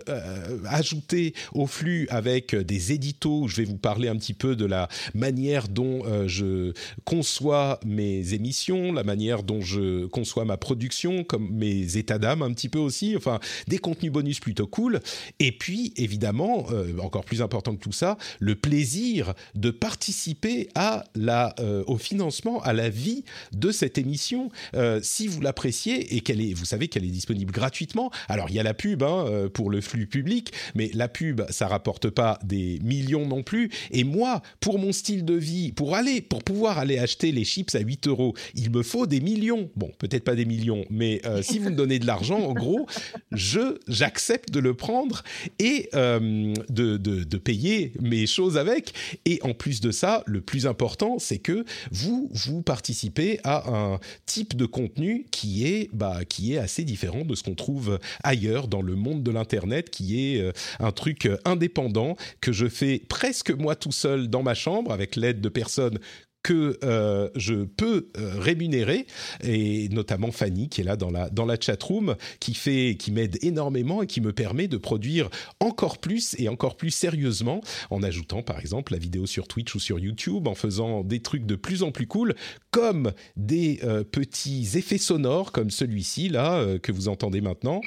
ajoutés 0.65 1.33
au 1.53 1.67
flux 1.67 2.07
avec 2.09 2.55
des 2.55 2.91
éditos. 2.91 3.47
Je 3.47 3.57
vais 3.57 3.65
vous 3.65 3.77
parler 3.77 4.07
un 4.07 4.15
petit 4.15 4.33
peu 4.33 4.55
de 4.55 4.65
la 4.65 4.87
manière 5.13 5.67
dont 5.67 6.03
je 6.27 6.73
conçois 7.03 7.79
mes 7.85 8.33
émissions, 8.33 8.93
la 8.93 9.03
manière 9.03 9.43
dont 9.43 9.61
je 9.61 10.05
conçois 10.07 10.45
ma 10.45 10.57
production, 10.57 11.18
comme 11.23 11.49
mes 11.51 11.97
états 11.97 12.17
d'âme 12.17 12.41
un 12.41 12.51
petit 12.53 12.69
peu 12.69 12.79
aussi, 12.79 13.15
enfin 13.15 13.39
des 13.67 13.77
contenus 13.77 14.11
bonus 14.11 14.39
plutôt 14.39 14.67
cool. 14.67 14.99
Et 15.39 15.51
puis 15.51 15.93
évidemment, 15.97 16.67
euh, 16.71 16.97
encore 16.99 17.25
plus 17.25 17.41
important 17.41 17.75
que 17.75 17.81
tout 17.81 17.91
ça, 17.91 18.17
le 18.39 18.55
plaisir 18.55 19.33
de 19.55 19.71
participer 19.71 20.69
à 20.75 21.03
la, 21.15 21.55
euh, 21.59 21.83
au 21.87 21.97
financement, 21.97 22.61
à 22.61 22.73
la 22.73 22.89
vie 22.89 23.23
de 23.51 23.71
cette 23.71 23.97
émission. 23.97 24.49
Euh, 24.75 24.99
si 25.03 25.27
vous 25.27 25.41
l'appréciez 25.41 26.15
et 26.15 26.21
qu'elle 26.21 26.41
est, 26.41 26.53
vous 26.53 26.65
savez 26.65 26.87
qu'elle 26.87 27.05
est 27.05 27.07
disponible 27.07 27.51
gratuitement. 27.51 28.11
Alors 28.27 28.49
il 28.49 28.55
y 28.55 28.59
a 28.59 28.63
la 28.63 28.73
pub 28.73 29.03
hein, 29.03 29.49
pour 29.53 29.69
le 29.69 29.81
flux 29.81 30.07
public, 30.07 30.53
mais 30.75 30.91
la 30.93 31.07
pub 31.07 31.41
ça 31.49 31.67
rapporte 31.67 32.09
pas 32.09 32.39
des 32.43 32.79
millions 32.83 33.27
non 33.27 33.43
plus. 33.43 33.69
Et 33.91 34.03
moi, 34.03 34.41
pour 34.59 34.79
mon 34.79 34.91
style 34.91 35.25
de 35.25 35.33
vie, 35.33 35.71
pour 35.71 35.95
aller, 35.95 36.21
pour 36.21 36.43
pouvoir 36.43 36.77
aller 36.77 36.97
acheter 36.97 37.31
les 37.31 37.43
chips 37.43 37.75
à 37.75 37.79
8 37.79 38.07
euros, 38.07 38.33
il 38.55 38.71
me 38.71 38.83
faut 38.83 39.07
des 39.07 39.21
millions. 39.21 39.69
Bon, 39.75 39.91
peut-être 39.97 40.23
pas 40.23 40.35
des 40.35 40.45
millions, 40.45 40.85
mais 40.89 41.08
euh, 41.25 41.41
si 41.41 41.59
vous 41.59 41.69
me 41.69 41.75
donnez 41.75 41.99
de 41.99 42.05
l'argent, 42.05 42.39
en 42.39 42.53
gros, 42.53 42.87
je 43.31 43.77
j'accepte 43.87 44.51
de 44.51 44.59
le 44.59 44.73
prendre 44.73 45.23
et 45.59 45.89
euh, 45.95 46.53
de, 46.69 46.97
de, 46.97 47.37
payer 47.37 47.93
mes 48.01 48.27
choses 48.27 48.57
avec. 48.57 48.93
Et 49.25 49.39
en 49.43 49.53
plus 49.53 49.81
de 49.81 49.91
ça, 49.91 50.23
le 50.25 50.41
plus 50.41 50.67
important, 50.67 51.19
c'est 51.19 51.37
que 51.37 51.65
vous 51.91 52.29
vous 52.33 52.61
participez 52.61 53.39
à 53.43 53.69
un 53.69 53.99
type 54.25 54.55
de 54.55 54.65
contenu 54.65 55.25
qui 55.31 55.65
est 55.65 55.89
bah, 55.93 56.25
qui 56.27 56.53
est 56.53 56.57
assez 56.57 56.83
différent 56.83 57.23
de 57.23 57.35
ce 57.35 57.43
qu'on 57.43 57.55
trouve 57.55 57.99
ailleurs 58.23 58.67
dans 58.67 58.81
le 58.81 58.95
monde 58.95 59.23
de 59.23 59.31
l'internet, 59.31 59.89
qui 59.89 60.33
est 60.33 60.41
euh, 60.41 60.51
un 60.79 60.91
truc 60.91 61.29
indépendant 61.45 62.15
que 62.41 62.51
je 62.51 62.67
fais 62.67 63.01
presque 63.07 63.51
moi 63.51 63.75
tout 63.75 63.91
seul 63.91 64.27
dans 64.27 64.43
ma 64.43 64.53
chambre 64.53 64.91
avec 64.91 65.15
l'aide 65.15 65.41
de 65.41 65.49
personnes 65.49 65.99
que 66.43 66.77
euh, 66.83 67.29
je 67.35 67.65
peux 67.65 68.07
euh, 68.17 68.39
rémunérer 68.39 69.07
et 69.43 69.89
notamment 69.89 70.31
Fanny 70.31 70.69
qui 70.69 70.81
est 70.81 70.83
là 70.83 70.95
dans 70.95 71.11
la 71.11 71.29
dans 71.29 71.45
la 71.45 71.59
chat 71.59 71.81
room 71.83 72.15
qui 72.39 72.53
fait 72.53 72.95
qui 72.97 73.11
m'aide 73.11 73.37
énormément 73.41 74.01
et 74.01 74.07
qui 74.07 74.21
me 74.21 74.31
permet 74.31 74.67
de 74.67 74.77
produire 74.77 75.29
encore 75.59 75.97
plus 75.97 76.35
et 76.39 76.47
encore 76.47 76.77
plus 76.77 76.91
sérieusement 76.91 77.61
en 77.89 78.03
ajoutant 78.03 78.41
par 78.41 78.59
exemple 78.59 78.93
la 78.93 78.99
vidéo 78.99 79.25
sur 79.25 79.47
Twitch 79.47 79.75
ou 79.75 79.79
sur 79.79 79.99
YouTube 79.99 80.47
en 80.47 80.55
faisant 80.55 81.03
des 81.03 81.19
trucs 81.19 81.45
de 81.45 81.55
plus 81.55 81.83
en 81.83 81.91
plus 81.91 82.07
cool 82.07 82.35
comme 82.71 83.11
des 83.35 83.79
euh, 83.83 84.03
petits 84.03 84.69
effets 84.75 84.97
sonores 84.97 85.51
comme 85.51 85.69
celui-ci 85.69 86.29
là 86.29 86.65
que 86.81 86.91
vous 86.91 87.09
entendez 87.09 87.41
maintenant 87.41 87.81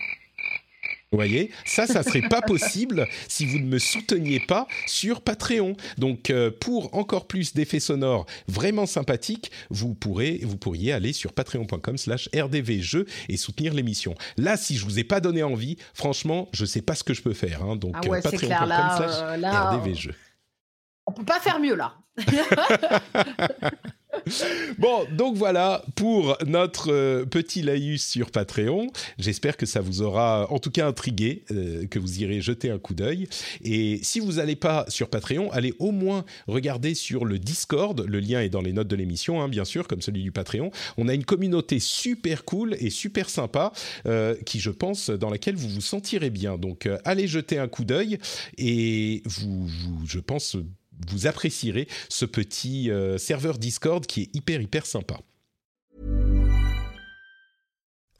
vous 1.12 1.18
voyez, 1.18 1.50
ça, 1.66 1.86
ça 1.86 2.02
serait 2.02 2.28
pas 2.28 2.40
possible 2.40 3.06
si 3.28 3.44
vous 3.46 3.58
ne 3.58 3.66
me 3.66 3.78
souteniez 3.78 4.40
pas 4.40 4.66
sur 4.86 5.20
Patreon. 5.20 5.76
Donc, 5.98 6.30
euh, 6.30 6.50
pour 6.50 6.94
encore 6.96 7.26
plus 7.26 7.52
d'effets 7.54 7.80
sonores 7.80 8.26
vraiment 8.48 8.86
sympathiques, 8.86 9.50
vous 9.70 9.94
pourrez, 9.94 10.40
vous 10.42 10.56
pourriez 10.56 10.92
aller 10.92 11.12
sur 11.12 11.32
patreon.com/slash 11.32 12.30
rdvjeux 12.34 13.06
et 13.28 13.36
soutenir 13.36 13.74
l'émission. 13.74 14.14
Là, 14.38 14.56
si 14.56 14.76
je 14.76 14.84
vous 14.84 14.98
ai 14.98 15.04
pas 15.04 15.20
donné 15.20 15.42
envie, 15.42 15.76
franchement, 15.94 16.48
je 16.52 16.64
sais 16.64 16.82
pas 16.82 16.94
ce 16.94 17.04
que 17.04 17.14
je 17.14 17.22
peux 17.22 17.34
faire. 17.34 17.62
hein. 17.62 17.76
donc, 17.76 17.94
Ah 18.02 18.08
ouais, 18.08 18.20
clair, 18.22 18.66
là, 18.66 18.96
patreon.com/slash 18.98 19.42
euh, 19.44 19.78
rdvjeux. 19.78 20.14
On 21.06 21.12
peut 21.12 21.24
pas 21.24 21.40
faire 21.40 21.58
mieux 21.58 21.74
là. 21.74 21.94
Bon, 24.78 25.04
donc 25.10 25.36
voilà 25.36 25.84
pour 25.96 26.36
notre 26.46 26.92
euh, 26.92 27.24
petit 27.24 27.62
laïus 27.62 28.06
sur 28.06 28.30
Patreon. 28.30 28.88
J'espère 29.18 29.56
que 29.56 29.66
ça 29.66 29.80
vous 29.80 30.02
aura 30.02 30.50
en 30.50 30.58
tout 30.58 30.70
cas 30.70 30.86
intrigué, 30.86 31.44
euh, 31.50 31.86
que 31.86 31.98
vous 31.98 32.20
irez 32.20 32.40
jeter 32.40 32.70
un 32.70 32.78
coup 32.78 32.94
d'œil. 32.94 33.28
Et 33.64 34.00
si 34.02 34.20
vous 34.20 34.32
n'allez 34.34 34.56
pas 34.56 34.84
sur 34.88 35.08
Patreon, 35.08 35.50
allez 35.52 35.74
au 35.78 35.92
moins 35.92 36.24
regarder 36.46 36.94
sur 36.94 37.24
le 37.24 37.38
Discord. 37.38 38.04
Le 38.06 38.20
lien 38.20 38.40
est 38.40 38.50
dans 38.50 38.60
les 38.60 38.72
notes 38.72 38.88
de 38.88 38.96
l'émission, 38.96 39.40
hein, 39.40 39.48
bien 39.48 39.64
sûr, 39.64 39.88
comme 39.88 40.02
celui 40.02 40.22
du 40.22 40.32
Patreon. 40.32 40.70
On 40.98 41.08
a 41.08 41.14
une 41.14 41.24
communauté 41.24 41.78
super 41.78 42.44
cool 42.44 42.76
et 42.78 42.90
super 42.90 43.30
sympa 43.30 43.72
euh, 44.06 44.36
qui, 44.44 44.60
je 44.60 44.70
pense, 44.70 45.08
dans 45.10 45.30
laquelle 45.30 45.56
vous 45.56 45.68
vous 45.68 45.80
sentirez 45.80 46.30
bien. 46.30 46.58
Donc, 46.58 46.88
allez 47.04 47.26
jeter 47.26 47.58
un 47.58 47.68
coup 47.68 47.84
d'œil 47.84 48.18
et 48.58 49.22
vous, 49.24 49.68
je 50.06 50.18
pense, 50.18 50.56
vous 51.10 51.26
apprécierez 51.26 51.88
ce 52.08 52.24
petit 52.24 52.90
euh, 52.90 53.18
serveur 53.18 53.58
Discord 53.58 54.06
qui 54.06 54.22
est 54.22 54.36
hyper 54.36 54.60
hyper 54.60 54.86
sympa. 54.86 55.18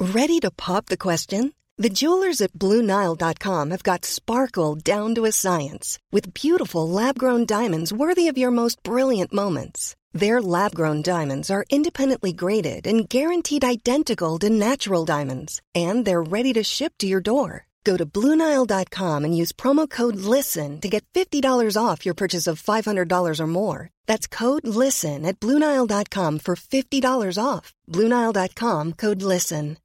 Ready 0.01 0.41
to 0.41 0.51
pop 0.51 0.87
the 0.87 0.97
question? 0.97 1.53
The 1.79 1.89
jewelers 1.89 2.41
at 2.41 2.53
BlueNile.com 2.53 3.71
have 3.71 3.83
got 3.83 4.05
sparkle 4.05 4.75
down 4.75 5.15
to 5.15 5.25
a 5.25 5.33
science 5.33 5.99
with 6.11 6.35
beautiful 6.35 6.89
lab 6.89 7.19
grown 7.19 7.47
diamonds 7.47 7.93
worthy 7.93 8.29
of 8.29 8.37
your 8.37 8.51
most 8.51 8.83
brilliant 8.83 9.33
moments. 9.33 9.97
Their 10.13 10.43
lab 10.43 10.75
grown 10.75 11.03
diamonds 11.03 11.51
are 11.51 11.65
independently 11.71 12.33
graded 12.33 12.87
and 12.87 13.09
guaranteed 13.09 13.65
identical 13.65 14.39
to 14.41 14.51
natural 14.51 15.05
diamonds, 15.05 15.63
and 15.75 16.05
they're 16.05 16.23
ready 16.23 16.53
to 16.53 16.63
ship 16.63 16.93
to 16.99 17.07
your 17.07 17.21
door. 17.21 17.67
Go 17.85 17.97
to 17.97 18.05
BlueNile.com 18.07 19.25
and 19.25 19.37
use 19.37 19.53
promo 19.53 19.89
code 19.89 20.17
LISTEN 20.17 20.81
to 20.81 20.89
get 20.89 21.05
$50 21.15 21.77
off 21.77 22.05
your 22.05 22.15
purchase 22.15 22.47
of 22.47 22.63
$500 22.63 23.41
or 23.41 23.47
more. 23.47 23.91
That's 24.07 24.27
code 24.27 24.67
LISTEN 24.67 25.25
at 25.25 25.41
BlueNile.com 25.41 26.39
for 26.41 26.57
$50 26.57 27.39
off. 27.43 27.73
BlueNile.com 27.89 28.93
code 28.95 29.23
LISTEN. 29.23 29.79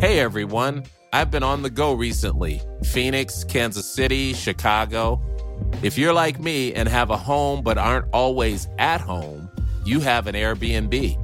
Hey 0.00 0.18
everyone, 0.18 0.84
I've 1.12 1.30
been 1.30 1.42
on 1.42 1.60
the 1.60 1.68
go 1.68 1.92
recently 1.92 2.62
Phoenix, 2.84 3.44
Kansas 3.44 3.84
City, 3.84 4.32
Chicago. 4.32 5.20
If 5.82 5.98
you're 5.98 6.14
like 6.14 6.40
me 6.40 6.72
and 6.72 6.88
have 6.88 7.10
a 7.10 7.18
home 7.18 7.62
but 7.62 7.76
aren't 7.76 8.06
always 8.12 8.66
at 8.78 9.02
home, 9.02 9.50
you 9.84 10.00
have 10.00 10.26
an 10.26 10.34
Airbnb. 10.34 11.18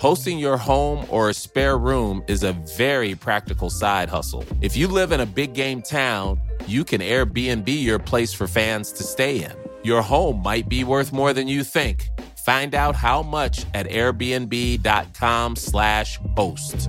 Hosting 0.00 0.38
your 0.38 0.56
home 0.56 1.04
or 1.10 1.28
a 1.28 1.34
spare 1.34 1.76
room 1.76 2.22
is 2.28 2.44
a 2.44 2.52
very 2.76 3.16
practical 3.16 3.68
side 3.68 4.08
hustle. 4.08 4.44
If 4.60 4.76
you 4.76 4.86
live 4.86 5.10
in 5.10 5.18
a 5.18 5.26
big 5.26 5.54
game 5.54 5.82
town, 5.82 6.40
you 6.68 6.84
can 6.84 7.00
Airbnb 7.00 7.66
your 7.66 7.98
place 7.98 8.32
for 8.32 8.46
fans 8.46 8.92
to 8.92 9.02
stay 9.02 9.42
in. 9.42 9.50
Your 9.82 10.02
home 10.02 10.40
might 10.40 10.68
be 10.68 10.84
worth 10.84 11.12
more 11.12 11.32
than 11.32 11.48
you 11.48 11.64
think. 11.64 12.10
Find 12.44 12.76
out 12.76 12.94
how 12.94 13.24
much 13.24 13.66
at 13.74 13.88
airbnb.com/slash 13.88 16.18
host. 16.36 16.88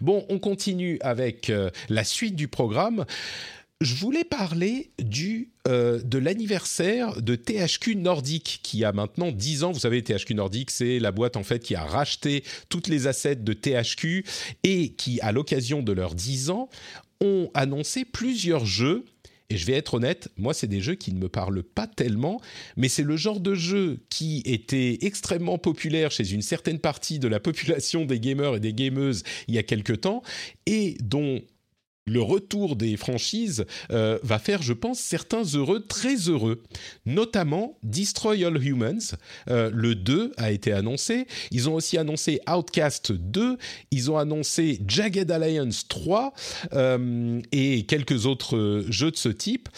Bon, 0.00 0.26
on 0.28 0.40
continue 0.40 0.98
avec 1.02 1.50
euh, 1.50 1.70
la 1.88 2.02
suite 2.02 2.34
du 2.34 2.48
programme. 2.48 3.04
Je 3.80 3.94
voulais 3.96 4.24
parler 4.24 4.90
du, 4.98 5.50
euh, 5.68 6.00
de 6.00 6.18
l'anniversaire 6.18 7.20
de 7.20 7.34
THQ 7.34 7.96
Nordic 7.96 8.60
qui 8.62 8.84
a 8.84 8.92
maintenant 8.92 9.32
10 9.32 9.64
ans. 9.64 9.72
Vous 9.72 9.80
savez, 9.80 10.02
THQ 10.02 10.34
Nordic, 10.34 10.70
c'est 10.70 10.98
la 10.98 11.10
boîte 11.10 11.36
en 11.36 11.42
fait 11.42 11.58
qui 11.58 11.74
a 11.74 11.84
racheté 11.84 12.44
toutes 12.68 12.88
les 12.88 13.06
assets 13.06 13.36
de 13.36 13.52
THQ 13.52 14.24
et 14.62 14.90
qui, 14.92 15.20
à 15.20 15.32
l'occasion 15.32 15.82
de 15.82 15.92
leurs 15.92 16.14
10 16.14 16.50
ans, 16.50 16.68
ont 17.20 17.50
annoncé 17.54 18.04
plusieurs 18.04 18.64
jeux 18.64 19.04
et 19.50 19.56
je 19.56 19.66
vais 19.66 19.74
être 19.74 19.94
honnête, 19.94 20.30
moi, 20.36 20.54
c'est 20.54 20.66
des 20.66 20.80
jeux 20.80 20.94
qui 20.94 21.12
ne 21.12 21.18
me 21.18 21.28
parlent 21.28 21.62
pas 21.62 21.86
tellement, 21.86 22.40
mais 22.76 22.88
c'est 22.88 23.02
le 23.02 23.16
genre 23.16 23.40
de 23.40 23.54
jeu 23.54 24.00
qui 24.08 24.42
était 24.46 24.98
extrêmement 25.02 25.58
populaire 25.58 26.10
chez 26.10 26.32
une 26.32 26.42
certaine 26.42 26.78
partie 26.78 27.18
de 27.18 27.28
la 27.28 27.40
population 27.40 28.06
des 28.06 28.18
gamers 28.20 28.56
et 28.56 28.60
des 28.60 28.72
gameuses 28.72 29.22
il 29.46 29.54
y 29.54 29.58
a 29.58 29.62
quelque 29.62 29.92
temps, 29.92 30.22
et 30.66 30.96
dont 31.00 31.42
le 32.06 32.20
retour 32.20 32.76
des 32.76 32.96
franchises 32.96 33.64
euh, 33.90 34.18
va 34.22 34.38
faire, 34.38 34.62
je 34.62 34.72
pense, 34.72 34.98
certains 34.98 35.42
heureux, 35.42 35.80
très 35.86 36.16
heureux. 36.28 36.62
Notamment 37.06 37.78
Destroy 37.82 38.44
All 38.44 38.62
Humans. 38.62 39.16
Euh, 39.48 39.70
le 39.72 39.94
2 39.94 40.32
a 40.36 40.50
été 40.50 40.72
annoncé. 40.72 41.26
Ils 41.50 41.68
ont 41.68 41.74
aussi 41.74 41.96
annoncé 41.96 42.40
Outcast 42.48 43.12
2. 43.12 43.56
Ils 43.90 44.10
ont 44.10 44.18
annoncé 44.18 44.80
Jagged 44.86 45.30
Alliance 45.30 45.88
3 45.88 46.34
euh, 46.74 47.40
et 47.52 47.86
quelques 47.86 48.26
autres 48.26 48.84
jeux 48.88 49.10
de 49.10 49.16
ce 49.16 49.30
type. 49.30 49.68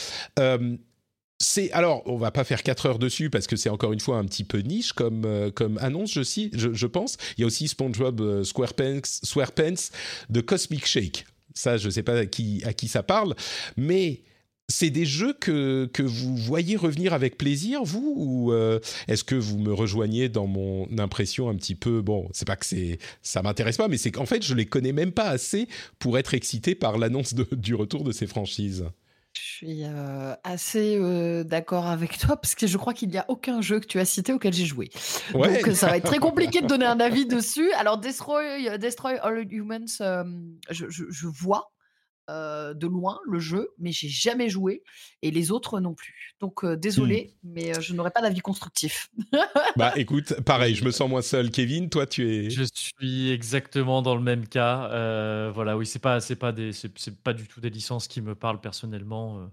c'est 1.38 1.70
alors, 1.72 2.02
on 2.06 2.16
va 2.16 2.30
pas 2.30 2.44
faire 2.44 2.62
4 2.62 2.86
heures 2.86 2.98
dessus 2.98 3.30
parce 3.30 3.46
que 3.46 3.56
c'est 3.56 3.68
encore 3.68 3.92
une 3.92 4.00
fois 4.00 4.18
un 4.18 4.24
petit 4.24 4.44
peu 4.44 4.58
niche 4.58 4.92
comme, 4.92 5.52
comme 5.54 5.78
annonce, 5.78 6.12
je, 6.12 6.22
je, 6.22 6.72
je, 6.72 6.86
pense. 6.86 7.18
Il 7.36 7.42
y 7.42 7.44
a 7.44 7.46
aussi 7.46 7.68
SpongeBob 7.68 8.42
SquarePants, 8.42 9.00
SquarePants 9.04 9.90
de 10.30 10.40
Cosmic 10.40 10.86
Shake. 10.86 11.24
Ça, 11.56 11.76
je 11.78 11.86
ne 11.86 11.90
sais 11.90 12.02
pas 12.02 12.18
à 12.18 12.26
qui, 12.26 12.88
ça 12.88 13.02
parle, 13.02 13.34
mais 13.76 14.22
c'est 14.68 14.90
des 14.90 15.06
jeux 15.06 15.32
que, 15.32 15.88
que 15.92 16.02
vous 16.02 16.36
voyez 16.36 16.76
revenir 16.76 17.14
avec 17.14 17.38
plaisir, 17.38 17.82
vous 17.84 18.14
Ou 18.16 18.52
euh, 18.52 18.80
est-ce 19.08 19.24
que 19.24 19.36
vous 19.36 19.58
me 19.58 19.72
rejoignez 19.72 20.28
dans 20.28 20.46
mon 20.46 20.86
impression 20.98 21.48
un 21.48 21.54
petit 21.54 21.74
peu 21.76 22.02
Bon, 22.02 22.28
c'est 22.32 22.46
pas 22.46 22.56
que 22.56 22.66
c'est, 22.66 22.98
ça 23.22 23.42
m'intéresse 23.42 23.76
pas, 23.76 23.88
mais 23.88 23.96
c'est 23.96 24.10
qu'en 24.10 24.26
fait, 24.26 24.44
je 24.44 24.54
les 24.54 24.66
connais 24.66 24.92
même 24.92 25.12
pas 25.12 25.28
assez 25.28 25.68
pour 25.98 26.18
être 26.18 26.34
excité 26.34 26.74
par 26.74 26.98
l'annonce 26.98 27.34
du 27.34 27.74
retour 27.74 28.04
de 28.04 28.12
ces 28.12 28.26
franchises. 28.26 28.84
Je 29.38 29.42
suis 29.66 29.84
euh, 29.84 30.34
assez 30.44 30.96
euh, 30.98 31.44
d'accord 31.44 31.86
avec 31.86 32.16
toi 32.18 32.36
parce 32.36 32.54
que 32.54 32.66
je 32.66 32.76
crois 32.78 32.94
qu'il 32.94 33.10
n'y 33.10 33.18
a 33.18 33.24
aucun 33.28 33.60
jeu 33.60 33.80
que 33.80 33.86
tu 33.86 34.00
as 34.00 34.04
cité 34.06 34.32
auquel 34.32 34.52
j'ai 34.54 34.64
joué. 34.64 34.88
Ouais. 35.34 35.62
Donc 35.62 35.74
ça 35.76 35.88
va 35.88 35.98
être 35.98 36.04
très 36.06 36.18
compliqué 36.18 36.60
de 36.62 36.66
donner 36.66 36.86
un 36.86 37.00
avis 37.00 37.26
dessus. 37.26 37.70
Alors 37.74 37.98
Destroy, 37.98 38.78
Destroy 38.78 39.18
All 39.22 39.46
Humans, 39.50 40.00
euh, 40.00 40.24
je, 40.70 40.86
je- 40.88 41.04
je 41.10 41.26
vois 41.26 41.70
euh, 42.28 42.74
de 42.74 42.86
loin 42.86 43.20
le 43.24 43.38
jeu, 43.38 43.70
mais 43.78 43.92
j'ai 43.92 44.08
jamais 44.08 44.48
joué 44.48 44.82
et 45.22 45.30
les 45.30 45.50
autres 45.50 45.80
non 45.80 45.94
plus. 45.94 46.34
Donc 46.40 46.64
euh, 46.64 46.76
désolé, 46.76 47.34
mais 47.44 47.76
euh, 47.76 47.80
je 47.80 47.94
n'aurai 47.94 48.10
pas 48.10 48.20
d'avis 48.20 48.40
constructif. 48.40 49.08
Bah 49.76 49.92
écoute, 49.96 50.40
pareil, 50.42 50.74
je 50.74 50.84
me 50.84 50.90
sens 50.92 51.08
moins 51.08 51.22
seul. 51.22 51.50
Kevin, 51.50 51.88
toi, 51.88 52.06
tu 52.06 52.28
es. 52.28 52.50
Je 52.50 52.64
suis 52.72 53.30
exactement 53.30 54.02
dans 54.02 54.14
le 54.14 54.22
même 54.22 54.46
cas. 54.46 54.90
Euh, 54.90 55.50
voilà, 55.54 55.76
oui, 55.76 55.86
c'est 55.86 55.98
pas, 55.98 56.20
c'est 56.20 56.36
pas 56.36 56.52
des, 56.52 56.72
c'est, 56.72 57.16
pas 57.22 57.32
du 57.32 57.46
tout 57.46 57.60
des 57.60 57.70
licences 57.70 58.08
qui 58.08 58.20
me 58.20 58.34
parlent 58.34 58.60
personnellement. 58.60 59.48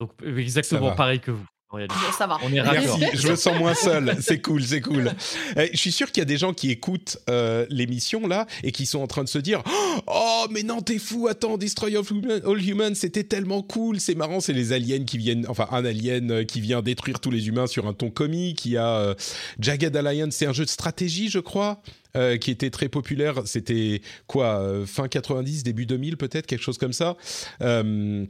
Donc 0.00 0.12
exactement 0.22 0.94
pareil 0.94 1.20
que 1.20 1.30
vous. 1.30 1.46
Réalité. 1.76 1.94
ça 2.16 2.26
va. 2.26 2.38
On 2.42 2.48
est. 2.52 2.62
Merci, 2.62 3.04
je 3.14 3.28
me 3.28 3.36
sens 3.36 3.58
moins 3.58 3.74
seul. 3.74 4.16
C'est 4.20 4.40
cool, 4.40 4.62
c'est 4.62 4.80
cool. 4.80 5.12
Eh, 5.56 5.70
Je 5.72 5.78
suis 5.78 5.92
sûr 5.92 6.10
qu'il 6.12 6.20
y 6.20 6.22
a 6.22 6.26
des 6.26 6.36
gens 6.36 6.52
qui 6.52 6.70
écoutent 6.70 7.18
euh, 7.30 7.66
l'émission 7.70 8.26
là 8.26 8.46
et 8.62 8.72
qui 8.72 8.86
sont 8.86 9.00
en 9.00 9.06
train 9.06 9.24
de 9.24 9.28
se 9.28 9.38
dire 9.38 9.62
Oh, 10.06 10.46
mais 10.50 10.62
non, 10.62 10.80
t'es 10.80 10.98
fou, 10.98 11.28
attends, 11.28 11.56
Destroy 11.58 11.96
of 11.96 12.12
All 12.46 12.62
Humans, 12.68 12.94
c'était 12.94 13.24
tellement 13.24 13.62
cool, 13.62 14.00
c'est 14.00 14.14
marrant, 14.14 14.40
c'est 14.40 14.52
les 14.52 14.72
aliens 14.72 15.04
qui 15.04 15.18
viennent, 15.18 15.46
enfin, 15.48 15.66
un 15.70 15.84
alien 15.84 16.30
euh, 16.30 16.44
qui 16.44 16.60
vient 16.60 16.82
détruire 16.82 17.20
tous 17.20 17.30
les 17.30 17.48
humains 17.48 17.66
sur 17.66 17.86
un 17.86 17.92
ton 17.92 18.10
comique. 18.10 18.64
Il 18.64 18.72
y 18.72 18.76
a 18.76 18.96
euh, 18.96 19.14
Jagged 19.58 19.94
Alliance, 19.96 20.34
c'est 20.34 20.46
un 20.46 20.52
jeu 20.52 20.64
de 20.64 20.70
stratégie, 20.70 21.28
je 21.28 21.38
crois. 21.38 21.82
euh, 22.16 22.36
qui 22.36 22.50
était 22.50 22.68
très 22.70 22.88
populaire, 22.90 23.40
c'était 23.46 24.02
quoi, 24.26 24.60
euh, 24.60 24.84
fin 24.86 25.08
90, 25.08 25.62
début 25.62 25.86
2000 25.86 26.16
peut-être, 26.18 26.46
quelque 26.46 26.62
chose 26.62 26.76
comme 26.76 26.92
ça. 26.92 27.16
Euh, 27.62 28.26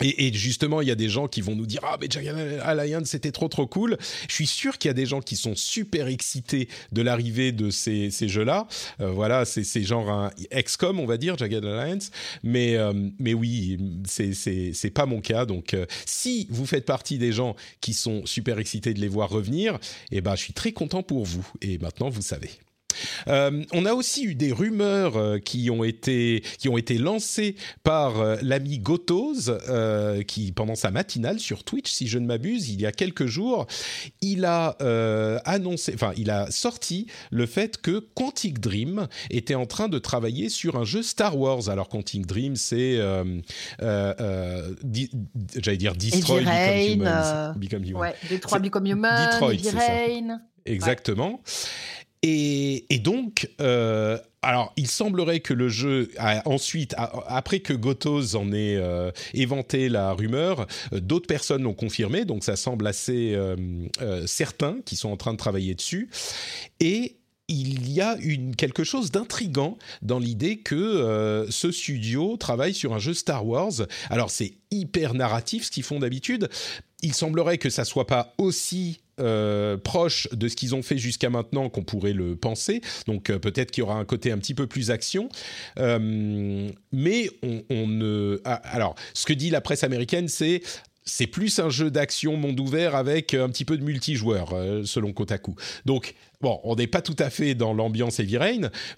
et, 0.00 0.32
justement, 0.32 0.80
il 0.80 0.88
y 0.88 0.90
a 0.90 0.96
des 0.96 1.08
gens 1.08 1.28
qui 1.28 1.40
vont 1.40 1.54
nous 1.54 1.66
dire 1.66 1.80
ah 1.84 1.96
mais 2.00 2.08
Jagged 2.10 2.60
Alliance 2.62 3.08
c'était 3.08 3.32
trop 3.32 3.48
trop 3.48 3.66
cool. 3.66 3.96
Je 4.28 4.34
suis 4.34 4.46
sûr 4.46 4.78
qu'il 4.78 4.88
y 4.88 4.90
a 4.90 4.94
des 4.94 5.06
gens 5.06 5.20
qui 5.20 5.36
sont 5.36 5.54
super 5.54 6.08
excités 6.08 6.68
de 6.92 7.02
l'arrivée 7.02 7.52
de 7.52 7.70
ces, 7.70 8.10
ces 8.10 8.28
jeux-là. 8.28 8.66
Euh, 9.00 9.10
voilà, 9.10 9.44
c'est 9.44 9.82
genre 9.82 10.10
un 10.10 10.30
XCOM 10.52 10.98
on 11.00 11.06
va 11.06 11.16
dire 11.16 11.38
Jagged 11.38 11.64
Alliance. 11.64 12.10
Mais 12.42 12.76
euh, 12.76 12.92
mais 13.18 13.34
oui, 13.34 13.78
c'est 14.06 14.32
c'est 14.34 14.90
pas 14.90 15.06
mon 15.06 15.20
cas. 15.20 15.46
Donc 15.46 15.74
euh, 15.74 15.86
si 16.06 16.46
vous 16.50 16.66
faites 16.66 16.86
partie 16.86 17.18
des 17.18 17.32
gens 17.32 17.54
qui 17.80 17.94
sont 17.94 18.26
super 18.26 18.58
excités 18.58 18.94
de 18.94 19.00
les 19.00 19.08
voir 19.08 19.28
revenir, 19.28 19.78
eh 20.10 20.20
ben 20.20 20.34
je 20.34 20.42
suis 20.42 20.52
très 20.52 20.72
content 20.72 21.02
pour 21.02 21.24
vous. 21.24 21.46
Et 21.60 21.78
maintenant 21.78 22.08
vous 22.08 22.22
savez. 22.22 22.50
Euh, 23.28 23.62
on 23.72 23.84
a 23.86 23.92
aussi 23.94 24.24
eu 24.24 24.34
des 24.34 24.52
rumeurs 24.52 25.16
euh, 25.16 25.38
qui 25.38 25.70
ont 25.70 25.84
été 25.84 26.42
qui 26.58 26.68
ont 26.68 26.76
été 26.78 26.98
lancées 26.98 27.56
par 27.82 28.20
euh, 28.20 28.36
l'ami 28.42 28.78
Gotoz 28.78 29.58
euh, 29.68 30.22
qui 30.22 30.52
pendant 30.52 30.74
sa 30.74 30.90
matinale 30.90 31.38
sur 31.40 31.64
Twitch 31.64 31.90
si 31.90 32.06
je 32.06 32.18
ne 32.18 32.26
m'abuse 32.26 32.68
il 32.70 32.80
y 32.80 32.86
a 32.86 32.92
quelques 32.92 33.26
jours 33.26 33.66
il 34.20 34.44
a 34.44 34.76
annoncé 35.44 35.92
enfin 35.94 36.12
il 36.16 36.30
a 36.30 36.50
sorti 36.50 37.06
le 37.30 37.46
fait 37.46 37.80
que 37.80 37.98
Quantic 38.14 38.60
Dream 38.60 39.06
était 39.30 39.54
en 39.54 39.66
train 39.66 39.88
de 39.88 39.98
travailler 39.98 40.48
sur 40.48 40.76
un 40.76 40.84
jeu 40.84 41.02
Star 41.02 41.38
Wars 41.38 41.68
alors 41.68 41.88
Quantic 41.88 42.26
Dream 42.26 42.56
c'est 42.56 42.98
j'allais 45.56 45.76
dire 45.76 45.94
Destroy 45.94 46.40
Become 46.40 46.52
Rain, 46.52 46.92
Humans. 46.94 47.06
euh, 47.24 47.52
Become 47.54 47.84
Humans. 47.84 48.00
Ouais, 48.00 48.14
Détroit 48.28 48.58
C'est- 48.58 48.62
Become 48.62 48.86
Human, 48.86 49.30
Detroit. 49.30 49.52
Exactement. 50.66 51.40
Et, 52.26 53.00
donc, 53.00 53.50
euh, 53.60 54.16
alors, 54.40 54.72
il 54.78 54.88
semblerait 54.88 55.40
que 55.40 55.52
le 55.52 55.68
jeu, 55.68 56.10
a 56.16 56.48
ensuite, 56.48 56.94
après 57.26 57.60
que 57.60 57.74
Gotos 57.74 58.34
en 58.34 58.50
ait 58.50 58.76
euh, 58.76 59.10
éventé 59.34 59.90
la 59.90 60.12
rumeur, 60.12 60.66
euh, 60.94 61.00
d'autres 61.00 61.26
personnes 61.26 61.64
l'ont 61.64 61.74
confirmé, 61.74 62.24
donc 62.24 62.42
ça 62.42 62.56
semble 62.56 62.86
assez 62.86 63.34
euh, 63.34 63.56
certain 64.26 64.78
qu'ils 64.86 64.96
sont 64.96 65.10
en 65.10 65.18
train 65.18 65.32
de 65.32 65.38
travailler 65.38 65.74
dessus. 65.74 66.08
Et 66.80 67.16
il 67.48 67.92
y 67.92 68.00
a 68.00 68.16
quelque 68.56 68.84
chose 68.84 69.10
d'intrigant 69.10 69.76
dans 70.00 70.18
l'idée 70.18 70.60
que 70.60 71.46
ce 71.50 71.70
studio 71.70 72.38
travaille 72.38 72.72
sur 72.72 72.94
un 72.94 72.98
jeu 72.98 73.12
Star 73.12 73.46
Wars. 73.46 73.82
Alors 74.08 74.30
c'est 74.30 74.54
hyper 74.70 75.12
narratif 75.12 75.64
ce 75.64 75.70
qu'ils 75.70 75.82
font 75.82 75.98
d'habitude. 75.98 76.48
Il 77.04 77.14
semblerait 77.14 77.58
que 77.58 77.70
ça 77.70 77.84
soit 77.84 78.06
pas 78.06 78.34
aussi 78.38 79.00
euh, 79.20 79.76
proche 79.76 80.26
de 80.32 80.48
ce 80.48 80.56
qu'ils 80.56 80.74
ont 80.74 80.82
fait 80.82 80.98
jusqu'à 80.98 81.30
maintenant 81.30 81.68
qu'on 81.68 81.84
pourrait 81.84 82.12
le 82.12 82.34
penser. 82.34 82.80
Donc 83.06 83.30
euh, 83.30 83.38
peut-être 83.38 83.70
qu'il 83.70 83.82
y 83.82 83.84
aura 83.84 83.94
un 83.94 84.04
côté 84.04 84.32
un 84.32 84.38
petit 84.38 84.54
peu 84.54 84.66
plus 84.66 84.90
action. 84.90 85.28
Euh, 85.78 86.68
mais 86.92 87.30
on, 87.70 87.86
ne... 87.86 88.40
ah, 88.44 88.54
alors, 88.64 88.96
ce 89.12 89.26
que 89.26 89.32
dit 89.32 89.50
la 89.50 89.60
presse 89.60 89.84
américaine, 89.84 90.26
c'est 90.26 90.62
c'est 91.04 91.26
plus 91.26 91.58
un 91.58 91.70
jeu 91.70 91.90
d'action 91.90 92.36
monde 92.36 92.58
ouvert 92.60 92.94
avec 92.94 93.34
un 93.34 93.48
petit 93.48 93.64
peu 93.64 93.76
de 93.76 93.84
multijoueur, 93.84 94.52
euh, 94.52 94.84
selon 94.84 95.12
Kotaku. 95.12 95.54
Donc, 95.84 96.14
bon, 96.40 96.60
on 96.64 96.76
n'est 96.76 96.86
pas 96.86 97.02
tout 97.02 97.16
à 97.18 97.30
fait 97.30 97.54
dans 97.54 97.72
l'ambiance 97.74 98.20
Heavy 98.20 98.38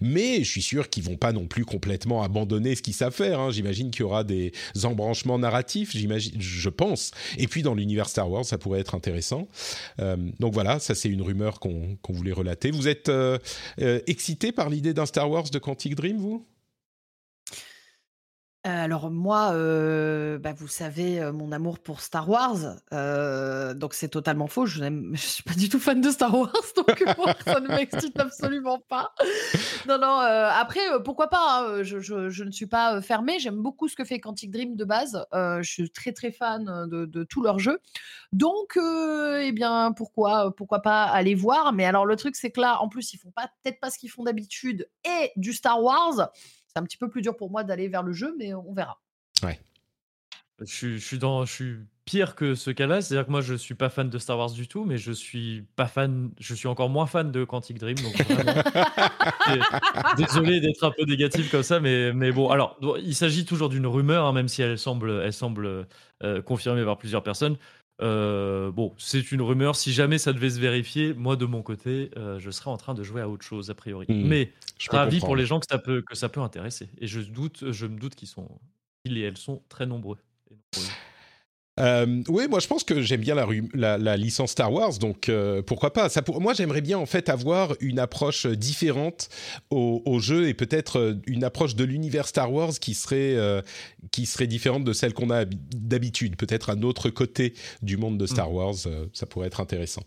mais 0.00 0.38
je 0.38 0.50
suis 0.50 0.62
sûr 0.62 0.88
qu'ils 0.88 1.02
vont 1.02 1.16
pas 1.16 1.32
non 1.32 1.46
plus 1.46 1.64
complètement 1.64 2.22
abandonner 2.22 2.74
ce 2.74 2.82
qu'ils 2.82 2.94
savent 2.94 3.14
faire. 3.14 3.40
hein. 3.40 3.50
J'imagine 3.50 3.90
qu'il 3.90 4.00
y 4.00 4.04
aura 4.04 4.24
des 4.24 4.52
embranchements 4.84 5.38
narratifs, 5.38 5.92
j'imagine, 5.92 6.40
je 6.40 6.68
pense. 6.68 7.10
Et 7.38 7.46
puis, 7.46 7.62
dans 7.62 7.74
l'univers 7.74 8.08
Star 8.08 8.30
Wars, 8.30 8.44
ça 8.44 8.58
pourrait 8.58 8.80
être 8.80 8.94
intéressant. 8.94 9.48
Euh, 10.00 10.16
donc 10.40 10.54
voilà, 10.54 10.78
ça 10.78 10.94
c'est 10.94 11.08
une 11.08 11.22
rumeur 11.22 11.60
qu'on 11.60 11.98
voulait 12.08 12.32
relater. 12.32 12.70
Vous 12.70 12.88
êtes 12.88 13.08
euh, 13.08 13.38
euh, 13.80 14.00
excité 14.06 14.52
par 14.52 14.70
l'idée 14.70 14.94
d'un 14.94 15.06
Star 15.06 15.30
Wars 15.30 15.50
de 15.50 15.58
Quantic 15.58 15.94
Dream, 15.94 16.18
vous? 16.18 16.46
Alors 18.66 19.10
moi, 19.10 19.52
heu, 19.54 20.38
bah, 20.42 20.52
vous 20.52 20.66
savez, 20.66 21.20
heu, 21.20 21.32
mon 21.32 21.52
amour 21.52 21.78
pour 21.78 22.00
Star 22.00 22.28
Wars, 22.28 22.76
donc 23.76 23.94
c'est 23.94 24.08
totalement 24.08 24.48
faux. 24.48 24.66
Je 24.66 24.82
je 25.14 25.20
suis 25.20 25.42
pas 25.42 25.54
du 25.54 25.68
tout 25.68 25.78
fan 25.78 26.00
de 26.00 26.10
Star 26.10 26.34
Wars, 26.34 26.52
donc 26.76 27.04
moi, 27.16 27.34
ça 27.44 27.60
ne 27.60 27.68
m'excite 27.68 28.18
absolument 28.18 28.80
pas. 28.88 29.14
Non, 29.88 29.98
non, 29.98 30.18
après, 30.18 30.80
pourquoi 31.04 31.28
pas, 31.28 31.68
hein, 31.78 31.82
je 31.82 32.42
ne 32.42 32.50
suis 32.50 32.66
pas, 32.66 33.00
fermée. 33.00 33.38
J'aime 33.38 33.62
beaucoup 33.62 33.88
ce 33.88 33.96
que 33.96 34.04
fait 34.04 34.18
Quantic 34.18 34.50
Dream 34.50 34.74
de 34.76 34.84
base. 34.84 35.24
Je 35.32 35.68
suis 35.68 35.90
très, 35.90 36.12
très 36.12 36.32
fan, 36.32 36.88
de 36.88 37.24
tous 37.24 37.42
leurs 37.42 37.58
jeux. 37.58 37.78
Donc 38.32 38.76
eh 38.76 39.52
bien, 39.52 39.92
pourquoi, 39.92 40.54
pourquoi 40.56 40.80
pas 40.82 41.04
aller 41.04 41.34
voir? 41.34 41.72
Mais 41.72 41.84
alors 41.84 42.06
le 42.06 42.16
truc, 42.16 42.36
c'est 42.36 42.50
que 42.50 42.60
là, 42.60 42.80
en 42.80 42.88
plus, 42.88 43.14
ils 43.14 43.18
font 43.18 43.30
pas 43.30 43.48
peut-être 43.62 43.80
pas 43.80 43.90
ce 43.90 43.98
qu'ils 43.98 44.10
font 44.10 44.24
d'habitude 44.24 44.88
et 45.04 45.30
du 45.36 45.52
Star 45.52 45.82
Wars. 45.82 46.30
C'est 46.76 46.80
un 46.80 46.84
petit 46.84 46.98
peu 46.98 47.08
plus 47.08 47.22
dur 47.22 47.34
pour 47.34 47.50
moi 47.50 47.64
d'aller 47.64 47.88
vers 47.88 48.02
le 48.02 48.12
jeu, 48.12 48.34
mais 48.38 48.52
on 48.52 48.74
verra. 48.74 49.00
Ouais. 49.42 49.58
Je 50.60 50.66
suis, 50.66 50.98
je 50.98 51.06
suis 51.06 51.18
dans, 51.18 51.46
je 51.46 51.52
suis 51.54 51.76
pire 52.04 52.34
que 52.34 52.54
ce 52.54 52.70
cas-là, 52.70 53.00
c'est-à-dire 53.00 53.24
que 53.24 53.30
moi 53.30 53.40
je 53.40 53.54
suis 53.54 53.74
pas 53.74 53.88
fan 53.88 54.10
de 54.10 54.18
Star 54.18 54.36
Wars 54.36 54.50
du 54.50 54.68
tout, 54.68 54.84
mais 54.84 54.98
je 54.98 55.10
suis 55.10 55.64
pas 55.76 55.86
fan, 55.86 56.32
je 56.38 56.54
suis 56.54 56.68
encore 56.68 56.90
moins 56.90 57.06
fan 57.06 57.32
de 57.32 57.44
Quantic 57.44 57.78
Dream, 57.78 57.96
donc 57.96 58.14
vraiment, 58.26 58.62
désolé 60.18 60.60
d'être 60.60 60.84
un 60.84 60.90
peu 60.90 61.04
négatif 61.04 61.50
comme 61.50 61.62
ça, 61.62 61.80
mais, 61.80 62.12
mais 62.12 62.30
bon, 62.30 62.50
alors 62.50 62.78
il 63.02 63.14
s'agit 63.14 63.46
toujours 63.46 63.70
d'une 63.70 63.86
rumeur, 63.86 64.26
hein, 64.26 64.34
même 64.34 64.48
si 64.48 64.60
elle 64.60 64.78
semble, 64.78 65.22
elle 65.24 65.32
semble 65.32 65.86
euh, 66.22 66.42
confirmée 66.42 66.84
par 66.84 66.98
plusieurs 66.98 67.22
personnes. 67.22 67.56
Euh, 68.02 68.70
bon, 68.70 68.94
c'est 68.98 69.32
une 69.32 69.40
rumeur. 69.42 69.76
Si 69.76 69.92
jamais 69.92 70.18
ça 70.18 70.32
devait 70.32 70.50
se 70.50 70.60
vérifier, 70.60 71.14
moi 71.14 71.36
de 71.36 71.46
mon 71.46 71.62
côté, 71.62 72.10
euh, 72.16 72.38
je 72.38 72.50
serais 72.50 72.70
en 72.70 72.76
train 72.76 72.94
de 72.94 73.02
jouer 73.02 73.22
à 73.22 73.28
autre 73.28 73.44
chose 73.44 73.70
a 73.70 73.74
priori. 73.74 74.06
Hmm, 74.08 74.26
Mais 74.26 74.52
je 74.78 74.90
ravi 74.90 75.20
pour 75.20 75.36
les 75.36 75.46
gens 75.46 75.60
que 75.60 75.66
ça 75.68 75.78
peut 75.78 76.02
que 76.02 76.14
ça 76.14 76.28
peut 76.28 76.40
intéresser. 76.40 76.88
Et 76.98 77.06
je 77.06 77.20
doute, 77.20 77.70
je 77.72 77.86
me 77.86 77.98
doute 77.98 78.14
qu'ils 78.14 78.28
sont, 78.28 78.48
ils 79.04 79.16
et 79.18 79.22
elles 79.22 79.38
sont 79.38 79.62
très 79.68 79.86
nombreux. 79.86 80.18
et. 80.50 80.56
Euh, 81.78 82.22
oui, 82.28 82.48
moi 82.48 82.58
je 82.60 82.66
pense 82.66 82.84
que 82.84 83.02
j'aime 83.02 83.20
bien 83.20 83.34
la, 83.34 83.44
ru- 83.44 83.68
la, 83.74 83.98
la 83.98 84.16
licence 84.16 84.52
Star 84.52 84.72
Wars, 84.72 84.96
donc 84.98 85.28
euh, 85.28 85.60
pourquoi 85.60 85.92
pas. 85.92 86.08
Ça 86.08 86.22
pour... 86.22 86.40
Moi 86.40 86.54
j'aimerais 86.54 86.80
bien 86.80 86.96
en 86.98 87.04
fait 87.04 87.28
avoir 87.28 87.74
une 87.80 87.98
approche 87.98 88.46
différente 88.46 89.28
au, 89.68 90.00
au 90.06 90.18
jeu 90.18 90.48
et 90.48 90.54
peut-être 90.54 90.98
euh, 90.98 91.14
une 91.26 91.44
approche 91.44 91.74
de 91.76 91.84
l'univers 91.84 92.28
Star 92.28 92.50
Wars 92.50 92.72
qui 92.80 92.94
serait, 92.94 93.36
euh, 93.36 93.60
qui 94.10 94.24
serait 94.24 94.46
différente 94.46 94.84
de 94.84 94.92
celle 94.94 95.12
qu'on 95.12 95.28
a 95.28 95.44
habi- 95.44 95.58
d'habitude. 95.74 96.36
Peut-être 96.36 96.70
un 96.70 96.80
autre 96.82 97.10
côté 97.10 97.52
du 97.82 97.98
monde 97.98 98.16
de 98.16 98.24
Star 98.26 98.50
Wars, 98.50 98.74
euh, 98.86 99.04
ça 99.12 99.26
pourrait 99.26 99.48
être 99.48 99.60
intéressant. 99.60 100.02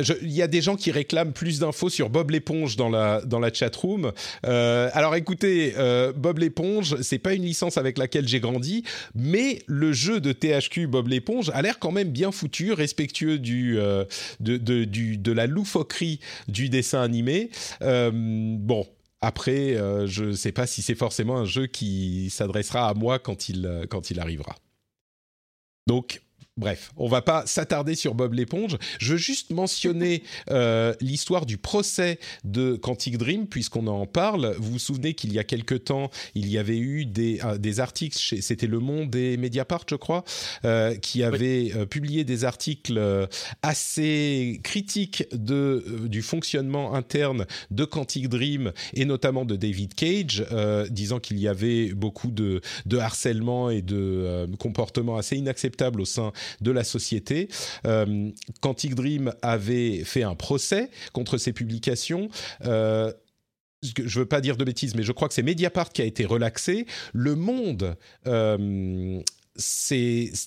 Euh, 0.00 0.14
Il 0.22 0.32
y 0.32 0.42
a 0.42 0.46
des 0.48 0.62
gens 0.62 0.76
qui 0.76 0.90
réclament 0.90 1.32
plus 1.32 1.60
d'infos 1.60 1.88
sur 1.88 2.10
Bob 2.10 2.30
l'éponge 2.30 2.76
dans 2.76 2.88
la 2.88 3.20
dans 3.22 3.38
la 3.38 3.52
chat 3.52 3.74
room. 3.76 4.12
alors 4.42 5.14
écoutez, 5.16 5.74
euh, 5.76 6.12
Bob 6.12 6.38
l'éponge, 6.38 6.96
c'est 7.02 7.18
pas 7.18 7.34
une 7.34 7.44
licence 7.44 7.78
avec 7.78 7.98
laquelle 7.98 8.26
j'ai 8.26 8.40
grandi, 8.40 8.84
mais 9.14 9.62
le 9.66 9.92
jeu 9.92 10.20
de 10.20 10.32
THQ 10.32 10.86
Bob 10.86 11.08
l'éponge 11.08 11.50
a 11.54 11.62
l'air 11.62 11.78
quand 11.78 11.92
même 11.92 12.10
bien 12.10 12.32
foutu, 12.32 12.72
respectueux 12.72 13.38
du 13.38 13.78
euh, 13.78 14.04
de, 14.40 14.56
de 14.56 14.84
de 14.84 15.32
la 15.32 15.46
loufoquerie 15.46 16.20
du 16.48 16.68
dessin 16.68 17.02
animé. 17.02 17.50
Euh, 17.82 18.10
bon. 18.12 18.86
Après, 19.22 19.76
euh, 19.76 20.06
je 20.06 20.24
ne 20.24 20.32
sais 20.32 20.52
pas 20.52 20.66
si 20.66 20.80
c'est 20.80 20.94
forcément 20.94 21.36
un 21.36 21.44
jeu 21.44 21.66
qui 21.66 22.30
s'adressera 22.30 22.88
à 22.88 22.94
moi 22.94 23.18
quand 23.18 23.50
il, 23.50 23.66
euh, 23.66 23.84
quand 23.86 24.10
il 24.10 24.18
arrivera. 24.18 24.56
Donc, 25.86 26.22
bref, 26.56 26.92
on 26.96 27.08
va 27.08 27.22
pas 27.22 27.44
s'attarder 27.46 27.94
sur 27.94 28.14
Bob 28.14 28.34
l'éponge. 28.34 28.76
Je 28.98 29.12
veux 29.12 29.18
juste 29.18 29.50
mentionner 29.50 30.22
euh, 30.50 30.94
l'histoire 31.00 31.46
du 31.46 31.58
procès 31.58 32.18
de 32.44 32.76
Quantic 32.76 33.18
Dream, 33.18 33.46
puisqu'on 33.46 33.86
en 33.86 34.06
parle. 34.06 34.54
Vous 34.58 34.72
vous 34.72 34.78
souvenez 34.78 35.14
qu'il 35.14 35.32
y 35.32 35.38
a 35.38 35.44
quelque 35.44 35.74
temps, 35.74 36.10
il 36.34 36.48
y 36.48 36.58
avait 36.58 36.78
eu 36.78 37.06
des, 37.06 37.40
euh, 37.44 37.58
des 37.58 37.80
articles, 37.80 38.18
c'était 38.18 38.66
Le 38.66 38.78
Monde 38.78 39.14
et 39.16 39.36
Mediapart, 39.36 39.84
je 39.88 39.96
crois, 39.96 40.24
euh, 40.64 40.94
qui 40.96 41.22
avaient 41.22 41.72
publié 41.86 42.24
des 42.24 42.44
articles 42.44 43.00
assez 43.62 44.60
critiques 44.62 45.24
de, 45.32 45.84
du 46.06 46.22
fonctionnement 46.22 46.94
interne 46.94 47.46
de 47.70 47.84
Quantic 47.84 48.28
Dream 48.28 48.72
et 48.94 49.04
notamment 49.04 49.44
de 49.44 49.56
David 49.56 49.94
Cage, 49.94 50.44
disant 50.90 51.20
qu'il 51.20 51.38
y 51.38 51.48
avait 51.48 51.92
beaucoup 51.92 52.30
de, 52.30 52.60
de 52.86 52.98
harcèlement 52.98 53.70
et 53.70 53.82
de 53.82 54.46
comportements 54.58 55.16
assez 55.16 55.36
inacceptables 55.36 56.00
au 56.00 56.04
sein 56.04 56.32
de 56.60 56.70
la 56.70 56.84
société. 56.84 57.48
Euh, 57.86 58.30
Quantic 58.60 58.94
Dream 58.94 59.32
avait 59.42 60.04
fait 60.04 60.22
un 60.22 60.34
procès 60.34 60.90
contre 61.12 61.38
ces 61.38 61.52
publications. 61.52 62.28
Euh, 62.64 63.12
je 63.82 64.18
veux 64.18 64.26
pas 64.26 64.40
dire 64.40 64.56
de 64.56 64.64
bêtises, 64.64 64.94
mais 64.94 65.02
je 65.02 65.12
crois 65.12 65.28
que 65.28 65.34
c'est 65.34 65.42
Mediapart 65.42 65.90
qui 65.90 66.02
a 66.02 66.04
été 66.04 66.26
relaxé. 66.26 66.86
Le 67.14 67.34
Monde 67.34 67.96
euh, 68.26 69.22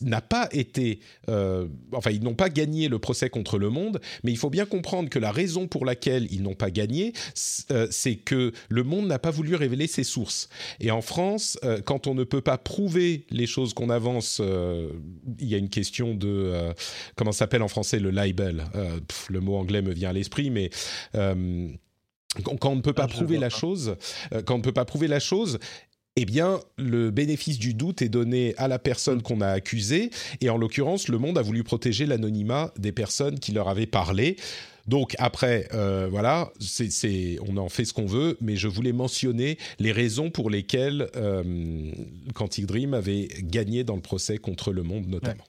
n'a 0.01 0.21
pas 0.21 0.49
été, 0.51 0.99
euh, 1.29 1.67
enfin 1.93 2.11
ils 2.11 2.23
n'ont 2.23 2.35
pas 2.35 2.49
gagné 2.49 2.87
le 2.87 2.99
procès 2.99 3.29
contre 3.29 3.57
Le 3.57 3.69
Monde, 3.69 4.01
mais 4.23 4.31
il 4.31 4.37
faut 4.37 4.49
bien 4.49 4.65
comprendre 4.65 5.09
que 5.09 5.19
la 5.19 5.31
raison 5.31 5.67
pour 5.67 5.85
laquelle 5.85 6.27
ils 6.31 6.41
n'ont 6.41 6.55
pas 6.55 6.71
gagné, 6.71 7.13
euh, 7.71 7.87
c'est 7.91 8.15
que 8.15 8.51
Le 8.69 8.83
Monde 8.83 9.07
n'a 9.07 9.19
pas 9.19 9.31
voulu 9.31 9.55
révéler 9.55 9.87
ses 9.87 10.03
sources. 10.03 10.49
Et 10.79 10.91
en 10.91 11.01
France, 11.01 11.57
euh, 11.63 11.81
quand 11.81 12.07
on 12.07 12.15
ne 12.15 12.23
peut 12.23 12.41
pas 12.41 12.57
prouver 12.57 13.25
les 13.29 13.47
choses 13.47 13.73
qu'on 13.73 13.89
avance, 13.89 14.39
euh, 14.41 14.89
il 15.39 15.47
y 15.47 15.55
a 15.55 15.57
une 15.57 15.69
question 15.69 16.15
de 16.15 16.27
euh, 16.27 16.73
comment 17.15 17.31
s'appelle 17.31 17.61
en 17.61 17.67
français 17.67 17.99
le 17.99 18.09
libel? 18.11 18.63
Pff, 19.07 19.29
le 19.29 19.39
mot 19.39 19.55
anglais 19.55 19.81
me 19.81 19.93
vient 19.93 20.09
à 20.09 20.13
l'esprit, 20.13 20.49
mais 20.49 20.69
euh, 21.15 21.67
quand 22.43 22.65
on 22.71 22.75
ne 22.75 22.81
peut 22.81 22.93
pas 22.93 23.03
Ah, 23.03 23.07
prouver 23.07 23.37
la 23.37 23.49
chose, 23.49 23.95
quand 24.45 24.55
on 24.55 24.57
ne 24.57 24.63
peut 24.63 24.71
pas 24.71 24.85
prouver 24.85 25.07
la 25.07 25.19
chose, 25.19 25.59
eh 26.15 26.25
bien, 26.25 26.59
le 26.77 27.09
bénéfice 27.09 27.57
du 27.57 27.73
doute 27.73 28.01
est 28.01 28.09
donné 28.09 28.53
à 28.57 28.67
la 28.67 28.79
personne 28.79 29.21
qu'on 29.21 29.41
a 29.41 29.47
accusée, 29.47 30.11
et 30.41 30.49
en 30.49 30.57
l'occurrence, 30.57 31.07
le 31.07 31.17
monde 31.17 31.37
a 31.37 31.41
voulu 31.41 31.63
protéger 31.63 32.05
l'anonymat 32.05 32.71
des 32.77 32.91
personnes 32.91 33.39
qui 33.39 33.51
leur 33.51 33.67
avaient 33.67 33.87
parlé. 33.87 34.37
Donc 34.85 35.15
après, 35.17 35.67
euh, 35.73 36.07
voilà, 36.11 36.51
on 37.47 37.57
en 37.57 37.69
fait 37.69 37.85
ce 37.85 37.93
qu'on 37.93 38.05
veut, 38.05 38.37
mais 38.41 38.57
je 38.57 38.67
voulais 38.67 38.91
mentionner 38.91 39.57
les 39.79 39.91
raisons 39.91 40.29
pour 40.29 40.49
lesquelles 40.49 41.09
euh, 41.15 41.91
Quantic 42.35 42.65
Dream 42.65 42.93
avait 42.93 43.29
gagné 43.39 43.83
dans 43.83 43.95
le 43.95 44.01
procès 44.01 44.37
contre 44.37 44.73
le 44.73 44.83
monde, 44.83 45.07
notamment. 45.07 45.45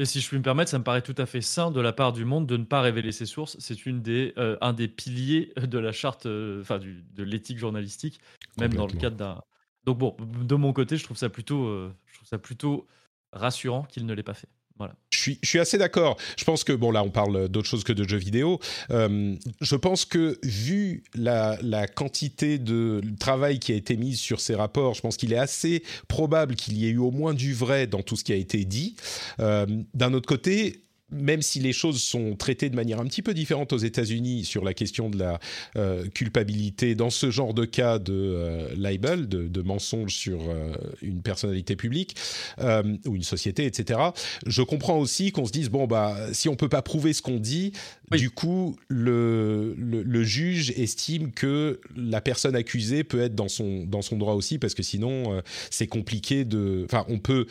Et 0.00 0.06
si 0.06 0.20
je 0.20 0.26
puis 0.26 0.38
me 0.38 0.42
permettre, 0.42 0.70
ça 0.70 0.78
me 0.78 0.84
paraît 0.84 1.02
tout 1.02 1.14
à 1.18 1.26
fait 1.26 1.40
sain 1.40 1.70
de 1.70 1.80
la 1.80 1.92
part 1.92 2.12
du 2.12 2.24
monde 2.24 2.46
de 2.46 2.56
ne 2.56 2.64
pas 2.64 2.80
révéler 2.80 3.12
ses 3.12 3.26
sources. 3.26 3.56
C'est 3.60 3.86
une 3.86 4.02
des, 4.02 4.32
euh, 4.38 4.56
un 4.60 4.72
des 4.72 4.88
piliers 4.88 5.52
de 5.56 5.78
la 5.78 5.92
charte, 5.92 6.26
euh, 6.26 6.60
enfin 6.60 6.80
de 6.80 7.22
l'éthique 7.22 7.58
journalistique, 7.58 8.20
même 8.58 8.74
dans 8.74 8.86
le 8.86 8.92
cadre 8.92 9.16
d'un. 9.16 9.40
Donc 9.86 9.98
bon, 9.98 10.16
de 10.20 10.54
mon 10.54 10.72
côté, 10.72 10.96
je 10.96 11.04
trouve 11.04 11.16
ça 11.16 11.28
plutôt, 11.28 11.66
euh, 11.66 11.94
je 12.06 12.16
trouve 12.16 12.28
ça 12.28 12.38
plutôt 12.38 12.86
rassurant 13.32 13.84
qu'il 13.84 14.06
ne 14.06 14.14
l'ait 14.14 14.22
pas 14.22 14.34
fait. 14.34 14.48
Voilà. 14.76 14.94
Je 15.10 15.18
suis, 15.18 15.38
je 15.42 15.48
suis 15.48 15.58
assez 15.60 15.78
d'accord. 15.78 16.16
Je 16.36 16.42
pense 16.42 16.64
que, 16.64 16.72
bon, 16.72 16.90
là, 16.90 17.04
on 17.04 17.10
parle 17.10 17.48
d'autre 17.48 17.68
chose 17.68 17.84
que 17.84 17.92
de 17.92 18.06
jeux 18.08 18.18
vidéo. 18.18 18.58
Euh, 18.90 19.36
je 19.60 19.76
pense 19.76 20.04
que, 20.04 20.38
vu 20.42 21.04
la, 21.14 21.86
quantité 21.86 22.58
de 22.58 23.00
travail 23.20 23.60
qui 23.60 23.70
a 23.70 23.76
été 23.76 23.96
mise 23.96 24.18
sur 24.18 24.40
ces 24.40 24.56
rapports, 24.56 24.94
je 24.94 25.00
pense 25.00 25.16
qu'il 25.16 25.32
est 25.32 25.38
assez 25.38 25.84
probable 26.08 26.56
qu'il 26.56 26.76
y 26.76 26.86
ait 26.86 26.90
eu 26.90 26.98
au 26.98 27.12
moins 27.12 27.34
du 27.34 27.54
vrai 27.54 27.86
dans 27.86 28.02
tout 28.02 28.16
ce 28.16 28.24
qui 28.24 28.32
a 28.32 28.36
été 28.36 28.64
dit. 28.64 28.96
Euh, 29.38 29.66
D'un 29.94 30.12
autre 30.12 30.26
côté, 30.26 30.82
même 31.14 31.42
si 31.42 31.60
les 31.60 31.72
choses 31.72 32.02
sont 32.02 32.34
traitées 32.36 32.70
de 32.70 32.76
manière 32.76 33.00
un 33.00 33.06
petit 33.06 33.22
peu 33.22 33.34
différente 33.34 33.72
aux 33.72 33.78
États-Unis 33.78 34.44
sur 34.44 34.64
la 34.64 34.74
question 34.74 35.10
de 35.10 35.18
la 35.18 35.38
euh, 35.76 36.06
culpabilité 36.08 36.94
dans 36.94 37.10
ce 37.10 37.30
genre 37.30 37.54
de 37.54 37.64
cas 37.64 37.98
de 37.98 38.12
euh, 38.12 38.68
libel, 38.76 39.28
de, 39.28 39.48
de 39.48 39.62
mensonge 39.62 40.14
sur 40.14 40.40
euh, 40.48 40.74
une 41.02 41.22
personnalité 41.22 41.76
publique 41.76 42.16
euh, 42.60 42.82
ou 43.06 43.16
une 43.16 43.22
société, 43.22 43.64
etc. 43.66 44.00
Je 44.46 44.62
comprends 44.62 44.98
aussi 44.98 45.32
qu'on 45.32 45.46
se 45.46 45.52
dise 45.52 45.70
bon 45.70 45.86
bah 45.86 46.16
si 46.32 46.48
on 46.48 46.56
peut 46.56 46.68
pas 46.68 46.82
prouver 46.82 47.12
ce 47.12 47.22
qu'on 47.22 47.38
dit, 47.38 47.72
Oui. 48.10 48.18
du 48.18 48.30
coup 48.30 48.76
le, 48.88 49.74
le, 49.78 50.02
le 50.02 50.24
juge 50.24 50.70
estime 50.76 51.32
que 51.32 51.80
la 51.96 52.20
personne 52.20 52.56
accusée 52.56 53.04
peut 53.04 53.20
être 53.20 53.34
dans 53.34 53.48
son 53.48 53.84
dans 53.84 54.02
son 54.02 54.16
droit 54.16 54.34
aussi 54.34 54.58
parce 54.58 54.74
que 54.74 54.82
sinon 54.82 55.42
c'est 55.70 55.86
compliqué 55.86 56.44
de, 56.44 56.84
enfin 56.84 57.04
on 57.08 57.18
peut 57.18 57.46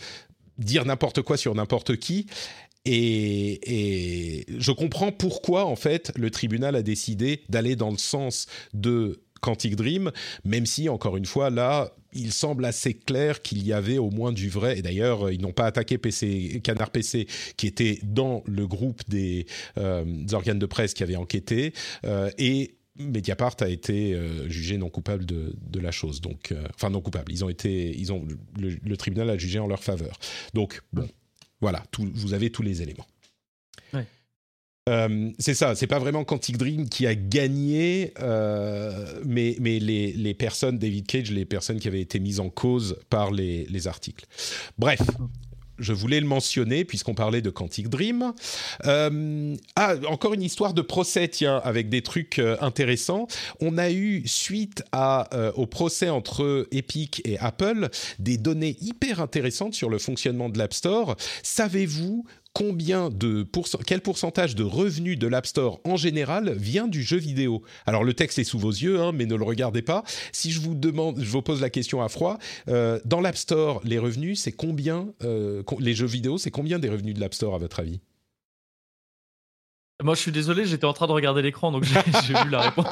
dire 0.59 0.85
n'importe 0.85 1.21
quoi 1.21 1.37
sur 1.37 1.55
n'importe 1.55 1.97
qui. 1.97 2.27
Et, 2.85 4.45
je 4.57 4.71
comprends 4.71 5.11
pourquoi, 5.11 5.65
en 5.65 5.75
fait, 5.75 6.11
le 6.15 6.29
tribunal 6.29 6.75
a 6.75 6.81
décidé 6.81 7.41
d'aller 7.49 7.75
dans 7.75 7.91
le 7.91 7.97
sens 7.97 8.47
de 8.73 9.21
Quantic 9.41 9.75
Dream, 9.75 10.11
même 10.45 10.65
si, 10.65 10.89
encore 10.89 11.17
une 11.17 11.25
fois, 11.25 11.49
là, 11.49 11.93
il 12.13 12.31
semble 12.31 12.65
assez 12.65 12.93
clair 12.93 13.41
qu'il 13.41 13.65
y 13.65 13.73
avait 13.73 13.97
au 13.97 14.09
moins 14.09 14.31
du 14.31 14.49
vrai. 14.49 14.79
Et 14.79 14.81
d'ailleurs, 14.81 15.31
ils 15.31 15.41
n'ont 15.41 15.51
pas 15.51 15.65
attaqué 15.65 15.97
PC, 15.97 16.61
Canard 16.63 16.91
PC, 16.91 17.27
qui 17.57 17.67
était 17.67 17.99
dans 18.03 18.43
le 18.45 18.67
groupe 18.67 19.01
des, 19.09 19.47
euh, 19.77 20.03
des 20.05 20.33
organes 20.33 20.59
de 20.59 20.65
presse 20.65 20.93
qui 20.93 21.03
avaient 21.03 21.15
enquêté. 21.15 21.73
Euh, 22.05 22.29
et 22.37 22.75
Mediapart 22.97 23.55
a 23.61 23.69
été 23.69 24.13
euh, 24.13 24.47
jugé 24.49 24.77
non 24.77 24.89
coupable 24.89 25.25
de, 25.25 25.79
la 25.79 25.91
chose. 25.91 26.21
Donc, 26.21 26.53
enfin 26.75 26.89
non 26.89 27.01
coupable. 27.01 27.31
Ils 27.31 27.43
ont 27.43 27.49
été, 27.49 27.97
ils 27.97 28.13
ont 28.13 28.25
le, 28.59 28.77
le 28.81 28.97
tribunal 28.97 29.29
a 29.29 29.37
jugé 29.37 29.59
en 29.59 29.67
leur 29.67 29.83
faveur. 29.83 30.17
Donc 30.53 30.81
bon, 30.93 31.09
voilà, 31.63 31.81
tout- 31.91 32.11
vous 32.13 32.33
avez 32.33 32.49
tous 32.49 32.61
les 32.61 32.81
éléments. 32.81 33.07
Ouais. 33.93 34.05
Euh, 34.89 35.31
c'est 35.39 35.53
ça, 35.53 35.75
c'est 35.75 35.87
pas 35.87 35.97
vraiment 35.97 36.25
Quantic 36.25 36.57
Dream 36.57 36.89
qui 36.89 37.07
a 37.07 37.15
gagné, 37.15 38.13
euh, 38.19 39.21
mais, 39.25 39.55
mais 39.61 39.79
les, 39.79 40.11
les, 40.11 40.33
personnes, 40.33 40.77
David 40.77 41.07
Cage, 41.07 41.31
les 41.31 41.45
personnes 41.45 41.79
qui 41.79 41.87
avaient 41.87 42.01
été 42.01 42.19
mises 42.19 42.41
en 42.41 42.49
cause 42.49 42.97
par 43.09 43.31
les, 43.31 43.65
les 43.67 43.87
articles. 43.87 44.25
Bref, 44.77 44.99
je 45.79 45.93
voulais 45.93 46.19
le 46.19 46.27
mentionner 46.27 46.85
puisqu'on 46.85 47.15
parlait 47.15 47.41
de 47.41 47.49
Quantic 47.49 47.89
Dream. 47.89 48.33
Euh, 48.85 49.55
ah, 49.75 49.95
encore 50.07 50.33
une 50.33 50.43
histoire 50.43 50.73
de 50.73 50.81
procès, 50.81 51.27
tiens, 51.27 51.61
avec 51.63 51.89
des 51.89 52.01
trucs 52.01 52.39
euh, 52.39 52.57
intéressants. 52.61 53.27
On 53.59 53.77
a 53.77 53.91
eu, 53.91 54.23
suite 54.25 54.83
à, 54.91 55.29
euh, 55.33 55.51
au 55.55 55.65
procès 55.65 56.09
entre 56.09 56.67
Epic 56.71 57.21
et 57.25 57.37
Apple, 57.39 57.89
des 58.19 58.37
données 58.37 58.77
hyper 58.81 59.21
intéressantes 59.21 59.73
sur 59.73 59.89
le 59.89 59.99
fonctionnement 59.99 60.49
de 60.49 60.57
l'App 60.57 60.73
Store. 60.73 61.15
Savez-vous 61.41 62.25
combien 62.53 63.09
de 63.09 63.45
quel 63.85 64.01
pourcentage 64.01 64.55
de 64.55 64.63
revenus 64.63 65.17
de 65.17 65.27
l'App 65.27 65.45
Store 65.45 65.79
en 65.83 65.97
général 65.97 66.53
vient 66.55 66.87
du 66.87 67.03
jeu 67.03 67.17
vidéo? 67.17 67.63
Alors 67.85 68.03
le 68.03 68.13
texte 68.13 68.39
est 68.39 68.43
sous 68.43 68.59
vos 68.59 68.71
yeux, 68.71 69.01
hein, 69.01 69.11
mais 69.11 69.25
ne 69.25 69.35
le 69.35 69.43
regardez 69.43 69.81
pas. 69.81 70.03
Si 70.31 70.51
je 70.51 70.61
vous 70.61 70.75
demande, 70.75 71.19
je 71.19 71.29
vous 71.29 71.41
pose 71.41 71.61
la 71.61 71.69
question 71.69 72.01
à 72.01 72.09
froid, 72.09 72.37
euh, 72.69 72.99
dans 73.05 73.21
l'App 73.21 73.37
Store, 73.37 73.81
les 73.83 73.99
revenus, 73.99 74.39
c'est 74.39 74.51
combien 74.51 75.07
euh, 75.23 75.63
Les 75.79 75.93
jeux 75.93 76.07
vidéo, 76.07 76.37
c'est 76.37 76.51
combien 76.51 76.79
des 76.79 76.89
revenus 76.89 77.15
de 77.15 77.19
l'App 77.19 77.33
Store 77.33 77.55
à 77.55 77.57
votre 77.57 77.79
avis? 77.79 77.99
Moi, 80.03 80.15
je 80.15 80.19
suis 80.21 80.31
désolé, 80.31 80.65
j'étais 80.65 80.85
en 80.85 80.93
train 80.93 81.07
de 81.07 81.11
regarder 81.11 81.41
l'écran, 81.41 81.71
donc 81.71 81.83
j'ai 81.83 81.93
vu 82.43 82.49
la 82.49 82.61
réponse. 82.61 82.85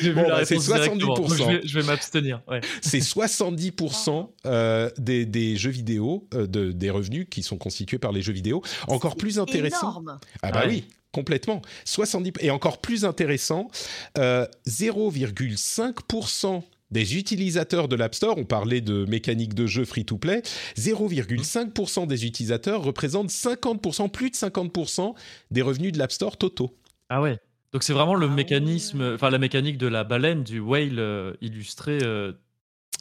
J'ai 0.00 0.10
vu 0.10 0.22
la 0.22 0.28
bah, 0.28 0.36
réponse 0.36 0.68
70%. 0.68 1.60
Je 1.64 1.78
vais, 1.78 1.86
m'abstenir. 1.86 2.40
Ouais. 2.48 2.60
C'est 2.80 2.98
70% 2.98 4.28
euh, 4.46 4.90
des, 4.98 5.26
des, 5.26 5.56
jeux 5.56 5.70
vidéo, 5.70 6.28
euh, 6.34 6.46
de, 6.46 6.72
des 6.72 6.90
revenus 6.90 7.26
qui 7.30 7.42
sont 7.42 7.56
constitués 7.56 7.98
par 7.98 8.12
les 8.12 8.22
jeux 8.22 8.32
vidéo. 8.32 8.62
Encore 8.86 9.16
plus 9.16 9.38
intéressant. 9.38 9.90
Énorme. 9.90 10.18
Ah 10.42 10.52
bah 10.52 10.64
oui, 10.66 10.84
complètement. 11.12 11.62
70 11.84 12.32
et 12.40 12.50
encore 12.50 12.78
plus 12.78 13.04
intéressant, 13.04 13.70
euh, 14.18 14.46
0,5% 14.66 16.62
des 16.90 17.16
utilisateurs 17.16 17.88
de 17.88 17.96
l'App 17.96 18.14
Store, 18.14 18.38
on 18.38 18.44
parlait 18.44 18.80
de 18.80 19.04
mécanique 19.04 19.54
de 19.54 19.66
jeu 19.66 19.84
free-to-play, 19.84 20.42
0,5% 20.76 22.06
des 22.06 22.26
utilisateurs 22.26 22.82
représentent 22.82 23.30
50%, 23.30 24.10
plus 24.10 24.30
de 24.30 24.36
50% 24.36 25.14
des 25.50 25.62
revenus 25.62 25.92
de 25.92 25.98
l'App 25.98 26.12
Store 26.12 26.36
totaux. 26.36 26.74
Ah 27.08 27.20
ouais. 27.20 27.38
Donc 27.72 27.82
c'est 27.82 27.92
vraiment 27.92 28.14
le 28.14 28.26
ah 28.26 28.34
mécanisme, 28.34 29.14
enfin 29.14 29.28
la 29.30 29.38
mécanique 29.38 29.76
de 29.76 29.86
la 29.86 30.04
baleine 30.04 30.42
du 30.42 30.58
whale 30.58 30.98
euh, 30.98 31.34
illustré 31.42 31.98
euh, 32.02 32.32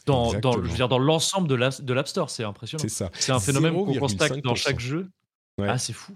dans, 0.05 0.33
dans, 0.33 0.53
je 0.53 0.59
veux 0.59 0.75
dire, 0.75 0.89
dans 0.89 0.99
l'ensemble 0.99 1.47
de 1.47 1.55
l'App 1.93 2.07
Store. 2.07 2.29
C'est 2.29 2.43
impressionnant. 2.43 2.81
C'est 2.81 2.89
ça. 2.89 3.09
C'est 3.13 3.31
un 3.31 3.39
phénomène 3.39 3.73
qu'on 3.73 3.93
constate 3.93 4.39
dans 4.39 4.55
chaque 4.55 4.79
jeu. 4.79 5.07
Ah 5.61 5.77
c'est 5.77 5.93
fou. 5.93 6.13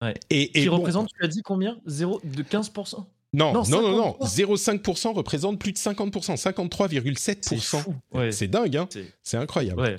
Ouais. 0.00 0.14
Et, 0.30 0.50
Qui 0.50 0.68
représente, 0.68 1.08
tu 1.08 1.24
as 1.24 1.28
dit 1.28 1.42
combien? 1.42 1.78
0 1.86 2.20
de 2.24 2.42
15% 2.42 3.04
non, 3.34 3.54
non, 3.54 3.64
non, 3.80 3.96
non, 3.96 4.16
0,5% 4.20 5.14
représente 5.14 5.58
plus 5.58 5.72
de 5.72 5.78
50%, 5.78 6.36
53,7%. 6.36 8.30
C'est 8.30 8.48
dingue, 8.48 8.76
hein. 8.76 8.88
C'est 9.22 9.38
incroyable. 9.38 9.98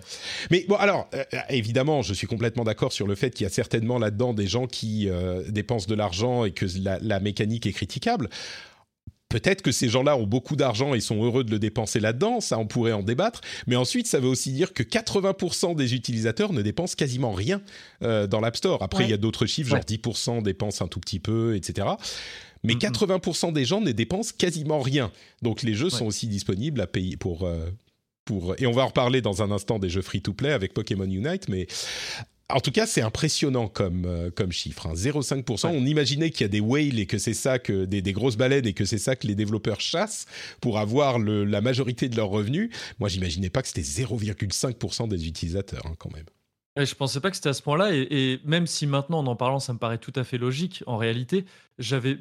Mais 0.52 0.66
bon, 0.70 0.76
alors, 0.76 1.10
euh, 1.16 1.24
évidemment, 1.50 2.04
je 2.04 2.14
suis 2.14 2.28
complètement 2.28 2.64
d'accord 2.64 2.94
sur 2.94 3.08
le 3.08 3.16
fait 3.16 3.32
qu'il 3.32 3.46
y 3.46 3.48
a 3.48 3.50
certainement 3.50 3.98
là-dedans 3.98 4.34
des 4.34 4.46
gens 4.46 4.68
qui 4.68 5.10
euh, 5.10 5.44
dépensent 5.50 5.88
de 5.88 5.96
l'argent 5.96 6.46
et 6.46 6.52
que 6.52 6.68
la, 6.80 7.20
mécanique 7.20 7.66
est 7.66 7.74
critiquable. 7.74 8.30
Peut-être 9.30 9.64
que 9.64 9.72
ces 9.72 9.90
gens-là 9.90 10.16
ont 10.16 10.28
beaucoup 10.28 10.56
d'argent 10.56 10.94
et 10.94 11.00
sont 11.00 11.24
heureux 11.24 11.44
de 11.44 11.50
le 11.50 11.58
dépenser 11.58 12.00
là-dedans, 12.00 12.40
ça 12.40 12.60
on 12.60 12.68
pourrait 12.68 12.92
en 12.92 13.02
débattre, 13.02 13.42
mais 13.66 13.76
ensuite 13.76 14.06
ça 14.06 14.20
veut 14.20 14.28
aussi 14.28 14.52
dire 14.52 14.74
que 14.74 14.84
80% 14.84 15.76
des 15.76 15.96
utilisateurs 15.96 16.54
ne 16.54 16.62
dépensent 16.62 16.94
quasiment 16.96 17.32
rien 17.32 17.60
euh, 18.04 18.28
dans 18.28 18.42
l'App 18.42 18.58
Store. 18.58 18.84
Après, 18.84 19.06
il 19.06 19.10
y 19.10 19.14
a 19.14 19.18
d'autres 19.18 19.48
chiffres, 19.48 19.72
genre 19.72 19.80
10% 19.80 20.44
dépensent 20.44 20.86
un 20.86 20.88
tout 20.88 21.00
petit 21.00 21.20
peu, 21.20 21.56
etc 21.56 21.88
mais 22.64 22.74
80% 22.74 23.54
des 23.54 23.66
gens 23.66 23.82
ne 23.82 23.92
dépensent 23.92 24.34
quasiment 24.38 24.82
rien. 24.82 25.12
Donc 25.42 25.64
les 25.64 25.74
jeux 25.74 25.90
sont 25.90 26.06
aussi 26.06 26.28
disponibles 26.28 26.82
à 26.82 26.88
payer 26.88 27.18
pour, 27.18 27.44
euh, 27.44 27.70
pour... 28.26 28.56
Et 28.58 28.66
on 28.66 28.72
va 28.72 28.84
en 28.84 28.88
reparler 28.88 29.22
dans 29.22 29.44
un 29.44 29.52
instant 29.52 29.80
des 29.80 29.90
jeux 29.90 30.02
free-to-play 30.02 30.52
avec 30.52 30.74
Pokémon 30.74 31.06
Unite, 31.06 31.50
mais 31.50 31.68
en 32.50 32.60
tout 32.60 32.72
cas, 32.72 32.86
c'est 32.86 33.02
impressionnant 33.02 33.68
comme, 33.68 34.06
euh, 34.06 34.30
comme 34.30 34.52
chiffre. 34.52 34.94
0,5%. 34.94 35.68
Hein. 35.68 35.72
On 35.74 35.86
imaginait 35.86 36.30
qu'il 36.30 36.42
y 36.42 36.46
a 36.46 36.50
des 36.50 36.60
whales 36.60 37.00
et 37.00 37.06
que 37.06 37.18
c'est 37.18 37.34
ça 37.34 37.58
que 37.58 37.86
des, 37.86 38.02
des, 38.02 38.14
grosses 38.14 38.36
baleines 38.36 38.68
et 38.68 38.74
que 38.74 38.86
c'est 38.86 38.98
ça 38.98 39.16
que 39.16 39.28
les 39.28 39.36
développeurs 39.36 39.82
chassent 39.82 40.26
pour 40.62 40.78
avoir 40.78 41.20
le, 41.20 41.46
la 41.46 41.62
majorité 41.62 42.10
de 42.10 42.16
leurs 42.16 42.30
revenus. 42.30 42.70
Moi, 43.00 43.10
j'imaginais 43.10 43.50
pas 43.50 43.62
que 43.62 43.70
c'était 43.70 43.82
0,5% 43.82 45.08
des 45.08 45.28
utilisateurs 45.28 45.86
hein, 45.86 45.96
quand 45.98 46.14
même. 46.14 46.26
Je 46.76 46.86
je 46.86 46.96
pensais 46.96 47.20
pas 47.20 47.30
que 47.30 47.36
c'était 47.36 47.50
à 47.50 47.54
ce 47.54 47.62
point-là, 47.62 47.94
et, 47.94 48.08
et, 48.10 48.40
même 48.46 48.66
si 48.66 48.88
maintenant 48.88 49.20
en 49.20 49.28
en 49.28 49.36
parlant, 49.36 49.60
ça 49.60 49.74
me 49.74 49.78
paraît 49.78 50.00
tout 50.00 50.14
à 50.16 50.24
fait 50.24 50.40
logique, 50.40 50.84
en 50.88 50.98
réalité, 50.98 51.46
j'avais 51.78 52.18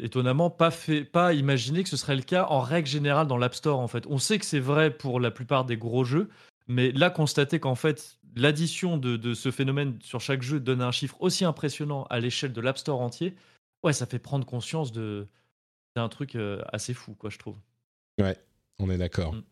étonnamment 0.00 0.50
pas 0.50 0.70
fait, 0.70 1.04
pas 1.04 1.32
imaginé 1.34 1.82
que 1.82 1.88
ce 1.88 1.96
serait 1.96 2.16
le 2.16 2.22
cas 2.22 2.46
en 2.48 2.60
règle 2.60 2.88
générale 2.88 3.26
dans 3.26 3.36
l'App 3.36 3.54
Store. 3.54 3.78
En 3.78 3.88
fait, 3.88 4.06
on 4.08 4.18
sait 4.18 4.38
que 4.38 4.44
c'est 4.44 4.60
vrai 4.60 4.90
pour 4.90 5.20
la 5.20 5.30
plupart 5.30 5.64
des 5.64 5.76
gros 5.76 6.04
jeux, 6.04 6.28
mais 6.66 6.92
là 6.92 7.10
constater 7.10 7.60
qu'en 7.60 7.74
fait 7.74 8.18
l'addition 8.36 8.96
de, 8.96 9.34
ce 9.34 9.50
phénomène 9.50 9.98
sur 10.02 10.20
chaque 10.20 10.42
jeu 10.42 10.60
donne 10.60 10.82
un 10.82 10.92
chiffre 10.92 11.16
aussi 11.20 11.44
impressionnant 11.44 12.04
à 12.10 12.20
l'échelle 12.20 12.52
de 12.52 12.60
l'App 12.60 12.78
Store 12.78 13.00
entier, 13.00 13.34
ouais, 13.82 13.92
ça 13.92 14.06
fait 14.06 14.18
prendre 14.18 14.46
conscience 14.46 14.92
de 14.92 15.26
d'un 15.96 16.08
truc 16.08 16.36
euh, 16.36 16.62
assez 16.72 16.94
fou, 16.94 17.14
quoi, 17.14 17.28
je 17.28 17.38
trouve. 17.38 17.56
Ouais, 18.20 18.36
on 18.78 18.88
est 18.90 18.98
d'accord. 18.98 19.34
Mm. 19.34 19.42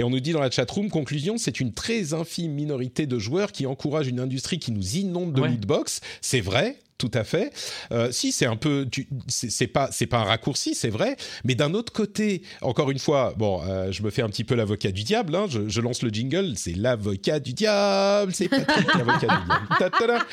Et 0.00 0.02
on 0.02 0.08
nous 0.08 0.20
dit 0.20 0.32
dans 0.32 0.40
la 0.40 0.50
chatroom, 0.50 0.88
conclusion, 0.88 1.36
c'est 1.36 1.60
une 1.60 1.74
très 1.74 2.14
infime 2.14 2.52
minorité 2.52 3.06
de 3.06 3.18
joueurs 3.18 3.52
qui 3.52 3.66
encouragent 3.66 4.08
une 4.08 4.18
industrie 4.18 4.58
qui 4.58 4.72
nous 4.72 4.96
inonde 4.96 5.34
de 5.34 5.42
lootbox. 5.42 6.00
C'est 6.22 6.40
vrai, 6.40 6.78
tout 6.96 7.10
à 7.12 7.22
fait. 7.22 7.52
Euh, 7.92 8.10
si 8.10 8.32
c'est 8.32 8.46
un 8.46 8.56
peu, 8.56 8.88
c'est 9.28 9.66
pas, 9.66 9.90
c'est 9.92 10.06
pas 10.06 10.20
un 10.20 10.24
raccourci, 10.24 10.74
c'est 10.74 10.88
vrai. 10.88 11.18
Mais 11.44 11.54
d'un 11.54 11.74
autre 11.74 11.92
côté, 11.92 12.40
encore 12.62 12.90
une 12.90 12.98
fois, 12.98 13.34
bon, 13.36 13.60
euh, 13.62 13.92
je 13.92 14.02
me 14.02 14.08
fais 14.08 14.22
un 14.22 14.30
petit 14.30 14.42
peu 14.42 14.54
l'avocat 14.54 14.90
du 14.90 15.02
diable. 15.02 15.34
Hein, 15.34 15.44
je, 15.50 15.80
lance 15.82 16.02
le 16.02 16.08
jingle, 16.08 16.54
c'est 16.56 16.74
l'avocat 16.74 17.38
du 17.38 17.52
diable, 17.52 18.32
c'est 18.32 18.48
Patrick 18.48 18.94
l'avocat 18.94 19.26
du 19.26 19.76
diable. 19.76 20.24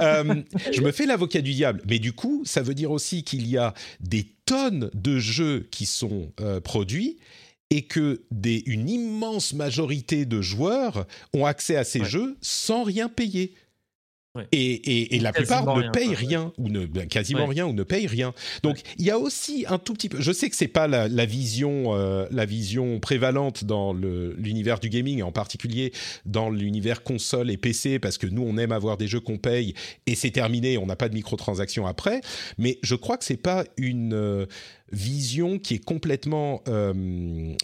Euh, 0.00 0.34
je 0.72 0.80
me 0.80 0.92
fais 0.92 1.04
l'avocat 1.04 1.42
du 1.42 1.52
diable, 1.52 1.82
mais 1.86 1.98
du 1.98 2.14
coup, 2.14 2.40
ça 2.46 2.62
veut 2.62 2.74
dire 2.74 2.90
aussi 2.90 3.22
qu'il 3.22 3.46
y 3.46 3.58
a 3.58 3.74
des 4.00 4.26
tonnes 4.46 4.88
de 4.94 5.18
jeux 5.18 5.68
qui 5.70 5.84
sont 5.84 6.32
produits 6.64 7.18
et 7.70 7.82
que 7.82 8.22
des, 8.30 8.62
une 8.66 8.88
immense 8.88 9.52
majorité 9.52 10.24
de 10.24 10.40
joueurs 10.42 11.06
ont 11.32 11.46
accès 11.46 11.76
à 11.76 11.84
ces 11.84 12.04
jeux 12.04 12.36
sans 12.40 12.82
rien 12.82 13.08
payer. 13.08 13.54
Et, 14.52 15.18
la 15.20 15.32
plupart 15.32 15.76
ne 15.76 15.90
payent 15.90 16.14
rien, 16.14 16.52
ou 16.56 16.68
ne, 16.68 16.86
ben, 16.86 17.08
quasiment 17.08 17.46
rien, 17.46 17.66
ou 17.66 17.72
ne 17.72 17.82
payent 17.82 18.06
rien. 18.06 18.32
Donc 18.62 18.80
il 18.96 19.04
y 19.04 19.10
a 19.10 19.18
aussi 19.18 19.64
un 19.68 19.78
tout 19.78 19.92
petit 19.92 20.08
peu. 20.08 20.20
Je 20.20 20.30
sais 20.30 20.48
que 20.48 20.54
c'est 20.54 20.68
pas 20.68 20.86
la, 20.86 21.08
vision, 21.26 21.94
euh, 21.96 22.26
la 22.30 22.44
vision 22.44 23.00
prévalente 23.00 23.64
dans 23.64 23.92
l'univers 23.92 24.78
du 24.78 24.88
gaming, 24.88 25.18
et 25.18 25.22
en 25.22 25.32
particulier 25.32 25.92
dans 26.26 26.48
l'univers 26.48 27.02
console 27.02 27.50
et 27.50 27.56
PC, 27.56 27.98
parce 27.98 28.18
que 28.18 28.28
nous 28.28 28.42
on 28.42 28.56
aime 28.56 28.72
avoir 28.72 28.96
des 28.96 29.08
jeux 29.08 29.20
qu'on 29.20 29.38
paye 29.38 29.74
et 30.06 30.14
c'est 30.14 30.30
terminé, 30.30 30.78
on 30.78 30.86
n'a 30.86 30.96
pas 30.96 31.08
de 31.08 31.14
microtransactions 31.14 31.86
après. 31.86 32.20
Mais 32.56 32.78
je 32.82 32.94
crois 32.94 33.16
que 33.16 33.24
c'est 33.24 33.36
pas 33.36 33.64
une 33.76 34.14
euh, 34.14 34.46
vision 34.92 35.58
qui 35.58 35.74
est 35.74 35.84
complètement 35.84 36.62
euh, 36.68 37.54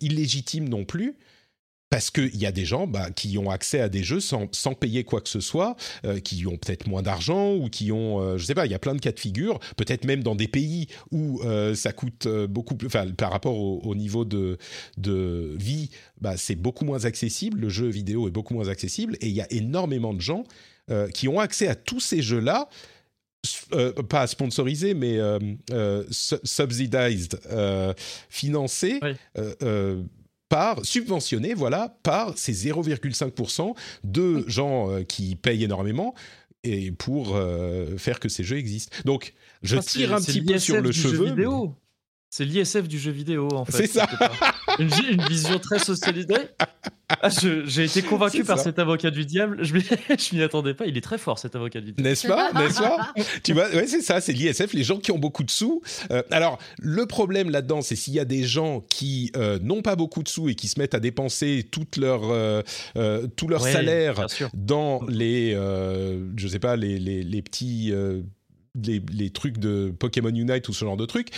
illégitime 0.00 0.68
non 0.68 0.84
plus 0.84 1.14
parce 1.92 2.10
qu'il 2.10 2.34
y 2.38 2.46
a 2.46 2.52
des 2.52 2.64
gens 2.64 2.86
bah, 2.86 3.10
qui 3.10 3.36
ont 3.36 3.50
accès 3.50 3.78
à 3.78 3.90
des 3.90 4.02
jeux 4.02 4.20
sans, 4.20 4.48
sans 4.52 4.72
payer 4.72 5.04
quoi 5.04 5.20
que 5.20 5.28
ce 5.28 5.40
soit, 5.40 5.76
euh, 6.06 6.20
qui 6.20 6.46
ont 6.46 6.56
peut-être 6.56 6.86
moins 6.86 7.02
d'argent 7.02 7.52
ou 7.54 7.68
qui 7.68 7.92
ont, 7.92 8.18
euh, 8.18 8.38
je 8.38 8.46
sais 8.46 8.54
pas, 8.54 8.64
il 8.64 8.72
y 8.72 8.74
a 8.74 8.78
plein 8.78 8.94
de 8.94 8.98
cas 8.98 9.12
de 9.12 9.20
figure, 9.20 9.58
peut-être 9.76 10.06
même 10.06 10.22
dans 10.22 10.34
des 10.34 10.48
pays 10.48 10.86
où 11.10 11.42
euh, 11.44 11.74
ça 11.74 11.92
coûte 11.92 12.26
beaucoup 12.48 12.76
plus, 12.76 12.86
enfin 12.86 13.10
par 13.10 13.30
rapport 13.30 13.58
au, 13.58 13.94
niveau 13.94 14.24
de, 14.24 14.56
de 14.96 15.54
vie, 15.58 15.90
bah, 16.18 16.38
c'est 16.38 16.54
beaucoup 16.54 16.86
moins 16.86 17.04
accessible, 17.04 17.60
le 17.60 17.68
jeu 17.68 17.88
vidéo 17.88 18.26
est 18.26 18.30
beaucoup 18.30 18.54
moins 18.54 18.68
accessible 18.68 19.18
et 19.20 19.26
il 19.26 19.34
y 19.34 19.42
a 19.42 19.52
énormément 19.52 20.14
de 20.14 20.22
gens 20.22 20.44
qui 21.12 21.28
ont 21.28 21.40
accès 21.40 21.68
à 21.68 21.74
tous 21.74 22.00
ces 22.00 22.22
jeux-là. 22.22 22.70
pas 24.08 24.26
sponsorisés, 24.26 24.94
mais 24.94 25.18
subsidized, 26.10 27.38
financés, 28.30 28.98
par 30.52 30.84
subventionné, 30.84 31.54
voilà, 31.54 31.96
par 32.02 32.36
ces 32.36 32.52
0,5% 32.52 33.74
de 34.04 34.44
gens 34.48 34.90
euh, 34.90 35.02
qui 35.02 35.34
payent 35.34 35.64
énormément 35.64 36.14
et 36.62 36.92
pour 36.92 37.36
euh, 37.36 37.96
faire 37.96 38.20
que 38.20 38.28
ces 38.28 38.44
jeux 38.44 38.58
existent. 38.58 38.94
Donc, 39.06 39.32
je 39.62 39.78
tire 39.78 40.12
un 40.12 40.20
petit 40.20 40.42
peu 40.42 40.58
sur 40.58 40.82
le 40.82 40.92
cheveu. 40.92 41.34
C'est 42.32 42.46
l'ISF 42.46 42.88
du 42.88 42.98
jeu 42.98 43.10
vidéo, 43.10 43.46
en 43.52 43.66
fait. 43.66 43.86
C'est 43.86 43.88
ça. 43.88 44.08
Une, 44.78 44.88
une, 45.10 45.22
vision 45.28 45.58
très 45.58 45.78
socialisée. 45.78 46.48
Ah, 47.20 47.28
j'ai 47.28 47.84
été 47.84 48.00
convaincu 48.00 48.42
par 48.42 48.58
cet 48.58 48.78
avocat 48.78 49.10
du 49.10 49.26
diable. 49.26 49.58
Je 49.62 50.34
m'y 50.34 50.42
attendais 50.42 50.72
pas. 50.72 50.86
Il 50.86 50.96
est 50.96 51.02
très 51.02 51.18
fort, 51.18 51.38
cet 51.38 51.56
avocat 51.56 51.82
du 51.82 51.92
diable. 51.92 52.08
N'est-ce 52.08 52.26
pas? 52.26 52.50
N'est-ce 52.54 52.78
pas? 52.78 53.12
Tu 53.44 53.52
vois, 53.52 53.68
ouais, 53.68 53.86
c'est 53.86 54.00
ça, 54.00 54.22
c'est 54.22 54.32
l'ISF, 54.32 54.72
les 54.72 54.82
gens 54.82 54.96
qui 54.96 55.12
ont 55.12 55.18
beaucoup 55.18 55.44
de 55.44 55.50
sous. 55.50 55.82
Euh, 56.10 56.22
alors, 56.30 56.58
le 56.78 57.04
problème 57.04 57.50
là-dedans, 57.50 57.82
c'est 57.82 57.96
s'il 57.96 58.14
y 58.14 58.20
a 58.20 58.24
des 58.24 58.44
gens 58.44 58.80
qui 58.88 59.30
euh, 59.36 59.58
n'ont 59.58 59.82
pas 59.82 59.94
beaucoup 59.94 60.22
de 60.22 60.28
sous 60.28 60.48
et 60.48 60.54
qui 60.54 60.68
se 60.68 60.80
mettent 60.80 60.94
à 60.94 61.00
dépenser 61.00 61.68
toute 61.70 61.98
leur, 61.98 62.22
euh, 62.30 62.62
tout 63.36 63.46
leur 63.46 63.60
salaire 63.60 64.24
dans 64.54 65.02
les, 65.06 65.52
je 65.52 66.48
sais 66.48 66.58
pas, 66.58 66.76
les, 66.76 66.98
les, 66.98 67.22
les 67.22 67.42
petits 67.42 67.92
les, 68.74 69.30
trucs 69.30 69.58
de 69.58 69.92
Pokémon 69.98 70.30
Unite 70.30 70.66
ou 70.70 70.72
ce 70.72 70.86
genre 70.86 70.96
de 70.96 71.04
trucs. 71.04 71.28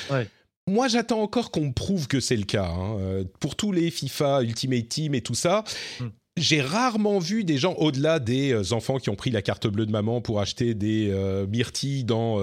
Moi, 0.67 0.89
j'attends 0.89 1.21
encore 1.21 1.51
qu'on 1.51 1.67
me 1.67 1.73
prouve 1.73 2.09
que 2.09 2.21
c'est 2.21 2.37
le 2.37 2.45
cas. 2.45 2.67
Hein. 2.67 2.97
Euh, 2.99 3.25
pour 3.41 3.55
tous 3.55 3.71
les 3.71 3.91
FIFA, 3.91 4.43
Ultimate 4.43 4.89
Team 4.89 5.15
et 5.15 5.21
tout 5.21 5.35
ça, 5.35 5.63
hmm. 6.01 6.07
j'ai 6.39 6.63
rarement 6.63 7.19
vu 7.19 7.45
des 7.45 7.59
gens, 7.59 7.75
au-delà 7.75 8.19
des 8.19 8.53
euh, 8.53 8.73
enfants 8.73 8.99
qui 8.99 9.11
ont 9.11 9.17
pris 9.17 9.31
la 9.31 9.43
carte 9.43 9.67
bleue 9.67 9.85
de 9.85 9.93
maman 9.93 10.23
pour 10.23 10.41
acheter 10.41 10.75
des 10.75 11.11
euh, 11.11 11.47
myrtilles 11.47 12.05
dans, 12.05 12.41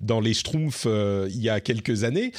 dans 0.00 0.20
les 0.20 0.34
Schtroumpfs 0.34 0.86
il 0.86 1.40
y 1.40 1.48
a 1.48 1.60
quelques 1.60 2.02
années, 2.04 2.32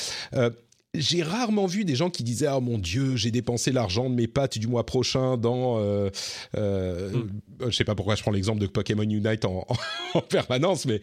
j'ai 0.97 1.23
rarement 1.23 1.65
vu 1.65 1.85
des 1.85 1.95
gens 1.95 2.09
qui 2.09 2.23
disaient 2.23 2.47
ah 2.47 2.59
mon 2.59 2.77
dieu 2.77 3.15
j'ai 3.15 3.31
dépensé 3.31 3.71
l'argent 3.71 4.09
de 4.09 4.15
mes 4.15 4.27
pattes 4.27 4.57
du 4.57 4.67
mois 4.67 4.85
prochain 4.85 5.37
dans 5.37 5.77
euh, 5.79 6.09
euh, 6.57 7.11
hmm. 7.11 7.29
je 7.67 7.71
sais 7.71 7.83
pas 7.83 7.95
pourquoi 7.95 8.15
je 8.15 8.21
prends 8.21 8.31
l'exemple 8.31 8.59
de 8.59 8.67
Pokémon 8.67 9.03
Unite 9.03 9.45
en, 9.45 9.65
en 10.13 10.21
permanence 10.21 10.85
mais 10.85 11.01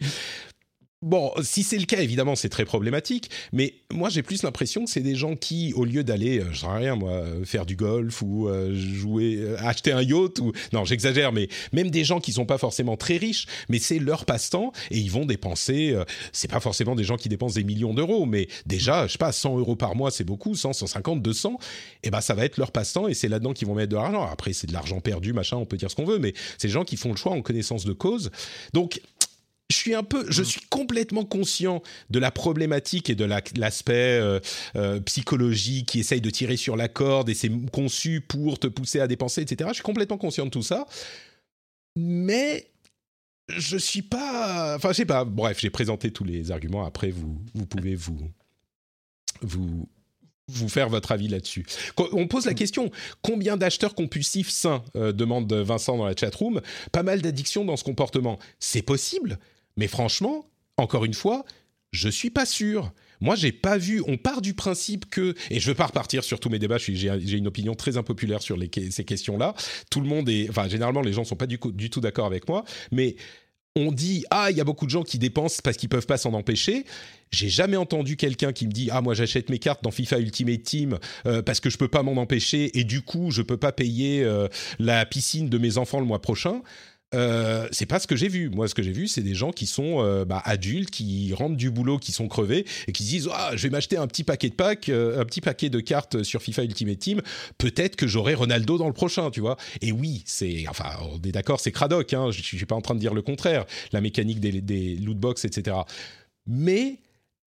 Bon, 1.03 1.33
si 1.41 1.63
c'est 1.63 1.77
le 1.77 1.85
cas, 1.85 2.01
évidemment, 2.01 2.33
c'est 2.37 2.47
très 2.47 2.63
problématique. 2.63 3.29
Mais 3.51 3.73
moi, 3.91 4.07
j'ai 4.07 4.23
plus 4.23 4.41
l'impression 4.41 4.85
que 4.85 4.89
c'est 4.89 5.01
des 5.01 5.15
gens 5.15 5.35
qui, 5.35 5.73
au 5.73 5.83
lieu 5.83 6.01
d'aller, 6.05 6.39
euh, 6.39 6.53
je 6.53 6.61
sais 6.61 6.67
rien, 6.67 6.95
moi, 6.95 7.11
euh, 7.11 7.43
faire 7.43 7.65
du 7.65 7.75
golf 7.75 8.21
ou 8.21 8.47
euh, 8.47 8.73
jouer, 8.73 9.45
acheter 9.57 9.91
un 9.91 10.01
yacht 10.01 10.39
ou 10.39 10.53
non, 10.71 10.85
j'exagère, 10.85 11.33
mais 11.33 11.49
même 11.73 11.91
des 11.91 12.05
gens 12.05 12.21
qui 12.21 12.31
sont 12.31 12.45
pas 12.45 12.57
forcément 12.57 12.95
très 12.95 13.17
riches, 13.17 13.47
mais 13.67 13.79
c'est 13.79 13.99
leur 13.99 14.23
passe-temps 14.23 14.71
et 14.91 14.97
ils 14.97 15.11
vont 15.11 15.25
dépenser. 15.25 15.93
c'est 16.31 16.49
pas 16.49 16.61
forcément 16.61 16.95
des 16.95 17.03
gens 17.03 17.17
qui 17.17 17.27
dépensent 17.27 17.55
des 17.55 17.65
millions 17.65 17.93
d'euros, 17.93 18.25
mais 18.25 18.47
déjà, 18.65 19.05
je 19.05 19.13
sais 19.13 19.17
pas, 19.17 19.33
100 19.33 19.57
euros 19.57 19.75
par 19.75 19.97
mois, 19.97 20.09
c'est 20.09 20.23
beaucoup, 20.23 20.55
100, 20.55 20.71
150, 20.71 21.21
200. 21.21 21.59
Et 22.03 22.11
ben, 22.11 22.21
ça 22.21 22.33
va 22.33 22.45
être 22.45 22.57
leur 22.57 22.71
passe-temps 22.71 23.09
et 23.09 23.13
c'est 23.13 23.27
là-dedans 23.27 23.51
qu'ils 23.51 23.67
vont 23.67 23.75
mettre 23.75 23.89
de 23.89 23.97
l'argent. 23.97 24.25
Après, 24.25 24.53
c'est 24.53 24.67
de 24.67 24.73
l'argent 24.73 25.01
perdu, 25.01 25.33
machin, 25.33 25.57
on 25.57 25.65
peut 25.65 25.75
dire 25.75 25.91
ce 25.91 25.95
qu'on 25.97 26.05
veut, 26.05 26.19
mais 26.19 26.33
c'est 26.57 26.69
des 26.69 26.73
gens 26.73 26.85
qui 26.85 26.95
font 26.95 27.09
le 27.09 27.17
choix 27.17 27.33
en 27.33 27.41
connaissance 27.41 27.83
de 27.83 27.93
cause. 27.93 28.31
Donc 28.71 29.01
je 29.69 29.77
suis 29.77 29.95
un 29.95 30.03
peu, 30.03 30.25
je 30.29 30.41
mm. 30.41 30.45
suis 30.45 30.61
complètement 30.69 31.25
conscient 31.25 31.81
de 32.09 32.19
la 32.19 32.31
problématique 32.31 33.09
et 33.09 33.15
de 33.15 33.25
l'aspect 33.25 34.19
euh, 34.19 34.39
euh, 34.75 34.99
psychologique 35.01 35.89
qui 35.89 35.99
essaye 35.99 36.21
de 36.21 36.29
tirer 36.29 36.57
sur 36.57 36.75
la 36.75 36.87
corde 36.87 37.29
et 37.29 37.33
c'est 37.33 37.51
conçu 37.71 38.21
pour 38.21 38.59
te 38.59 38.67
pousser 38.67 38.99
à 38.99 39.07
dépenser, 39.07 39.41
etc. 39.41 39.69
Je 39.69 39.75
suis 39.75 39.83
complètement 39.83 40.17
conscient 40.17 40.45
de 40.45 40.51
tout 40.51 40.63
ça, 40.63 40.87
mais 41.95 42.67
je 43.49 43.77
suis 43.77 44.01
pas, 44.01 44.75
enfin 44.75 44.89
je 44.89 44.97
sais 44.97 45.05
pas. 45.05 45.25
Bref, 45.25 45.59
j'ai 45.59 45.69
présenté 45.69 46.11
tous 46.11 46.23
les 46.23 46.51
arguments. 46.51 46.85
Après, 46.85 47.09
vous 47.09 47.41
vous 47.53 47.65
pouvez 47.65 47.95
vous 47.95 48.19
vous 49.41 49.87
vous 50.49 50.69
faire 50.69 50.89
votre 50.89 51.11
avis 51.11 51.27
là-dessus. 51.29 51.65
On 51.97 52.27
pose 52.27 52.45
la 52.45 52.53
question 52.53 52.91
combien 53.21 53.55
d'acheteurs 53.55 53.95
compulsifs 53.95 54.49
sains 54.49 54.83
euh, 54.95 55.13
demande 55.13 55.51
Vincent 55.53 55.97
dans 55.97 56.05
la 56.05 56.15
chatroom. 56.15 56.61
Pas 56.91 57.03
mal 57.03 57.21
d'addictions 57.21 57.63
dans 57.63 57.77
ce 57.77 57.83
comportement. 57.83 58.39
C'est 58.59 58.81
possible, 58.81 59.39
mais 59.77 59.87
franchement, 59.87 60.45
encore 60.77 61.05
une 61.05 61.13
fois, 61.13 61.45
je 61.91 62.09
suis 62.09 62.29
pas 62.29 62.45
sûr. 62.45 62.91
Moi, 63.21 63.35
j'ai 63.35 63.51
pas 63.51 63.77
vu. 63.77 64.03
On 64.07 64.17
part 64.17 64.41
du 64.41 64.53
principe 64.53 65.09
que, 65.09 65.35
et 65.49 65.59
je 65.59 65.67
veux 65.67 65.75
pas 65.75 65.85
repartir 65.85 66.23
sur 66.23 66.39
tous 66.39 66.49
mes 66.49 66.59
débats. 66.59 66.77
J'ai 66.77 67.37
une 67.37 67.47
opinion 67.47 67.75
très 67.75 67.95
impopulaire 67.95 68.41
sur 68.41 68.57
ces 68.89 69.05
questions-là. 69.05 69.55
Tout 69.89 70.01
le 70.01 70.07
monde 70.07 70.27
est, 70.27 70.49
enfin, 70.49 70.67
généralement, 70.67 71.01
les 71.01 71.13
gens 71.13 71.23
sont 71.23 71.35
pas 71.35 71.47
du, 71.47 71.59
du 71.73 71.89
tout 71.89 72.01
d'accord 72.01 72.25
avec 72.25 72.49
moi. 72.49 72.65
Mais 72.91 73.15
on 73.75 73.91
dit 73.91 74.23
ah 74.29 74.51
il 74.51 74.57
y 74.57 74.61
a 74.61 74.63
beaucoup 74.63 74.85
de 74.85 74.91
gens 74.91 75.03
qui 75.03 75.17
dépensent 75.17 75.61
parce 75.63 75.77
qu'ils 75.77 75.89
peuvent 75.89 76.05
pas 76.05 76.17
s'en 76.17 76.33
empêcher. 76.33 76.85
J'ai 77.31 77.49
jamais 77.49 77.77
entendu 77.77 78.17
quelqu'un 78.17 78.53
qui 78.53 78.67
me 78.67 78.71
dit 78.71 78.89
ah 78.91 79.01
moi 79.01 79.15
j'achète 79.15 79.49
mes 79.49 79.57
cartes 79.57 79.83
dans 79.83 79.89
FIFA 79.89 80.19
Ultimate 80.19 80.61
Team 80.61 80.99
euh, 81.25 81.41
parce 81.41 81.59
que 81.59 81.71
je 81.71 81.77
peux 81.77 81.87
pas 81.87 82.03
m'en 82.03 82.21
empêcher 82.21 82.77
et 82.77 82.83
du 82.83 83.01
coup 83.01 83.31
je 83.31 83.41
peux 83.41 83.57
pas 83.57 83.71
payer 83.71 84.23
euh, 84.23 84.47
la 84.77 85.05
piscine 85.05 85.49
de 85.49 85.57
mes 85.57 85.77
enfants 85.77 85.99
le 85.99 86.05
mois 86.05 86.21
prochain. 86.21 86.61
Euh, 87.13 87.67
c'est 87.71 87.85
pas 87.85 87.99
ce 87.99 88.07
que 88.07 88.15
j'ai 88.15 88.27
vu. 88.27 88.49
Moi, 88.49 88.67
ce 88.67 88.75
que 88.75 88.83
j'ai 88.83 88.91
vu, 88.91 89.07
c'est 89.07 89.21
des 89.21 89.35
gens 89.35 89.51
qui 89.51 89.67
sont 89.67 90.03
euh, 90.03 90.25
bah, 90.25 90.41
adultes, 90.45 90.89
qui 90.89 91.33
rentrent 91.33 91.55
du 91.55 91.69
boulot, 91.69 91.97
qui 91.97 92.11
sont 92.11 92.27
crevés 92.27 92.65
et 92.87 92.91
qui 92.91 93.03
se 93.03 93.09
disent 93.09 93.29
ah, 93.31 93.51
je 93.55 93.63
vais 93.63 93.69
m'acheter 93.69 93.97
un 93.97 94.07
petit 94.07 94.23
paquet 94.23 94.49
de 94.49 94.55
packs, 94.55 94.89
euh, 94.89 95.19
un 95.21 95.25
petit 95.25 95.41
paquet 95.41 95.69
de 95.69 95.79
cartes 95.79 96.23
sur 96.23 96.41
FIFA 96.41 96.63
Ultimate 96.63 96.99
Team. 96.99 97.21
Peut-être 97.57 97.95
que 97.95 98.07
j'aurai 98.07 98.33
Ronaldo 98.33 98.77
dans 98.77 98.87
le 98.87 98.93
prochain, 98.93 99.29
tu 99.31 99.41
vois. 99.41 99.57
Et 99.81 99.91
oui, 99.91 100.23
c'est 100.25 100.65
enfin, 100.67 100.89
on 101.11 101.17
est 101.27 101.31
d'accord, 101.31 101.59
c'est 101.59 101.71
cradoc. 101.71 102.13
Hein, 102.13 102.31
je, 102.31 102.41
je 102.41 102.57
suis 102.57 102.65
pas 102.65 102.75
en 102.75 102.81
train 102.81 102.95
de 102.95 102.99
dire 102.99 103.13
le 103.13 103.21
contraire. 103.21 103.65
La 103.91 104.01
mécanique 104.01 104.39
des, 104.39 104.95
loot 104.95 105.17
box, 105.17 105.45
etc. 105.45 105.77
Mais 106.47 106.99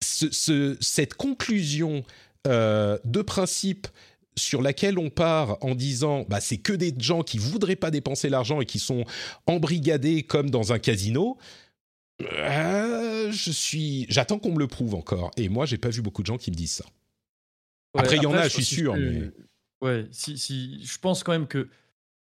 ce, 0.03 0.77
cette 0.81 1.15
conclusion 1.15 2.05
de 2.47 3.23
principe 3.23 3.87
sur 4.36 4.62
laquelle 4.62 4.98
on 4.98 5.11
part 5.11 5.59
en 5.61 5.74
disant 5.74 6.24
bah, 6.28 6.40
c'est 6.40 6.59
que 6.59 6.73
des 6.73 6.94
gens 6.98 7.23
qui 7.23 7.39
voudraient 7.39 7.77
pas 7.77 7.90
dépenser 7.90 8.28
l'argent 8.28 8.61
et 8.61 8.66
qui 8.66 8.78
sont 8.78 9.05
embrigadés 9.47 10.23
comme 10.23 10.51
dans 10.51 10.73
un 10.73 10.78
casino. 10.78 11.39
Euh, 12.23 13.32
je 13.32 13.51
suis, 13.51 14.07
j'attends 14.09 14.39
qu'on 14.39 14.52
me 14.52 14.59
le 14.59 14.66
prouve 14.66 14.94
encore. 14.94 15.31
Et 15.36 15.48
moi, 15.48 15.66
j'ai 15.66 15.78
pas 15.78 15.89
vu 15.89 16.02
beaucoup 16.02 16.23
de 16.23 16.27
gens 16.27 16.39
qui 16.39 16.51
me 16.51 16.57
disent 16.57 16.74
ça. 16.74 16.85
après, 17.97 18.16
il 18.16 18.23
y 18.23 18.27
en 18.27 18.35
a, 18.35 18.44
je 18.44 18.55
suis 18.55 18.65
sûr. 18.65 18.94
Mais... 18.97 19.31
Ouais, 19.81 20.07
si, 20.11 20.36
si, 20.36 20.85
je 20.85 20.98
pense 20.98 21.23
quand 21.23 21.32
même 21.32 21.47
que. 21.47 21.69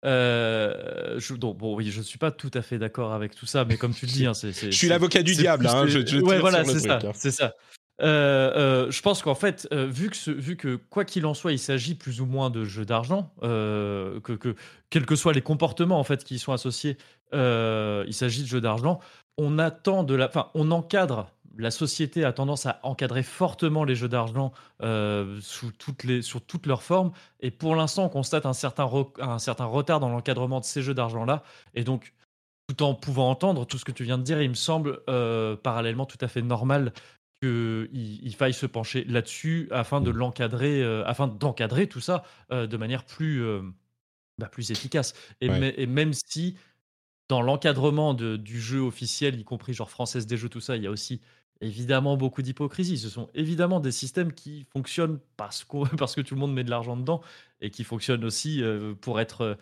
Euh, 0.05 1.19
je, 1.19 1.33
bon, 1.33 1.75
oui, 1.75 1.91
je 1.91 2.01
suis 2.01 2.17
pas 2.17 2.31
tout 2.31 2.51
à 2.53 2.61
fait 2.61 2.79
d'accord 2.79 3.11
avec 3.11 3.35
tout 3.35 3.45
ça, 3.45 3.65
mais 3.65 3.75
comme 3.75 3.93
tu 3.93 4.05
le 4.05 4.11
dis, 4.11 4.25
hein, 4.27 4.33
c'est, 4.33 4.53
je 4.53 4.71
suis 4.71 4.87
l'avocat 4.87 5.23
du 5.23 5.35
diable. 5.35 5.67
Hein, 5.67 5.87
je, 5.87 6.21
ouais, 6.21 6.39
voilà, 6.39 6.63
c'est 6.63 6.79
ça, 6.79 6.99
hein. 7.03 7.11
c'est 7.13 7.31
ça. 7.31 7.53
Euh, 8.01 8.85
euh, 8.87 8.91
je 8.91 9.01
pense 9.01 9.21
qu'en 9.21 9.35
fait, 9.35 9.67
euh, 9.73 9.85
vu, 9.85 10.09
que 10.09 10.75
quoi 10.75 11.05
qu'il 11.05 11.25
en 11.25 11.33
soit, 11.33 11.51
il 11.51 11.59
s'agit 11.59 11.95
plus 11.95 12.21
ou 12.21 12.25
moins 12.25 12.49
de 12.49 12.63
jeux 12.63 12.85
d'argent, 12.85 13.31
que, 13.41 14.19
que, 14.19 14.55
quels 14.89 15.05
que 15.05 15.15
soient 15.15 15.33
les 15.33 15.41
comportements 15.41 15.99
en 15.99 16.03
fait 16.03 16.23
qui 16.23 16.35
y 16.35 16.39
sont 16.39 16.53
associés, 16.53 16.97
il 17.33 18.13
s'agit 18.13 18.43
de 18.43 18.47
jeux 18.47 18.61
d'argent. 18.61 18.99
On 19.37 19.59
attend 19.59 20.03
de 20.03 20.15
la, 20.15 20.27
enfin, 20.27 20.49
on 20.53 20.71
encadre. 20.71 21.31
La 21.57 21.71
société 21.71 22.23
a 22.23 22.31
tendance 22.31 22.65
à 22.67 22.79
encadrer 22.83 23.21
fortement 23.21 23.83
les 23.83 23.95
jeux 23.95 24.07
d'argent 24.07 24.53
sous 24.81 25.71
toutes 25.77 26.21
sur 26.21 26.41
toutes 26.41 26.65
leurs 26.67 26.83
formes. 26.83 27.11
Et 27.41 27.51
pour 27.51 27.75
l'instant, 27.75 28.05
on 28.05 28.09
constate 28.09 28.45
un 28.45 28.53
certain, 28.53 28.89
un 29.19 29.39
certain 29.39 29.65
retard 29.65 29.99
dans 29.99 30.09
l'encadrement 30.09 30.61
de 30.61 30.65
ces 30.65 30.81
jeux 30.81 30.93
d'argent-là. 30.93 31.43
Et 31.73 31.83
donc, 31.83 32.13
tout 32.67 32.83
en 32.83 32.93
pouvant 32.93 33.29
entendre 33.29 33.65
tout 33.65 33.77
ce 33.77 33.83
que 33.83 33.91
tu 33.91 34.03
viens 34.03 34.17
de 34.17 34.23
dire, 34.23 34.41
il 34.41 34.49
me 34.49 34.55
semble 34.55 35.01
parallèlement 35.63 36.05
tout 36.05 36.19
à 36.21 36.27
fait 36.29 36.41
normal 36.41 36.93
qu'il 37.41 37.89
il 37.93 38.35
faille 38.35 38.53
se 38.53 38.65
pencher 38.65 39.03
là-dessus 39.05 39.67
afin 39.71 40.01
de 40.01 40.11
mmh. 40.11 40.17
l'encadrer, 40.17 40.83
euh, 40.83 41.05
afin 41.05 41.27
d'encadrer 41.27 41.87
tout 41.87 42.01
ça 42.01 42.23
euh, 42.51 42.67
de 42.67 42.77
manière 42.77 43.05
plus, 43.05 43.43
euh, 43.43 43.61
bah, 44.37 44.47
plus 44.47 44.71
efficace. 44.71 45.13
Et, 45.41 45.47
et, 45.47 45.85
même 45.85 46.13
si 46.13 46.55
dans 47.29 47.41
l'encadrement 47.41 48.13
du 48.13 48.59
jeu 48.59 48.79
officiel, 48.79 49.39
y 49.39 49.43
compris 49.43 49.73
genre 49.73 49.89
française 49.89 50.25
des 50.25 50.35
jeux, 50.35 50.49
tout 50.49 50.61
ça, 50.61 50.75
il 50.75 50.83
y 50.83 50.87
a 50.87 50.91
aussi 50.91 51.21
évidemment 51.61 52.17
beaucoup 52.17 52.41
d'hypocrisie. 52.41 52.97
Ce 52.97 53.09
sont 53.09 53.29
évidemment 53.35 53.79
des 53.79 53.91
systèmes 53.91 54.33
qui 54.33 54.65
fonctionnent 54.73 55.19
parce, 55.37 55.65
parce 55.97 56.15
que 56.15 56.21
tout 56.21 56.33
le 56.33 56.39
monde 56.39 56.53
met 56.53 56.63
de 56.63 56.69
l'argent 56.71 56.97
dedans 56.97 57.21
et 57.61 57.69
qui 57.69 57.83
fonctionnent 57.83 58.25
aussi 58.25 58.63
pour 59.01 59.19
être 59.19 59.57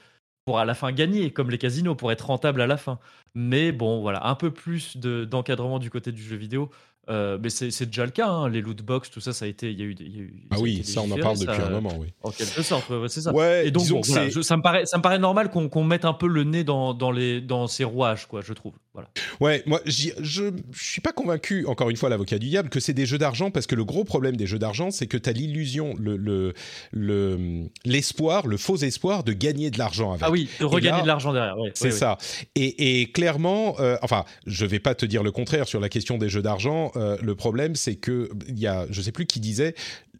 pour 0.48 0.60
à 0.60 0.66
la 0.66 0.76
fin 0.76 0.94
gagner, 0.94 1.32
comme 1.34 1.52
les 1.52 1.58
casinos, 1.58 1.94
pour 1.94 2.10
être 2.10 2.28
rentable 2.28 2.62
à 2.62 2.68
la 2.68 2.78
fin. 2.78 3.00
Mais 3.36 3.74
bon, 3.74 4.00
voilà, 4.00 4.28
un 4.28 4.36
peu 4.36 4.50
plus 4.50 4.96
d'encadrement 4.96 5.78
du 5.78 5.90
côté 5.90 6.14
du 6.14 6.24
jeu 6.24 6.38
vidéo. 6.38 6.72
Euh, 7.10 7.38
mais 7.42 7.50
c'est 7.50 7.86
déjà 7.86 8.06
le 8.06 8.12
cas, 8.12 8.28
hein. 8.28 8.50
les 8.50 8.62
loot 8.62 8.82
box, 8.82 9.10
tout 9.10 9.22
ça, 9.22 9.32
ça 9.32 9.46
a 9.46 9.48
été. 9.48 9.72
Il 9.72 9.80
y 9.80 9.82
a 9.82 9.86
eu, 9.86 9.96
y 9.98 10.20
a 10.20 10.22
eu 10.24 10.34
ah 10.52 10.58
oui, 10.60 10.84
ça, 10.84 11.02
on 11.02 11.12
en 11.12 11.18
parle 11.18 11.40
depuis 11.40 11.62
un 11.62 11.70
moment, 11.70 11.94
oui. 11.98 12.08
En 12.22 12.32
quelque 12.32 12.62
sorte, 12.62 12.92
c'est 13.08 13.22
ça. 13.22 13.32
et 13.64 13.72
donc, 13.72 14.06
ça, 14.06 14.58
me 14.58 14.62
paraît, 14.62 14.86
ça 14.86 14.98
me 14.98 15.02
paraît 15.02 15.20
normal 15.20 15.50
qu'on 15.50 15.84
mette 15.84 16.06
un 16.06 16.14
peu 16.14 16.28
le 16.28 16.44
nez 16.44 16.64
dans, 16.64 16.94
dans, 16.94 17.12
les, 17.12 17.40
dans 17.40 17.68
ces 17.68 17.86
rouages, 17.86 18.28
quoi, 18.28 18.42
je 18.42 18.54
trouve. 18.54 18.74
Voilà. 18.98 19.10
Ouais, 19.40 19.62
moi, 19.68 19.80
je 19.86 20.10
je 20.22 20.52
suis 20.74 21.02
pas 21.02 21.12
convaincu, 21.12 21.68
encore 21.68 21.92
une 21.92 21.98
fois, 21.98 22.10
l'avocat 22.10 22.40
du 22.40 22.48
diable, 22.48 22.70
que 22.70 22.80
c'est 22.80 22.94
des 22.94 23.06
jeux 23.06 23.20
d'argent, 23.20 23.52
parce 23.52 23.68
que 23.68 23.76
le 23.76 23.86
gros 23.86 24.04
problème 24.04 24.36
des 24.36 24.48
jeux 24.48 24.58
d'argent, 24.58 24.90
c'est 24.90 25.06
que 25.06 25.18
tu 25.18 25.30
as 25.30 25.34
l'illusion, 25.34 25.94
l'espoir, 27.84 28.48
le, 28.48 28.52
le, 28.52 28.58
faux 28.58 28.78
espoir 28.78 29.24
de 29.24 29.34
gagner 29.34 29.70
de 29.70 29.78
l'argent 29.78 30.14
avec. 30.14 30.24
Ah 30.26 30.32
oui, 30.32 30.50
de 30.60 30.66
regagner 30.66 31.04
de 31.04 31.08
l'argent 31.08 31.32
derrière. 31.32 31.60
Ouais, 31.60 31.72
c'est 31.76 31.92
ça. 31.92 32.18
Et, 32.56 33.02
et 33.02 33.12
clairement, 33.12 33.76
euh, 33.80 33.98
enfin, 34.02 34.26
je 34.48 34.66
vais 34.66 34.80
pas 34.80 34.96
te 34.96 35.06
dire 35.06 35.22
le 35.22 35.32
contraire 35.32 35.68
sur 35.68 35.80
la 35.80 35.90
question 35.90 36.18
des 36.18 36.30
jeux 36.30 36.42
d'argent 36.42 36.92
euh, 36.96 37.18
le 37.22 37.36
problème, 37.36 37.76
c'est 37.76 37.98
que 37.98 38.30
il 38.48 38.58
y 38.58 38.66
a, 38.66 38.88
je 38.90 39.00
sais 39.00 39.12
plus 39.12 39.28
qui 39.28 39.40
disait, 39.40 39.76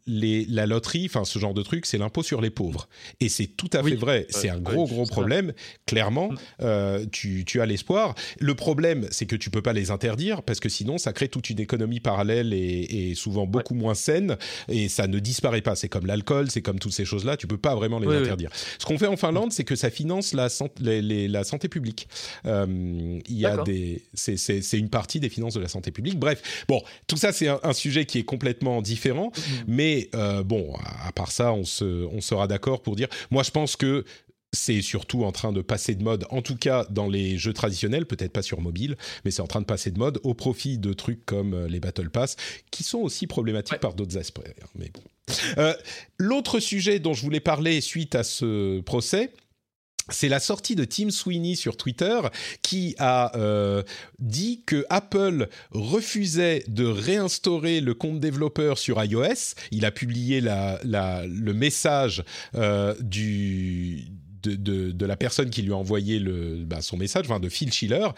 la 0.08 0.66
loterie, 0.66 1.06
enfin 1.06 1.24
ce 1.24 1.38
genre 1.38 1.54
de 1.54 1.62
truc, 1.62 1.86
c'est 1.86 1.98
l'impôt 1.98 2.22
sur 2.22 2.40
les 2.40 2.50
pauvres. 2.50 2.88
Et 3.20 3.28
c'est 3.28 3.46
tout 3.46 3.70
à 3.72 3.82
fait 3.82 3.94
vrai. 3.94 4.26
C'est 4.30 4.48
un 4.48 4.58
gros, 4.58 4.86
gros 4.86 5.04
problème. 5.04 5.52
Clairement, 5.86 6.30
mm. 6.30 6.38
euh, 6.62 7.06
tu, 7.12 7.60
as 7.60 7.66
l'espoir. 7.66 8.14
Le 8.38 8.54
problème, 8.54 9.06
c'est 9.10 9.26
que 9.26 9.36
tu 9.36 9.50
peux 9.50 9.62
pas 9.62 9.72
les 9.72 9.90
interdire 9.90 10.42
parce 10.42 10.60
que 10.60 10.68
sinon, 10.68 10.98
ça 10.98 11.12
crée 11.12 11.28
toute 11.28 11.50
une 11.50 11.60
économie 11.60 12.00
parallèle 12.00 12.52
et, 12.52 13.14
souvent 13.14 13.46
beaucoup 13.46 13.74
moins 13.74 13.94
saine 13.94 14.36
et 14.68 14.88
ça 14.88 15.06
ne 15.06 15.18
disparaît 15.18 15.62
pas. 15.62 15.74
C'est 15.76 15.88
comme 15.88 16.06
l'alcool, 16.06 16.50
c'est 16.50 16.62
comme 16.62 16.78
toutes 16.78 16.92
ces 16.92 17.04
choses-là. 17.04 17.36
Tu 17.36 17.46
peux 17.46 17.56
pas 17.56 17.74
vraiment 17.74 17.98
les 17.98 18.08
interdire. 18.08 18.50
Ce 18.78 18.86
qu'on 18.86 18.98
fait 18.98 19.06
en 19.06 19.16
Finlande, 19.16 19.52
c'est 19.52 19.64
que 19.64 19.76
ça 19.76 19.90
finance 19.90 20.34
la, 20.34 20.48
la 20.80 21.44
santé 21.44 21.68
publique. 21.68 22.08
Euh, 22.46 23.18
il 23.28 23.38
y 23.38 23.46
a 23.46 23.62
des, 23.62 24.02
c'est 24.14 24.78
une 24.78 24.90
partie 24.90 25.20
des 25.20 25.28
finances 25.28 25.54
de 25.54 25.60
la 25.60 25.68
santé 25.68 25.90
publique. 25.90 26.18
Bref, 26.18 26.64
bon, 26.68 26.82
tout 27.06 27.16
ça, 27.16 27.32
c'est 27.32 27.48
un, 27.48 27.60
un, 27.62 27.72
sujet 27.72 28.06
qui 28.06 28.18
est 28.18 28.24
complètement 28.24 28.82
différent, 28.82 29.32
mm. 29.36 29.40
mais 29.66 29.97
euh, 30.14 30.42
bon, 30.42 30.74
à 31.04 31.12
part 31.12 31.30
ça, 31.32 31.52
on, 31.52 31.64
se, 31.64 31.84
on 32.06 32.20
sera 32.20 32.46
d'accord 32.46 32.82
pour 32.82 32.96
dire. 32.96 33.08
Moi, 33.30 33.42
je 33.42 33.50
pense 33.50 33.76
que 33.76 34.04
c'est 34.54 34.80
surtout 34.80 35.24
en 35.24 35.32
train 35.32 35.52
de 35.52 35.60
passer 35.60 35.94
de 35.94 36.02
mode, 36.02 36.24
en 36.30 36.40
tout 36.40 36.56
cas 36.56 36.86
dans 36.88 37.06
les 37.06 37.36
jeux 37.36 37.52
traditionnels, 37.52 38.06
peut-être 38.06 38.32
pas 38.32 38.40
sur 38.40 38.62
mobile, 38.62 38.96
mais 39.24 39.30
c'est 39.30 39.42
en 39.42 39.46
train 39.46 39.60
de 39.60 39.66
passer 39.66 39.90
de 39.90 39.98
mode 39.98 40.20
au 40.22 40.32
profit 40.32 40.78
de 40.78 40.94
trucs 40.94 41.26
comme 41.26 41.52
euh, 41.52 41.68
les 41.68 41.80
Battle 41.80 42.08
Pass, 42.08 42.36
qui 42.70 42.82
sont 42.82 42.98
aussi 43.00 43.26
problématiques 43.26 43.74
Ouais. 43.74 43.78
par 43.78 43.92
d'autres 43.94 44.16
aspects. 44.16 44.40
hein, 44.46 44.66
Mais 44.74 44.90
bon. 44.94 45.02
Euh, 45.58 45.74
L'autre 46.16 46.60
sujet 46.60 46.98
dont 46.98 47.12
je 47.12 47.20
voulais 47.22 47.40
parler 47.40 47.82
suite 47.82 48.14
à 48.14 48.24
ce 48.24 48.80
procès, 48.80 49.32
c'est 50.08 50.28
la 50.28 50.40
sortie 50.40 50.74
de 50.74 50.84
Tim 50.84 51.10
Sweeney 51.10 51.54
sur 51.54 51.76
Twitter 51.76 52.20
qui 52.62 52.94
a 52.98 53.36
euh, 53.36 53.82
dit 54.18 54.62
que 54.66 54.84
Apple 54.90 55.48
refusait 55.70 56.64
de 56.68 56.84
réinstaurer 56.84 57.80
le 57.80 57.94
compte 57.94 58.20
développeur 58.20 58.78
sur 58.78 59.02
iOS. 59.02 59.54
Il 59.70 59.84
a 59.84 59.90
publié 59.90 60.40
le 60.40 61.52
message 61.52 62.24
euh, 62.54 62.94
de, 63.00 65.04
la 65.04 65.16
personne 65.16 65.50
qui 65.50 65.62
lui 65.62 65.72
a 65.72 65.76
envoyé 65.76 66.22
bah, 66.64 66.80
son 66.80 66.96
message, 66.96 67.26
enfin 67.26 67.40
de 67.40 67.48
Phil 67.48 67.72
Schiller, 67.72 68.08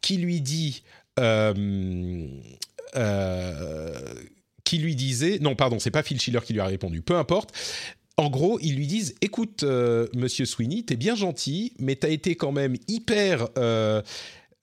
qui 0.00 0.18
lui 0.18 0.40
dit... 0.40 0.82
euh, 1.18 2.26
qui 4.64 4.78
lui 4.78 4.94
disait, 4.94 5.38
non 5.40 5.56
pardon, 5.56 5.80
c'est 5.80 5.90
pas 5.90 6.04
Phil 6.04 6.20
Schiller 6.20 6.38
qui 6.44 6.52
lui 6.52 6.60
a 6.60 6.66
répondu, 6.66 7.02
peu 7.02 7.16
importe, 7.16 7.52
en 8.16 8.28
gros, 8.28 8.58
ils 8.60 8.76
lui 8.76 8.86
disent 8.86 9.14
écoute, 9.22 9.62
euh, 9.62 10.06
monsieur 10.14 10.44
Sweeney, 10.44 10.82
t'es 10.82 10.96
bien 10.96 11.14
gentil, 11.14 11.72
mais 11.78 11.96
t'as 11.96 12.10
été 12.10 12.36
quand 12.36 12.52
même 12.52 12.76
hyper. 12.88 13.48
Euh, 13.56 14.02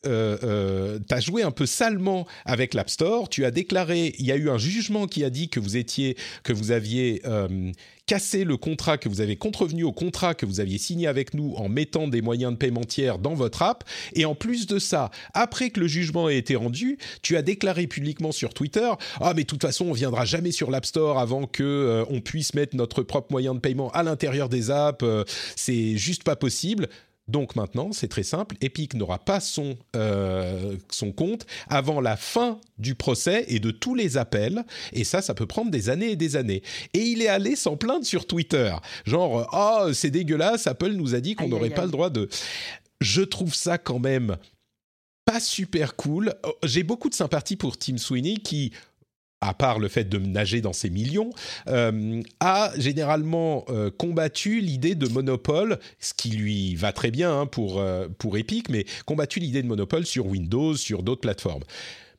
euh, 0.05 0.37
euh, 0.43 0.99
t'as 1.07 1.19
joué 1.19 1.41
un 1.41 1.51
peu 1.51 1.65
salement 1.65 2.27
avec 2.45 2.73
l'App 2.73 2.89
Store. 2.89 3.29
Tu 3.29 3.45
as 3.45 3.51
déclaré, 3.51 4.13
il 4.19 4.25
y 4.25 4.31
a 4.31 4.35
eu 4.35 4.49
un 4.49 4.57
jugement 4.57 5.07
qui 5.07 5.23
a 5.23 5.29
dit 5.29 5.49
que 5.49 5.59
vous 5.59 5.75
étiez, 5.75 6.15
que 6.43 6.53
vous 6.53 6.71
aviez 6.71 7.21
euh, 7.25 7.71
cassé 8.05 8.43
le 8.43 8.57
contrat, 8.57 8.97
que 8.97 9.09
vous 9.09 9.21
avez 9.21 9.35
contrevenu 9.35 9.83
au 9.83 9.91
contrat 9.91 10.35
que 10.35 10.45
vous 10.45 10.59
aviez 10.59 10.77
signé 10.77 11.07
avec 11.07 11.33
nous 11.33 11.53
en 11.55 11.67
mettant 11.67 12.07
des 12.07 12.21
moyens 12.21 12.53
de 12.53 12.57
paiement 12.57 12.83
tiers 12.83 13.17
dans 13.17 13.33
votre 13.33 13.63
app. 13.63 13.83
Et 14.13 14.25
en 14.25 14.35
plus 14.35 14.67
de 14.67 14.79
ça, 14.79 15.09
après 15.33 15.71
que 15.71 15.79
le 15.79 15.87
jugement 15.87 16.29
ait 16.29 16.37
été 16.37 16.55
rendu, 16.55 16.99
tu 17.21 17.35
as 17.35 17.41
déclaré 17.41 17.87
publiquement 17.87 18.31
sur 18.31 18.53
Twitter 18.53 18.89
ah 19.19 19.33
mais 19.35 19.41
de 19.41 19.47
toute 19.47 19.61
façon 19.61 19.85
on 19.85 19.93
viendra 19.93 20.25
jamais 20.25 20.51
sur 20.51 20.71
l'App 20.71 20.85
Store 20.85 21.19
avant 21.19 21.47
que 21.47 21.63
euh, 21.63 22.05
on 22.09 22.21
puisse 22.21 22.53
mettre 22.53 22.75
notre 22.75 23.03
propre 23.03 23.31
moyen 23.31 23.53
de 23.55 23.59
paiement 23.59 23.89
à 23.91 24.03
l'intérieur 24.03 24.47
des 24.47 24.71
apps. 24.71 25.03
c'est 25.55 25.97
juste 25.97 26.23
pas 26.23 26.35
possible. 26.35 26.87
Donc 27.27 27.55
maintenant, 27.55 27.91
c'est 27.91 28.07
très 28.07 28.23
simple, 28.23 28.55
Epic 28.61 28.93
n'aura 28.93 29.19
pas 29.19 29.39
son, 29.39 29.77
euh, 29.95 30.77
son 30.89 31.11
compte 31.11 31.45
avant 31.67 31.99
la 31.99 32.15
fin 32.15 32.59
du 32.77 32.95
procès 32.95 33.45
et 33.49 33.59
de 33.59 33.71
tous 33.71 33.95
les 33.95 34.17
appels, 34.17 34.63
et 34.93 35.03
ça, 35.03 35.21
ça 35.21 35.33
peut 35.33 35.45
prendre 35.45 35.69
des 35.69 35.89
années 35.89 36.11
et 36.11 36.15
des 36.15 36.35
années. 36.35 36.63
Et 36.93 37.01
il 37.01 37.21
est 37.21 37.27
allé 37.27 37.55
s'en 37.55 37.75
plaindre 37.75 38.05
sur 38.05 38.27
Twitter, 38.27 38.73
genre 39.05 39.49
«Oh, 39.53 39.91
c'est 39.93 40.09
dégueulasse, 40.11 40.67
Apple 40.67 40.91
nous 40.91 41.15
a 41.15 41.19
dit 41.19 41.35
qu'on 41.35 41.49
n'aurait 41.49 41.69
pas 41.69 41.81
aïe. 41.81 41.87
le 41.87 41.91
droit 41.91 42.09
de...» 42.09 42.29
Je 43.01 43.21
trouve 43.21 43.53
ça 43.53 43.77
quand 43.77 43.99
même 43.99 44.37
pas 45.25 45.39
super 45.39 45.95
cool. 45.95 46.33
Oh, 46.43 46.53
J'ai 46.63 46.83
beaucoup 46.83 47.09
de 47.09 47.13
sympathie 47.13 47.57
pour 47.57 47.77
Tim 47.77 47.97
Sweeney 47.97 48.37
qui 48.37 48.71
à 49.41 49.53
part 49.53 49.79
le 49.79 49.87
fait 49.87 50.05
de 50.05 50.17
nager 50.17 50.61
dans 50.61 50.73
ses 50.73 50.89
millions, 50.89 51.29
euh, 51.67 52.21
a 52.39 52.71
généralement 52.77 53.65
euh, 53.69 53.91
combattu 53.91 54.61
l'idée 54.61 54.95
de 54.95 55.07
monopole, 55.07 55.79
ce 55.99 56.13
qui 56.13 56.29
lui 56.29 56.75
va 56.75 56.91
très 56.91 57.11
bien 57.11 57.41
hein, 57.41 57.45
pour, 57.45 57.79
euh, 57.79 58.07
pour 58.17 58.37
Epic, 58.37 58.69
mais 58.69 58.85
combattu 59.05 59.39
l'idée 59.39 59.61
de 59.61 59.67
monopole 59.67 60.05
sur 60.05 60.25
Windows, 60.25 60.75
sur 60.75 61.03
d'autres 61.03 61.21
plateformes. 61.21 61.63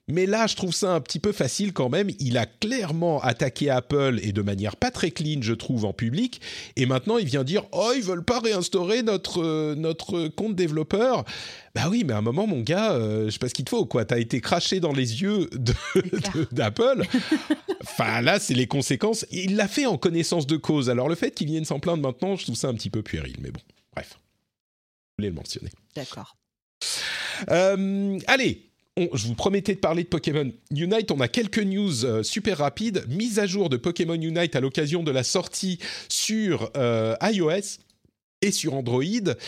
Mais 0.09 0.26
là, 0.26 0.47
je 0.47 0.56
trouve 0.56 0.72
ça 0.72 0.94
un 0.94 1.01
petit 1.01 1.18
peu 1.18 1.32
facile 1.32 1.72
quand 1.72 1.90
même. 1.90 2.10
Il 2.18 2.39
a 2.39 2.47
clairement 2.47 3.20
attaqué 3.20 3.68
Apple 3.68 4.18
et 4.22 4.32
de 4.32 4.43
manière 4.43 4.76
pas 4.76 4.90
très 4.90 5.10
clean, 5.10 5.40
je 5.43 5.52
trouve, 5.52 5.85
en 5.85 5.93
public. 5.93 6.40
Et 6.76 6.86
maintenant, 6.86 7.18
il 7.18 7.26
vient 7.26 7.44
dire 7.44 7.64
Oh, 7.72 7.93
ils 7.94 8.02
veulent 8.02 8.24
pas 8.24 8.40
réinstaurer 8.40 9.02
notre, 9.02 9.43
euh, 9.43 9.74
notre 9.74 10.28
compte 10.28 10.55
développeur. 10.55 11.24
Bah 11.74 11.89
oui, 11.90 12.05
mais 12.06 12.14
à 12.14 12.18
un 12.18 12.22
moment, 12.22 12.47
mon 12.47 12.60
gars, 12.60 12.93
euh, 12.93 13.26
je 13.26 13.30
sais 13.30 13.39
pas 13.39 13.48
ce 13.48 13.55
qu'il 13.55 13.66
te 13.66 13.70
faut, 13.70 13.85
quoi. 13.85 14.05
T'as 14.06 14.18
été 14.18 14.40
craché 14.40 14.80
dans 14.80 14.93
les 14.93 15.20
yeux 15.20 15.51
d'Apple. 16.52 17.02
enfin, 17.82 18.22
là, 18.22 18.40
c'est 18.40 18.55
les 18.55 18.66
conséquences. 18.66 19.26
Il 19.30 19.56
l'a 19.56 19.68
fait 19.68 19.86
en 19.86 19.98
connaissance 19.98 20.47
de 20.47 20.56
cause. 20.56 20.89
Alors, 20.89 21.09
le 21.09 21.14
fait 21.14 21.32
qu'il 21.32 21.48
vienne 21.48 21.66
s'en 21.66 21.80
plaindre 21.80 22.02
maintenant, 22.02 22.35
je 22.36 22.44
trouve 22.44 22.56
ça 22.56 22.68
un 22.68 22.74
petit 22.74 22.90
peu 22.90 23.02
puéril. 23.02 23.36
Mais 23.40 23.51
bon, 23.51 23.60
bref. 23.94 24.18
Je 25.10 25.22
voulais 25.22 25.28
le 25.28 25.35
mentionner. 25.35 25.70
D'accord. 25.94 26.36
Euh, 27.51 28.18
allez, 28.26 28.68
je 29.12 29.27
vous 29.27 29.35
promettais 29.35 29.75
de 29.75 29.81
parler 29.81 30.03
de 30.03 30.09
Pokémon 30.09 30.51
Unite. 30.70 31.11
On 31.11 31.20
a 31.20 31.29
quelques 31.29 31.59
news 31.59 32.05
euh, 32.05 32.23
super 32.23 32.59
rapides. 32.59 33.05
Mise 33.09 33.39
à 33.39 33.47
jour 33.47 33.69
de 33.69 33.77
Pokémon 33.77 34.15
Unite 34.15 34.57
à 34.57 34.61
l'occasion 34.61 35.03
de 35.03 35.11
la 35.11 35.23
sortie 35.23 35.79
sur 36.09 36.70
euh, 36.77 37.15
iOS. 37.23 37.79
Et 38.40 38.52
sur 38.52 38.74
Android, 38.74 39.02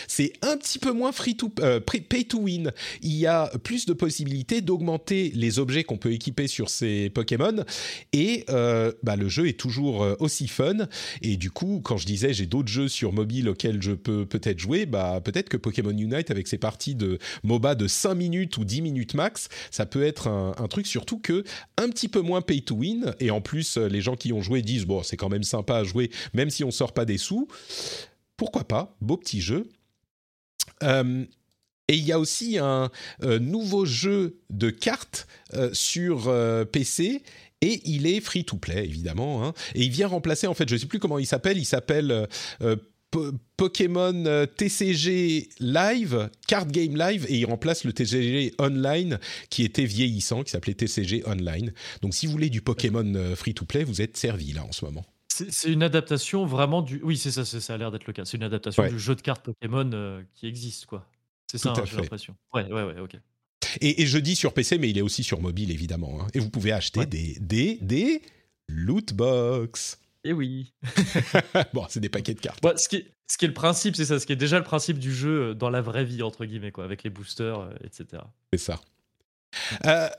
c'est 0.09 0.33
un 0.41 0.57
petit 0.57 0.77
peu 0.77 0.91
moins 0.91 1.13
free 1.13 1.37
to 1.37 1.49
euh, 1.61 1.79
pay 1.79 2.01
pay 2.01 2.25
to 2.25 2.39
win. 2.39 2.73
Il 3.01 3.13
y 3.13 3.25
a 3.25 3.49
plus 3.63 3.85
de 3.85 3.93
possibilités 3.93 4.59
d'augmenter 4.59 5.31
les 5.33 5.59
objets 5.59 5.85
qu'on 5.85 5.97
peut 5.97 6.11
équiper 6.11 6.47
sur 6.47 6.69
ces 6.69 7.09
Pokémon, 7.09 7.63
et 8.11 8.43
euh, 8.49 8.91
bah, 9.01 9.15
le 9.15 9.29
jeu 9.29 9.47
est 9.47 9.57
toujours 9.57 10.03
euh, 10.03 10.15
aussi 10.19 10.49
fun. 10.49 10.87
Et 11.21 11.37
du 11.37 11.51
coup, 11.51 11.79
quand 11.81 11.95
je 11.95 12.05
disais 12.05 12.33
j'ai 12.33 12.47
d'autres 12.47 12.67
jeux 12.67 12.89
sur 12.89 13.13
mobile 13.13 13.47
auxquels 13.47 13.81
je 13.81 13.93
peux 13.93 14.25
peut-être 14.25 14.59
jouer, 14.59 14.85
bah 14.85 15.21
peut-être 15.23 15.47
que 15.47 15.57
Pokémon 15.57 15.97
Unite 15.97 16.29
avec 16.29 16.49
ses 16.49 16.57
parties 16.57 16.95
de 16.95 17.17
MOBA 17.43 17.75
de 17.75 17.87
5 17.87 18.13
minutes 18.13 18.57
ou 18.57 18.65
10 18.65 18.81
minutes 18.81 19.13
max, 19.13 19.47
ça 19.71 19.85
peut 19.85 20.03
être 20.03 20.27
un, 20.27 20.53
un 20.57 20.67
truc 20.67 20.85
surtout 20.85 21.17
que 21.17 21.45
un 21.77 21.87
petit 21.87 22.09
peu 22.09 22.19
moins 22.19 22.41
pay 22.41 22.61
to 22.61 22.75
win. 22.75 23.15
Et 23.21 23.31
en 23.31 23.39
plus, 23.39 23.77
les 23.77 24.01
gens 24.01 24.17
qui 24.17 24.33
ont 24.33 24.41
joué 24.41 24.61
disent 24.61 24.85
bon, 24.85 25.01
c'est 25.01 25.15
quand 25.15 25.29
même 25.29 25.43
sympa 25.43 25.77
à 25.77 25.85
jouer, 25.85 26.11
même 26.33 26.49
si 26.49 26.65
on 26.65 26.71
sort 26.71 26.93
pas 26.93 27.05
des 27.05 27.17
sous. 27.17 27.47
Pourquoi 28.41 28.63
pas 28.67 28.97
Beau 29.01 29.17
petit 29.17 29.39
jeu. 29.39 29.69
Euh, 30.81 31.23
et 31.87 31.95
il 31.95 32.03
y 32.03 32.11
a 32.11 32.17
aussi 32.17 32.57
un 32.57 32.89
euh, 33.21 33.37
nouveau 33.37 33.85
jeu 33.85 34.39
de 34.49 34.71
cartes 34.71 35.27
euh, 35.53 35.69
sur 35.73 36.23
PC. 36.71 37.21
Et 37.61 37.81
il 37.85 38.07
est 38.07 38.19
free 38.19 38.43
to 38.43 38.57
play, 38.57 38.83
évidemment. 38.83 39.45
hein. 39.45 39.53
Et 39.75 39.83
il 39.83 39.91
vient 39.91 40.07
remplacer, 40.07 40.47
en 40.47 40.55
fait, 40.55 40.67
je 40.67 40.73
ne 40.73 40.79
sais 40.79 40.87
plus 40.87 40.97
comment 40.97 41.19
il 41.19 41.27
s'appelle. 41.27 41.59
Il 41.59 41.65
s'appelle 41.65 42.27
Po- 43.11 43.31
Pokémon 43.57 44.47
TCG 44.57 45.49
Live, 45.59 46.31
Card 46.47 46.65
Game 46.65 46.97
Live, 46.97 47.27
et 47.29 47.37
il 47.37 47.45
remplace 47.45 47.83
le 47.83 47.93
TCG 47.93 48.55
Online 48.57 49.19
qui 49.51 49.61
était 49.63 49.85
vieillissant, 49.85 50.41
qui 50.41 50.49
s'appelait 50.49 50.73
TCG 50.73 51.21
Online. 51.27 51.71
Donc 52.01 52.15
si 52.15 52.25
vous 52.25 52.31
voulez 52.31 52.49
du 52.49 52.63
Pokémon 52.63 53.35
free 53.35 53.53
to 53.53 53.65
play, 53.65 53.83
vous 53.83 54.01
êtes 54.01 54.17
servi 54.17 54.53
là 54.53 54.63
en 54.65 54.71
ce 54.71 54.83
moment. 54.83 55.05
C'est 55.33 55.71
une 55.71 55.83
adaptation 55.83 56.45
vraiment 56.45 56.81
du. 56.81 56.99
Oui, 57.03 57.17
c'est 57.17 57.31
ça, 57.31 57.45
c'est- 57.45 57.59
ça 57.61 57.73
a 57.73 57.77
l'air 57.77 57.91
d'être 57.91 58.05
le 58.07 58.13
cas. 58.13 58.25
C'est 58.25 58.37
une 58.37 58.43
adaptation 58.43 58.83
Ouais. 58.83 58.89
du 58.89 58.99
jeu 58.99 59.15
de 59.15 59.21
cartes 59.21 59.43
Pokémon 59.43 59.89
euh, 59.93 60.21
qui 60.33 60.47
existe, 60.47 60.85
quoi. 60.87 61.07
C'est 61.49 61.57
ça, 61.57 61.71
Tout 61.71 61.79
à 61.79 61.83
hein, 61.83 61.85
j'ai 61.85 61.95
fait. 61.95 62.01
l'impression. 62.03 62.35
Ouais, 62.53 62.65
ouais, 62.71 62.83
ouais, 62.83 62.99
ok. 62.99 63.15
Et, 63.79 64.01
et 64.01 64.05
je 64.05 64.17
dis 64.17 64.35
sur 64.35 64.53
PC, 64.53 64.77
mais 64.77 64.89
il 64.89 64.97
est 64.97 65.01
aussi 65.01 65.23
sur 65.23 65.39
mobile, 65.41 65.71
évidemment. 65.71 66.21
hein. 66.21 66.27
Et 66.33 66.39
vous 66.39 66.49
pouvez 66.49 66.71
acheter 66.73 67.01
Ouais. 67.01 67.05
des, 67.05 67.37
des, 67.39 67.77
des 67.81 68.21
loot 68.67 69.13
box. 69.13 69.99
Et 70.23 70.33
oui. 70.33 70.73
bon, 71.73 71.85
c'est 71.89 71.99
des 71.99 72.09
paquets 72.09 72.33
de 72.33 72.39
cartes. 72.41 72.59
Ce, 72.77 72.87
qui 72.89 72.97
est, 72.97 73.07
ce 73.27 73.37
qui 73.37 73.45
est 73.45 73.47
le 73.47 73.53
principe, 73.53 73.95
c'est 73.95 74.05
ça, 74.05 74.19
ce 74.19 74.25
qui 74.25 74.33
est 74.33 74.37
déjà 74.37 74.57
le 74.59 74.63
principe 74.65 74.99
du 74.99 75.13
jeu 75.13 75.49
euh, 75.49 75.53
dans 75.53 75.69
la 75.69 75.81
vraie 75.81 76.05
vie, 76.05 76.21
entre 76.23 76.45
guillemets, 76.45 76.71
quoi, 76.71 76.83
avec 76.83 77.03
les 77.03 77.09
boosters, 77.09 77.59
euh, 77.61 77.69
etc. 77.83 78.21
C'est 78.53 78.59
ça. 78.59 78.79
Euh, 79.85 80.09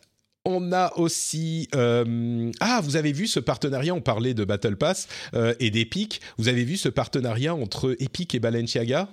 on 0.44 0.72
a 0.72 0.92
aussi... 0.96 1.68
euh, 1.74 2.50
ah, 2.60 2.80
vous 2.82 2.96
avez 2.96 3.12
vu 3.12 3.26
ce 3.26 3.40
partenariat, 3.40 3.94
on 3.94 4.00
parlait 4.00 4.34
de 4.34 4.44
Battle 4.44 4.76
Pass 4.76 5.08
euh, 5.34 5.54
et 5.60 5.70
d'Epic. 5.70 6.20
Vous 6.38 6.48
avez 6.48 6.64
vu 6.64 6.76
ce 6.76 6.88
partenariat 6.88 7.54
entre 7.54 7.96
Epic 8.00 8.34
et 8.34 8.40
Balenciaga? 8.40 9.08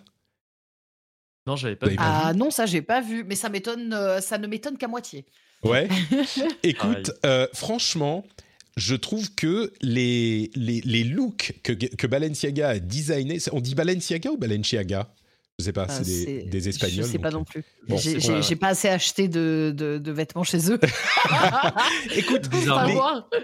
Non, 1.47 1.56
j'avais 1.56 1.76
pas 1.76 1.88
Vous 1.88 1.91
vu. 1.91 1.97
pas 1.97 2.22
Ah 2.27 2.34
non, 2.34 2.51
ça 2.51 2.65
j'ai 2.65 2.81
pas 2.81 3.01
vu, 3.01 3.23
mais 3.23 3.35
ça 3.35 3.49
m'étonne, 3.49 3.93
euh, 3.93 4.22
ça 4.22 4.38
ne 4.38 4.47
m'étonne 4.47 4.77
qu'à 4.77 4.88
moitié. 4.88 5.26
Ouais. 5.64 5.88
Écoute, 6.64 7.11
euh, 7.26 7.47
franchement, 7.53 8.26
je 8.77 8.95
trouve 8.95 9.34
que 9.35 9.73
les, 9.81 10.51
les, 10.56 10.81
les 10.81 11.03
looks 11.03 11.53
que, 11.64 11.73
que 11.73 12.07
Balenciaga 12.07 12.69
a 12.69 12.80
designés... 12.80 13.39
On 13.51 13.60
dit 13.61 13.76
Balenciaga 13.76 14.31
ou 14.31 14.38
Balenciaga? 14.38 15.11
Je 15.60 15.65
sais 15.65 15.73
pas, 15.73 15.86
Ah, 15.90 16.03
c'est 16.03 16.45
des, 16.45 16.69
Espagnols. 16.69 17.06
Je 17.06 17.11
sais 17.11 17.19
pas 17.19 17.30
donc, 17.31 17.40
non 17.40 17.44
plus. 17.44 17.64
Bon, 17.88 17.98
j'ai 17.98 18.18
ouais, 18.18 18.56
pas 18.56 18.69
assez 18.69 18.88
acheté 18.88 19.27
de, 19.27 19.73
de, 19.76 19.98
de 19.98 20.11
vêtements 20.11 20.44
chez 20.44 20.72
eux. 20.72 20.80
Écoute. 22.15 22.44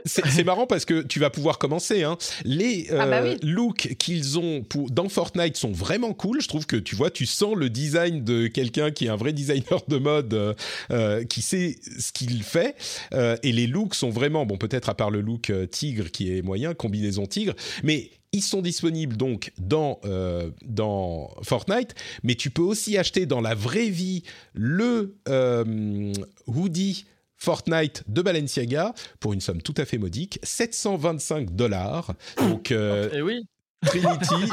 C'est 0.06 0.44
marrant 0.44 0.66
parce 0.66 0.86
que 0.86 1.02
tu 1.02 1.20
vas 1.20 1.30
pouvoir 1.30 1.58
commencer. 1.58 2.04
Hein. 2.04 2.18
Les 2.44 2.88
euh, 2.92 3.00
Ah 3.02 3.08
bah 3.08 3.22
oui. 3.24 3.38
looks 3.42 3.96
qu'ils 4.00 4.40
ont 4.40 4.64
pour, 4.64 4.90
dans 4.92 5.10
Fortnite 5.10 5.58
sont 5.58 5.72
vraiment 5.72 6.14
cool. 6.14 6.42
Je 6.42 6.48
trouve 6.48 6.66
que 6.66 6.78
tu 6.78 6.96
vois, 6.96 7.12
tu 7.12 7.26
sens 7.26 7.56
le 7.56 7.70
design 7.70 8.24
de 8.24 8.48
quelqu'un 8.48 8.92
qui 8.92 9.06
est 9.06 9.10
un 9.10 9.16
vrai 9.16 9.34
designer 9.34 9.82
de 9.88 9.98
mode, 9.98 10.34
euh, 10.34 10.54
euh, 10.92 11.24
qui 11.26 11.42
sait 11.42 11.76
ce 12.00 12.12
qu'il 12.12 12.44
fait. 12.44 12.76
Euh, 13.14 13.36
et 13.44 13.52
les 13.52 13.68
looks 13.68 13.96
sont 13.96 14.10
vraiment, 14.10 14.46
bon, 14.46 14.58
peut-être 14.58 14.90
à 14.90 14.96
part 14.96 15.12
le 15.12 15.22
look 15.22 15.50
euh, 15.50 15.66
tigre 15.66 16.12
qui 16.12 16.36
est 16.38 16.42
moyen, 16.42 16.74
combinaison 16.74 17.26
tigre, 17.26 17.54
mais 17.84 18.10
ils 18.36 18.42
sont 18.42 18.62
disponibles 18.62 19.16
donc 19.16 19.54
dans, 19.58 20.00
euh, 20.04 20.52
dans 20.66 21.34
Fortnite, 21.42 21.96
mais 22.24 22.36
tu 22.36 22.50
peux 22.50 22.62
aussi 22.62 22.98
acheter 22.98 23.26
dans 23.26 23.40
la 23.40 23.56
vraie 23.56 23.90
vie 23.90 24.24
le 24.54 25.16
euh, 25.30 26.14
hoodie 26.46 27.06
Fortnite 27.38 28.04
de 28.08 28.22
Balenciaga 28.22 28.94
pour 29.20 29.32
une 29.34 29.40
somme 29.40 29.62
tout 29.62 29.74
à 29.78 29.86
fait 29.86 29.98
modique, 29.98 30.40
725 30.44 31.56
dollars. 31.56 32.14
Donc 32.38 32.72
euh, 32.72 33.10
Et 33.14 33.22
oui. 33.22 33.46
Trinity, 33.86 34.52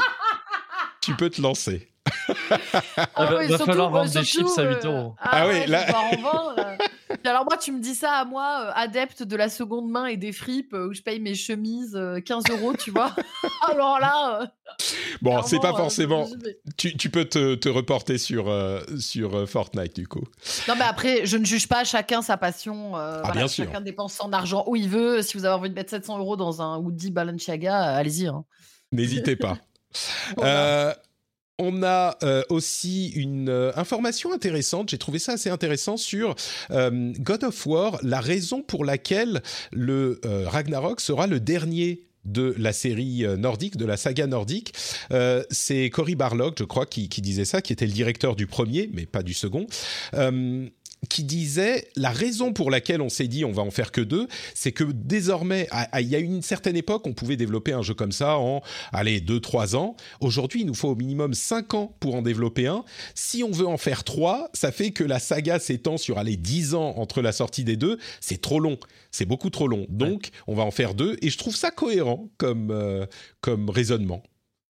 tu 1.01 1.17
peux 1.17 1.31
te 1.31 1.43
lancer. 1.43 1.92
Ah, 3.15 3.25
va, 3.27 3.39
oui, 3.39 3.47
va 3.47 3.49
surtout- 3.57 3.65
falloir 3.65 3.93
ouais, 3.93 4.01
vendre 4.01 4.11
des 4.13 4.25
chips 4.25 4.59
à 4.59 4.63
8 4.63 4.85
euh, 4.85 4.89
euros. 4.89 5.15
Ah, 5.21 5.29
Ah 5.33 5.47
oui, 5.49 5.55
ouais, 5.55 5.67
là- 5.67 5.81
je 5.83 5.87
vais 5.87 5.93
pas 5.93 5.99
en 5.99 6.21
vendre, 6.23 6.55
euh. 6.59 6.77
Alors 7.25 7.45
moi, 7.45 7.57
tu 7.57 7.73
me 7.73 7.81
dis 7.81 7.95
ça 7.95 8.13
à 8.15 8.25
moi, 8.25 8.65
euh, 8.67 8.73
adepte 8.75 9.23
de 9.23 9.37
la 9.37 9.49
seconde 9.49 9.89
main 9.91 10.07
et 10.07 10.17
des 10.17 10.33
fripes, 10.33 10.73
euh, 10.75 10.89
où 10.89 10.93
je 10.95 11.03
paye 11.03 11.21
mes 11.21 11.35
chemises 11.35 11.95
euh, 11.95 12.21
15 12.21 12.45
euros, 12.51 12.73
tu 12.75 12.91
vois. 12.91 13.15
alors 13.71 14.01
là, 14.01 14.41
euh, 14.43 14.47
Bon, 15.21 15.43
c'est 15.43 15.61
pas 15.61 15.73
euh, 15.73 15.77
forcément. 15.77 16.27
Tu, 16.77 16.97
tu 16.97 17.11
peux 17.11 17.25
te, 17.27 17.55
te 17.55 17.69
reporter 17.69 18.19
sur, 18.19 18.49
euh, 18.49 18.81
sur 18.99 19.37
euh, 19.37 19.47
Fortnite 19.47 19.95
du 19.95 20.09
coup. 20.09 20.25
Non, 20.69 20.75
mais 20.77 20.85
après, 20.85 21.27
je 21.27 21.37
ne 21.37 21.45
juge 21.45 21.69
pas 21.69 21.85
chacun 21.85 22.23
sa 22.23 22.37
passion. 22.37 22.97
euh, 22.97 23.19
voilà, 23.21 23.29
Ah, 23.29 23.33
bien 23.33 23.49
sûr. 23.49 23.67
Chacun 23.67 23.81
dépense 23.83 24.15
son 24.15 24.33
argent 24.33 24.65
où 24.67 24.75
il 24.77 24.89
veut. 24.89 25.23
Si 25.23 25.37
vous 25.37 25.45
avez 25.45 25.55
envie 25.55 25.69
de 25.71 25.75
mettre 25.75 25.91
700 25.91 26.19
euros 26.19 26.37
dans 26.37 26.63
un 26.63 26.79
Woody 26.79 27.11
Balenciaga, 27.11 27.93
euh, 27.95 27.99
allez-y. 27.99 28.27
hein. 28.27 28.45
N'hésitez 28.91 29.37
pas. 29.37 29.59
Voilà. 30.39 30.51
Euh, 30.51 30.95
on 31.63 31.85
a 31.85 32.17
euh, 32.25 32.43
aussi 32.49 33.11
une 33.11 33.49
euh, 33.49 33.71
information 33.77 34.33
intéressante, 34.33 34.91
j'ai 34.91 34.99
trouvé 34.99 35.21
ça 35.21 35.33
assez 35.33 35.49
intéressant 35.49 35.97
sur 35.97 36.35
euh, 36.73 37.13
God 37.21 37.45
of 37.45 37.67
War, 37.67 38.01
la 38.03 38.21
raison 38.21 38.63
pour 38.63 38.85
laquelle 38.85 39.43
le 39.71 40.21
Ragnarok 40.25 41.01
sera 41.01 41.27
le 41.27 41.39
dernier 41.39 42.03
de 42.25 42.55
la 42.59 42.73
série 42.73 43.25
euh, 43.25 43.37
nordique, 43.37 43.77
de 43.77 43.85
la 43.85 43.97
saga 43.97 44.27
nordique. 44.27 44.75
Euh, 45.13 45.43
C'est 45.51 45.91
Cory 45.91 46.15
Barlog, 46.15 46.55
je 46.59 46.65
crois, 46.65 46.87
qui, 46.87 47.09
qui 47.09 47.21
disait 47.21 47.45
ça, 47.45 47.63
qui 47.63 47.73
était 47.73 47.87
le 47.87 47.93
directeur 47.93 48.37
du 48.37 48.47
premier, 48.47 48.91
mais 48.93 49.07
pas 49.07 49.23
du 49.23 49.35
second. 49.35 49.67
Euh, 50.15 50.69
qui 51.09 51.25
disait 51.25 51.89
la 51.97 52.11
raison 52.11 52.53
pour 52.53 52.71
laquelle 52.71 53.01
on 53.01 53.09
s'est 53.09 53.27
dit 53.27 53.45
on 53.45 53.53
va 53.53 53.63
en 53.63 53.71
faire 53.71 53.91
que 53.91 54.01
deux, 54.01 54.29
c'est 54.55 54.73
que 54.73 54.85
désormais, 54.85 55.69
il 55.99 56.09
y 56.09 56.15
a 56.15 56.19
une 56.19 56.43
certaine 56.43 56.77
époque, 56.77 57.07
on 57.07 57.13
pouvait 57.13 57.37
développer 57.37 57.73
un 57.73 57.83
jeu 57.83 57.95
comme 57.95 58.13
ça 58.13 58.39
en, 58.39 58.63
allez, 58.93 59.21
deux, 59.21 59.41
trois 59.41 59.75
ans. 59.75 59.97
Aujourd'hui, 60.21 60.61
il 60.61 60.67
nous 60.67 60.75
faut 60.75 60.91
au 60.91 60.95
minimum 60.95 61.35
cinq 61.35 61.75
ans 61.75 61.95
pour 62.01 62.15
en 62.15 62.23
développer 62.23 62.67
un. 62.67 62.85
Si 63.15 63.43
on 63.43 63.51
veut 63.51 63.67
en 63.67 63.79
faire 63.79 64.05
trois, 64.05 64.51
ça 64.55 64.71
fait 64.71 64.93
que 64.93 65.05
la 65.05 65.19
saga 65.19 65.59
s'étend 65.59 65.97
sur, 65.97 66.19
allez, 66.19 66.37
dix 66.37 66.75
ans 66.75 66.95
entre 66.97 67.21
la 67.21 67.33
sortie 67.33 67.65
des 67.65 67.77
deux. 67.77 67.99
C'est 68.21 68.41
trop 68.41 68.61
long. 68.61 68.79
C'est 69.11 69.27
beaucoup 69.27 69.51
trop 69.51 69.69
long. 69.69 69.87
Donc, 69.91 70.31
on 70.47 70.55
va 70.55 70.63
en 70.63 70.71
faire 70.71 70.95
deux. 70.95 71.17
Et 71.21 71.29
je 71.29 71.37
trouve 71.37 71.55
ça 71.55 71.71
cohérent 71.71 72.12
comme, 72.39 72.71
euh, 72.71 73.07
comme 73.41 73.71
raisonnement. 73.71 74.23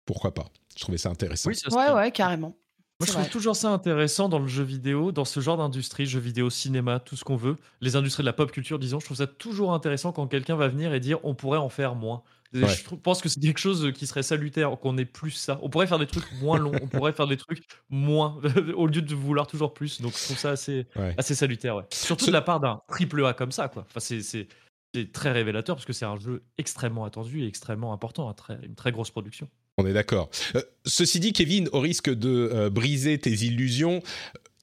Pourquoi 0.06 0.34
pas? 0.34 0.46
Je 0.76 0.82
trouvais 0.82 0.98
ça 0.98 1.10
intéressant. 1.10 1.50
Oui, 1.50 1.56
ça 1.56 1.96
Ouais, 1.96 2.12
carrément. 2.12 2.56
Moi, 3.00 3.08
je 3.08 3.12
trouve 3.14 3.24
vrai. 3.24 3.32
toujours 3.32 3.56
ça 3.56 3.70
intéressant 3.72 4.30
dans 4.30 4.38
le 4.38 4.48
jeu 4.48 4.64
vidéo, 4.64 5.12
dans 5.12 5.26
ce 5.26 5.40
genre 5.40 5.58
d'industrie, 5.58 6.06
jeux 6.06 6.20
vidéo, 6.20 6.52
cinéma, 6.52 7.00
tout 7.00 7.16
ce 7.16 7.24
qu'on 7.24 7.36
veut, 7.36 7.56
les 7.82 7.96
industries 7.96 8.22
de 8.22 8.28
la 8.28 8.34
pop 8.34 8.52
culture, 8.52 8.78
disons. 8.78 9.00
Je 9.00 9.06
trouve 9.06 9.18
ça 9.18 9.26
toujours 9.28 9.74
intéressant 9.74 10.12
quand 10.12 10.28
quelqu'un 10.28 10.56
va 10.56 10.68
venir 10.68 10.94
et 10.94 11.00
dire 11.00 11.18
on 11.24 11.34
pourrait 11.34 11.58
en 11.58 11.70
faire 11.70 11.96
moins. 11.96 12.22
Ouais. 12.54 12.68
Je 12.68 12.96
pense 12.96 13.22
que 13.22 13.30
c'est 13.30 13.40
quelque 13.40 13.58
chose 13.60 13.92
qui 13.96 14.06
serait 14.06 14.22
salutaire, 14.24 14.78
qu'on 14.80 14.98
ait 15.00 15.06
plus 15.06 15.32
ça. 15.32 15.58
On 15.64 15.70
pourrait 15.70 15.88
faire 15.88 15.98
des 16.00 16.06
trucs 16.06 16.32
moins 16.42 16.60
longs, 16.60 16.74
on 16.82 16.88
pourrait 16.88 17.14
faire 17.14 17.26
des 17.28 17.38
trucs 17.38 17.64
moins, 17.90 18.40
au 18.76 18.86
lieu 18.88 19.02
de 19.02 19.16
vouloir 19.16 19.48
toujours 19.48 19.74
plus. 19.74 20.00
Donc 20.02 20.14
je 20.16 20.24
trouve 20.26 20.38
ça 20.38 20.52
assez, 20.52 20.86
Ouais. 20.96 21.16
assez 21.18 21.34
salutaire. 21.34 21.78
Ouais. 21.78 21.84
Surtout 21.92 22.26
Ce- 22.26 22.30
de 22.30 22.34
la 22.36 22.42
part 22.42 22.60
d'un 22.60 22.82
triple 22.88 23.26
A 23.26 23.34
comme 23.34 23.52
ça. 23.54 23.68
Quoi. 23.70 23.86
Enfin, 23.90 24.00
c'est, 24.00 24.48
c'est, 24.94 25.12
très 25.12 25.32
révélateur 25.32 25.76
parce 25.76 25.86
que 25.86 25.94
c'est 25.94 26.06
un 26.06 26.20
jeu 26.20 26.44
extrêmement 26.58 27.06
attendu 27.06 27.44
et 27.44 27.48
extrêmement 27.48 27.94
important, 27.94 28.30
un 28.30 28.34
très- 28.34 28.60
une 28.64 28.76
très 28.76 28.92
grosse 28.92 29.10
production. 29.12 29.48
On 29.78 29.86
est 29.86 29.94
d'accord. 29.94 30.30
Euh, 30.56 30.62
ceci 30.86 31.20
dit, 31.20 31.34
Kevin, 31.34 31.70
au 31.72 31.80
risque 31.80 32.10
de 32.10 32.50
euh, 32.54 32.70
briser 32.70 33.18
tes 33.18 33.32
illusions, 33.32 34.02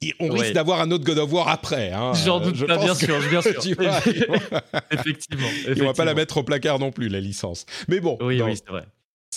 il- 0.01 0.13
on 0.19 0.29
Ouais. 0.29 0.41
risque 0.41 0.53
d'avoir 0.53 0.81
un 0.81 0.91
autre 0.91 1.03
God 1.03 1.17
of 1.17 1.33
War 1.33 1.47
après. 1.47 1.91
hein. 1.91 2.13
J'en 2.25 2.39
doute 2.39 2.55
je 2.55 2.65
pas, 2.65 2.77
bien 2.77 2.93
sûr, 2.95 3.19
bien 3.29 3.41
sûr. 3.41 3.59
tu 3.61 3.73
vois, 3.73 3.99
effectivement. 4.91 5.47
ils 5.67 5.81
vont 5.83 5.93
pas 5.93 6.05
la 6.05 6.13
mettre 6.13 6.37
au 6.37 6.43
placard 6.43 6.79
non 6.79 6.91
plus, 6.91 7.09
la 7.09 7.19
licence. 7.19 7.65
Mais 7.87 7.99
bon, 7.99 8.17
Oui, 8.21 8.37
dans- 8.37 8.45
oui, 8.45 8.55
c'est 8.55 8.69
vrai. 8.69 8.85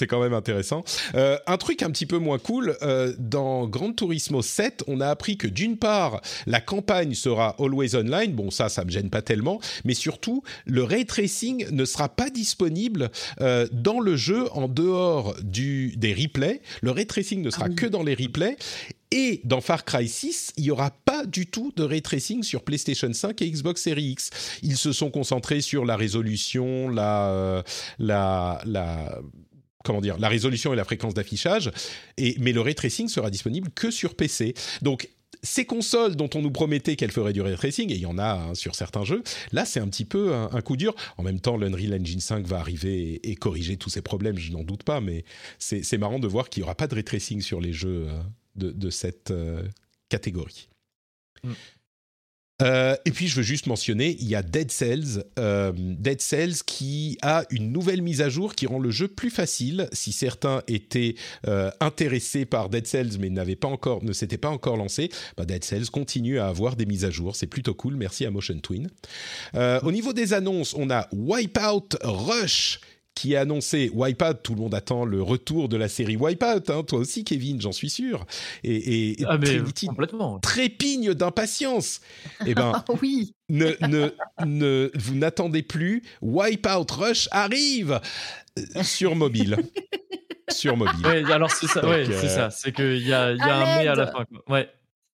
C'est 0.03 0.09
quand 0.09 0.21
même 0.21 0.35
intéressant. 0.35 0.83
Euh, 1.15 1.39
un 1.47 1.57
truc 1.59 1.81
un 1.83 1.91
petit 1.93 2.07
peu 2.07 2.19
moins 2.19 2.41
cool, 2.41 2.77
euh, 2.83 3.15
dans 3.21 3.69
Gran 3.69 3.93
Turismo 3.93 4.43
7, 4.43 4.83
on 4.89 5.01
a 5.01 5.07
appris 5.07 5.37
que 5.37 5.47
d'une 5.47 5.77
part, 5.77 6.21
la 6.47 6.61
campagne 6.61 7.15
sera 7.15 7.55
always 7.61 7.95
online, 7.95 8.33
bon 8.33 8.51
ça, 8.51 8.69
ça 8.69 8.85
me 8.85 8.91
gêne 8.91 9.11
pas 9.11 9.23
tellement, 9.23 9.61
mais 9.85 9.95
surtout, 9.95 10.43
le 10.67 10.83
ray 10.83 11.07
tracing 11.07 11.69
ne 11.71 11.85
sera 11.85 12.09
pas 12.09 12.31
disponible 12.31 13.13
euh, 13.41 13.69
dans 13.71 14.01
le 14.01 14.17
jeu 14.17 14.49
en 14.55 14.67
dehors 14.67 15.37
du, 15.45 15.95
des 15.97 16.13
replays. 16.13 16.63
Le 16.81 16.91
ray 16.91 17.07
tracing 17.07 17.41
ne 17.41 17.51
sera 17.51 17.67
Ah 17.67 17.69
oui. 17.69 17.77
que 17.77 17.87
dans 17.87 18.03
les 18.03 18.15
replays. 18.15 18.57
Et 19.15 19.43
dans 19.45 19.61
Far 19.61 19.85
Cry 19.85 20.09
6, 20.09 20.55
il 20.57 20.65
n'y 20.65 20.71
aura 20.71 20.91
pas 20.91 21.27
du 21.27 21.47
tout 21.47 21.71
de 21.77 21.83
ray 21.83 22.01
tracing 22.01 22.43
sur 22.43 22.63
PlayStation 22.65 23.13
5 23.13 23.43
et 23.43 23.51
Xbox 23.51 23.83
Series 23.83 24.13
X. 24.13 24.31
Ils 24.63 24.79
se 24.79 24.91
sont 24.93 25.11
concentrés 25.11 25.61
sur 25.61 25.85
la 25.85 25.97
résolution, 25.97 26.89
la, 26.89 27.63
la, 27.99 28.63
la, 28.65 29.19
comment 29.85 30.01
dire, 30.01 30.19
la 30.19 30.29
résolution 30.29 30.73
et 30.73 30.77
la 30.77 30.85
fréquence 30.85 31.15
d'affichage. 31.15 31.71
Et, 32.17 32.37
mais 32.39 32.53
le 32.53 32.61
ray 32.61 32.75
tracing 32.75 33.09
sera 33.09 33.31
disponible 33.31 33.71
que 33.75 33.91
sur 33.91 34.15
PC. 34.15 34.55
Donc, 34.83 35.09
ces 35.43 35.65
consoles 35.65 36.15
dont 36.15 36.31
on 36.35 36.43
nous 36.43 36.51
promettait 36.51 36.95
qu'elles 36.97 37.11
feraient 37.11 37.33
du 37.33 37.41
ray 37.41 37.57
tracing, 37.57 37.91
et 37.91 37.95
il 37.95 38.01
y 38.01 38.07
en 38.07 38.19
a 38.19 38.35
hein, 38.35 38.55
sur 38.55 38.75
certains 38.75 39.05
jeux, 39.05 39.23
là 39.51 39.65
c'est 39.65 39.81
un 39.81 39.89
petit 39.89 40.05
peu 40.05 40.35
un, 40.35 40.61
coup 40.61 40.77
dur. 40.77 40.95
En 41.17 41.23
même 41.23 41.41
temps, 41.41 41.57
l'Unreal 41.57 42.01
Engine 42.01 42.21
5 42.21 42.47
va 42.47 42.59
arriver 42.59 43.21
et, 43.29 43.35
corriger 43.35 43.77
tous 43.77 43.91
ces 43.91 44.03
problèmes, 44.03 44.39
je 44.39 44.53
n'en 44.53 44.63
doute 44.63 44.85
pas, 44.85 45.01
mais 45.01 45.25
c'est 45.59 45.99
marrant 45.99 46.21
de 46.21 46.29
voir 46.29 46.49
qu'il 46.49 46.61
n'y 46.61 46.65
aura 46.65 46.77
pas 46.77 46.87
de 46.87 46.95
ray 46.95 47.05
tracing 47.05 47.41
sur 47.41 47.61
les 47.61 47.73
jeux 47.73 48.07
euh, 48.09 48.23
de, 48.55 48.71
de 48.71 48.91
cette 48.91 49.31
euh, 49.31 49.63
catégorie. 50.09 50.69
Mm. 51.43 51.53
Euh, 52.63 52.97
et 53.05 53.11
puis 53.11 53.29
je 53.29 53.37
veux 53.37 53.43
juste 53.43 53.67
mentionner, 53.67 54.17
il 54.21 54.29
y 54.29 54.35
a 54.35 54.43
Dead 54.43 54.71
Cells, 54.71 55.25
euh, 55.39 55.73
Dead 55.77 56.21
Cells 56.21 56.63
qui 56.65 57.19
a 57.23 57.45
une 57.51 57.73
nouvelle 57.73 58.03
mise 58.03 58.23
à 58.23 58.29
jour 58.29 58.55
qui 58.55 58.67
rend 58.67 58.79
le 58.79 58.91
jeu 58.91 59.09
plus 59.09 59.31
facile. 59.31 59.89
Si 59.93 60.13
certains 60.13 60.63
étaient 60.69 61.15
euh, 61.47 61.71
intéressés 61.81 62.45
par 62.45 62.69
Dead 62.69 62.87
Cells 62.87 63.19
mais 63.19 63.31
n'avaient 63.31 63.57
pas 63.57 63.69
encore, 63.69 64.05
ne 64.05 64.13
s'étaient 64.13 64.39
pas 64.39 64.51
encore 64.51 64.77
lancés, 64.77 65.11
bah 65.37 65.45
Dead 65.45 65.65
Cells 65.65 65.87
continue 65.91 66.39
à 66.39 66.47
avoir 66.47 66.77
des 66.77 66.87
mises 66.87 67.05
à 67.05 67.11
jour. 67.11 67.37
C'est 67.37 67.47
plutôt 67.47 67.75
cool. 67.75 67.97
Merci 67.97 68.27
à 68.27 68.31
Motion 68.31 68.59
Twin. 68.59 68.89
Au 69.55 69.93
niveau 69.93 70.13
des 70.13 70.33
annonces, 70.33 70.75
on 70.75 70.91
a 70.91 71.09
Wipeout 71.13 71.97
Rush 72.03 72.81
qui 73.15 73.35
est 73.35 73.37
annoncé 73.37 73.91
Wipeout, 73.95 74.35
tout 74.43 74.55
le 74.55 74.61
monde 74.61 74.75
attend 74.75 75.05
le 75.05 75.23
retour 75.23 75.69
de 75.69 75.77
la 75.77 75.89
série 75.89 76.17
Wipeout, 76.17 76.71
hein, 76.71 76.83
toi 76.83 76.99
aussi 76.99 77.25
Kevin, 77.25 77.61
j'en 77.61 77.73
suis 77.73 77.91
sûr. 77.91 78.25
Et, 78.65 79.13
et, 79.21 79.25
Ah, 79.29 79.37
mais 79.39 79.47
Trinity 79.47 79.87
complètement. 79.87 80.39
trépigne 80.41 81.15
d'impatience. 81.15 82.01
Eh 82.47 82.55
ben, 82.55 82.73
oui. 83.03 83.35
ne, 83.51 83.67
ne, 83.87 84.09
ne, 84.47 84.91
vous 84.95 85.15
n'attendez 85.15 85.63
plus. 85.63 86.03
Wipeout 86.23 86.87
Rush 86.91 87.29
arrive 87.31 88.01
euh, 88.59 88.83
sur 88.83 89.15
mobile. 89.15 89.57
sur 90.51 90.77
mobile. 90.77 91.07
Ouais, 91.07 91.33
alors 91.33 91.51
c'est 91.51 91.67
ça, 91.69 91.87
ouais, 91.87 92.09
euh, 92.09 92.19
c'est 92.21 92.29
ça. 92.29 92.51
C'est 92.51 92.73
qu'il 92.73 93.07
y 93.07 93.13
a, 93.13 93.33
il 93.33 93.39
y 93.39 93.43
a 93.43 93.45
À 93.57 93.79
un 93.79 93.83
mais 93.83 93.89
à 93.89 93.95
la 93.95 94.07
fin. 94.07 94.25
quoi. 94.25 94.43
Ouais. 94.49 94.69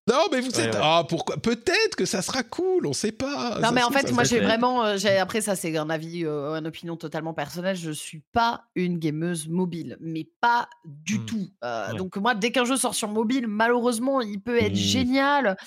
Non, 0.09 0.25
mais 0.31 0.41
vous 0.41 0.59
êtes. 0.59 0.73
ouais. 0.73 0.81
Ah, 0.81 1.03
pourquoi? 1.07 1.37
Peut-être 1.37 1.95
que 1.95 2.05
ça 2.05 2.21
sera 2.21 2.41
cool, 2.43 2.87
on 2.87 2.93
sait 2.93 3.11
pas. 3.11 3.55
Non, 3.59 3.67
Ça 3.67 3.71
mais 3.71 3.83
en 3.83 3.91
fait, 3.91 4.11
moi, 4.11 4.23
j'ai 4.23 4.39
vraiment. 4.39 4.83
euh, 4.83 4.97
j'ai- 4.97 5.17
après, 5.17 5.41
ça, 5.41 5.55
c'est 5.55 5.75
un 5.77 5.89
avis, 5.89 6.25
euh, 6.25 6.55
une 6.55 6.65
opinion 6.67 6.95
totalement 6.97 7.33
personnelle. 7.33 7.75
Je 7.75 7.91
suis 7.91 8.23
pas 8.31 8.63
une 8.75 8.97
gameuse 8.97 9.47
mobile, 9.47 9.97
mais 10.01 10.27
pas 10.41 10.67
du 10.85 11.19
Hmm. 11.19 11.25
tout. 11.25 11.47
Euh, 11.63 11.91
Ouais. 11.91 11.97
Donc, 11.97 12.17
moi, 12.17 12.33
dès 12.35 12.51
qu'un 12.51 12.65
jeu 12.65 12.75
sort 12.77 12.95
sur 12.95 13.07
mobile, 13.09 13.45
malheureusement, 13.47 14.19
il 14.21 14.41
peut 14.41 14.57
être 14.57 14.71
Hmm. 14.73 14.75
génial. 14.75 15.57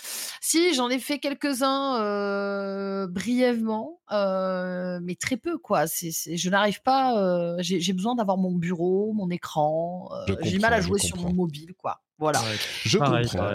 Si, 0.41 0.75
j'en 0.75 0.89
ai 0.91 0.99
fait 0.99 1.19
quelques-uns 1.19 2.01
euh, 2.01 3.07
brièvement, 3.07 4.01
euh, 4.11 4.99
mais 5.03 5.15
très 5.15 5.37
peu, 5.37 5.59
quoi. 5.59 5.87
C'est, 5.87 6.11
c'est- 6.11 6.37
je 6.37 6.51
n'arrive 6.51 6.83
pas. 6.83 7.17
euh, 7.19 7.57
j'ai, 7.61 7.81
j'ai 7.81 7.93
besoin 7.93 8.15
d'avoir 8.15 8.37
mon 8.39 8.53
bureau, 8.53 9.13
mon 9.13 9.31
écran. 9.31 10.09
euh, 10.29 10.35
j'ai 10.43 10.59
mal 10.59 10.73
à 10.75 10.81
jouer 10.81 10.99
sur 10.99 11.17
mon 11.19 11.33
mobile, 11.33 11.75
quoi. 11.77 12.01
Voilà. 12.19 12.41
Ouais. 12.41 12.57
Je 12.85 12.99
Pareil, 12.99 13.27
comprends. 13.29 13.51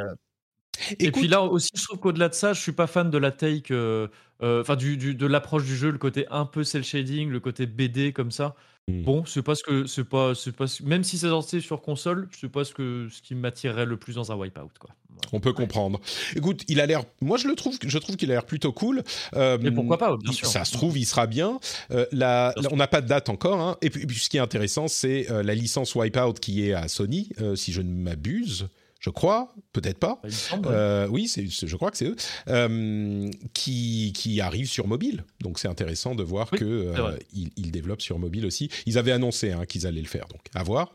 Et 1.00 1.12
puis 1.12 1.28
là 1.28 1.42
aussi, 1.44 1.70
je 1.74 1.84
trouve 1.84 2.00
qu'au-delà 2.00 2.30
de 2.30 2.34
ça, 2.34 2.54
je 2.54 2.62
suis 2.62 2.72
pas 2.72 2.88
fan 2.88 3.10
de 3.10 3.18
la 3.18 3.32
take, 3.32 3.74
euh, 3.74 4.08
euh, 4.44 4.62
enfin 4.62 4.76
du, 4.76 4.98
du- 4.98 5.16
de 5.16 5.26
l'approche 5.26 5.64
du 5.66 5.76
jeu, 5.76 5.90
le 5.92 5.98
côté 5.98 6.26
un 6.30 6.46
peu 6.46 6.64
cel 6.64 6.84
shading, 6.84 7.30
le 7.30 7.40
côté 7.40 7.66
BD 7.66 8.14
comme 8.14 8.32
ça. 8.32 8.56
Hmm. 8.90 9.02
Bon, 9.04 9.26
c'est 9.26 9.42
pas 9.42 9.54
ce 9.56 9.64
que 9.64 9.86
c'est 9.86 10.06
pas, 10.06 10.34
c'est 10.34 10.56
pas 10.56 10.66
ce- 10.68 10.82
même 10.84 11.04
si 11.04 11.18
c'est 11.18 11.28
sorti 11.28 11.62
sur 11.62 11.82
console, 11.82 12.30
c'est 12.40 12.48
pas 12.50 12.64
ce 12.64 12.74
que 12.74 13.08
ce 13.12 13.22
qui 13.22 13.36
m'attirerait 13.36 13.86
le 13.86 13.98
plus 13.98 14.16
dans 14.16 14.32
un 14.32 14.36
wipeout 14.36 14.70
quoi. 14.80 14.92
Voilà. 15.10 15.30
on 15.34 15.40
peut 15.42 15.52
comprendre. 15.52 16.00
Écoute, 16.36 16.64
il 16.68 16.80
a 16.80 16.86
l'air. 16.86 17.02
Moi, 17.22 17.38
je 17.38 17.48
le 17.48 17.56
trouve. 17.56 17.76
Je 17.86 17.98
trouve 17.98 18.16
qu'il 18.16 18.30
a 18.32 18.36
l'air 18.36 18.46
plutôt 18.46 18.72
cool. 18.72 19.04
Euh, 19.36 19.58
Et 19.58 19.72
pourquoi 19.72 19.98
pas, 19.98 20.16
bien 20.16 20.32
sûr. 20.32 20.48
Ça 20.48 20.64
se 20.64 20.72
trouve, 20.74 20.96
il 20.98 21.06
sera 21.06 21.26
bien. 21.28 21.60
Euh, 21.92 22.06
la- 22.12 22.54
Bien 22.54 22.62
la- 22.62 22.62
sûr. 22.62 22.74
on 22.74 22.78
n'a 22.78 22.88
pas 22.88 23.02
de 23.02 23.08
date 23.08 23.28
encore. 23.30 23.60
hein. 23.60 23.78
Et 23.82 23.90
puis, 23.90 24.06
puis, 24.06 24.20
ce 24.20 24.30
qui 24.30 24.38
est 24.38 24.42
intéressant, 24.42 24.88
c'est 24.88 25.30
euh, 25.32 25.42
la 25.44 25.56
licence 25.56 25.96
Wipeout 25.96 26.34
qui 26.40 26.68
est 26.70 26.74
à 26.74 26.88
Sony, 26.88 27.30
euh, 27.42 27.56
si 27.56 27.74
je 27.74 27.82
ne 27.82 27.92
m'abuse. 27.92 28.68
Je 29.00 29.10
crois, 29.10 29.54
peut-être 29.74 30.00
pas. 30.00 30.20
Ouais. 30.24 30.30
Euh, 30.68 31.08
oui, 31.08 31.28
c'est, 31.28 31.48
c'est- 31.52 31.68
je 31.68 31.76
crois 31.76 31.92
que 31.92 31.98
c'est 31.98 32.06
eux 32.08 32.16
euh, 32.50 33.30
qui 33.54 34.12
qui 34.16 34.42
arrivent 34.42 34.70
sur 34.70 34.88
mobile. 34.88 35.24
Donc 35.42 35.60
c'est 35.60 35.68
intéressant 35.68 36.16
de 36.16 36.24
voir 36.24 36.50
Oui, 36.52 36.60
que 36.60 36.66
euh, 36.66 37.18
ils, 37.34 37.52
ils 37.58 37.72
développent 37.72 38.02
sur 38.02 38.18
mobile 38.20 38.46
aussi. 38.46 38.70
Ils 38.86 38.98
avaient 38.98 39.12
annoncé 39.12 39.52
hein, 39.52 39.66
qu'ils 39.66 39.86
allaient 39.88 40.02
le 40.02 40.08
faire, 40.08 40.28
donc 40.28 40.42
à 40.56 40.64
voir. 40.64 40.94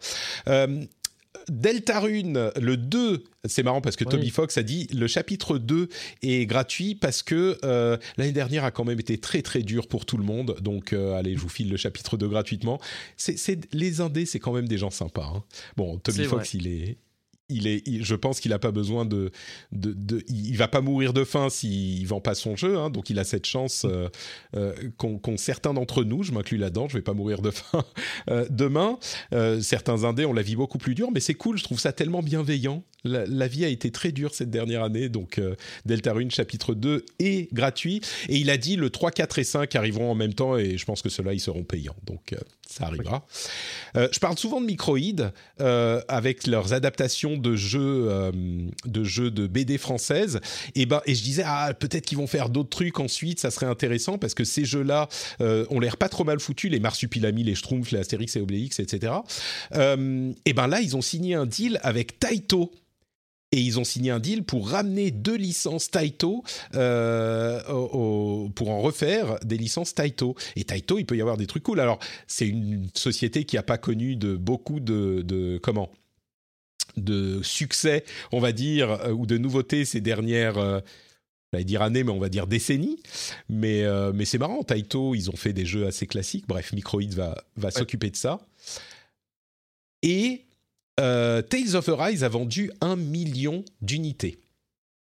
Deltarune, 1.48 2.50
le 2.60 2.76
2, 2.76 3.24
c'est 3.46 3.62
marrant 3.62 3.80
parce 3.80 3.96
que 3.96 4.04
Oui. 4.04 4.10
Toby 4.10 4.30
Fox 4.30 4.58
a 4.58 4.62
dit 4.62 4.86
le 4.92 5.06
chapitre 5.08 5.58
2 5.58 5.88
est 6.22 6.46
gratuit 6.46 6.94
parce 6.94 7.22
que 7.22 7.58
euh, 7.64 7.96
l'année 8.16 8.32
dernière 8.32 8.64
a 8.64 8.70
quand 8.70 8.84
même 8.84 9.00
été 9.00 9.18
très 9.18 9.42
très 9.42 9.62
dur 9.62 9.88
pour 9.88 10.06
tout 10.06 10.16
le 10.18 10.24
monde. 10.24 10.56
Donc 10.60 10.92
euh, 10.92 11.14
allez, 11.14 11.34
je 11.34 11.40
vous 11.40 11.48
file 11.48 11.68
le 11.70 11.76
chapitre 11.76 12.16
2 12.16 12.28
gratuitement. 12.28 12.80
C'est, 13.16 13.74
les 13.74 14.00
indés, 14.00 14.26
c'est 14.26 14.38
quand 14.38 14.52
même 14.52 14.68
des 14.68 14.78
gens 14.78 14.90
sympas. 14.90 15.32
hein. 15.34 15.42
Bon, 15.76 15.98
Toby 15.98 16.18
Fox, 16.28 16.54
il 16.54 16.68
est, 16.68 16.98
il 17.48 17.66
est, 17.66 18.02
je 18.02 18.14
pense 18.14 18.40
qu'il 18.40 18.50
n'a 18.50 18.58
pas 18.58 18.70
besoin 18.70 19.04
de, 19.04 19.30
de, 19.72 19.92
de, 19.92 20.24
il 20.28 20.56
va 20.56 20.68
pas 20.68 20.80
mourir 20.80 21.12
de 21.12 21.24
faim 21.24 21.48
s'il 21.50 22.06
vend 22.06 22.20
pas 22.20 22.34
son 22.34 22.56
jeu, 22.56 22.78
hein, 22.78 22.90
donc 22.90 23.10
il 23.10 23.18
a 23.18 23.24
cette 23.24 23.46
chance 23.46 23.84
euh, 23.84 24.08
euh, 24.56 24.74
qu'ont 24.96 25.36
certains 25.36 25.74
d'entre 25.74 26.04
nous, 26.04 26.22
je 26.22 26.32
m'inclus 26.32 26.58
là-dedans, 26.58 26.88
je 26.88 26.96
vais 26.96 27.02
pas 27.02 27.14
mourir 27.14 27.42
de 27.42 27.50
faim 27.50 27.84
euh, 28.30 28.46
demain. 28.50 28.98
certains 29.60 30.04
indés 30.04 30.24
ont 30.24 30.32
la 30.32 30.42
vie 30.42 30.56
beaucoup 30.56 30.78
plus 30.78 30.94
dure, 30.94 31.10
mais 31.12 31.20
c'est 31.20 31.34
cool, 31.34 31.58
je 31.58 31.64
trouve 31.64 31.80
ça 31.80 31.92
tellement 31.92 32.22
bienveillant. 32.22 32.84
La, 33.04 33.48
vie 33.48 33.64
a 33.64 33.68
été 33.68 33.90
très 33.90 34.12
dure 34.12 34.32
cette 34.32 34.50
dernière 34.50 34.84
année, 34.84 35.08
donc 35.08 35.40
Deltarune 35.84 36.30
chapitre 36.30 36.72
2 36.72 37.04
est 37.18 37.52
gratuit 37.52 38.00
et 38.28 38.36
il 38.36 38.48
a 38.48 38.56
dit 38.56 38.76
le 38.76 38.90
3, 38.90 39.10
4 39.10 39.40
et 39.40 39.44
5 39.44 39.74
arriveront 39.74 40.12
en 40.12 40.14
même 40.14 40.34
temps 40.34 40.56
et 40.56 40.78
je 40.78 40.84
pense 40.84 41.02
que 41.02 41.08
ceux-là 41.08 41.34
ils 41.34 41.40
seront 41.40 41.64
payants, 41.64 41.96
donc 42.06 42.36
ça 42.68 42.86
arrivera. 42.86 43.26
je 43.96 44.18
parle 44.20 44.38
souvent 44.38 44.60
de 44.60 44.66
Microïd 44.66 45.32
avec 45.58 46.46
leurs 46.46 46.74
adaptations 46.74 47.31
de 47.36 47.56
jeux, 47.56 48.06
euh, 48.08 48.32
de 48.84 49.04
jeux 49.04 49.30
de 49.30 49.46
BD 49.46 49.78
françaises. 49.78 50.40
Et 50.74 50.86
ben, 50.86 51.00
et 51.06 51.14
je 51.14 51.22
disais 51.22 51.42
ah 51.46 51.74
peut-être 51.74 52.06
qu'ils 52.06 52.18
vont 52.18 52.26
faire 52.26 52.48
d'autres 52.48 52.70
trucs 52.70 53.00
ensuite, 53.00 53.40
ça 53.40 53.50
serait 53.50 53.66
intéressant 53.66 54.18
parce 54.18 54.34
que 54.34 54.44
ces 54.44 54.64
jeux-là 54.64 55.08
euh, 55.40 55.66
ont 55.70 55.80
l'air 55.80 55.96
pas 55.96 56.08
trop 56.08 56.24
mal 56.24 56.40
foutus, 56.40 56.70
les 56.70 56.80
Marsupilami, 56.80 57.42
les 57.42 57.54
Schtroumpfs, 57.54 57.90
les 57.90 57.98
Astérix 57.98 58.36
et 58.36 58.40
Obélix, 58.40 58.80
etc. 58.80 59.12
Euh, 59.74 60.32
et 60.44 60.52
ben 60.52 60.66
là, 60.66 60.80
ils 60.80 60.96
ont 60.96 61.02
signé 61.02 61.34
un 61.34 61.46
deal 61.46 61.78
avec 61.82 62.18
Taito 62.18 62.72
et 63.54 63.60
ils 63.60 63.78
ont 63.78 63.84
signé 63.84 64.10
un 64.10 64.18
deal 64.18 64.44
pour 64.44 64.70
ramener 64.70 65.10
deux 65.10 65.36
licences 65.36 65.90
Taito 65.90 66.42
pour 66.72 68.70
en 68.70 68.80
refaire 68.80 69.38
des 69.44 69.58
licences 69.58 69.94
Taito. 69.94 70.34
Et 70.56 70.64
Taito, 70.64 70.98
il 70.98 71.04
peut 71.04 71.16
y 71.16 71.20
avoir 71.20 71.36
des 71.36 71.46
trucs 71.46 71.62
cool. 71.62 71.80
Alors, 71.80 71.98
c'est 72.26 72.48
une 72.48 72.88
société 72.94 73.44
qui 73.44 73.56
n'a 73.56 73.62
pas 73.62 73.76
connu 73.76 74.16
de 74.16 74.36
beaucoup 74.36 74.80
de, 74.80 75.22
de 75.22 75.58
comment? 75.62 75.90
De 76.96 77.40
succès, 77.42 78.04
on 78.32 78.40
va 78.40 78.52
dire, 78.52 78.90
euh, 78.90 79.12
ou 79.12 79.26
de 79.26 79.38
nouveautés 79.38 79.84
ces 79.84 80.00
dernières, 80.00 80.58
euh, 80.58 80.80
j'allais 81.52 81.64
dire 81.64 81.82
années, 81.82 82.04
mais 82.04 82.12
on 82.12 82.18
va 82.18 82.28
dire 82.28 82.46
décennies. 82.46 82.98
Mais, 83.48 83.82
euh, 83.82 84.12
mais 84.14 84.24
c'est 84.24 84.38
marrant, 84.38 84.62
Taito, 84.62 85.14
ils 85.14 85.30
ont 85.30 85.36
fait 85.36 85.52
des 85.52 85.66
jeux 85.66 85.86
assez 85.86 86.06
classiques. 86.06 86.46
Bref, 86.46 86.72
Microïd 86.72 87.14
va, 87.14 87.42
va 87.56 87.70
s'occuper 87.70 88.10
de 88.10 88.16
ça. 88.16 88.40
Et 90.02 90.44
Tales 90.96 91.74
of 91.74 91.88
Arise 91.88 92.22
a 92.22 92.28
vendu 92.28 92.70
un 92.80 92.96
million 92.96 93.64
d'unités. 93.80 94.38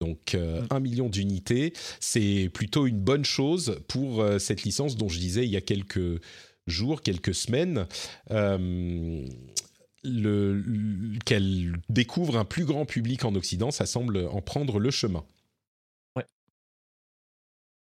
Donc 0.01 0.35
mm. 0.35 0.67
un 0.71 0.81
million 0.81 1.09
d'unités, 1.09 1.73
c'est 2.01 2.51
plutôt 2.53 2.87
une 2.87 3.01
bonne 3.01 3.25
chose 3.25 3.81
pour 3.89 4.25
cette 4.39 4.63
licence 4.63 4.97
dont 4.97 5.09
je 5.09 5.19
disais 5.19 5.45
il 5.45 5.51
y 5.51 5.57
a 5.57 5.61
quelques 5.61 6.21
jours, 6.67 7.03
quelques 7.03 7.35
semaines 7.35 7.87
qu'elle 11.25 11.73
découvre 11.89 12.37
un 12.37 12.45
plus 12.45 12.65
grand 12.65 12.85
public 12.87 13.25
en 13.25 13.35
Occident, 13.35 13.71
ça 13.71 13.87
semble 13.87 14.19
en 14.31 14.41
prendre 14.41 14.79
le 14.79 14.91
chemin. 14.91 15.25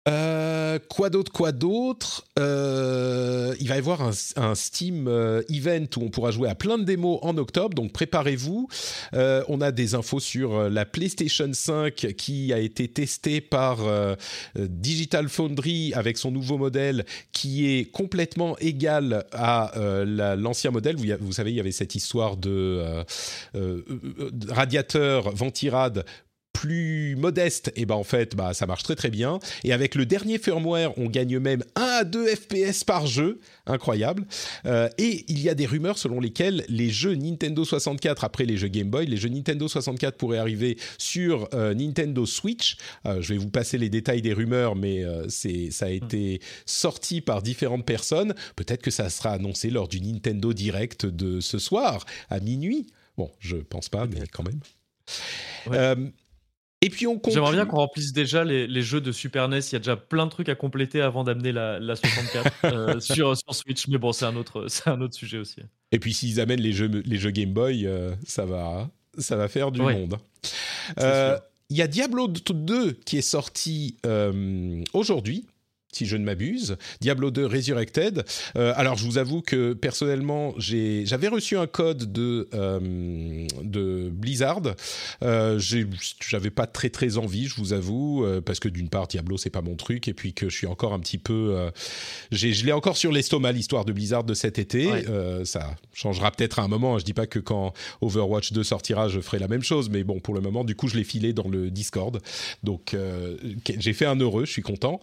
Euh, 0.10 0.80
quoi 0.90 1.10
d'autre 1.10 1.32
Quoi 1.32 1.52
d'autre 1.52 2.26
euh, 2.40 3.54
Il 3.60 3.68
va 3.68 3.76
y 3.76 3.78
avoir 3.78 4.02
un, 4.02 4.56
Steam 4.56 5.08
euh, 5.08 5.42
event 5.50 5.86
où 5.98 6.04
on 6.04 6.10
pourra 6.10 6.32
jouer 6.32 6.50
à 6.50 6.56
plein 6.56 6.78
de 6.78 6.84
démos 6.84 7.20
en 7.22 7.38
octobre, 7.38 7.76
donc 7.76 7.92
préparez-vous. 7.92 8.68
on 9.14 9.62
a 9.62 9.72
des 9.72 9.96
infos 9.96 10.20
sur 10.20 10.70
la 10.70 10.86
PlayStation 10.86 11.50
5 11.52 11.94
qui 12.18 12.54
a 12.54 12.60
été 12.60 12.88
testée 12.88 13.42
par 13.42 13.80
Digital 14.56 15.30
Foundry 15.30 15.94
avec 15.94 16.18
son 16.18 16.32
nouveau 16.32 16.58
modèle 16.58 17.06
qui 17.32 17.68
est 17.68 17.86
complètement 17.92 18.58
égal 18.60 19.26
à 19.32 19.72
l'ancien 19.76 20.72
modèle. 20.72 20.96
Vous, 20.96 21.06
vous, 21.22 21.34
savez, 21.34 21.52
il 21.52 21.58
y 21.58 21.60
avait 21.60 21.72
cette 21.72 21.96
histoire 21.96 22.38
de 22.38 23.04
radiateur 24.50 25.36
ventirad 25.36 26.06
plus 26.60 27.16
modeste, 27.16 27.70
et 27.70 27.84
eh 27.84 27.86
ben 27.86 27.96
en 27.96 28.04
fait, 28.04 28.36
bah, 28.36 28.54
ça 28.54 28.66
marche 28.66 28.84
très 28.84 28.98
très 28.98 29.10
bien. 29.10 29.40
Et 29.64 29.72
avec 29.72 29.96
le 29.96 30.06
dernier 30.06 30.38
firmware, 30.38 30.92
on 30.98 31.06
gagne 31.06 31.40
même 31.40 31.64
1 31.78 31.82
à 31.82 32.04
2 32.04 32.36
FPS 32.36 32.84
par 32.84 33.08
jeu, 33.08 33.40
incroyable. 33.66 34.26
Euh, 34.66 34.90
et 34.98 35.24
il 35.30 35.40
y 35.40 35.48
a 35.48 35.56
des 35.56 35.66
rumeurs 35.66 35.98
selon 35.98 36.20
lesquelles 36.20 36.66
les 36.68 36.90
jeux 36.90 37.16
Nintendo 37.16 37.64
64, 37.64 38.26
après 38.26 38.44
les 38.44 38.58
jeux 38.58 38.68
Game 38.68 38.90
Boy, 38.90 39.06
les 39.06 39.16
jeux 39.16 39.30
Nintendo 39.30 39.70
64 39.70 40.18
pourraient 40.18 40.38
arriver 40.38 40.78
sur 40.98 41.48
euh, 41.54 41.74
Nintendo 41.74 42.26
Switch. 42.26 42.76
Euh, 43.06 43.22
je 43.22 43.32
vais 43.32 43.40
vous 43.40 43.50
passer 43.50 43.78
les 43.78 43.88
détails 43.88 44.22
des 44.22 44.34
rumeurs, 44.34 44.76
mais 44.76 45.06
c'est 45.30 45.72
ça 45.72 45.86
a 45.86 45.90
été 45.90 46.42
sorti 46.66 47.22
par 47.22 47.42
différentes 47.42 47.86
personnes. 47.86 48.34
Peut-être 48.58 48.82
que 48.82 48.92
ça 48.92 49.10
sera 49.10 49.30
annoncé 49.30 49.70
lors 49.70 49.88
du 49.88 50.02
Nintendo 50.02 50.52
Direct 50.52 51.06
de 51.06 51.40
ce 51.40 51.58
soir 51.58 52.06
à 52.30 52.42
minuit. 52.42 52.88
Bon, 53.18 53.32
je 53.40 53.56
pense 53.56 53.88
pas, 53.88 54.08
mais 54.08 54.24
quand 54.30 54.44
même. 54.44 54.60
Et 56.82 56.90
puis 56.90 57.08
on 57.08 57.20
J'aimerais 57.28 57.52
bien 57.54 57.66
qu'on 57.66 57.78
remplisse 57.78 58.14
déjà 58.14 58.44
les, 58.46 58.82
jeux 58.82 59.02
de 59.02 59.12
Super 59.12 59.50
NES. 59.50 59.60
Il 59.60 59.74
y 59.74 59.76
a 59.76 59.80
déjà 59.80 59.98
plein 59.98 60.26
de 60.26 60.32
trucs 60.32 60.48
à 60.48 60.56
compléter 60.56 61.02
avant 61.02 61.24
d'amener 61.26 61.52
la, 61.52 61.96
64 61.96 62.54
euh, 62.66 63.00
sur, 63.00 63.36
Switch. 63.52 63.88
Mais 63.90 63.98
bon, 63.98 64.14
c'est 64.14 64.26
un 64.26 64.36
autre, 64.36 64.68
c'est 64.70 64.90
un 64.90 65.02
autre 65.02 65.16
sujet 65.16 65.38
aussi. 65.38 65.62
Et 65.92 66.00
puis 66.00 66.14
s'ils 66.14 66.40
amènent 66.40 66.62
les 66.62 66.72
jeux, 66.72 66.88
les 66.88 67.18
jeux 67.18 67.32
Game 67.32 67.52
Boy, 67.52 67.86
euh, 67.86 68.12
ça 68.26 68.46
va, 68.46 68.90
ça 69.18 69.36
va 69.36 69.48
faire 69.50 69.72
du 69.72 69.82
monde. 69.82 70.18
Euh, 71.00 71.38
il 71.70 71.78
y 71.78 71.82
a 71.82 71.88
Diablo 71.88 72.28
2 72.28 72.94
qui 73.06 73.18
est 73.18 73.22
sorti 73.22 73.98
aujourd'hui 74.94 75.46
si 75.92 76.06
je 76.06 76.18
ne 76.18 76.24
m'abuse, 76.24 76.78
Diablo 77.02 77.32
2 77.32 77.46
Resurrected. 77.46 78.24
Euh, 78.56 78.74
alors, 78.76 78.96
je 78.96 79.06
vous 79.06 79.18
avoue 79.18 79.42
que 79.42 79.74
personnellement, 79.74 80.54
j'avais 80.58 81.28
reçu 81.28 81.58
un 81.58 81.68
code 81.68 82.12
de, 82.12 82.48
euh, 82.54 83.48
de 83.64 84.10
Blizzard. 84.12 84.62
Euh, 85.24 85.60
j'avais 85.60 86.52
pas 86.52 86.68
très 86.68 86.90
très 86.90 87.18
envie, 87.18 87.48
je 87.48 87.56
vous 87.56 87.74
avoue, 87.74 88.24
euh, 88.24 88.42
parce 88.42 88.60
que 88.60 88.70
d'une 88.70 88.90
part, 88.90 89.08
Diablo 89.08 89.38
c'est 89.38 89.50
pas 89.50 89.62
mon 89.62 89.76
truc, 89.76 90.08
et 90.08 90.14
puis 90.14 90.34
que 90.34 90.50
je 90.50 90.56
suis 90.56 90.68
encore 90.68 90.94
un 90.94 91.00
petit 91.00 91.18
peu, 91.18 91.70
je 92.32 92.66
l'ai 92.66 92.72
encore 92.72 92.98
sur 92.98 93.12
l'estomac 93.12 93.52
l'histoire 93.52 93.86
de 93.86 93.92
Blizzard 93.92 94.24
de 94.24 94.34
cet 94.34 94.60
été. 94.60 94.90
ça 95.46 95.76
changera 95.94 96.32
peut-être 96.32 96.60
à 96.60 96.64
un 96.64 96.68
moment. 96.68 96.96
Hein. 96.96 97.00
Je 97.00 97.06
dis 97.06 97.14
pas 97.14 97.28
que 97.28 97.40
quand 97.40 97.74
Overwatch 98.02 98.54
2 98.54 98.64
sortira, 98.64 99.10
je 99.10 99.20
ferai 99.20 99.40
la 99.40 99.48
même 99.48 99.64
chose, 99.64 99.90
mais 99.90 100.04
bon, 100.04 100.20
pour 100.20 100.34
le 100.34 100.42
moment, 100.42 100.64
du 100.64 100.76
coup, 100.76 100.88
je 100.88 100.98
l'ai 100.98 101.04
filé 101.04 101.34
dans 101.34 101.48
le 101.48 101.72
Discord. 101.72 102.20
Donc, 102.64 102.96
j'ai 103.78 103.94
fait 103.94 104.06
un 104.06 104.18
heureux, 104.18 104.46
je 104.46 104.52
suis 104.52 104.62
content 104.62 105.00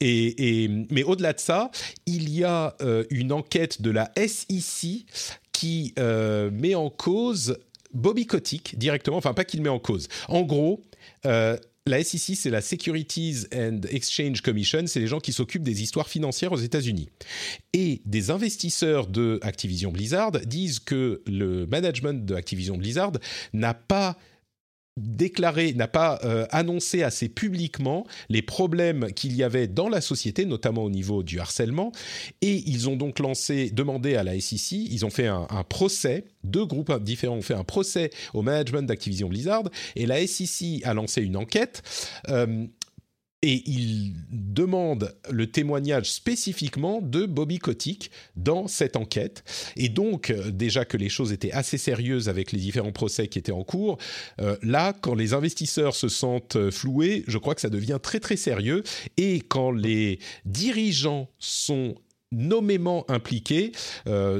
et, 0.00 0.68
mais 0.90 1.02
au-delà 1.02 1.32
de 1.32 1.40
ça, 1.40 1.70
il 2.06 2.30
y 2.30 2.44
a 2.44 2.76
euh, 2.82 3.04
une 3.10 3.32
enquête 3.32 3.82
de 3.82 3.90
la 3.90 4.10
SEC 4.16 5.06
qui 5.52 5.92
euh, 5.98 6.50
met 6.52 6.74
en 6.74 6.90
cause 6.90 7.58
Bobby 7.92 8.26
Kotick 8.26 8.78
directement, 8.78 9.16
enfin 9.16 9.34
pas 9.34 9.44
qu'il 9.44 9.62
met 9.62 9.68
en 9.68 9.78
cause. 9.78 10.08
En 10.28 10.42
gros, 10.42 10.82
euh, 11.26 11.56
la 11.86 12.04
SEC, 12.04 12.36
c'est 12.36 12.50
la 12.50 12.60
Securities 12.60 13.46
and 13.52 13.80
Exchange 13.90 14.42
Commission, 14.42 14.84
c'est 14.86 15.00
les 15.00 15.06
gens 15.06 15.20
qui 15.20 15.32
s'occupent 15.32 15.62
des 15.62 15.82
histoires 15.82 16.08
financières 16.08 16.52
aux 16.52 16.58
États-Unis. 16.58 17.08
Et 17.72 18.02
des 18.04 18.30
investisseurs 18.30 19.06
de 19.06 19.40
Activision 19.42 19.90
Blizzard 19.90 20.32
disent 20.32 20.80
que 20.80 21.22
le 21.26 21.66
management 21.66 22.24
de 22.24 22.34
Activision 22.34 22.76
Blizzard 22.76 23.12
n'a 23.52 23.74
pas 23.74 24.16
déclaré, 24.98 25.72
n'a 25.74 25.88
pas 25.88 26.18
euh, 26.24 26.46
annoncé 26.50 27.02
assez 27.02 27.28
publiquement 27.28 28.06
les 28.28 28.42
problèmes 28.42 29.12
qu'il 29.12 29.34
y 29.34 29.42
avait 29.42 29.66
dans 29.66 29.88
la 29.88 30.00
société, 30.00 30.44
notamment 30.44 30.84
au 30.84 30.90
niveau 30.90 31.22
du 31.22 31.40
harcèlement. 31.40 31.92
Et 32.42 32.62
ils 32.66 32.88
ont 32.88 32.96
donc 32.96 33.18
lancé, 33.18 33.70
demandé 33.70 34.16
à 34.16 34.24
la 34.24 34.38
SEC, 34.40 34.72
ils 34.72 35.04
ont 35.04 35.10
fait 35.10 35.26
un, 35.26 35.46
procès, 35.68 36.24
deux 36.44 36.64
groupes 36.64 36.92
différents 37.02 37.36
ont 37.36 37.42
fait 37.42 37.54
un 37.54 37.64
procès 37.64 38.10
au 38.34 38.42
management 38.42 38.82
d'Activision 38.82 39.28
Blizzard, 39.28 39.64
et 39.96 40.06
la 40.06 40.26
SEC 40.26 40.82
a 40.84 40.94
lancé 40.94 41.22
une 41.22 41.36
enquête. 41.36 41.82
Euh, 42.28 42.66
et 43.42 43.62
il 43.70 44.14
demande 44.30 45.14
le 45.30 45.46
témoignage 45.46 46.10
spécifiquement 46.10 47.00
de 47.00 47.24
Bobby 47.24 47.58
Kotick 47.58 48.10
dans 48.34 48.66
cette 48.66 48.96
enquête. 48.96 49.44
Et 49.76 49.88
donc, 49.88 50.30
euh, 50.30 50.50
déjà 50.50 50.84
que 50.84 50.96
les 50.96 51.08
choses 51.08 51.32
étaient 51.32 51.52
assez 51.52 51.78
sérieuses 51.78 52.28
avec 52.28 52.50
les 52.50 52.58
différents 52.58 52.90
procès 52.90 53.28
qui 53.28 53.38
étaient 53.38 53.52
en 53.52 53.62
cours, 53.62 53.98
euh, 54.40 54.56
là, 54.62 54.92
quand 54.92 55.14
les 55.14 55.34
investisseurs 55.34 55.94
se 55.94 56.08
sentent 56.08 56.56
euh, 56.56 56.72
floués, 56.72 57.24
je 57.28 57.38
crois 57.38 57.54
que 57.54 57.60
ça 57.60 57.70
devient 57.70 57.98
très 58.02 58.18
très 58.18 58.36
sérieux. 58.36 58.82
Et 59.16 59.40
quand 59.40 59.70
les 59.70 60.18
dirigeants 60.44 61.28
sont 61.38 61.94
nommément 62.30 63.10
impliqués, 63.10 63.72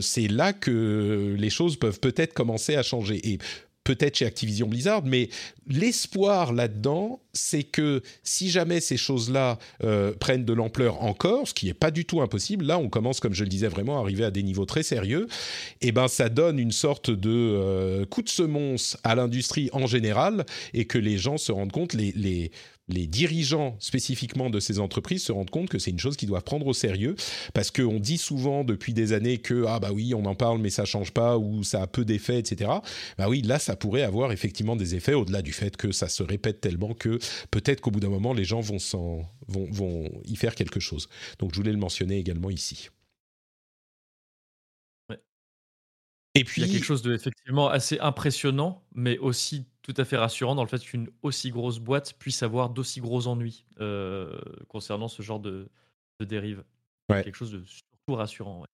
c'est 0.01 0.29
là 0.29 0.53
que 0.53 1.35
les 1.39 1.49
choses 1.49 1.79
peuvent 1.79 2.01
peut-être 2.01 2.35
commencer 2.35 2.77
à 2.77 2.83
changer. 2.83 3.33
Et 3.33 3.39
peut-être 3.89 4.19
chez 4.19 4.27
Activision 4.27 4.69
Blizzard, 4.69 5.03
mais 5.03 5.31
l'espoir 5.67 6.53
là-dedans, 6.53 7.23
c'est 7.33 7.63
que 7.63 8.03
si 8.23 8.51
jamais 8.51 8.81
ces 8.81 8.99
choses-là 8.99 9.59
euh, 9.83 10.13
prennent 10.13 10.45
de 10.45 10.53
l'ampleur 10.53 11.03
encore, 11.03 11.49
ce 11.49 11.55
qui 11.55 11.67
n'est 11.67 11.75
pas 11.75 11.91
du 11.91 12.05
tout 12.05 12.21
impossible, 12.21 12.67
là 12.67 12.79
on 12.79 12.91
commence, 12.91 13.19
comme 13.19 13.33
je 13.33 13.45
le 13.45 13.49
disais, 13.49 13.67
vraiment 13.67 13.97
à 13.97 14.01
arriver 14.01 14.25
à 14.25 14.31
des 14.31 14.43
niveaux 14.43 14.67
très 14.67 14.83
sérieux, 14.83 15.27
et 15.81 15.89
eh 15.89 15.93
ben 15.93 16.07
ça 16.07 16.29
donne 16.29 16.59
une 16.59 16.71
sorte 16.71 17.11
de 17.11 17.31
euh, 17.31 18.05
coup 18.05 18.21
de 18.21 18.29
semonce 18.29 18.99
à 19.05 19.15
l'industrie 19.15 19.71
en 19.73 19.87
général, 19.87 20.45
et 20.75 20.85
que 20.85 20.99
les 20.99 21.17
gens 21.17 21.39
se 21.39 21.51
rendent 21.51 21.73
compte, 21.73 21.95
les, 21.95 22.13
les 22.13 22.51
les 22.89 23.07
dirigeants 23.07 23.77
spécifiquement 23.81 24.51
de 24.51 24.61
ces 24.61 24.79
entreprises 24.79 25.25
se 25.25 25.33
rendent 25.33 25.51
compte 25.51 25.69
que 25.69 25.79
c'est 25.79 25.91
une 25.91 25.99
chose 25.99 26.17
qu'ils 26.17 26.29
doivent 26.29 26.45
prendre 26.45 26.67
au 26.67 26.75
sérieux 26.75 27.17
parce 27.55 27.71
qu'on 27.71 28.01
dit 28.01 28.19
souvent 28.19 28.65
depuis 28.65 28.93
des 28.93 29.13
années 29.13 29.39
que 29.39 29.65
ah 29.69 29.79
bah 29.79 29.91
oui 29.93 30.15
on 30.15 30.25
en 30.25 30.35
parle 30.35 30.59
mais 30.61 30.71
ça 30.71 30.85
change 30.85 31.13
pas 31.13 31.39
ou 31.39 31.65
ça 31.65 31.83
a 31.83 31.87
peu 31.87 32.05
d'effets 32.05 32.39
etc. 32.39 32.71
Bah 33.17 33.29
oui 33.29 33.43
là 33.43 33.59
ça 33.59 33.77
pourrait 33.77 34.03
avoir 34.03 34.33
effectivement 34.33 34.77
des 34.77 34.95
effets 34.95 35.15
au-delà 35.15 35.43
du 35.43 35.53
fait 35.53 35.77
que 35.77 35.93
ça 35.93 36.09
se 36.09 36.23
répète 36.23 36.61
tellement 36.61 36.95
que 36.95 37.19
peut-être 37.51 37.81
qu'au 37.81 37.91
bout 37.91 38.01
d'un 38.01 38.09
moment 38.09 38.33
les 38.33 38.45
gens 38.45 38.61
vont, 38.61 38.79
vont, 39.49 39.69
vont 39.71 40.11
y 40.25 40.37
faire 40.37 40.55
quelque 40.55 40.81
chose. 40.81 41.09
Donc 41.39 41.53
je 41.53 41.57
voulais 41.57 41.73
le 41.73 41.79
mentionner 41.79 42.19
également 42.19 42.51
ici. 42.51 42.89
Et 46.39 46.45
puis 46.45 46.63
il 46.63 46.67
y 46.67 46.71
a 46.71 46.73
quelque 46.73 46.85
chose 46.85 47.03
de 47.03 47.15
effectivement 47.15 47.69
assez 47.69 47.99
impressionnant, 47.99 48.85
mais 48.95 49.19
aussi 49.19 49.67
tout 49.83 49.95
à 49.97 50.05
fait 50.05 50.17
rassurant 50.17 50.55
dans 50.55 50.63
le 50.63 50.69
fait 50.69 50.81
qu'une 50.81 51.09
aussi 51.23 51.51
grosse 51.51 51.79
boîte 51.79 52.15
puisse 52.19 52.43
avoir 52.43 52.71
d'aussi 52.71 53.01
gros 53.01 53.27
ennuis 53.27 53.65
euh, 53.81 54.39
concernant 54.69 55.09
ce 55.09 55.23
genre 55.23 55.41
de, 55.41 55.69
de 56.21 56.25
dérive. 56.25 56.63
Quelque 57.09 57.37
chose 57.37 57.53
de 57.53 57.65
surtout 57.65 58.15
rassurant 58.15 58.65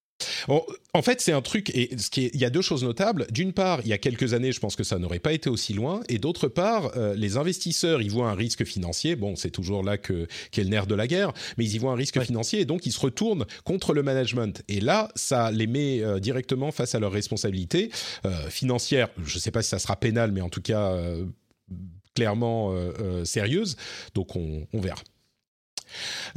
en 0.49 1.03
fait, 1.03 1.21
c'est 1.21 1.33
un 1.33 1.43
truc, 1.43 1.71
et 1.71 1.97
ce 1.99 2.11
qui 2.11 2.31
il 2.33 2.41
y 2.41 2.45
a 2.45 2.51
deux 2.51 2.63
choses 2.63 2.85
notables. 2.85 3.27
D'une 3.31 3.53
part, 3.53 3.81
il 3.83 3.89
y 3.89 3.93
a 3.93 3.99
quelques 3.99 4.35
années, 4.35 4.53
je 4.53 4.61
pense 4.61 4.77
que 4.77 4.85
ça 4.85 4.99
n'aurait 4.99 5.19
pas 5.19 5.33
été 5.33 5.51
aussi 5.51 5.73
loin, 5.75 6.01
et 6.09 6.19
d'autre 6.19 6.49
part, 6.49 6.93
euh, 6.97 7.15
les 7.15 7.37
investisseurs, 7.37 8.01
ils 8.01 8.11
voient 8.11 8.31
un 8.31 8.35
risque 8.35 8.65
financier. 8.65 9.17
Bon, 9.17 9.37
c'est 9.37 9.51
toujours 9.51 9.83
là 9.83 9.99
que 9.99 10.27
qu'est 10.51 10.63
le 10.63 10.71
nerf 10.71 10.87
de 10.87 10.95
la 10.95 11.07
guerre, 11.07 11.33
mais 11.59 11.65
ils 11.65 11.75
y 11.75 11.79
voient 11.79 11.93
un 11.93 11.97
risque 11.97 12.21
financier, 12.23 12.61
et 12.61 12.65
donc 12.65 12.87
ils 12.87 12.93
se 12.93 13.01
retournent 13.01 13.45
contre 13.65 13.93
le 13.93 14.03
management. 14.03 14.63
Et 14.69 14.81
là, 14.81 15.11
ça 15.15 15.51
les 15.51 15.67
met 15.67 16.01
euh, 16.03 16.21
directement 16.21 16.71
face 16.71 16.95
à 16.95 17.01
leurs 17.01 17.13
responsabilités 17.13 17.91
euh, 18.25 18.49
financières. 18.49 19.09
Je 19.25 19.37
ne 19.37 19.41
sais 19.41 19.51
pas 19.51 19.63
si 19.63 19.71
ça 19.71 19.79
sera 19.79 19.97
pénal, 19.97 20.33
mais 20.33 20.41
en 20.41 20.49
tout 20.49 20.63
cas 20.63 20.97
clairement 22.15 22.75
sérieuse. 23.25 23.77
Donc 24.15 24.37
on 24.37 24.67
verra. 24.75 25.03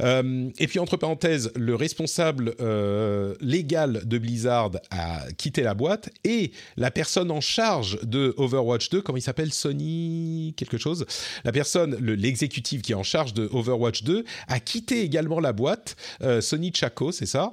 Euh, 0.00 0.50
et 0.58 0.66
puis 0.66 0.78
entre 0.78 0.96
parenthèses, 0.96 1.52
le 1.56 1.74
responsable 1.74 2.54
euh, 2.60 3.34
légal 3.40 4.02
de 4.04 4.18
Blizzard 4.18 4.72
a 4.90 5.22
quitté 5.36 5.62
la 5.62 5.74
boîte 5.74 6.10
et 6.24 6.52
la 6.76 6.90
personne 6.90 7.30
en 7.30 7.40
charge 7.40 8.00
de 8.02 8.34
Overwatch 8.36 8.90
2, 8.90 9.02
comment 9.02 9.18
il 9.18 9.22
s'appelle 9.22 9.52
Sony 9.52 10.54
quelque 10.56 10.78
chose, 10.78 11.06
la 11.44 11.52
personne, 11.52 11.96
l'exécutif 11.96 12.82
qui 12.82 12.92
est 12.92 12.96
en 12.96 13.02
charge 13.02 13.34
de 13.34 13.48
Overwatch 13.52 14.02
2 14.02 14.24
a 14.48 14.60
quitté 14.60 15.02
également 15.02 15.40
la 15.40 15.52
boîte, 15.52 15.96
euh, 16.22 16.40
Sony 16.40 16.72
Chaco, 16.74 17.12
c'est 17.12 17.26
ça. 17.26 17.52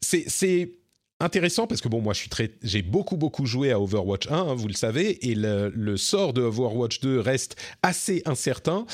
C'est 0.00 0.72
intéressant 1.20 1.66
parce 1.66 1.80
que 1.80 1.88
bon 1.88 2.00
moi 2.00 2.12
je 2.14 2.18
suis 2.18 2.28
très 2.28 2.50
j'ai 2.62 2.82
beaucoup 2.82 3.16
beaucoup 3.16 3.46
joué 3.46 3.70
à 3.70 3.80
Overwatch 3.80 4.28
1 4.28 4.34
hein, 4.34 4.54
vous 4.54 4.66
le 4.66 4.74
savez 4.74 5.30
et 5.30 5.34
le, 5.34 5.72
le, 5.74 5.96
sort 5.96 6.32
de 6.32 6.42
Overwatch 6.42 7.00
2 7.00 7.20
reste 7.20 7.56
assez 7.82 8.22
incertain 8.26 8.86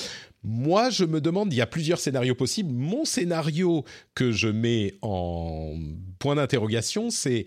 moi, 0.45 0.91
je 0.91 1.05
me 1.05 1.21
demande, 1.21 1.53
il 1.53 1.57
y 1.57 1.61
a 1.61 1.67
plusieurs 1.67 1.99
scénarios 1.99 2.35
possibles. 2.35 2.73
Mon 2.73 3.05
scénario 3.05 3.85
que 4.15 4.31
je 4.31 4.49
mets 4.49 4.95
en 5.03 5.75
point 6.19 6.37
d'interrogation, 6.37 7.11
c'est 7.11 7.45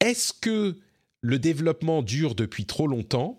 est-ce 0.00 0.32
que 0.32 0.78
le 1.20 1.38
développement 1.38 2.02
dure 2.02 2.34
depuis 2.34 2.66
trop 2.66 2.86
longtemps 2.86 3.38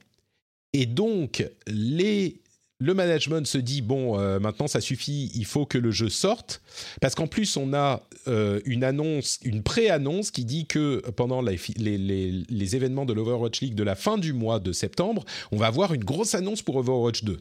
et 0.74 0.86
donc 0.86 1.48
le 1.68 2.94
management 2.94 3.46
se 3.46 3.58
dit 3.58 3.82
bon 3.82 4.20
euh, 4.20 4.40
maintenant 4.40 4.68
ça 4.68 4.82
suffit 4.82 5.32
il 5.36 5.46
faut 5.46 5.66
que 5.66 5.78
le 5.78 5.92
jeu 5.92 6.10
sorte? 6.10 6.62
Parce 7.02 7.14
qu'en 7.14 7.28
plus 7.28 7.56
on 7.56 7.74
a 7.74 8.02
euh, 8.28 8.60
une 8.66 8.84
annonce 8.84 9.40
une 9.44 9.62
pré-annonce 9.64 10.32
qui 10.32 10.44
dit 10.44 10.66
que 10.66 10.98
pendant 11.12 11.42
les, 11.42 11.60
les, 11.78 12.32
les 12.50 12.76
événements 12.76 13.06
de 13.06 13.14
l'Overwatch 13.14 13.62
League 13.62 13.76
de 13.76 13.84
la 13.84 13.96
fin 13.96 14.18
du 14.18 14.34
mois 14.34 14.60
de 14.60 14.72
septembre 14.72 15.24
on 15.52 15.58
va 15.58 15.68
avoir 15.68 15.94
une 15.94 16.04
grosse 16.04 16.34
annonce 16.36 16.64
pour 16.64 16.78
Overwatch 16.78 17.24
2 17.24 17.40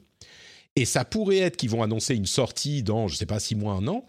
et 0.77 0.85
ça 0.85 1.05
pourrait 1.05 1.39
être 1.39 1.57
qu'ils 1.57 1.71
vont 1.71 1.83
annoncer 1.83 2.15
une 2.15 2.27
sortie 2.27 2.83
dans, 2.83 3.09
je 3.09 3.15
ne 3.15 3.19
sais 3.19 3.27
pas, 3.27 3.41
six 3.41 3.55
mois, 3.55 3.75
un 3.75 3.87
an. 3.87 4.05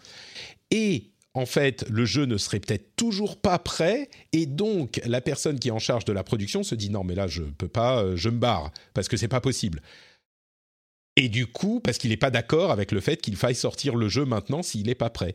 Et 0.70 1.12
en 1.34 1.46
fait, 1.46 1.84
le 1.90 2.04
jeu 2.06 2.24
ne 2.24 2.38
serait 2.38 2.60
peut-être 2.60 2.96
toujours 2.96 3.36
pas 3.36 3.58
prêt, 3.58 4.08
et 4.32 4.46
donc 4.46 5.00
la 5.04 5.20
personne 5.20 5.58
qui 5.58 5.68
est 5.68 5.72
en 5.72 5.78
charge 5.78 6.06
de 6.06 6.12
la 6.12 6.24
production 6.24 6.62
se 6.62 6.74
dit 6.74 6.88
non, 6.90 7.04
mais 7.04 7.14
là 7.14 7.26
je 7.28 7.42
peux 7.42 7.68
pas, 7.68 8.02
euh, 8.02 8.16
je 8.16 8.30
me 8.30 8.38
barre 8.38 8.72
parce 8.94 9.06
que 9.06 9.16
c'est 9.16 9.28
pas 9.28 9.42
possible. 9.42 9.82
Et 11.16 11.28
du 11.28 11.46
coup, 11.46 11.80
parce 11.80 11.98
qu'il 11.98 12.10
n'est 12.10 12.16
pas 12.16 12.30
d'accord 12.30 12.70
avec 12.70 12.90
le 12.90 13.00
fait 13.00 13.20
qu'il 13.20 13.36
faille 13.36 13.54
sortir 13.54 13.96
le 13.96 14.08
jeu 14.08 14.24
maintenant 14.24 14.62
s'il 14.62 14.86
n'est 14.86 14.94
pas 14.94 15.10
prêt. 15.10 15.34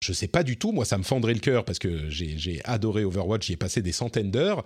Je 0.00 0.12
sais 0.12 0.28
pas 0.28 0.42
du 0.42 0.58
tout, 0.58 0.72
moi 0.72 0.84
ça 0.84 0.98
me 0.98 1.02
fendrait 1.02 1.34
le 1.34 1.40
cœur 1.40 1.64
parce 1.64 1.78
que 1.78 2.10
j'ai 2.10 2.60
adoré 2.64 3.04
Overwatch, 3.04 3.46
j'y 3.46 3.52
ai 3.54 3.56
passé 3.56 3.80
des 3.80 3.92
centaines 3.92 4.30
d'heures. 4.30 4.64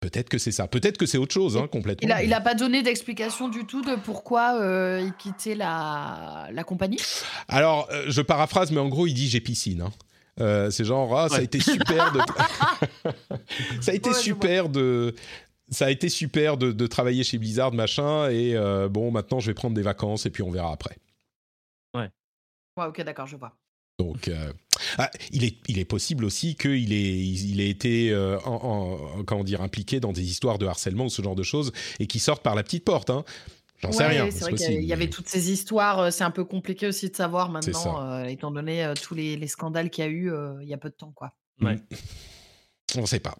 Peut-être 0.00 0.28
que 0.28 0.38
c'est 0.38 0.52
ça. 0.52 0.68
Peut-être 0.68 0.96
que 0.96 1.06
c'est 1.06 1.18
autre 1.18 1.34
chose, 1.34 1.56
hein, 1.56 1.66
complètement. 1.66 2.16
Il 2.22 2.28
n'a 2.28 2.40
pas 2.40 2.54
donné 2.54 2.82
d'explication 2.82 3.48
du 3.48 3.64
tout 3.64 3.82
de 3.82 3.96
pourquoi 3.96 4.60
euh, 4.60 5.02
il 5.04 5.12
quittait 5.14 5.56
la, 5.56 6.48
la 6.52 6.62
compagnie? 6.62 7.00
Alors, 7.48 7.88
euh, 7.90 8.04
je 8.06 8.22
paraphrase, 8.22 8.70
mais 8.70 8.78
en 8.78 8.88
gros, 8.88 9.08
il 9.08 9.14
dit 9.14 9.28
j'ai 9.28 9.40
piscine. 9.40 9.82
Hein. 9.82 9.92
Euh, 10.40 10.70
c'est 10.70 10.84
genre, 10.84 11.18
ah, 11.18 11.28
ça 11.28 11.38
a 11.38 11.42
été 11.42 11.58
super 11.58 12.12
de. 12.12 12.20
ça 13.80 13.90
a 13.90 13.94
été 13.94 14.12
super 14.14 14.68
de. 14.68 15.16
Ça 15.68 15.86
a 15.86 15.90
été 15.90 16.08
super 16.08 16.56
de, 16.56 16.70
de, 16.70 16.86
travailler 16.86 17.24
chez 17.24 17.36
Blizzard, 17.36 17.72
machin, 17.72 18.30
et 18.30 18.56
bon, 18.88 19.10
maintenant 19.10 19.38
je 19.38 19.48
vais 19.48 19.54
prendre 19.54 19.74
des 19.74 19.82
vacances 19.82 20.24
et 20.24 20.30
puis 20.30 20.42
on 20.42 20.50
verra 20.50 20.72
après. 20.72 20.96
Ouais. 21.92 22.08
Ouais, 22.78 22.86
ok, 22.86 23.02
d'accord, 23.02 23.26
je 23.26 23.36
vois. 23.36 23.52
Donc, 23.98 24.28
euh, 24.28 24.52
ah, 24.96 25.10
il, 25.32 25.44
est, 25.44 25.56
il 25.66 25.78
est 25.78 25.84
possible 25.84 26.24
aussi 26.24 26.54
qu'il 26.54 26.92
ait, 26.92 27.18
il 27.18 27.60
ait 27.60 27.68
été 27.68 28.12
euh, 28.12 28.38
en, 28.44 29.24
comment 29.26 29.42
dire, 29.42 29.60
impliqué 29.60 29.98
dans 29.98 30.12
des 30.12 30.30
histoires 30.30 30.58
de 30.58 30.66
harcèlement 30.66 31.06
ou 31.06 31.10
ce 31.10 31.20
genre 31.20 31.34
de 31.34 31.42
choses 31.42 31.72
et 31.98 32.06
qui 32.06 32.20
sortent 32.20 32.44
par 32.44 32.54
la 32.54 32.62
petite 32.62 32.84
porte. 32.84 33.10
Hein. 33.10 33.24
J'en 33.80 33.90
sais 33.90 34.06
rien. 34.06 34.30
C'est 34.30 34.40
vrai 34.40 34.54
qu'il 34.54 34.84
y 34.84 34.92
avait 34.92 35.10
toutes 35.10 35.28
ces 35.28 35.50
histoires. 35.50 35.98
Euh, 35.98 36.10
c'est 36.10 36.22
un 36.22 36.30
peu 36.30 36.44
compliqué 36.44 36.86
aussi 36.86 37.10
de 37.10 37.16
savoir 37.16 37.50
maintenant, 37.50 38.24
étant 38.24 38.52
donné 38.52 38.92
tous 39.02 39.14
les, 39.14 39.36
les 39.36 39.48
scandales 39.48 39.90
qu'il 39.90 40.04
y 40.04 40.06
a 40.06 40.10
eu 40.10 40.32
il 40.62 40.68
y 40.68 40.74
a 40.74 40.78
peu 40.78 40.90
de 40.90 40.94
temps. 40.94 41.12
Quoi. 41.14 41.32
Ouais. 41.60 41.76
On 42.96 43.00
ne 43.00 43.06
sait 43.06 43.20
pas. 43.20 43.36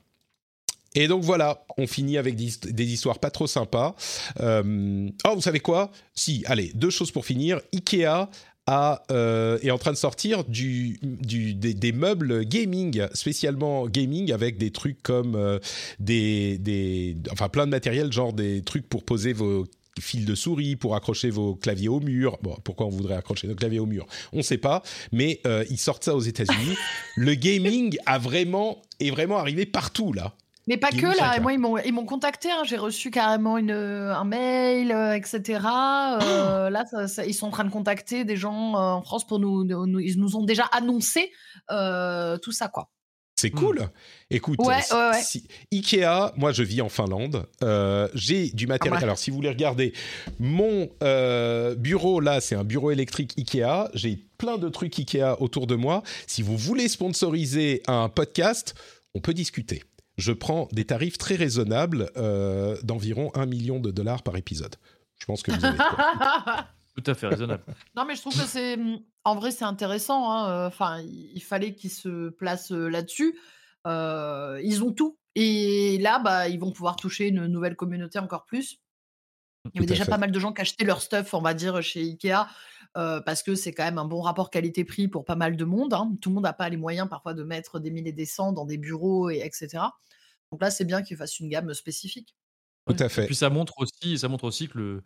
Et 0.95 1.07
donc 1.07 1.23
voilà, 1.23 1.65
on 1.77 1.87
finit 1.87 2.19
avec 2.19 2.35
des, 2.35 2.51
des 2.73 2.85
histoires 2.85 3.21
pas 3.21 3.31
trop 3.31 3.47
sympas. 3.47 3.95
oh, 4.41 5.35
vous 5.35 5.41
savez 5.41 5.61
quoi? 5.61 5.93
Si, 6.15 6.43
allez, 6.47 6.73
deux 6.75 6.91
choses 6.91 7.13
pour 7.13 7.25
finir. 7.25 7.61
Ikea 7.73 8.29
euh, 9.11 9.59
est 9.63 9.71
en 9.71 9.79
train 9.79 9.93
de 9.93 9.97
sortir 9.97 10.45
du, 10.45 10.99
des, 11.03 11.93
meubles 11.93 12.45
gaming, 12.45 13.07
spécialement 13.15 13.87
gaming, 13.89 14.33
avec 14.33 14.59
des 14.59 14.71
trucs 14.71 15.03
comme 15.03 15.37
euh, 15.37 15.59
des, 15.99 16.59
des, 16.59 17.17
enfin 17.33 17.49
plein 17.49 17.67
de 17.67 17.71
matériel, 17.71 18.13
genre 18.13 18.33
des 18.33 18.63
trucs 18.63 18.89
pour 18.89 19.05
poser 19.05 19.33
vos 19.33 19.67
fils 20.01 20.25
de 20.25 20.35
souris, 20.35 20.77
pour 20.77 20.95
accrocher 20.95 21.31
vos 21.31 21.55
claviers 21.55 21.89
au 21.89 22.01
mur. 22.01 22.39
Bon, 22.43 22.57
pourquoi 22.63 22.87
on 22.87 22.91
voudrait 22.91 23.17
accrocher 23.17 23.49
nos 23.49 23.55
claviers 23.55 23.81
au 23.81 23.87
mur? 23.87 24.07
On 24.33 24.39
ne 24.39 24.43
sait 24.43 24.59
pas, 24.59 24.83
mais 25.13 25.41
euh, 25.47 25.65
ils 25.71 25.79
sortent 25.79 26.05
ça 26.05 26.15
aux 26.15 26.21
États-Unis. 26.21 26.77
Le 27.17 27.35
gaming 27.35 27.97
a 28.07 28.19
vraiment 28.19 28.83
est 29.01 29.11
vraiment 29.11 29.39
arrivé 29.39 29.67
partout 29.67 30.13
là. 30.13 30.35
Mais 30.69 30.77
pas 30.77 30.91
que 30.91 31.07
là, 31.19 31.41
moi 31.41 31.55
ils 31.55 31.59
m'ont 31.59 31.79
ils 31.79 31.93
m'ont 31.93 32.05
contacté, 32.05 32.51
hein. 32.51 32.63
j'ai 32.65 32.77
reçu 32.77 33.11
carrément 33.11 33.57
une 33.57 33.71
un 33.71 34.25
mail, 34.25 34.93
euh, 34.93 35.15
etc. 35.15 35.61
Euh, 36.21 36.69
là, 36.69 36.85
ils 37.27 37.35
sont 37.35 37.47
en 37.47 37.51
train 37.51 37.65
de 37.65 37.71
contacter 37.71 38.25
des 38.25 38.37
gens 38.37 38.75
euh, 38.75 38.79
en 38.79 39.03
France 39.03 39.27
pour 39.27 39.39
nous, 39.39 39.65
ils 39.99 40.19
nous 40.19 40.37
ont 40.37 40.45
déjà 40.45 40.65
annoncé 40.65 41.33
tout 41.69 42.53
ça 42.53 42.69
quoi. 42.69 42.91
C'est 43.37 43.51
cool. 43.53 43.79
Hmm. 43.79 43.89
Écoute, 44.31 44.59
Ikea, 45.73 46.33
moi 46.37 46.51
je 46.53 46.65
vis 46.65 46.83
en 46.83 46.91
Finlande. 46.91 47.47
j'ai 48.13 48.51
du 48.51 48.67
matériel. 48.67 49.03
Alors 49.03 49.17
si 49.17 49.31
vous 49.31 49.37
voulez 49.37 49.49
regarder, 49.49 49.95
mon 50.39 50.91
bureau 51.79 52.21
là, 52.21 52.43
c'est 52.43 52.57
un 52.57 52.65
bureau 52.65 52.91
électrique 52.91 53.33
Ikea. 53.39 53.89
J'ai 53.95 54.17
plein 54.37 54.59
de 54.59 54.69
trucs 54.69 54.99
Ikea 54.99 55.41
autour 55.41 55.67
de 55.67 55.77
moi. 55.77 56.03
Si 56.27 56.43
vous 56.43 56.59
voulez 56.59 56.89
sponsoriser 56.89 57.83
un 57.87 58.11
podcast, 58.11 58.75
on 59.15 59.21
peut 59.21 59.35
discuter 59.35 59.83
je 60.19 60.33
prends 60.33 60.69
des 60.73 60.85
tarifs 60.85 61.17
très 61.17 61.37
raisonnables 61.37 62.11
euh, 62.17 62.77
d'environ 62.83 63.31
1 63.35 63.47
million 63.47 63.79
de 63.79 63.91
dollars 63.91 64.23
par 64.23 64.37
épisode. 64.37 64.75
Je 65.17 65.25
pense 65.25 65.43
que 65.43 65.53
vous 65.53 65.65
avez 65.65 65.79
Tout 66.97 67.11
à 67.11 67.15
fait 67.15 67.29
raisonnable. 67.29 67.63
non, 67.97 68.05
mais 68.05 68.17
je 68.17 68.21
trouve 68.21 68.35
que 68.35 68.47
c'est. 68.47 68.77
En 69.23 69.37
vrai, 69.37 69.53
c'est 69.53 69.65
intéressant. 69.65 70.33
Hein, 70.33 70.51
euh, 70.51 70.67
enfin, 70.67 71.01
il 71.01 71.41
fallait 71.41 71.75
qu'ils 71.75 71.93
se 71.93 72.31
placent 72.31 72.73
euh, 72.73 72.89
là-dessus. 72.89 73.39
ils 73.87 74.81
ont 74.83 74.93
tout. 74.93 75.17
Et 75.37 75.99
là, 75.99 76.19
bah, 76.19 76.49
ils 76.49 76.59
vont 76.59 76.73
pouvoir 76.73 76.97
toucher 76.97 77.29
une 77.29 77.47
nouvelle 77.47 77.77
communauté 77.77 78.19
encore 78.19 78.45
plus. 78.45 78.81
Il 79.67 79.77
y 79.77 79.79
avait 79.79 79.87
déjà 79.87 80.07
pas 80.07 80.19
mal 80.19 80.33
de 80.33 80.41
gens 80.41 80.53
qui 80.53 80.63
achetaient 80.63 80.85
leur 80.85 81.01
stuff, 81.01 81.35
on 81.35 81.41
va 81.41 81.55
dire, 81.55 81.81
chez 81.83 82.01
Ikea. 82.01 82.49
Euh, 82.97 83.21
parce 83.21 83.43
que 83.43 83.55
c'est 83.55 83.73
quand 83.73 83.85
même 83.85 83.99
un 83.99 84.07
bon 84.07 84.21
rapport 84.21 84.51
qualité-prix 84.51 85.09
pour 85.09 85.25
pas 85.25 85.37
mal 85.37 85.57
de 85.57 85.65
monde. 85.65 85.93
Hein. 85.95 86.13
Tout 86.21 86.31
le 86.31 86.37
monde 86.37 86.45
n'a 86.45 86.53
pas 86.53 86.69
les 86.69 86.77
moyens 86.77 87.09
parfois 87.09 87.35
de 87.35 87.45
mettre 87.45 87.79
des 87.81 87.91
milliers 87.91 88.13
des 88.13 88.25
cents 88.25 88.53
dans 88.53 88.65
des 88.65 88.79
bureaux, 88.79 89.31
et 89.31 89.41
etc. 89.45 89.85
Donc 90.53 90.61
là, 90.63 90.71
c'est 90.71 90.85
bien 90.85 91.03
qu'ils 91.03 91.17
fassent 91.17 91.39
une 91.41 91.49
gamme 91.49 91.73
spécifique. 91.75 92.35
Tout 92.87 92.97
à 92.99 93.09
fait. 93.09 93.25
Et 93.25 93.27
puis 93.27 93.35
ça 93.35 93.51
montre 93.51 93.75
aussi, 93.79 94.19
ça 94.19 94.29
montre 94.29 94.45
aussi 94.45 94.69
que 94.69 94.79
le, 94.79 95.03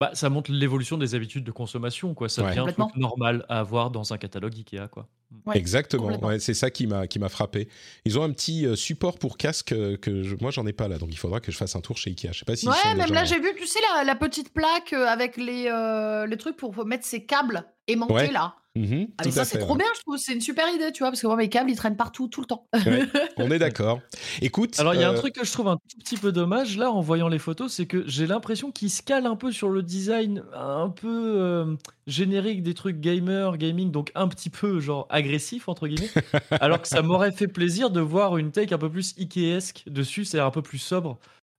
Bah, 0.00 0.10
ça 0.14 0.28
montre 0.28 0.50
l'évolution 0.50 0.98
des 0.98 1.14
habitudes 1.14 1.44
de 1.44 1.52
consommation, 1.52 2.14
quoi. 2.14 2.28
Ça 2.28 2.42
Ouais. 2.42 2.48
devient 2.48 2.58
un 2.58 2.62
Complètement. 2.62 2.88
truc 2.88 3.00
normal 3.00 3.46
à 3.48 3.60
avoir 3.60 3.90
dans 3.92 4.12
un 4.12 4.18
catalogue 4.18 4.52
Ikea, 4.56 4.88
quoi. 4.90 5.08
Ouais, 5.46 5.56
Exactement, 5.56 6.06
ouais, 6.20 6.38
c'est 6.40 6.52
ça 6.54 6.68
qui 6.70 6.86
m'a 6.88 7.06
qui 7.06 7.18
m'a 7.20 7.28
frappé. 7.28 7.68
Ils 8.04 8.18
ont 8.18 8.22
un 8.24 8.30
petit 8.32 8.66
support 8.76 9.18
pour 9.18 9.36
casque 9.36 9.68
que 10.00 10.22
je- 10.24 10.36
moi 10.40 10.50
j'en 10.50 10.66
ai 10.66 10.72
pas 10.72 10.86
là, 10.88 10.98
donc 10.98 11.10
il 11.12 11.16
faudra 11.16 11.38
que 11.40 11.50
je 11.52 11.56
fasse 11.56 11.74
un 11.76 11.80
tour 11.80 11.96
chez 11.96 12.10
Ikea. 12.10 12.32
Je 12.32 12.38
sais 12.40 12.44
pas 12.44 12.54
si 12.56 12.68
ouais, 12.68 12.94
même 12.96 13.12
là, 13.12 13.24
j'ai 13.24 13.38
vu, 13.40 13.52
tu 13.56 13.66
sais, 13.68 13.78
la, 13.94 14.04
la 14.04 14.14
petite 14.16 14.52
plaque 14.52 14.92
avec 14.92 15.36
les, 15.36 15.66
euh, 15.68 16.26
les 16.26 16.36
trucs 16.36 16.56
pour 16.56 16.84
mettre 16.84 17.04
ses 17.06 17.24
câbles 17.24 17.64
aimantés 17.88 18.12
Ouais. 18.14 18.30
là. 18.32 18.56
Mhm, 18.76 19.06
Ah, 19.18 19.22
mais 19.24 19.30
ça, 19.30 19.44
c'est 19.44 19.58
trop 19.58 19.76
bien, 19.76 19.86
je 19.94 20.00
trouve. 20.00 20.16
C'est 20.18 20.32
une 20.32 20.40
super 20.40 20.68
idée, 20.74 20.90
tu 20.90 21.04
vois, 21.04 21.10
parce 21.10 21.20
que 21.20 21.28
moi, 21.28 21.36
mes 21.36 21.48
câbles, 21.48 21.70
ils 21.70 21.76
traînent 21.76 21.96
partout, 21.96 22.26
tout 22.26 22.40
le 22.40 22.46
temps. 22.46 22.66
Ouais. 22.74 23.02
On 23.36 23.48
est 23.52 23.60
d'accord. 23.60 24.00
Écoute, 24.42 24.80
Alors, 24.80 24.94
il 24.94 25.00
y 25.00 25.04
a 25.04 25.08
un 25.08 25.14
euh, 25.14 25.18
truc 25.18 25.34
que 25.36 25.44
je 25.44 25.52
trouve 25.52 25.68
un 25.68 25.76
tout 25.76 25.98
petit 25.98 26.16
peu 26.16 26.32
dommage, 26.32 26.76
là, 26.76 26.90
en 26.90 27.00
voyant 27.00 27.28
les 27.28 27.38
photos, 27.38 27.72
c'est 27.72 27.86
que 27.86 28.02
j'ai 28.08 28.26
l'impression 28.26 28.72
qu'ils 28.72 28.90
se 28.90 29.02
calent 29.02 29.26
un 29.26 29.36
peu 29.36 29.52
sur 29.52 29.68
le 29.68 29.84
design 29.84 30.42
un 30.52 30.90
peu 30.90 31.06
euh, 31.08 31.76
générique 32.08 32.64
des 32.64 32.74
trucs 32.74 32.98
gamer, 32.98 33.58
gaming, 33.58 33.92
donc 33.92 34.10
un 34.16 34.26
petit 34.26 34.50
peu, 34.50 34.80
genre, 34.80 35.06
agressif, 35.08 35.68
entre 35.68 35.86
guillemets. 35.86 36.10
alors 36.50 36.82
que 36.82 36.88
ça 36.88 37.02
m'aurait 37.02 37.32
fait 37.32 37.48
plaisir 37.48 37.90
de 37.90 38.00
voir 38.00 38.38
une 38.38 38.50
take 38.50 38.74
un 38.74 38.78
peu 38.78 38.90
plus 38.90 39.14
Ikeesque 39.16 39.84
dessus, 39.86 40.24
c'est-à-dire 40.24 40.46
un 40.46 40.50
peu 40.50 40.62
plus 40.62 40.78
sobre 40.78 41.18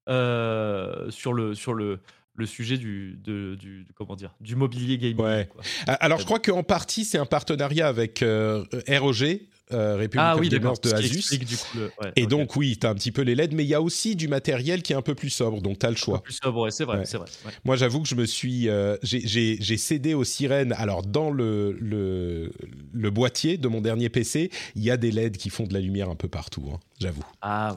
euh, 0.10 1.10
sur, 1.12 1.32
le, 1.32 1.56
sur 1.56 1.74
le, 1.74 2.00
le 2.36 2.45
sujet 2.45 2.78
du, 2.78 3.18
de, 3.24 3.56
du, 3.56 3.86
comment 3.95 4.16
dire, 4.16 4.34
du 4.41 4.56
mobilier 4.56 4.98
gaming. 4.98 5.20
Ouais. 5.22 5.48
quoi. 5.49 5.62
Alors, 5.88 6.20
je 6.20 6.26
crois 6.26 6.40
qu'en 6.40 6.64
partie, 6.64 7.06
c'est 7.06 7.18
un 7.18 7.26
partenariat 7.26 7.88
avec 7.88 8.22
euh, 8.24 8.64
ROG, 8.88 9.40
euh, 9.72 9.94
Republic 9.95 10.20
Ah 10.20 10.36
of 10.36 10.41
oui, 10.41 10.49
de 10.49 10.94
Asus. 10.94 11.18
explique, 11.18 11.45
du 11.45 11.56
coup, 11.57 11.78
le- 11.78 11.91
ouais, 12.02 12.12
Et 12.16 12.28
donc, 12.28 12.56
oui, 12.56 12.78
tu 12.80 12.86
as 12.86 12.90
un 12.91 12.94
petit 12.95 13.12
peu 13.12 13.22
les 13.24 13.34
LED, 13.36 13.53
mais 13.53 13.64
il 13.64 13.68
y 13.70 13.74
a 13.74 13.82
aussi 13.82 14.16
du 14.16 14.28
matériel 14.28 14.84
qui 14.84 14.94
est 14.94 14.95
un 14.95 15.02
peu 15.02 15.16
plus 15.16 15.30
sobre, 15.32 15.62
donc 15.62 15.80
tu 15.80 15.86
as 15.86 15.90
le 15.90 15.94
Un 15.94 15.95
peu 15.95 15.99
choix. 15.99 16.22
plus 16.24 16.34
sobre, 16.41 16.62
ouais, 16.62 16.72
c'est 16.72 16.84
vrai, 16.86 16.99
Ouais. 16.99 17.06
c'est 17.06 17.18
vrai. 17.18 17.28
ouais. 17.45 17.52
Moi, 17.64 17.76
j'avoue 17.76 18.02
que 18.02 18.07
je 18.07 18.16
me 18.16 18.26
suis. 18.26 18.70
euh, 18.70 18.98
j'ai- 19.02 19.78
cédé 19.78 20.14
aux 20.14 20.24
sirènes. 20.24 20.74
Alors, 20.74 21.02
dans 21.03 21.32
le, 21.32 21.72
le, 21.80 22.52
le 22.94 23.10
boîtier 23.12 23.57
de 23.57 23.68
mon 23.68 23.82
dernier 23.82 24.10
PC, 24.10 24.52
il 24.76 24.84
y 24.84 24.91
a 24.91 24.98
des 24.98 25.12
LED 25.12 25.38
qui 25.38 25.49
font 25.49 25.64
de 25.66 25.74
la 25.74 25.80
lumière 25.80 26.10
un 26.10 26.16
peu 26.16 26.28
partout, 26.28 26.70
hein, 26.74 26.80
j'avoue. 26.99 27.24
Ah, 27.41 27.76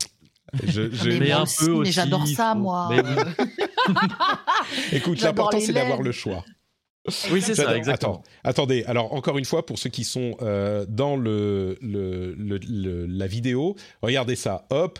Je, 0.66 0.90
je- 0.90 1.08
Mais 1.10 1.18
mais 1.20 1.32
un 1.32 1.42
aussi, 1.42 1.64
peu 1.66 1.72
mais 1.72 1.78
aussi. 1.80 1.92
j'adore 1.92 2.26
ça, 2.26 2.52
faut- 2.54 2.60
moi. 2.60 2.88
Mais 2.90 3.02
oui. 3.02 3.66
Écoute, 4.92 5.20
l'important, 5.20 5.60
c'est 5.60 5.72
d'avoir 5.72 6.02
le 6.02 6.12
choix. 6.12 6.44
Oui, 7.30 7.40
c'est 7.40 7.54
ça, 7.54 7.74
exactement. 7.76 8.16
Attends, 8.16 8.22
attendez. 8.44 8.84
Alors, 8.84 9.14
encore 9.14 9.38
une 9.38 9.44
fois, 9.46 9.64
pour 9.64 9.78
ceux 9.78 9.88
qui 9.88 10.04
sont 10.04 10.36
euh, 10.42 10.84
dans 10.88 11.16
le, 11.16 11.78
le, 11.80 12.34
le- 12.34 12.58
le- 12.58 13.06
la 13.06 13.26
vidéo, 13.26 13.76
regardez 14.02 14.36
ça. 14.36 14.66
Hop, 14.70 14.98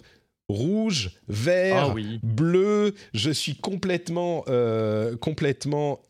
rouge, 0.49 1.11
vert, 1.29 1.89
Ah 1.91 1.93
oui. 1.95 2.19
bleu. 2.23 2.95
Je 3.13 3.31
suis 3.31 3.57
complètement, 3.57 4.43
euh, 4.49 5.17
complètement 5.19 6.01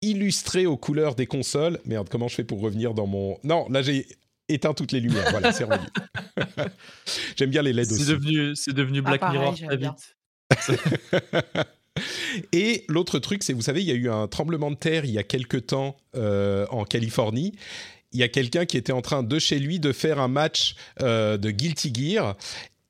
illustré 0.00 0.66
aux 0.66 0.76
couleurs 0.76 1.16
des 1.16 1.26
consoles. 1.26 1.80
Merde, 1.86 2.08
comment 2.08 2.28
je 2.28 2.36
fais 2.36 2.44
pour 2.44 2.60
revenir 2.60 2.94
dans 2.94 3.06
mon... 3.08 3.38
Non, 3.42 3.66
là, 3.68 3.82
j'ai 3.82 4.06
éteint 4.48 4.74
toutes 4.74 4.92
les 4.92 5.00
lumières. 5.00 5.26
Voilà, 5.32 5.50
c'est 5.52 5.64
revenu. 5.64 5.86
J'aime 7.36 7.50
bien 7.50 7.62
les 7.62 7.72
LED 7.72 7.86
C'est 7.86 7.94
aussi. 7.94 8.06
devenu, 8.06 8.54
c'est 8.54 8.72
devenu 8.74 8.98
Ah, 9.04 9.08
Black 9.08 9.20
pareil, 9.20 9.38
Mirror 9.40 9.56
très 9.56 9.76
vite. 9.76 10.16
Et 12.52 12.84
l'autre 12.88 13.18
truc, 13.18 13.42
c'est, 13.42 13.52
vous 13.52 13.62
savez, 13.62 13.82
il 13.82 13.88
y 13.88 13.92
a 13.92 13.94
eu 13.94 14.10
un 14.10 14.26
tremblement 14.28 14.70
de 14.70 14.76
terre 14.76 15.04
il 15.04 15.10
y 15.12 15.18
a 15.18 15.22
quelque 15.22 15.56
temps 15.56 15.96
euh, 16.16 16.66
en 16.70 16.84
Californie. 16.84 17.52
Il 18.12 18.20
y 18.20 18.22
a 18.22 18.28
quelqu'un 18.28 18.66
qui 18.66 18.76
était 18.76 18.92
en 18.92 19.00
train 19.02 19.22
de 19.22 19.38
chez 19.38 19.58
lui 19.58 19.78
de 19.80 19.92
faire 19.92 20.20
un 20.20 20.28
match 20.28 20.74
euh, 21.00 21.38
de 21.38 21.50
Guilty 21.50 21.92
Gear. 21.94 22.36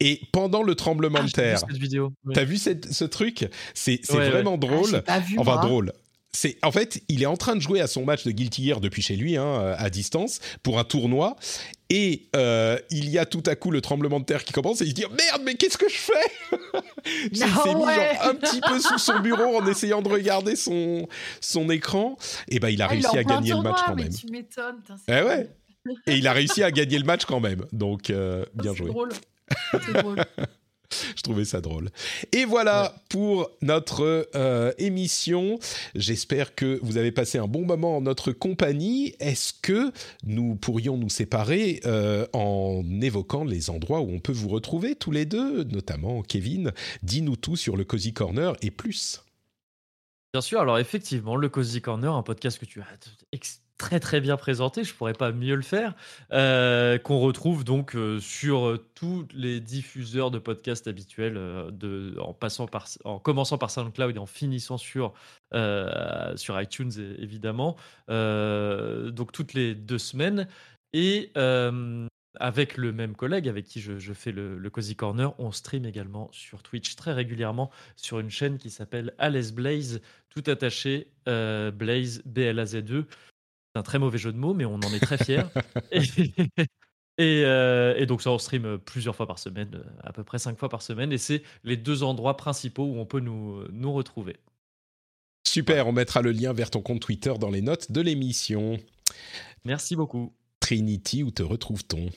Et 0.00 0.20
pendant 0.32 0.64
le 0.64 0.74
tremblement 0.74 1.20
Ah, 1.20 1.22
de 1.22 1.28
j'ai 1.28 1.42
vu 1.42 1.48
terre, 1.48 1.58
cette 1.60 1.76
vidéo. 1.78 2.12
oui. 2.24 2.34
t'as 2.34 2.42
vu 2.42 2.56
cette- 2.56 2.92
ce 2.92 3.04
truc? 3.04 3.48
C'est 3.72 4.00
Ouais, 4.12 4.28
vraiment 4.30 4.54
Ah, 4.54 4.66
drôle. 4.66 5.02
vu, 5.26 5.38
Enfin, 5.38 5.54
moi. 5.54 5.64
drôle. 5.64 5.92
C'est 6.34 6.56
en 6.62 6.72
fait, 6.72 7.02
il 7.08 7.22
est 7.22 7.26
en 7.26 7.36
train 7.36 7.54
de 7.56 7.60
jouer 7.60 7.80
à 7.82 7.86
son 7.86 8.04
match 8.06 8.24
de 8.24 8.30
Guilty 8.30 8.66
Gear 8.66 8.80
depuis 8.80 9.02
chez 9.02 9.16
lui, 9.16 9.36
hein, 9.36 9.74
à 9.76 9.90
distance, 9.90 10.40
pour 10.62 10.78
un 10.78 10.84
tournoi. 10.84 11.36
Et 11.90 12.22
euh, 12.36 12.78
il 12.88 13.10
y 13.10 13.18
a 13.18 13.26
tout 13.26 13.42
à 13.44 13.54
coup 13.54 13.70
le 13.70 13.82
tremblement 13.82 14.18
de 14.18 14.24
terre 14.24 14.42
qui 14.44 14.52
commence 14.54 14.80
et 14.80 14.84
il 14.84 14.90
se 14.90 14.94
dit 14.94 15.04
merde, 15.10 15.42
mais 15.44 15.56
qu'est-ce 15.56 15.76
que 15.76 15.90
je 15.90 15.94
fais? 15.94 16.12
Il 17.32 17.36
s'est 17.36 17.44
Ah 17.44 17.64
mis 17.66 17.72
genre 17.72 18.30
un 18.30 18.34
petit 18.36 18.60
peu 18.66 18.78
sous 18.80 18.96
son 18.98 19.20
bureau 19.20 19.56
en 19.58 19.66
essayant 19.66 20.00
de 20.00 20.08
regarder 20.08 20.56
son 20.56 21.06
son 21.42 21.68
écran. 21.68 22.16
Et 22.48 22.60
ben, 22.60 22.68
il 22.68 22.80
a 22.80 22.86
Ah, 22.86 22.88
réussi 22.88 23.18
à 23.18 23.24
gagner 23.24 23.52
le 23.52 23.60
match 23.60 23.80
quand 23.84 23.94
mais 23.96 24.04
même. 24.04 24.14
tu 24.14 24.26
m'étonnes. 24.28 24.80
Eh 25.08 25.20
ouais. 25.22 25.50
Et 26.06 26.16
il 26.16 26.26
a 26.28 26.32
réussi 26.32 26.62
à 26.62 26.70
gagner 26.70 26.96
le 26.98 27.04
match 27.04 27.24
quand 27.26 27.40
même. 27.40 27.66
Donc 27.72 28.08
euh, 28.08 28.46
bien 28.54 28.70
C'est 28.72 28.78
joué. 28.78 28.86
drôle. 28.88 29.10
C'est 29.86 29.92
drôle. 29.92 30.24
Je 31.16 31.22
trouvais 31.22 31.44
ça 31.44 31.60
drôle. 31.60 31.90
Et 32.32 32.44
voilà 32.44 32.94
pour 33.08 33.50
notre 33.60 34.28
euh, 34.34 34.72
émission. 34.78 35.58
J'espère 35.94 36.54
que 36.54 36.78
vous 36.82 36.96
avez 36.96 37.12
passé 37.12 37.38
un 37.38 37.46
bon 37.46 37.64
moment 37.64 37.96
en 37.96 38.00
notre 38.00 38.32
compagnie. 38.32 39.14
Est-ce 39.20 39.52
que 39.60 39.92
nous 40.24 40.54
pourrions 40.56 40.96
nous 40.96 41.08
séparer 41.08 41.80
euh, 41.86 42.26
en 42.32 42.82
évoquant 43.00 43.44
les 43.44 43.70
endroits 43.70 44.00
où 44.00 44.10
on 44.10 44.20
peut 44.20 44.32
vous 44.32 44.48
retrouver 44.48 44.94
tous 44.94 45.10
les 45.10 45.24
deux, 45.24 45.64
notamment 45.64 46.22
Kevin? 46.22 46.72
Dis-nous 47.02 47.36
tout 47.36 47.56
sur 47.56 47.76
le 47.76 47.84
Cozy 47.84 48.12
Corner 48.12 48.54
et 48.62 48.70
plus. 48.70 49.22
Bien 50.32 50.40
sûr, 50.40 50.60
alors 50.60 50.78
effectivement, 50.78 51.36
le 51.36 51.48
Cozy 51.50 51.82
Corner, 51.82 52.12
un 52.12 52.22
podcast 52.22 52.58
que 52.58 52.64
tu 52.64 52.80
as 52.80 52.86
très 53.82 53.98
très 53.98 54.20
bien 54.20 54.36
présenté, 54.36 54.84
je 54.84 54.94
pourrais 54.94 55.12
pas 55.12 55.32
mieux 55.32 55.56
le 55.56 55.62
faire, 55.62 55.96
euh, 56.32 56.98
qu'on 56.98 57.18
retrouve 57.18 57.64
donc 57.64 57.96
euh, 57.96 58.20
sur 58.20 58.68
euh, 58.68 58.78
tous 58.94 59.26
les 59.34 59.58
diffuseurs 59.58 60.30
de 60.30 60.38
podcasts 60.38 60.86
habituels, 60.86 61.36
en, 62.20 62.32
passant 62.32 62.68
par, 62.68 62.86
en 63.02 63.18
commençant 63.18 63.58
par 63.58 63.72
SoundCloud 63.72 64.14
et 64.14 64.18
en 64.20 64.26
finissant 64.26 64.78
sur, 64.78 65.14
sur 65.52 66.60
iTunes 66.60 66.92
évidemment, 67.18 67.76
donc 68.08 69.32
toutes 69.32 69.52
les 69.52 69.74
deux 69.74 69.98
semaines. 69.98 70.46
Et 70.92 71.32
avec 72.38 72.76
le 72.76 72.92
même 72.92 73.16
collègue 73.16 73.48
avec 73.48 73.64
qui 73.66 73.80
je, 73.80 74.12
fais 74.12 74.30
le, 74.30 74.58
le 74.58 74.70
Cozy 74.70 74.94
Corner, 74.94 75.34
on 75.38 75.50
stream 75.50 75.84
également 75.86 76.30
sur 76.32 76.62
Twitch 76.62 76.94
très 76.94 77.12
régulièrement 77.12 77.70
sur 77.96 78.20
une 78.20 78.30
chaîne 78.30 78.58
qui 78.58 78.70
s'appelle 78.70 79.12
Alice 79.18 79.52
Blaze, 79.52 80.00
tout 80.30 80.44
attaché, 80.46 81.08
Blaze, 81.26 82.22
B-L-A-Z-E. 82.24 83.06
C'est 83.74 83.80
un 83.80 83.82
très 83.82 83.98
mauvais 83.98 84.18
jeu 84.18 84.32
de 84.32 84.38
mots, 84.38 84.54
mais 84.54 84.64
on 84.64 84.74
en 84.74 84.92
est 84.92 85.00
très 85.00 85.18
fiers. 85.18 85.44
et, 85.92 86.02
et, 87.18 87.44
euh, 87.44 87.94
et 87.96 88.06
donc 88.06 88.22
ça, 88.22 88.30
on 88.30 88.38
stream 88.38 88.78
plusieurs 88.78 89.16
fois 89.16 89.26
par 89.26 89.38
semaine, 89.38 89.70
euh, 89.74 89.84
à 90.02 90.12
peu 90.12 90.24
près 90.24 90.38
cinq 90.38 90.58
fois 90.58 90.68
par 90.68 90.82
semaine, 90.82 91.12
et 91.12 91.18
c'est 91.18 91.42
les 91.64 91.76
deux 91.76 92.02
endroits 92.02 92.36
principaux 92.36 92.84
où 92.84 92.98
on 92.98 93.06
peut 93.06 93.20
nous, 93.20 93.64
nous 93.72 93.92
retrouver. 93.92 94.36
Super, 95.46 95.86
on 95.86 95.92
mettra 95.92 96.22
le 96.22 96.32
lien 96.32 96.52
vers 96.52 96.70
ton 96.70 96.82
compte 96.82 97.00
Twitter 97.00 97.32
dans 97.38 97.50
les 97.50 97.62
notes 97.62 97.92
de 97.92 98.00
l'émission. 98.00 98.78
Merci 99.64 99.96
beaucoup. 99.96 100.32
Trinity, 100.60 101.22
où 101.22 101.30
te 101.30 101.42
retrouve-t-on? 101.42 102.10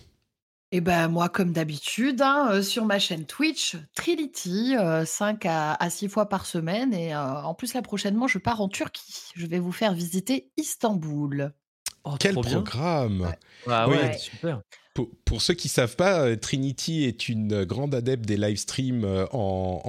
Et 0.72 0.82
ben 0.82 1.08
moi, 1.08 1.30
comme 1.30 1.54
d'habitude, 1.54 2.22
hein, 2.22 2.50
euh, 2.52 2.62
sur 2.62 2.86
ma 2.86 3.00
chaîne 3.00 3.26
Twitch, 3.26 3.78
Trinity, 3.96 4.74
5 5.06 5.46
à, 5.46 5.74
à 5.76 5.90
6 5.90 6.10
fois 6.10 6.28
par 6.28 6.46
semaine. 6.46 6.94
Et 6.94 7.14
euh, 7.14 7.42
en 7.44 7.54
plus, 7.54 7.74
là, 7.74 7.82
prochainement, 7.82 8.28
je 8.28 8.40
pars 8.40 8.62
en 8.62 8.68
Turquie. 8.68 9.32
Je 9.36 9.46
vais 9.46 9.60
vous 9.60 9.72
faire 9.72 9.94
visiter 9.94 10.50
Istanbul. 10.58 11.54
Oh, 12.04 12.16
Quel 12.20 12.34
programme 12.36 13.22
Ouais. 13.22 13.40
Ah 13.68 13.88
Oui. 13.90 13.96
ouais, 13.98 14.18
super. 14.18 14.62
Pour, 14.94 15.10
pour 15.26 15.42
ceux 15.42 15.54
qui 15.56 15.68
savent 15.70 15.96
pas, 15.96 16.22
euh, 16.22 16.36
Trinity 16.36 17.04
est 17.04 17.28
une 17.28 17.64
grande 17.66 17.94
adepte 17.96 18.26
des 18.26 18.38
live 18.38 18.58
streams 18.58 19.04
euh, 19.04 19.26
en, 19.34 19.82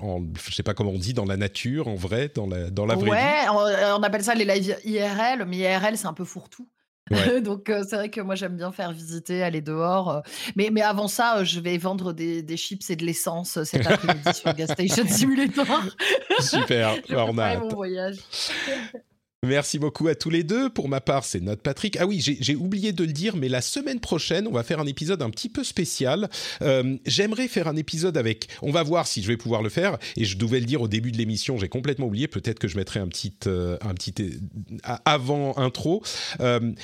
en, 0.00 0.06
en- 0.06 0.22
je 0.48 0.54
sais 0.54 0.62
pas 0.62 0.74
comment 0.74 0.90
on 0.90 0.98
dit, 0.98 1.14
dans 1.14 1.24
la 1.26 1.36
nature, 1.36 1.86
en 1.88 1.94
vrai, 1.94 2.30
dans 2.34 2.46
la, 2.46 2.70
dans 2.70 2.84
la 2.86 2.94
vraie 2.94 3.04
vie. 3.04 3.10
ouais, 3.10 3.48
on, 3.50 3.98
on 4.00 4.02
appelle 4.02 4.24
ça 4.24 4.34
les 4.34 4.44
lives 4.44 4.76
IRL, 4.84 5.44
mais 5.46 5.58
IRL, 5.58 5.96
c'est 5.96 6.06
un 6.06 6.12
peu 6.14 6.24
fourre-tout. 6.24 6.68
Ouais. 7.10 7.40
Donc, 7.42 7.70
euh, 7.70 7.84
c'est 7.88 7.96
vrai 7.96 8.10
que 8.10 8.20
moi, 8.20 8.34
j'aime 8.34 8.56
bien 8.56 8.72
faire 8.72 8.92
visiter, 8.92 9.42
aller 9.42 9.60
dehors. 9.60 10.10
euh. 10.10 10.20
Mais, 10.56 10.70
mais 10.72 10.82
avant 10.82 11.08
ça, 11.08 11.38
euh, 11.38 11.44
je 11.44 11.60
vais 11.60 11.78
vendre 11.78 12.12
des, 12.12 12.42
des 12.42 12.56
chips 12.56 12.88
et 12.90 12.96
de 12.96 13.04
l'essence 13.04 13.62
cet 13.64 13.86
après-midi 13.86 14.34
sur 14.34 14.52
Gas 14.54 14.68
Station 14.68 15.06
Simulator. 15.08 15.66
Super, 16.40 16.94
on 17.10 17.38
a 17.38 17.58
mon 17.58 17.68
voyage. 17.68 18.16
Merci 19.46 19.78
beaucoup 19.78 20.08
à 20.08 20.16
tous 20.16 20.30
les 20.30 20.42
deux. 20.42 20.68
Pour 20.68 20.88
ma 20.88 21.00
part, 21.00 21.24
c'est 21.24 21.38
notre 21.38 21.62
Patrick. 21.62 21.96
Ah 22.00 22.06
oui, 22.08 22.20
j'ai 22.20 22.56
oublié 22.56 22.92
de 22.92 23.04
le 23.04 23.12
dire, 23.12 23.36
mais 23.36 23.48
la 23.48 23.60
semaine 23.60 24.00
prochaine, 24.00 24.48
on 24.48 24.50
va 24.52 24.64
faire 24.64 24.80
un 24.80 24.86
épisode 24.86 25.22
un 25.22 25.30
petit 25.30 25.48
peu 25.48 25.62
spécial. 25.62 26.28
Euh, 26.60 26.96
J'aimerais 27.06 27.46
faire 27.46 27.68
un 27.68 27.76
épisode 27.76 28.16
avec. 28.16 28.48
On 28.62 28.72
va 28.72 28.82
voir 28.82 29.06
si 29.06 29.22
je 29.22 29.28
vais 29.28 29.36
pouvoir 29.36 29.62
le 29.62 29.68
faire. 29.68 29.96
Et 30.16 30.24
je 30.24 30.36
devais 30.36 30.58
le 30.58 30.66
dire 30.66 30.82
au 30.82 30.88
début 30.88 31.12
de 31.12 31.18
l'émission, 31.18 31.56
j'ai 31.56 31.68
complètement 31.68 32.06
oublié. 32.06 32.26
Peut-être 32.26 32.58
que 32.58 32.66
je 32.66 32.76
mettrai 32.76 32.98
un 32.98 33.06
petit, 33.06 33.32
euh, 33.46 33.78
un 33.80 33.94
petit 33.94 34.12
euh, 34.18 34.96
avant 35.04 35.56
intro. 35.56 36.02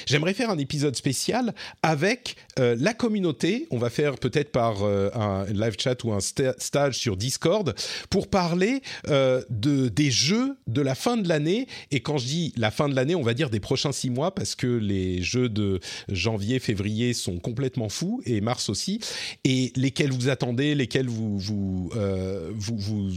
J'aimerais 0.06 0.35
faire 0.35 0.51
un 0.51 0.59
épisode 0.59 0.94
spécial 0.94 1.55
avec 1.82 2.36
la 2.56 2.94
communauté. 2.94 3.66
On 3.72 3.78
va 3.78 3.90
faire 3.90 4.14
peut-être 4.16 4.52
par 4.52 4.85
un 4.85 5.44
live 5.47 5.74
chat 5.76 6.05
ou 6.05 6.12
un 6.12 6.18
sta- 6.18 6.55
stage 6.59 6.98
sur 6.98 7.16
Discord 7.16 7.74
pour 8.10 8.28
parler 8.28 8.81
de 9.09 9.89
des 9.89 10.10
jeux 10.12 10.56
de 10.68 10.82
la 10.82 10.94
fin 10.94 11.16
de 11.16 11.28
l'année. 11.28 11.66
Et 11.90 11.98
quand 11.98 12.16
je 12.18 12.26
dis 12.26 12.44
la 12.57 12.71
fin 12.71 12.89
de 12.89 12.95
l'année, 12.95 13.15
on 13.15 13.23
va 13.23 13.35
dire 13.35 13.51
des 13.51 13.61
prochains 13.61 13.93
six 13.93 14.11
mois, 14.11 14.35
parce 14.35 14.55
que 14.55 14.66
les 14.66 15.23
jeux 15.23 15.49
de 15.49 15.81
janvier, 16.09 16.59
février 16.59 17.15
sont 17.15 17.39
complètement 17.39 17.89
fous 17.89 18.21
et 18.27 18.41
mars 18.41 18.69
aussi, 18.69 19.01
et 19.45 19.73
lesquels 19.77 20.12
vous 20.12 20.29
attendez, 20.29 20.75
lesquels 20.75 21.09
vous 21.09 21.39
vous 21.39 21.91
euh, 21.97 22.51
vous, 22.55 22.77
vous 22.79 23.11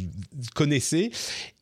connaissez. 0.56 1.12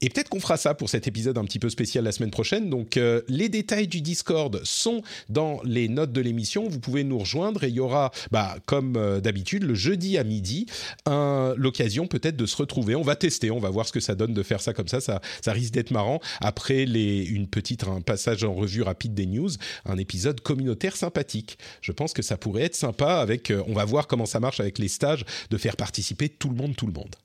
Et 0.01 0.09
peut-être 0.09 0.29
qu'on 0.29 0.39
fera 0.39 0.57
ça 0.57 0.73
pour 0.73 0.89
cet 0.89 1.07
épisode 1.07 1.37
un 1.37 1.45
petit 1.45 1.59
peu 1.59 1.69
spécial 1.69 2.03
la 2.03 2.11
semaine 2.11 2.31
prochaine. 2.31 2.69
Donc 2.69 2.97
euh, 2.97 3.21
les 3.27 3.49
détails 3.49 3.87
du 3.87 4.01
Discord 4.01 4.61
sont 4.63 5.01
dans 5.29 5.59
les 5.63 5.87
notes 5.87 6.11
de 6.11 6.21
l'émission. 6.21 6.67
Vous 6.67 6.79
pouvez 6.79 7.03
nous 7.03 7.17
rejoindre 7.17 7.63
et 7.63 7.69
il 7.69 7.75
y 7.75 7.79
aura, 7.79 8.11
bah, 8.31 8.57
comme 8.65 8.95
euh, 8.97 9.21
d'habitude, 9.21 9.63
le 9.63 9.75
jeudi 9.75 10.17
à 10.17 10.23
midi, 10.23 10.67
l'occasion 11.07 12.07
peut-être 12.07 12.37
de 12.37 12.45
se 12.45 12.55
retrouver. 12.57 12.95
On 12.95 13.01
va 13.01 13.15
tester, 13.15 13.51
on 13.51 13.59
va 13.59 13.69
voir 13.69 13.87
ce 13.87 13.91
que 13.91 13.99
ça 13.99 14.15
donne 14.15 14.33
de 14.33 14.43
faire 14.43 14.61
ça 14.61 14.73
comme 14.73 14.87
ça. 14.87 15.01
Ça, 15.01 15.21
ça 15.41 15.53
risque 15.53 15.73
d'être 15.73 15.91
marrant. 15.91 16.19
Après 16.41 16.85
les, 16.85 17.23
une 17.25 17.47
petite 17.55 17.85
un 17.85 18.01
passage 18.01 18.43
en 18.43 18.53
revue 18.53 18.81
rapide 18.81 19.13
des 19.13 19.25
news, 19.25 19.49
un 19.85 19.97
épisode 19.97 20.41
communautaire 20.41 20.97
sympathique. 20.97 21.57
Je 21.81 21.93
pense 21.93 22.11
que 22.11 22.21
ça 22.21 22.37
pourrait 22.37 22.63
être 22.63 22.75
sympa 22.75 23.15
avec. 23.15 23.49
Euh, 23.49 23.63
on 23.67 23.73
va 23.73 23.85
voir 23.85 24.07
comment 24.07 24.25
ça 24.25 24.41
marche 24.41 24.59
avec 24.59 24.77
les 24.77 24.89
stages, 24.89 25.23
de 25.49 25.57
faire 25.57 25.77
participer 25.77 26.27
tout 26.27 26.49
le 26.49 26.55
monde, 26.55 26.75
tout 26.75 26.85
le 26.85 26.91
monde. 26.91 27.15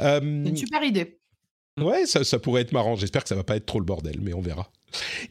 Euh, 0.00 0.20
une 0.20 0.56
super 0.56 0.82
idée. 0.82 1.18
Ouais, 1.80 2.04
ça, 2.06 2.22
ça 2.22 2.38
pourrait 2.38 2.62
être 2.62 2.72
marrant. 2.72 2.96
J'espère 2.96 3.22
que 3.22 3.28
ça 3.28 3.34
va 3.34 3.44
pas 3.44 3.56
être 3.56 3.66
trop 3.66 3.80
le 3.80 3.86
bordel, 3.86 4.18
mais 4.20 4.34
on 4.34 4.40
verra. 4.40 4.70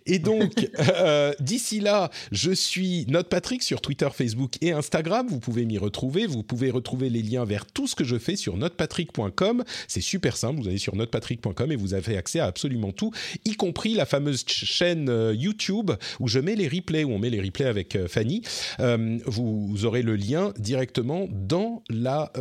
Et 0.06 0.20
donc, 0.20 0.70
euh, 0.80 1.34
d'ici 1.40 1.80
là, 1.80 2.10
je 2.32 2.52
suis 2.52 3.06
Note 3.08 3.30
Patrick 3.30 3.64
sur 3.64 3.82
Twitter, 3.82 4.08
Facebook 4.14 4.54
et 4.62 4.72
Instagram. 4.72 5.28
Vous 5.28 5.40
pouvez 5.40 5.66
m'y 5.66 5.78
retrouver. 5.78 6.28
Vous 6.28 6.44
pouvez 6.44 6.72
retrouver 6.72 7.10
les 7.10 7.22
liens 7.22 7.46
vers 7.46 7.66
tout 7.66 7.88
ce 7.88 7.96
que 7.96 8.04
je 8.04 8.18
fais 8.18 8.36
sur 8.36 8.58
notepatrick.com. 8.58 9.64
C'est 9.88 10.02
super 10.02 10.38
simple. 10.38 10.62
Vous 10.62 10.68
allez 10.68 10.78
sur 10.78 10.96
notepatrick.com 10.96 11.72
et 11.72 11.76
vous 11.76 11.94
avez 11.94 12.18
accès 12.18 12.40
à 12.40 12.46
absolument 12.46 12.92
tout, 12.92 13.12
y 13.44 13.56
compris 13.56 13.96
la 13.96 14.06
fameuse 14.06 14.44
chaîne 14.48 15.10
euh, 15.10 15.34
YouTube 15.34 15.92
où 16.20 16.28
je 16.28 16.40
mets 16.40 16.56
les 16.56 16.68
replays, 16.68 17.04
où 17.04 17.12
on 17.12 17.20
met 17.20 17.30
les 17.30 17.42
replays 17.42 17.66
avec 17.66 17.96
euh, 17.96 18.08
Fanny. 18.08 18.42
vous, 19.26 19.86
aurez 19.86 20.02
le 20.02 20.16
lien 20.16 20.54
directement 20.58 21.28
dans 21.32 21.84
la 21.90 22.32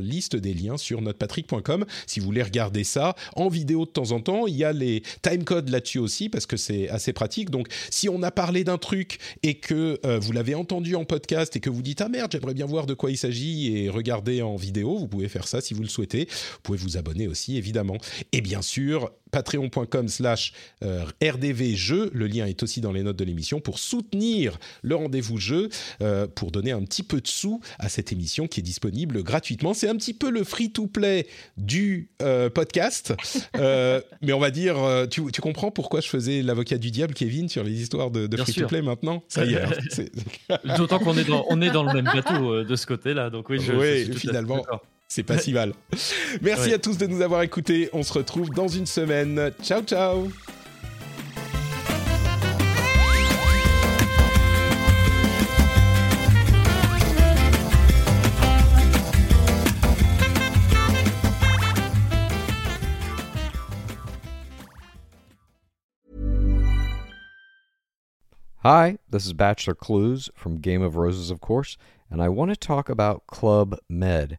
liste 0.00 0.36
des 0.36 0.54
liens 0.54 0.76
sur 0.76 1.00
notepatrick.com. 1.00 1.84
Si 2.06 2.20
vous 2.20 2.26
voulez 2.26 2.42
regarder 2.42 2.84
ça 2.84 3.14
en 3.34 3.48
vidéo 3.48 3.84
de 3.84 3.90
temps 3.90 4.12
en 4.12 4.20
temps, 4.20 4.46
il 4.46 4.56
y 4.56 4.64
a 4.64 4.72
les 4.72 5.02
timecodes 5.22 5.68
là-dessus 5.68 5.98
aussi 5.98 6.28
parce 6.28 6.46
que 6.46 6.56
c'est 6.62 6.88
assez 6.88 7.12
pratique. 7.12 7.50
Donc, 7.50 7.68
si 7.90 8.08
on 8.08 8.22
a 8.22 8.30
parlé 8.30 8.64
d'un 8.64 8.78
truc 8.78 9.18
et 9.42 9.54
que 9.54 9.98
euh, 10.04 10.18
vous 10.18 10.32
l'avez 10.32 10.54
entendu 10.54 10.96
en 10.96 11.04
podcast 11.04 11.54
et 11.56 11.60
que 11.60 11.70
vous 11.70 11.82
dites 11.82 12.00
ah 12.00 12.08
merde, 12.08 12.32
j'aimerais 12.32 12.54
bien 12.54 12.66
voir 12.66 12.86
de 12.86 12.94
quoi 12.94 13.10
il 13.10 13.16
s'agit 13.16 13.76
et 13.76 13.90
regarder 13.90 14.42
en 14.42 14.56
vidéo, 14.56 14.96
vous 14.96 15.08
pouvez 15.08 15.28
faire 15.28 15.48
ça 15.48 15.60
si 15.60 15.74
vous 15.74 15.82
le 15.82 15.88
souhaitez. 15.88 16.26
Vous 16.26 16.60
pouvez 16.62 16.78
vous 16.78 16.96
abonner 16.96 17.28
aussi 17.28 17.56
évidemment. 17.56 17.98
Et 18.32 18.40
bien 18.40 18.62
sûr, 18.62 19.10
patreon.com 19.32 20.08
slash 20.08 20.52
euh, 20.84 21.04
rdvjeux. 21.20 22.10
Le 22.14 22.26
lien 22.28 22.46
est 22.46 22.62
aussi 22.62 22.80
dans 22.80 22.92
les 22.92 23.02
notes 23.02 23.16
de 23.16 23.24
l'émission 23.24 23.60
pour 23.60 23.80
soutenir 23.80 24.58
le 24.82 24.94
rendez-vous 24.94 25.38
jeu, 25.38 25.70
euh, 26.02 26.28
pour 26.28 26.52
donner 26.52 26.70
un 26.70 26.82
petit 26.84 27.02
peu 27.02 27.20
de 27.20 27.26
sous 27.26 27.60
à 27.80 27.88
cette 27.88 28.12
émission 28.12 28.46
qui 28.46 28.60
est 28.60 28.62
disponible 28.62 29.22
gratuitement. 29.24 29.74
C'est 29.74 29.88
un 29.88 29.96
petit 29.96 30.14
peu 30.14 30.30
le 30.30 30.44
free-to-play 30.44 31.26
du 31.56 32.10
euh, 32.20 32.50
podcast. 32.50 33.14
mais 34.22 34.32
on 34.32 34.38
va 34.38 34.50
dire, 34.50 34.76
tu, 35.10 35.22
comprends 35.40 35.70
pourquoi 35.70 36.00
je 36.00 36.08
faisais 36.08 36.42
l'avocat 36.42 36.78
du 36.78 36.90
diable, 36.90 37.14
Kevin, 37.14 37.48
sur 37.48 37.64
les 37.64 37.80
histoires 37.80 38.10
de, 38.10 38.36
free-to-play 38.36 38.82
maintenant? 38.82 39.24
Ça 39.28 39.44
y 39.44 39.54
est. 39.54 39.62
Hein, 39.62 40.58
D'autant 40.76 40.98
qu'on 40.98 41.16
est 41.16 41.24
dans, 41.24 41.46
on 41.48 41.60
est 41.62 41.70
dans 41.70 41.82
le 41.82 41.94
même 41.94 42.04
bateau 42.04 42.62
de 42.62 42.76
ce 42.76 42.86
côté-là. 42.86 43.30
Donc 43.30 43.48
oui, 43.48 43.58
je, 43.60 43.72
oui, 43.72 44.04
je 44.06 44.12
finalement. 44.12 44.62
C'est 45.14 45.24
pas 45.24 45.36
si 45.36 45.52
mal. 45.52 45.74
Merci 46.40 46.72
à 46.72 46.78
tous 46.78 46.96
de 46.96 47.06
nous 47.06 47.20
avoir 47.20 47.42
écoutés. 47.42 47.90
On 47.92 48.02
se 48.02 48.14
retrouve 48.14 48.48
dans 48.48 48.66
une 48.66 48.86
semaine. 48.86 49.50
Ciao, 49.62 49.82
ciao. 49.82 50.30
Hi, 68.64 68.96
this 69.10 69.26
is 69.26 69.34
Bachelor 69.34 69.74
Clues 69.74 70.30
from 70.34 70.56
Game 70.56 70.80
of 70.80 70.96
Roses, 70.96 71.30
of 71.30 71.42
course, 71.42 71.76
and 72.10 72.22
I 72.22 72.30
want 72.30 72.50
to 72.50 72.56
talk 72.56 72.88
about 72.88 73.26
Club 73.26 73.76
Med. 73.90 74.38